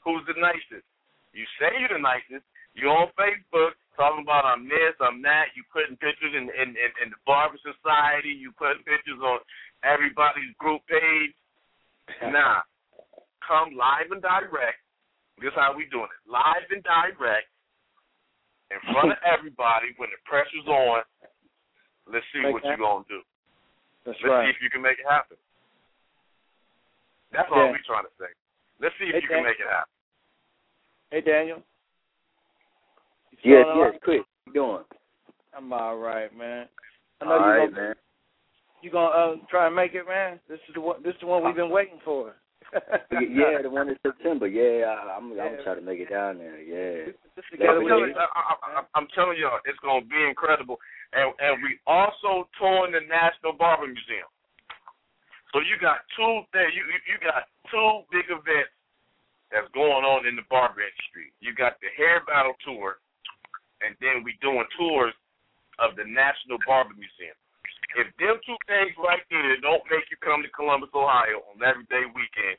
Who's 0.00 0.24
the 0.26 0.34
nicest? 0.34 0.86
You 1.32 1.46
say 1.58 1.78
you're 1.78 1.88
the 1.88 1.98
nicest. 1.98 2.44
You're 2.74 2.90
on 2.90 3.10
Facebook 3.12 3.74
talking 3.96 4.24
about 4.24 4.44
I'm 4.44 4.68
this, 4.68 4.96
I'm 5.00 5.20
that. 5.22 5.52
You 5.54 5.62
putting 5.72 5.96
pictures 5.96 6.32
in 6.32 6.48
in, 6.52 6.74
in, 6.76 6.90
in 7.04 7.08
the 7.12 7.20
Barber 7.26 7.58
Society. 7.60 8.32
You 8.32 8.52
putting 8.56 8.84
pictures 8.84 9.20
on 9.20 9.40
everybody's 9.84 10.52
group 10.58 10.82
page. 10.88 11.34
Nah, 12.30 12.66
come 13.46 13.76
live 13.76 14.10
and 14.10 14.22
direct. 14.22 14.80
This 15.40 15.54
how 15.56 15.74
we 15.74 15.90
doing 15.90 16.10
it. 16.10 16.22
Live 16.28 16.68
and 16.70 16.84
direct 16.84 17.50
in 18.70 18.78
front 18.94 19.12
of 19.12 19.20
everybody 19.26 19.90
when 19.98 20.08
the 20.12 20.20
pressure's 20.24 20.66
on. 20.66 21.02
Let's 22.06 22.26
see 22.34 22.42
Make 22.42 22.54
what 22.54 22.64
you're 22.64 22.78
gonna 22.78 23.04
do. 23.08 23.20
That's 24.04 24.18
Let's 24.22 24.30
right. 24.30 24.46
see 24.46 24.50
if 24.50 24.58
you 24.62 24.70
can 24.70 24.82
make 24.82 24.98
it 24.98 25.06
happen. 25.08 25.36
That's 27.30 27.48
all 27.48 27.70
we're 27.70 27.86
trying 27.86 28.04
to 28.04 28.14
say. 28.20 28.28
Let's 28.82 28.94
see 28.98 29.08
if 29.08 29.14
Hey, 29.16 29.22
you 29.22 29.28
can 29.30 29.46
make 29.46 29.58
it 29.58 29.70
happen. 29.70 29.94
Hey, 31.10 31.22
Daniel. 31.22 31.62
You 33.42 33.58
Yes, 33.58 33.66
yes, 33.74 33.90
right? 33.92 34.02
quick. 34.02 34.20
How 34.20 34.46
you 34.46 34.52
doing? 34.52 34.84
I'm 35.54 35.72
all 35.72 35.96
right, 35.98 36.30
man. 36.36 36.66
I 37.20 37.24
know 37.24 37.30
All 37.32 37.38
you 37.38 37.46
right, 37.46 37.70
gonna 37.74 37.82
man. 37.82 37.94
you 38.82 38.90
gonna 38.90 39.10
uh, 39.10 39.36
try 39.50 39.66
and 39.66 39.76
make 39.76 39.94
it, 39.94 40.06
man. 40.06 40.38
This 40.48 40.60
is 40.68 40.74
the 40.74 40.80
one. 40.80 41.02
This 41.02 41.14
is 41.14 41.20
the 41.20 41.26
one 41.26 41.44
we've 41.44 41.56
been 41.56 41.70
waiting 41.70 41.98
for. 42.04 42.34
yeah, 43.12 43.60
the 43.60 43.68
one 43.68 43.88
in 43.90 43.98
September. 44.06 44.46
Yeah, 44.46 44.86
I, 44.86 45.16
I'm 45.18 45.32
I'm 45.32 45.36
Yeah. 45.36 45.62
trying 45.62 45.76
to 45.76 45.82
make 45.82 46.00
it 46.00 46.08
down 46.10 46.38
there. 46.38 46.56
Yeah. 46.62 47.12
Just 47.34 47.50
I'm 47.52 47.58
together 47.58 47.82
telling, 47.84 48.10
you. 48.10 48.16
I, 48.16 48.24
I, 48.24 48.54
I, 48.62 48.82
I'm 48.94 49.08
telling 49.14 49.36
y'all, 49.38 49.58
it's 49.66 49.78
gonna 49.80 50.06
be 50.06 50.22
incredible. 50.24 50.78
And 51.12 51.34
and 51.38 51.62
we 51.62 51.78
also 51.86 52.48
touring 52.58 52.92
the 52.92 53.02
National 53.04 53.52
Barber 53.52 53.86
Museum. 53.86 54.30
So 55.52 55.60
you 55.60 55.76
got 55.82 56.06
two 56.16 56.42
there. 56.54 56.70
You 56.70 56.82
you, 56.86 56.98
you 57.12 57.16
got 57.20 57.50
two 57.68 58.06
big 58.08 58.30
events 58.30 58.72
that's 59.52 59.68
going 59.76 60.06
on 60.08 60.24
in 60.26 60.34
the 60.36 60.46
barber 60.48 60.80
industry. 60.80 61.28
You 61.44 61.52
got 61.52 61.76
the 61.84 61.92
hair 61.92 62.24
battle 62.24 62.56
tour, 62.64 63.02
and 63.84 63.98
then 63.98 64.22
we 64.22 64.38
doing 64.40 64.64
tours 64.78 65.14
of 65.78 65.98
the 65.98 66.06
National 66.06 66.58
Barber 66.66 66.94
Museum. 66.94 67.36
If 67.98 68.08
them 68.16 68.40
two 68.46 68.56
things 68.64 68.96
right 68.96 69.20
there 69.28 69.60
don't 69.60 69.84
make 69.92 70.08
you 70.08 70.16
come 70.24 70.40
to 70.40 70.50
Columbus, 70.56 70.94
Ohio 70.96 71.44
on 71.52 71.60
every 71.60 71.84
day 71.92 72.08
weekend, 72.08 72.56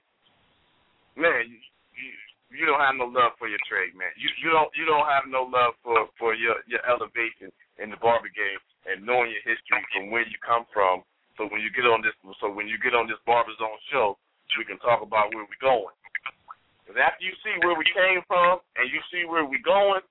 man, 1.17 1.49
you, 1.49 1.57
you 1.97 2.09
you 2.53 2.69
don't 2.69 2.77
have 2.85 2.93
no 2.93 3.09
love 3.09 3.33
for 3.41 3.49
your 3.49 3.61
trade, 3.65 3.97
man. 3.97 4.13
You 4.13 4.29
you 4.37 4.53
don't 4.53 4.69
you 4.77 4.85
don't 4.85 5.09
have 5.09 5.25
no 5.25 5.49
love 5.49 5.73
for 5.81 6.05
for 6.21 6.37
your 6.37 6.61
your 6.69 6.85
elevation 6.85 7.49
in 7.81 7.89
the 7.89 7.97
barber 7.97 8.29
game 8.29 8.61
and 8.85 9.01
knowing 9.01 9.33
your 9.33 9.45
history 9.47 9.81
from 9.89 10.13
where 10.13 10.27
you 10.27 10.37
come 10.45 10.69
from. 10.69 11.01
So 11.39 11.49
when 11.49 11.65
you 11.65 11.73
get 11.73 11.89
on 11.89 12.05
this, 12.05 12.13
so 12.37 12.53
when 12.53 12.69
you 12.69 12.77
get 12.77 12.93
on 12.93 13.09
this 13.09 13.17
Barber 13.25 13.57
Zone 13.57 13.79
show, 13.89 14.21
we 14.53 14.65
can 14.69 14.77
talk 14.85 15.01
about 15.01 15.33
where 15.33 15.47
we're 15.49 15.65
going. 15.65 15.95
Because 16.83 16.99
after 17.01 17.25
you 17.25 17.33
see 17.41 17.55
where 17.65 17.73
we 17.73 17.87
came 17.89 18.21
from 18.29 18.61
and 18.77 18.85
you 18.91 19.01
see 19.09 19.25
where 19.25 19.41
we're 19.41 19.65
going, 19.65 20.05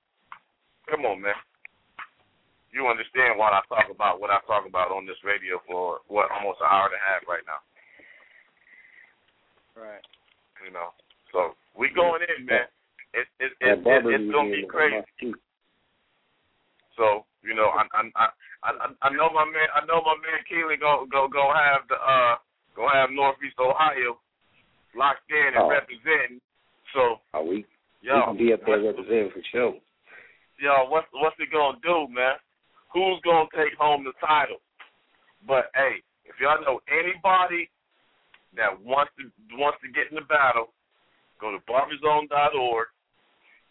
come 0.92 1.08
on, 1.08 1.24
man. 1.24 1.32
You 2.68 2.84
understand 2.84 3.40
what 3.40 3.56
I 3.56 3.64
talk 3.72 3.88
about, 3.88 4.20
what 4.20 4.28
I 4.28 4.44
talk 4.44 4.68
about 4.68 4.92
on 4.92 5.08
this 5.08 5.16
radio 5.24 5.56
for 5.64 6.04
what 6.12 6.28
almost 6.28 6.60
an 6.60 6.68
hour 6.68 6.92
and 6.92 6.96
a 6.96 7.04
half 7.04 7.24
right 7.24 7.44
now. 7.48 7.60
Right. 9.72 10.04
You 10.60 10.72
know, 10.72 10.92
so 11.32 11.56
we 11.72 11.88
going 11.96 12.20
in, 12.28 12.44
man. 12.44 12.68
It's 13.16 13.28
it's 13.40 13.56
That 13.60 13.80
it's, 13.80 13.84
barber 13.84 14.12
it's 14.12 14.28
gonna 14.28 14.52
be 14.52 14.64
crazy. 14.68 15.32
So 16.96 17.24
you 17.40 17.56
know, 17.56 17.72
I 17.72 17.84
I 17.92 18.02
I 18.16 18.26
I, 18.68 18.88
I 19.04 19.08
know 19.16 19.28
my 19.32 19.44
man. 19.48 19.68
I 19.72 19.84
know 19.88 20.00
my 20.04 20.16
man 20.20 20.40
Keely 20.48 20.76
go 20.76 21.04
go 21.12 21.28
go 21.28 21.52
have 21.52 21.88
the 21.88 21.96
uh 21.96 22.36
go 22.76 22.88
have 22.88 23.12
Northeast 23.12 23.56
Ohio 23.60 24.16
locked 24.96 25.28
in 25.28 25.56
and 25.56 25.64
Oh. 25.64 25.72
representing. 25.72 26.40
So 26.96 27.20
Are 27.32 27.44
we? 27.44 27.64
yo, 28.00 28.16
we 28.16 28.24
can 28.24 28.36
be 28.36 28.52
up 28.52 28.60
there 28.64 28.80
representing 28.80 29.32
for 29.32 29.44
sure. 29.52 29.76
Yo, 30.58 30.88
what's 30.88 31.06
what's 31.12 31.36
it 31.38 31.52
gonna 31.52 31.78
do, 31.82 32.08
man? 32.12 32.36
Who's 32.92 33.20
gonna 33.24 33.48
take 33.56 33.74
home 33.78 34.04
the 34.04 34.12
title? 34.20 34.60
But 35.46 35.72
hey, 35.74 36.02
if 36.24 36.36
y'all 36.40 36.60
know 36.60 36.80
anybody 36.88 37.70
that 38.56 38.72
wants 38.80 39.12
to 39.18 39.28
wants 39.56 39.78
to 39.82 39.88
get 39.92 40.12
in 40.12 40.16
the 40.16 40.28
battle, 40.28 40.72
go 41.40 41.52
to 41.52 41.60
barberzone.org 41.64 42.88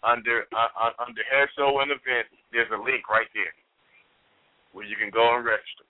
under 0.04 0.46
uh, 0.52 0.72
uh, 0.74 0.94
under 1.00 1.24
hair 1.30 1.50
show 1.56 1.80
and 1.82 1.92
events. 1.92 2.34
There's 2.52 2.72
a 2.74 2.82
link 2.82 3.08
right 3.10 3.30
there 3.34 3.54
where 4.74 4.86
you 4.86 4.96
can 4.96 5.12
go 5.14 5.36
and 5.38 5.46
register. 5.46 5.86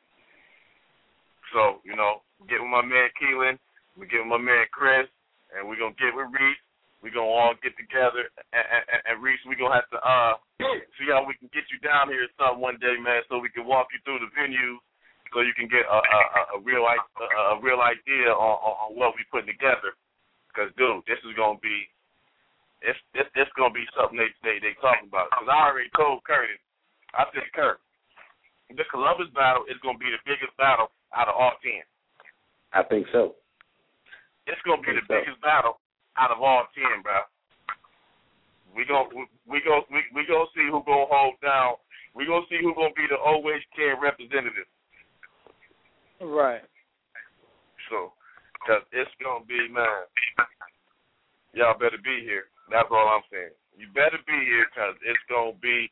So 1.54 1.80
you 1.84 1.96
know, 1.96 2.22
get 2.48 2.62
with 2.62 2.72
my 2.72 2.84
man 2.84 3.10
Keelan, 3.16 3.58
we 3.98 4.08
get 4.08 4.24
with 4.24 4.32
my 4.32 4.42
man 4.42 4.68
Chris, 4.72 5.08
and 5.56 5.68
we're 5.68 5.80
gonna 5.80 5.98
get 5.98 6.16
with 6.16 6.32
Reese. 6.32 6.64
We're 7.02 7.10
gonna 7.18 7.34
all 7.34 7.58
get 7.66 7.74
together, 7.82 8.30
and, 8.54 8.62
and, 8.62 9.02
and 9.10 9.16
Reese, 9.26 9.42
we're 9.50 9.58
gonna 9.58 9.82
have 9.82 9.90
to 9.90 9.98
uh 9.98 10.38
see 11.02 11.10
how 11.10 11.26
we 11.26 11.34
can 11.42 11.50
get 11.50 11.66
you 11.74 11.82
down 11.82 12.14
here 12.14 12.30
or 12.30 12.34
something 12.38 12.62
one 12.62 12.78
day, 12.78 12.94
man, 13.02 13.26
so 13.26 13.42
we 13.42 13.50
can 13.50 13.66
walk 13.66 13.90
you 13.90 13.98
through 14.06 14.22
the 14.22 14.30
venue, 14.38 14.78
so 15.34 15.42
you 15.42 15.58
can 15.58 15.66
get 15.66 15.82
a 15.90 15.98
a, 15.98 16.22
a, 16.56 16.58
real 16.62 16.86
a, 16.86 16.98
a 17.58 17.62
real 17.66 17.82
idea 17.82 18.30
on, 18.30 18.56
on, 18.62 18.74
on 18.86 18.90
what 18.94 19.18
we 19.18 19.26
putting 19.34 19.50
together. 19.50 19.98
Because 20.54 20.70
dude, 20.78 21.02
this 21.10 21.18
is 21.26 21.34
gonna 21.34 21.58
be 21.58 21.90
it's 22.86 23.02
it's, 23.18 23.34
it's 23.34 23.54
gonna 23.58 23.74
be 23.74 23.90
something 23.98 24.22
they 24.22 24.30
they 24.46 24.62
they 24.62 24.78
talking 24.78 25.10
about. 25.10 25.34
Because 25.34 25.50
I 25.50 25.74
already 25.74 25.90
told 25.98 26.22
Curtis, 26.22 26.62
I 27.18 27.26
said 27.34 27.50
Kurt, 27.58 27.82
the 28.78 28.86
Columbus 28.94 29.34
battle 29.34 29.66
is 29.66 29.82
gonna 29.82 29.98
be 29.98 30.14
the 30.14 30.22
biggest 30.22 30.54
battle 30.62 30.94
out 31.18 31.26
of 31.26 31.34
all 31.34 31.58
ten. 31.66 31.82
I 32.78 32.86
think 32.86 33.10
so. 33.10 33.42
It's 34.46 34.62
gonna 34.70 34.86
be 34.86 34.94
the 34.94 35.02
So- 35.10 35.18
biggest 35.18 35.42
battle 35.42 35.81
out 36.18 36.32
of 36.32 36.42
all 36.42 36.68
ten, 36.76 37.02
bro. 37.04 37.24
We 38.76 38.86
gon' 38.86 39.12
we, 39.16 39.28
we 39.48 39.60
go 39.64 39.84
we 39.92 40.00
we 40.16 40.24
gonna 40.28 40.48
see 40.56 40.68
who 40.72 40.84
gonna 40.84 41.08
hold 41.08 41.36
down. 41.44 41.76
We 42.16 42.26
gonna 42.26 42.48
see 42.50 42.60
who 42.60 42.76
gonna 42.76 42.96
be 42.96 43.08
the 43.08 43.20
OHK 43.20 44.00
representative. 44.00 44.68
Right. 46.20 46.64
So, 47.90 48.14
cause 48.68 48.84
it's 48.92 49.12
gonna 49.20 49.44
be 49.46 49.68
man. 49.68 50.08
Y'all 51.54 51.76
better 51.76 52.00
be 52.00 52.24
here. 52.24 52.48
That's 52.72 52.88
all 52.92 53.20
I'm 53.20 53.28
saying. 53.28 53.56
You 53.76 53.92
better 53.92 54.20
be 54.24 54.40
here, 54.48 54.68
cause 54.76 54.96
it's 55.04 55.24
gonna 55.28 55.58
be. 55.60 55.92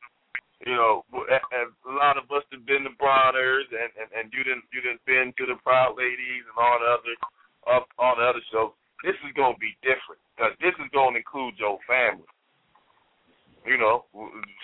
You 0.67 0.75
know, 0.75 1.07
a, 1.15 1.39
lot 1.87 2.19
of 2.19 2.27
us 2.35 2.43
have 2.51 2.67
been 2.67 2.83
to 2.83 2.91
Bronners, 2.99 3.71
and, 3.71 3.91
and 3.95 4.09
and 4.11 4.25
you 4.35 4.43
didn't 4.43 4.67
you 4.75 4.83
didn't 4.83 5.03
been 5.07 5.31
to 5.39 5.47
the 5.47 5.55
Proud 5.63 5.95
Ladies 5.95 6.43
and 6.47 6.57
all 6.59 6.79
the 6.79 6.89
other 6.99 7.15
all, 7.63 7.83
all 7.95 8.15
the 8.19 8.27
other 8.27 8.43
shows. 8.51 8.75
This 9.03 9.15
is 9.23 9.31
gonna 9.35 9.59
be 9.59 9.77
different 9.81 10.19
because 10.35 10.53
this 10.59 10.75
is 10.77 10.89
gonna 10.91 11.17
include 11.17 11.55
your 11.57 11.79
family. 11.87 12.27
You 13.67 13.77
know, 13.77 14.07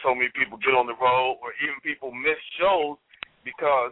so 0.03 0.15
many 0.15 0.31
people 0.35 0.57
get 0.59 0.73
on 0.73 0.87
the 0.87 0.95
road, 0.95 1.39
or 1.43 1.51
even 1.59 1.75
people 1.83 2.11
miss 2.11 2.39
shows 2.57 2.95
because 3.43 3.91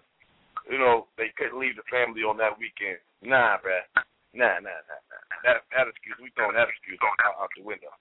you 0.70 0.80
know, 0.80 1.12
they 1.20 1.28
couldn't 1.36 1.60
leave 1.60 1.76
the 1.76 1.84
family 1.92 2.24
on 2.24 2.40
that 2.40 2.56
weekend. 2.56 3.00
Nah, 3.20 3.60
bruh. 3.60 3.84
Nah, 4.32 4.58
nah, 4.64 4.80
nah, 4.88 5.02
nah. 5.12 5.24
That 5.44 5.68
that 5.76 5.92
excuse, 5.92 6.18
we 6.24 6.32
throwing 6.34 6.56
that 6.56 6.72
excuse 6.72 6.98
out, 7.04 7.36
out 7.38 7.52
the 7.56 7.64
window. 7.64 7.92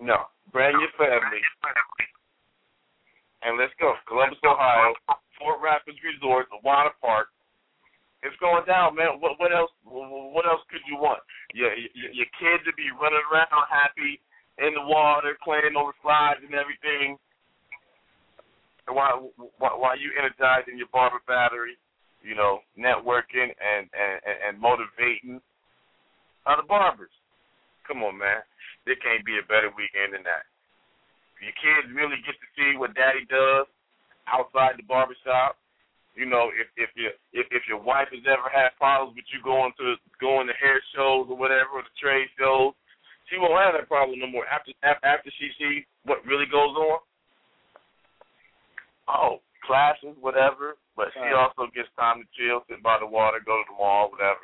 No, 0.00 0.32
bring 0.50 0.72
your 0.80 0.94
family 0.96 1.42
and 3.42 3.58
let's 3.58 3.74
go. 3.78 3.94
Columbus, 4.06 4.38
Ohio, 4.42 4.94
Fort 5.38 5.62
Rapids 5.62 5.98
Resort, 6.02 6.46
water 6.64 6.90
park. 7.00 7.28
It's 8.22 8.36
going 8.42 8.66
down, 8.66 8.96
man. 8.96 9.20
What 9.20 9.38
what 9.38 9.52
else? 9.54 9.70
What 9.84 10.46
else 10.46 10.62
could 10.70 10.82
you 10.90 10.96
want? 10.98 11.20
Your 11.54 11.70
your, 11.74 12.10
your 12.12 12.30
kids 12.40 12.64
to 12.66 12.74
be 12.74 12.90
running 12.98 13.22
around 13.30 13.50
happy 13.70 14.20
in 14.58 14.74
the 14.74 14.82
water, 14.82 15.38
playing 15.44 15.76
on 15.78 15.92
the 15.92 15.96
slides 16.02 16.42
and 16.42 16.54
everything 16.54 17.16
while 18.90 19.30
while 19.58 19.98
you 19.98 20.10
energizing 20.18 20.78
your 20.78 20.90
barber 20.92 21.22
battery, 21.28 21.78
you 22.22 22.34
know, 22.34 22.60
networking 22.78 23.54
and 23.54 23.86
and 23.94 24.16
and 24.26 24.54
motivating 24.58 25.40
other 26.46 26.66
barbers. 26.66 27.12
Come 27.86 28.02
on, 28.02 28.18
man. 28.18 28.42
There 28.86 28.96
can't 28.98 29.24
be 29.24 29.38
a 29.38 29.46
better 29.46 29.70
weekend 29.76 30.14
than 30.16 30.24
that. 30.24 30.48
your 31.40 31.54
kids 31.60 31.92
really 31.94 32.18
get 32.26 32.34
to 32.40 32.48
see 32.56 32.76
what 32.76 32.94
daddy 32.94 33.24
does 33.30 33.66
outside 34.26 34.76
the 34.76 34.86
barbershop. 34.88 35.56
You 36.18 36.26
know, 36.26 36.50
if 36.50 36.66
if 36.74 36.90
your 36.98 37.14
if, 37.30 37.46
if 37.54 37.62
your 37.70 37.78
wife 37.78 38.10
has 38.10 38.26
ever 38.26 38.50
had 38.50 38.74
problems 38.74 39.14
with 39.14 39.30
you 39.30 39.38
going 39.38 39.70
to 39.78 39.94
going 40.18 40.50
to 40.50 40.56
hair 40.58 40.82
shows 40.90 41.30
or 41.30 41.38
whatever 41.38 41.78
or 41.78 41.86
the 41.86 41.94
trade 41.94 42.26
shows, 42.34 42.74
she 43.30 43.38
won't 43.38 43.54
have 43.54 43.78
that 43.78 43.86
problem 43.86 44.18
no 44.18 44.26
more 44.26 44.42
after 44.50 44.74
after 44.82 45.30
she 45.38 45.54
sees 45.54 45.86
what 46.02 46.26
really 46.26 46.50
goes 46.50 46.74
on. 46.74 46.98
Oh, 49.06 49.38
classes, 49.62 50.18
whatever. 50.18 50.74
But 50.98 51.14
she 51.14 51.30
also 51.30 51.70
gets 51.70 51.86
time 51.94 52.18
to 52.18 52.26
chill, 52.34 52.66
sit 52.66 52.82
by 52.82 52.98
the 52.98 53.06
water, 53.06 53.38
go 53.38 53.62
to 53.62 53.66
the 53.70 53.78
mall, 53.78 54.10
whatever. 54.10 54.42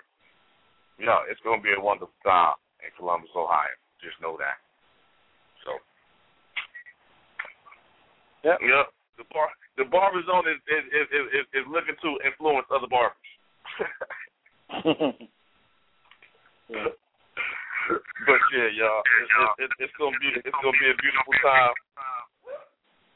Yeah, 1.02 1.26
it's 1.26 1.42
gonna 1.42 1.58
be 1.58 1.74
a 1.74 1.82
wonderful 1.82 2.14
time 2.22 2.54
in 2.86 2.94
Columbus, 2.94 3.34
Ohio. 3.34 3.74
Just 3.98 4.14
know 4.22 4.38
that. 4.38 4.62
So. 5.66 5.74
Yep. 8.46 8.62
Yep. 8.62 8.86
The 9.16 9.24
bar, 9.30 9.46
the 9.78 9.86
barber 9.86 10.22
zone 10.26 10.46
is 10.50 10.58
is 10.66 10.84
is 10.90 11.06
is, 11.30 11.46
is, 11.54 11.66
looking 11.70 11.94
to 12.02 12.18
influence 12.26 12.66
other 12.70 12.90
barbers. 12.90 13.30
yeah. 16.66 16.90
but 18.26 18.40
yeah, 18.50 18.68
y'all, 18.74 19.02
it's 19.78 19.94
gonna 19.98 20.18
be 20.18 20.34
it's 20.34 20.58
gonna 20.58 20.78
be 20.82 20.90
a 20.90 20.98
beautiful 20.98 21.34
time. 21.46 21.74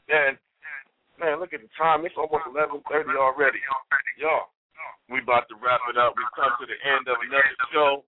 And 0.07 0.33
man, 1.19 1.39
look 1.43 1.51
at 1.51 1.59
the 1.59 1.71
time; 1.75 2.07
it's 2.07 2.15
almost 2.15 2.47
eleven 2.47 2.79
thirty 2.87 3.11
already. 3.19 3.59
Y'all, 4.15 4.47
we 5.11 5.19
about 5.19 5.51
to 5.51 5.55
wrap 5.59 5.83
it 5.91 5.99
up. 5.99 6.15
We 6.15 6.23
come 6.31 6.55
to 6.63 6.65
the 6.65 6.79
end 6.79 7.11
of 7.11 7.19
another 7.19 7.55
show. 7.75 8.07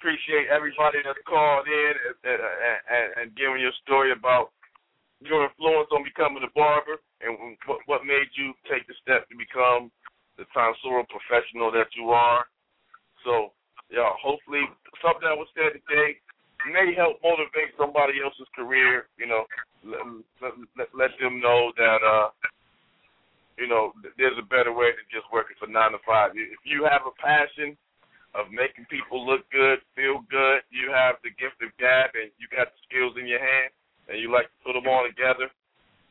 Appreciate 0.00 0.50
everybody 0.50 0.98
that's 1.04 1.20
called 1.30 1.68
in 1.68 1.94
and, 1.94 2.16
and, 2.26 2.40
and, 2.42 3.08
and 3.22 3.26
giving 3.38 3.62
your 3.62 3.70
story 3.86 4.10
about 4.10 4.50
your 5.24 5.46
influence 5.46 5.88
on 5.92 6.02
becoming 6.02 6.42
a 6.42 6.52
barber 6.54 6.98
and 7.20 7.56
what, 7.66 7.80
what 7.86 8.06
made 8.06 8.28
you 8.34 8.52
take 8.70 8.86
the 8.86 8.96
step 9.02 9.28
to 9.28 9.34
become 9.36 9.90
the 10.38 10.44
tonsorial 10.50 11.06
professional 11.08 11.70
that 11.70 11.90
you 11.94 12.10
are. 12.10 12.46
So, 13.24 13.52
y'all, 13.90 14.18
hopefully 14.18 14.64
something 14.98 15.26
that 15.26 15.38
was 15.38 15.50
said 15.54 15.78
today 15.78 16.18
may 16.70 16.94
help 16.94 17.18
motivate 17.22 17.74
somebody 17.78 18.22
else's 18.22 18.48
career. 18.54 19.10
You 19.18 19.26
know, 19.26 19.42
let, 19.84 20.02
let, 20.40 20.52
let, 20.78 20.88
let 20.94 21.12
them 21.20 21.38
know 21.38 21.72
that, 21.76 22.00
uh, 22.02 22.28
you 23.58 23.68
know, 23.68 23.92
there's 24.16 24.38
a 24.38 24.46
better 24.46 24.72
way 24.72 24.90
than 24.96 25.06
just 25.12 25.28
working 25.30 25.56
for 25.58 25.68
nine 25.68 25.92
to 25.92 26.00
five. 26.06 26.32
If 26.34 26.62
you 26.64 26.88
have 26.88 27.04
a 27.04 27.14
passion 27.20 27.76
of 28.32 28.48
making 28.48 28.88
people 28.88 29.20
look 29.20 29.44
good, 29.52 29.84
feel 29.92 30.24
good, 30.32 30.64
you 30.72 30.88
have 30.88 31.20
the 31.20 31.30
gift 31.36 31.60
of 31.60 31.68
gab, 31.76 32.16
and 32.16 32.32
you 32.40 32.48
got 32.48 32.72
the 32.72 32.80
skills 32.88 33.12
in 33.20 33.28
your 33.28 33.44
hand, 33.44 33.68
and 34.08 34.18
you 34.18 34.32
like 34.32 34.50
to 34.50 34.58
put 34.64 34.74
them 34.74 34.88
all 34.90 35.04
together, 35.06 35.50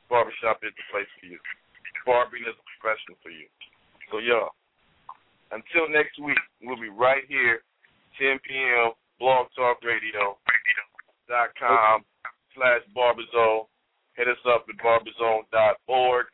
barbershop 0.08 0.64
is 0.64 0.76
the 0.76 0.86
place 0.92 1.10
for 1.20 1.28
you. 1.28 1.40
Barbering 2.06 2.44
is 2.48 2.56
a 2.56 2.66
profession 2.78 3.16
for 3.22 3.30
you. 3.30 3.48
So, 4.10 4.20
y'all, 4.20 4.56
until 5.52 5.88
next 5.92 6.20
week, 6.20 6.40
we'll 6.64 6.80
be 6.80 6.92
right 6.92 7.24
here, 7.28 7.64
10 8.20 8.40
p.m., 8.48 8.96
Blog 9.20 9.48
Talk 9.54 9.84
Radio, 9.86 10.40
dot 11.30 11.54
com 11.54 12.02
slash 12.58 12.82
Barberzone. 12.98 13.70
Hit 14.18 14.28
us 14.28 14.42
up 14.50 14.66
at 14.66 14.76
barberzone.org. 14.82 16.26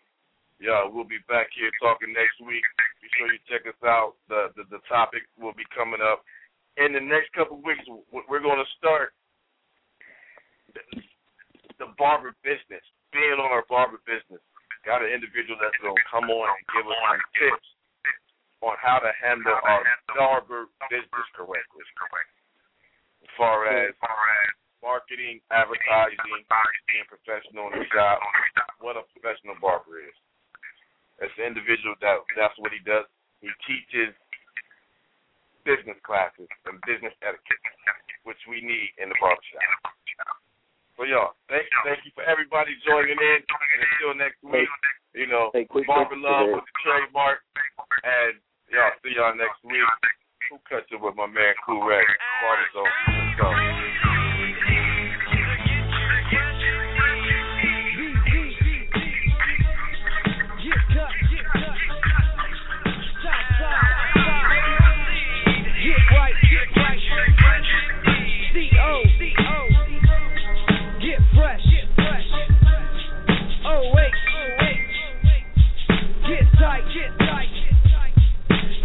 Yeah, 0.57 0.87
we'll 0.89 1.05
be 1.05 1.21
back 1.29 1.51
here 1.53 1.69
talking 1.83 2.15
next 2.15 2.39
week. 2.41 2.63
Be 3.03 3.11
sure 3.19 3.29
you 3.29 3.37
check 3.45 3.67
us 3.69 3.77
out. 3.85 4.15
The 4.29 4.55
the, 4.55 4.63
the 4.71 4.81
topic 4.89 5.27
will 5.37 5.53
be 5.53 5.67
coming 5.75 5.99
up 6.01 6.23
in 6.77 6.93
the 6.93 7.03
next 7.03 7.29
couple 7.33 7.61
weeks. 7.61 7.83
We're 8.09 8.41
going 8.41 8.57
to 8.57 8.69
start 8.79 9.13
the, 11.79 11.93
barber 11.97 12.33
business, 12.43 12.83
being 13.13 13.37
on 13.39 13.49
our 13.53 13.65
barber 13.69 14.01
business. 14.05 14.41
Got 14.85 15.03
an 15.03 15.11
individual 15.11 15.59
that's 15.59 15.75
going 15.83 15.97
to 15.97 16.07
come 16.07 16.29
on 16.31 16.47
and 16.47 16.63
give 16.71 16.87
us 16.87 16.95
some 16.95 17.23
tips 17.35 17.67
on 18.63 18.75
how 18.79 18.97
to 19.03 19.11
handle 19.19 19.53
our 19.53 19.83
barber 20.15 20.71
business 20.89 21.27
correctly. 21.35 21.83
As 21.83 23.31
far 23.35 23.67
as 23.67 23.93
marketing, 24.81 25.43
advertising, 25.51 26.17
being 26.87 27.07
professional 27.11 27.69
in 27.73 27.83
the 27.83 27.89
shop, 27.91 28.21
what 28.79 28.95
a 28.95 29.03
professional 29.13 29.59
barber 29.59 30.01
is. 30.01 30.15
As 31.21 31.33
an 31.41 31.49
individual, 31.49 31.97
that 32.01 32.21
that's 32.37 32.55
what 32.61 32.71
he 32.71 32.81
does. 32.85 33.05
He 33.41 33.49
teaches 33.65 34.13
business 35.65 35.97
classes 36.05 36.47
and 36.65 36.79
business 36.87 37.13
etiquette, 37.21 37.63
which 38.23 38.39
we 38.47 38.61
need 38.61 38.89
in 39.01 39.09
the 39.09 39.17
barbershop. 39.19 39.93
So 40.97 41.05
y'all, 41.05 41.37
thank 41.45 41.69
thank 41.85 42.01
you 42.09 42.11
for 42.17 42.25
everybody 42.25 42.73
joining 42.81 43.21
in. 43.21 43.39
And 43.45 43.79
until 43.85 44.17
next 44.17 44.41
week, 44.41 44.65
you 45.13 45.29
know, 45.29 45.53
Hey, 45.53 45.69
quick 45.69 45.85
Barber 45.85 46.17
question 46.17 46.25
Love 46.25 46.57
with 46.57 46.65
the 46.65 46.75
trademark. 46.81 47.37
And 48.01 48.41
y'all 48.73 48.97
see 49.05 49.13
y'all 49.13 49.37
next 49.37 49.61
week. 49.61 49.85
Who 50.49 50.57
cut 50.65 50.89
you 50.89 50.97
with 50.97 51.13
my 51.13 51.29
man 51.29 51.53
Cool 51.61 51.85
Ray? 51.85 52.01
Party 52.41 52.65
zone. 52.73 52.89
Let's 53.13 53.37
go. 53.37 54.06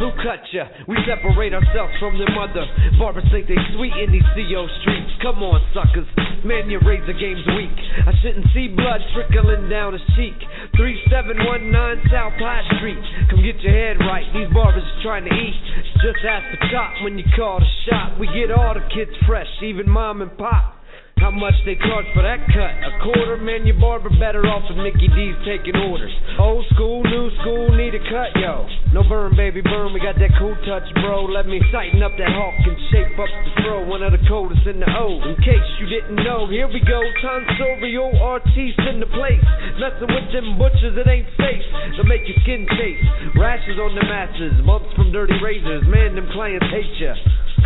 Who 0.02 0.10
cut 0.18 0.42
ya? 0.50 0.66
We 0.90 0.98
separate 1.06 1.54
ourselves 1.54 1.94
from 2.02 2.18
the 2.18 2.26
mother. 2.34 2.66
Barbers 2.98 3.22
think 3.30 3.46
they 3.46 3.54
sweet 3.78 3.94
in 4.02 4.10
these 4.10 4.26
CO 4.34 4.66
streets. 4.82 5.14
Come 5.22 5.46
on, 5.46 5.62
suckers. 5.70 6.10
Man, 6.42 6.66
your 6.66 6.82
razor 6.82 7.14
game's 7.14 7.46
weak. 7.54 7.70
I 8.02 8.10
shouldn't 8.18 8.50
see 8.50 8.66
blood 8.66 8.98
trickling 9.14 9.70
down 9.70 9.92
his 9.94 10.02
cheek. 10.18 10.34
3719 10.74 12.10
South 12.10 12.34
High 12.34 12.66
Street. 12.82 12.98
Come 13.30 13.46
get 13.46 13.62
your 13.62 13.70
head 13.70 14.02
right. 14.02 14.26
These 14.34 14.50
barbers 14.50 14.82
is 14.82 14.98
trying 15.06 15.22
to 15.22 15.30
eat. 15.30 15.54
Just 16.02 16.18
ask 16.26 16.50
the 16.50 16.66
cop 16.66 16.98
when 17.06 17.14
you 17.14 17.24
call 17.38 17.62
the 17.62 17.70
shop. 17.86 18.18
We 18.18 18.26
get 18.34 18.50
all 18.50 18.74
the 18.74 18.82
kids 18.90 19.14
fresh, 19.22 19.46
even 19.62 19.86
mom 19.86 20.18
and 20.18 20.34
pop. 20.34 20.81
How 21.22 21.30
much 21.30 21.54
they 21.62 21.78
charge 21.78 22.10
for 22.18 22.26
that 22.26 22.42
cut? 22.50 22.74
A 22.82 22.98
quarter, 22.98 23.38
man, 23.38 23.62
your 23.62 23.78
barber 23.78 24.10
better 24.18 24.42
off 24.42 24.66
with 24.66 24.82
Mickey 24.82 25.06
D's 25.06 25.38
taking 25.46 25.78
orders. 25.78 26.10
Old 26.34 26.66
school, 26.74 26.98
new 27.06 27.30
school, 27.38 27.70
need 27.78 27.94
a 27.94 28.02
cut, 28.10 28.34
yo. 28.42 28.66
No 28.90 29.06
burn, 29.06 29.38
baby, 29.38 29.62
burn, 29.62 29.94
we 29.94 30.02
got 30.02 30.18
that 30.18 30.34
cool 30.34 30.58
touch, 30.66 30.82
bro. 30.98 31.30
Let 31.30 31.46
me 31.46 31.62
tighten 31.70 32.02
up 32.02 32.10
that 32.18 32.26
hawk 32.26 32.58
and 32.66 32.74
shape 32.90 33.14
up 33.22 33.30
the 33.30 33.52
throw. 33.62 33.86
One 33.86 34.02
of 34.02 34.10
the 34.10 34.18
coldest 34.26 34.66
in 34.66 34.82
the 34.82 34.90
O. 34.98 35.22
In 35.22 35.38
case 35.46 35.62
you 35.78 35.86
didn't 35.86 36.18
know, 36.26 36.50
here 36.50 36.66
we 36.66 36.82
go. 36.82 36.98
Tonsorial 37.22 38.18
artiste 38.18 38.82
in 38.90 38.98
the 38.98 39.06
place. 39.14 39.46
Messing 39.78 40.10
with 40.10 40.26
them 40.34 40.58
butchers, 40.58 40.98
it 40.98 41.06
ain't 41.06 41.30
safe. 41.38 41.62
They'll 41.94 42.10
make 42.10 42.26
your 42.26 42.42
skin 42.42 42.66
chase. 42.74 43.06
Rashes 43.38 43.78
on 43.78 43.94
the 43.94 44.02
masses, 44.10 44.58
bumps 44.66 44.90
from 44.98 45.14
dirty 45.14 45.38
razors. 45.38 45.86
Man, 45.86 46.18
them 46.18 46.26
clients 46.34 46.66
hate 46.74 46.98
ya. 46.98 47.14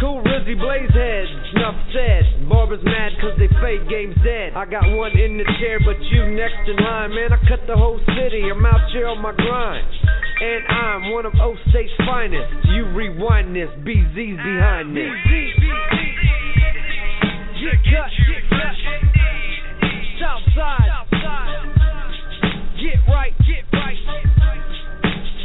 Cool 0.01 0.21
Rizzy 0.21 0.53
Blaze 0.61 0.91
Blazehead, 0.93 1.57
enough 1.57 1.81
said. 1.93 2.49
Barbers 2.49 2.85
mad 2.85 3.13
cause 3.21 3.33
they 3.39 3.49
fake 3.65 3.89
game's 3.89 4.17
dead. 4.23 4.53
I 4.53 4.67
got 4.67 4.85
one 4.93 5.17
in 5.17 5.39
the 5.39 5.45
chair, 5.59 5.81
but 5.81 5.97
you 6.13 6.37
next 6.37 6.69
in 6.69 6.77
line. 6.85 7.15
Man, 7.15 7.33
I 7.33 7.41
cut 7.49 7.67
the 7.67 7.77
whole 7.77 7.99
city, 8.13 8.45
I'm 8.53 8.65
out 8.67 8.91
here 8.93 9.09
on 9.09 9.23
my 9.23 9.33
grind. 9.33 9.89
And 10.37 10.67
I'm 10.69 11.13
one 11.13 11.25
of 11.25 11.33
O 11.41 11.57
State's 11.71 11.93
finest. 12.05 12.69
You 12.77 12.93
rewind 12.93 13.57
this, 13.57 13.71
BZ's 13.89 14.37
behind 14.37 14.95
this. 14.95 15.09
Get 17.57 17.81
cut, 17.89 18.13
get 18.29 18.45
cut. 18.53 18.77
Southside, 20.21 20.93
get 22.77 23.01
right, 23.09 23.33
get 23.49 23.65
right. 23.73 23.97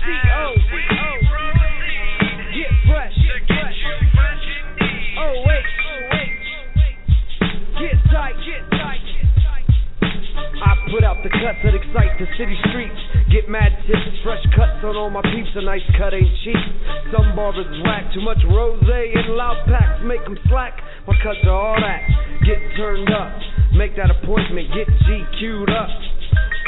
C-O, 0.03 0.60
08. 5.21 5.45
Get 7.77 7.97
tight, 8.09 8.37
get 8.41 8.63
tight. 8.73 9.05
I 10.01 10.71
put 10.89 11.03
out 11.03 11.21
the 11.23 11.29
cuts 11.29 11.61
that 11.63 11.73
excite 11.73 12.17
the 12.17 12.25
city 12.37 12.57
streets. 12.69 12.99
Get 13.29 13.49
mad 13.49 13.71
tips, 13.85 14.17
fresh 14.23 14.43
cuts 14.55 14.83
on 14.83 14.97
all 14.97 15.09
my 15.09 15.21
peeps. 15.21 15.49
A 15.55 15.61
nice 15.61 15.85
cut 15.97 16.13
ain't 16.13 16.29
cheap. 16.43 16.57
Some 17.13 17.35
barbers 17.35 17.69
whack, 17.85 18.13
too 18.13 18.21
much 18.21 18.37
rose 18.49 18.81
and 18.85 19.35
loud 19.35 19.65
packs 19.67 20.01
make 20.05 20.23
them 20.23 20.37
slack. 20.49 20.73
My 21.07 21.13
cuts 21.23 21.39
are 21.45 21.51
all 21.51 21.79
that. 21.79 22.01
Get 22.45 22.59
turned 22.77 23.09
up, 23.13 23.31
make 23.73 23.95
that 23.95 24.09
appointment, 24.11 24.67
get 24.73 24.87
G 25.05 25.23
queued 25.39 25.69
up. 25.69 25.89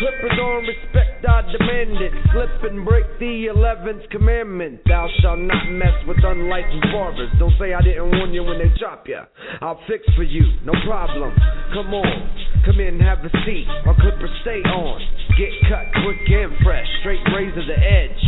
Clippers 0.04 0.36
on 0.36 0.68
respect, 0.68 1.24
I 1.24 1.48
demand 1.48 1.96
it. 2.04 2.12
Slip 2.36 2.52
and 2.68 2.84
break 2.84 3.08
the 3.24 3.48
11th 3.56 4.10
commandment. 4.12 4.82
Thou 4.84 5.08
shalt 5.22 5.40
not 5.40 5.72
mess 5.72 5.96
with 6.06 6.18
unlicensed 6.20 6.92
barbers. 6.92 7.32
Don't 7.40 7.56
say 7.56 7.72
I 7.72 7.80
didn't 7.80 8.12
warn 8.12 8.34
you 8.34 8.44
when 8.44 8.60
they 8.60 8.68
chop 8.76 9.08
ya. 9.08 9.32
I'll 9.62 9.80
fix 9.88 10.04
for 10.18 10.24
you, 10.24 10.44
no 10.66 10.74
problem. 10.84 11.32
Come 11.72 11.96
on, 11.96 12.20
come 12.68 12.82
in, 12.84 13.00
have 13.00 13.24
a 13.24 13.32
seat. 13.48 13.64
Our 13.88 13.96
clippers 13.96 14.36
stay 14.44 14.60
on. 14.68 15.00
Get 15.40 15.56
cut 15.72 15.88
quick 16.04 16.28
and 16.28 16.52
fresh, 16.68 16.88
straight 17.00 17.24
razor 17.32 17.64
the 17.64 17.80
edge. 17.80 18.24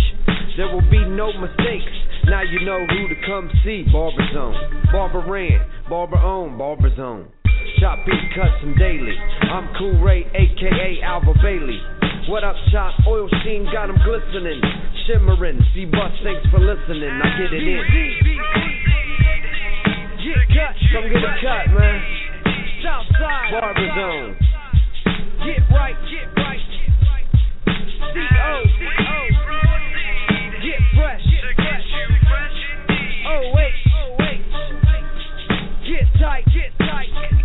There 0.56 0.72
will 0.72 0.88
be 0.90 1.04
no 1.04 1.36
mistakes. 1.36 1.92
Now 2.32 2.44
you 2.44 2.64
know 2.64 2.88
who 2.88 3.10
to 3.12 3.20
come 3.28 3.52
see. 3.66 3.84
Barber 3.92 4.24
Zone, 4.32 4.56
Barber 4.94 5.28
Ran, 5.28 5.60
Barber 5.90 6.24
Own, 6.24 6.58
Barber 6.58 6.96
Zone. 6.96 7.28
Shot 7.80 8.06
beat 8.06 8.22
custom 8.34 8.76
daily. 8.78 9.16
I'm 9.52 9.68
Cool 9.78 10.00
Ray, 10.00 10.26
aka 10.34 11.02
Alva 11.04 11.34
Bailey. 11.42 11.80
What 12.30 12.44
up, 12.44 12.56
shot? 12.72 12.94
Oil 13.08 13.30
sheen 13.44 13.66
got 13.72 13.88
them 13.88 13.98
glistening, 14.04 14.62
shimmering. 15.06 15.60
See 15.74 15.86
bus, 15.86 16.12
thanks 16.24 16.46
for 16.50 16.60
listening. 16.60 17.10
I 17.10 17.38
get 17.38 17.54
it 17.54 17.62
in. 17.62 17.84
Get 20.24 20.48
cut, 20.56 20.76
come 20.94 21.06
get 21.12 21.22
a 21.22 21.34
cut, 21.42 21.74
man. 21.78 22.02
Southside, 22.82 23.52
barber 23.52 23.90
zone. 23.96 24.38
Get 25.46 25.62
right, 25.70 25.98
get 26.10 26.28
right. 26.42 26.62
C-O, 28.14 28.64
C-O. 28.80 29.46
Get 30.66 30.82
fresh. 30.96 31.22
Get 31.30 31.46
fresh. 31.62 32.58
Oh 33.28 33.52
wait. 33.54 33.74
Oh 33.94 34.16
wait. 34.18 34.42
Get 35.86 36.06
tight. 36.20 36.46
Get 36.54 36.72
tight. 36.80 37.45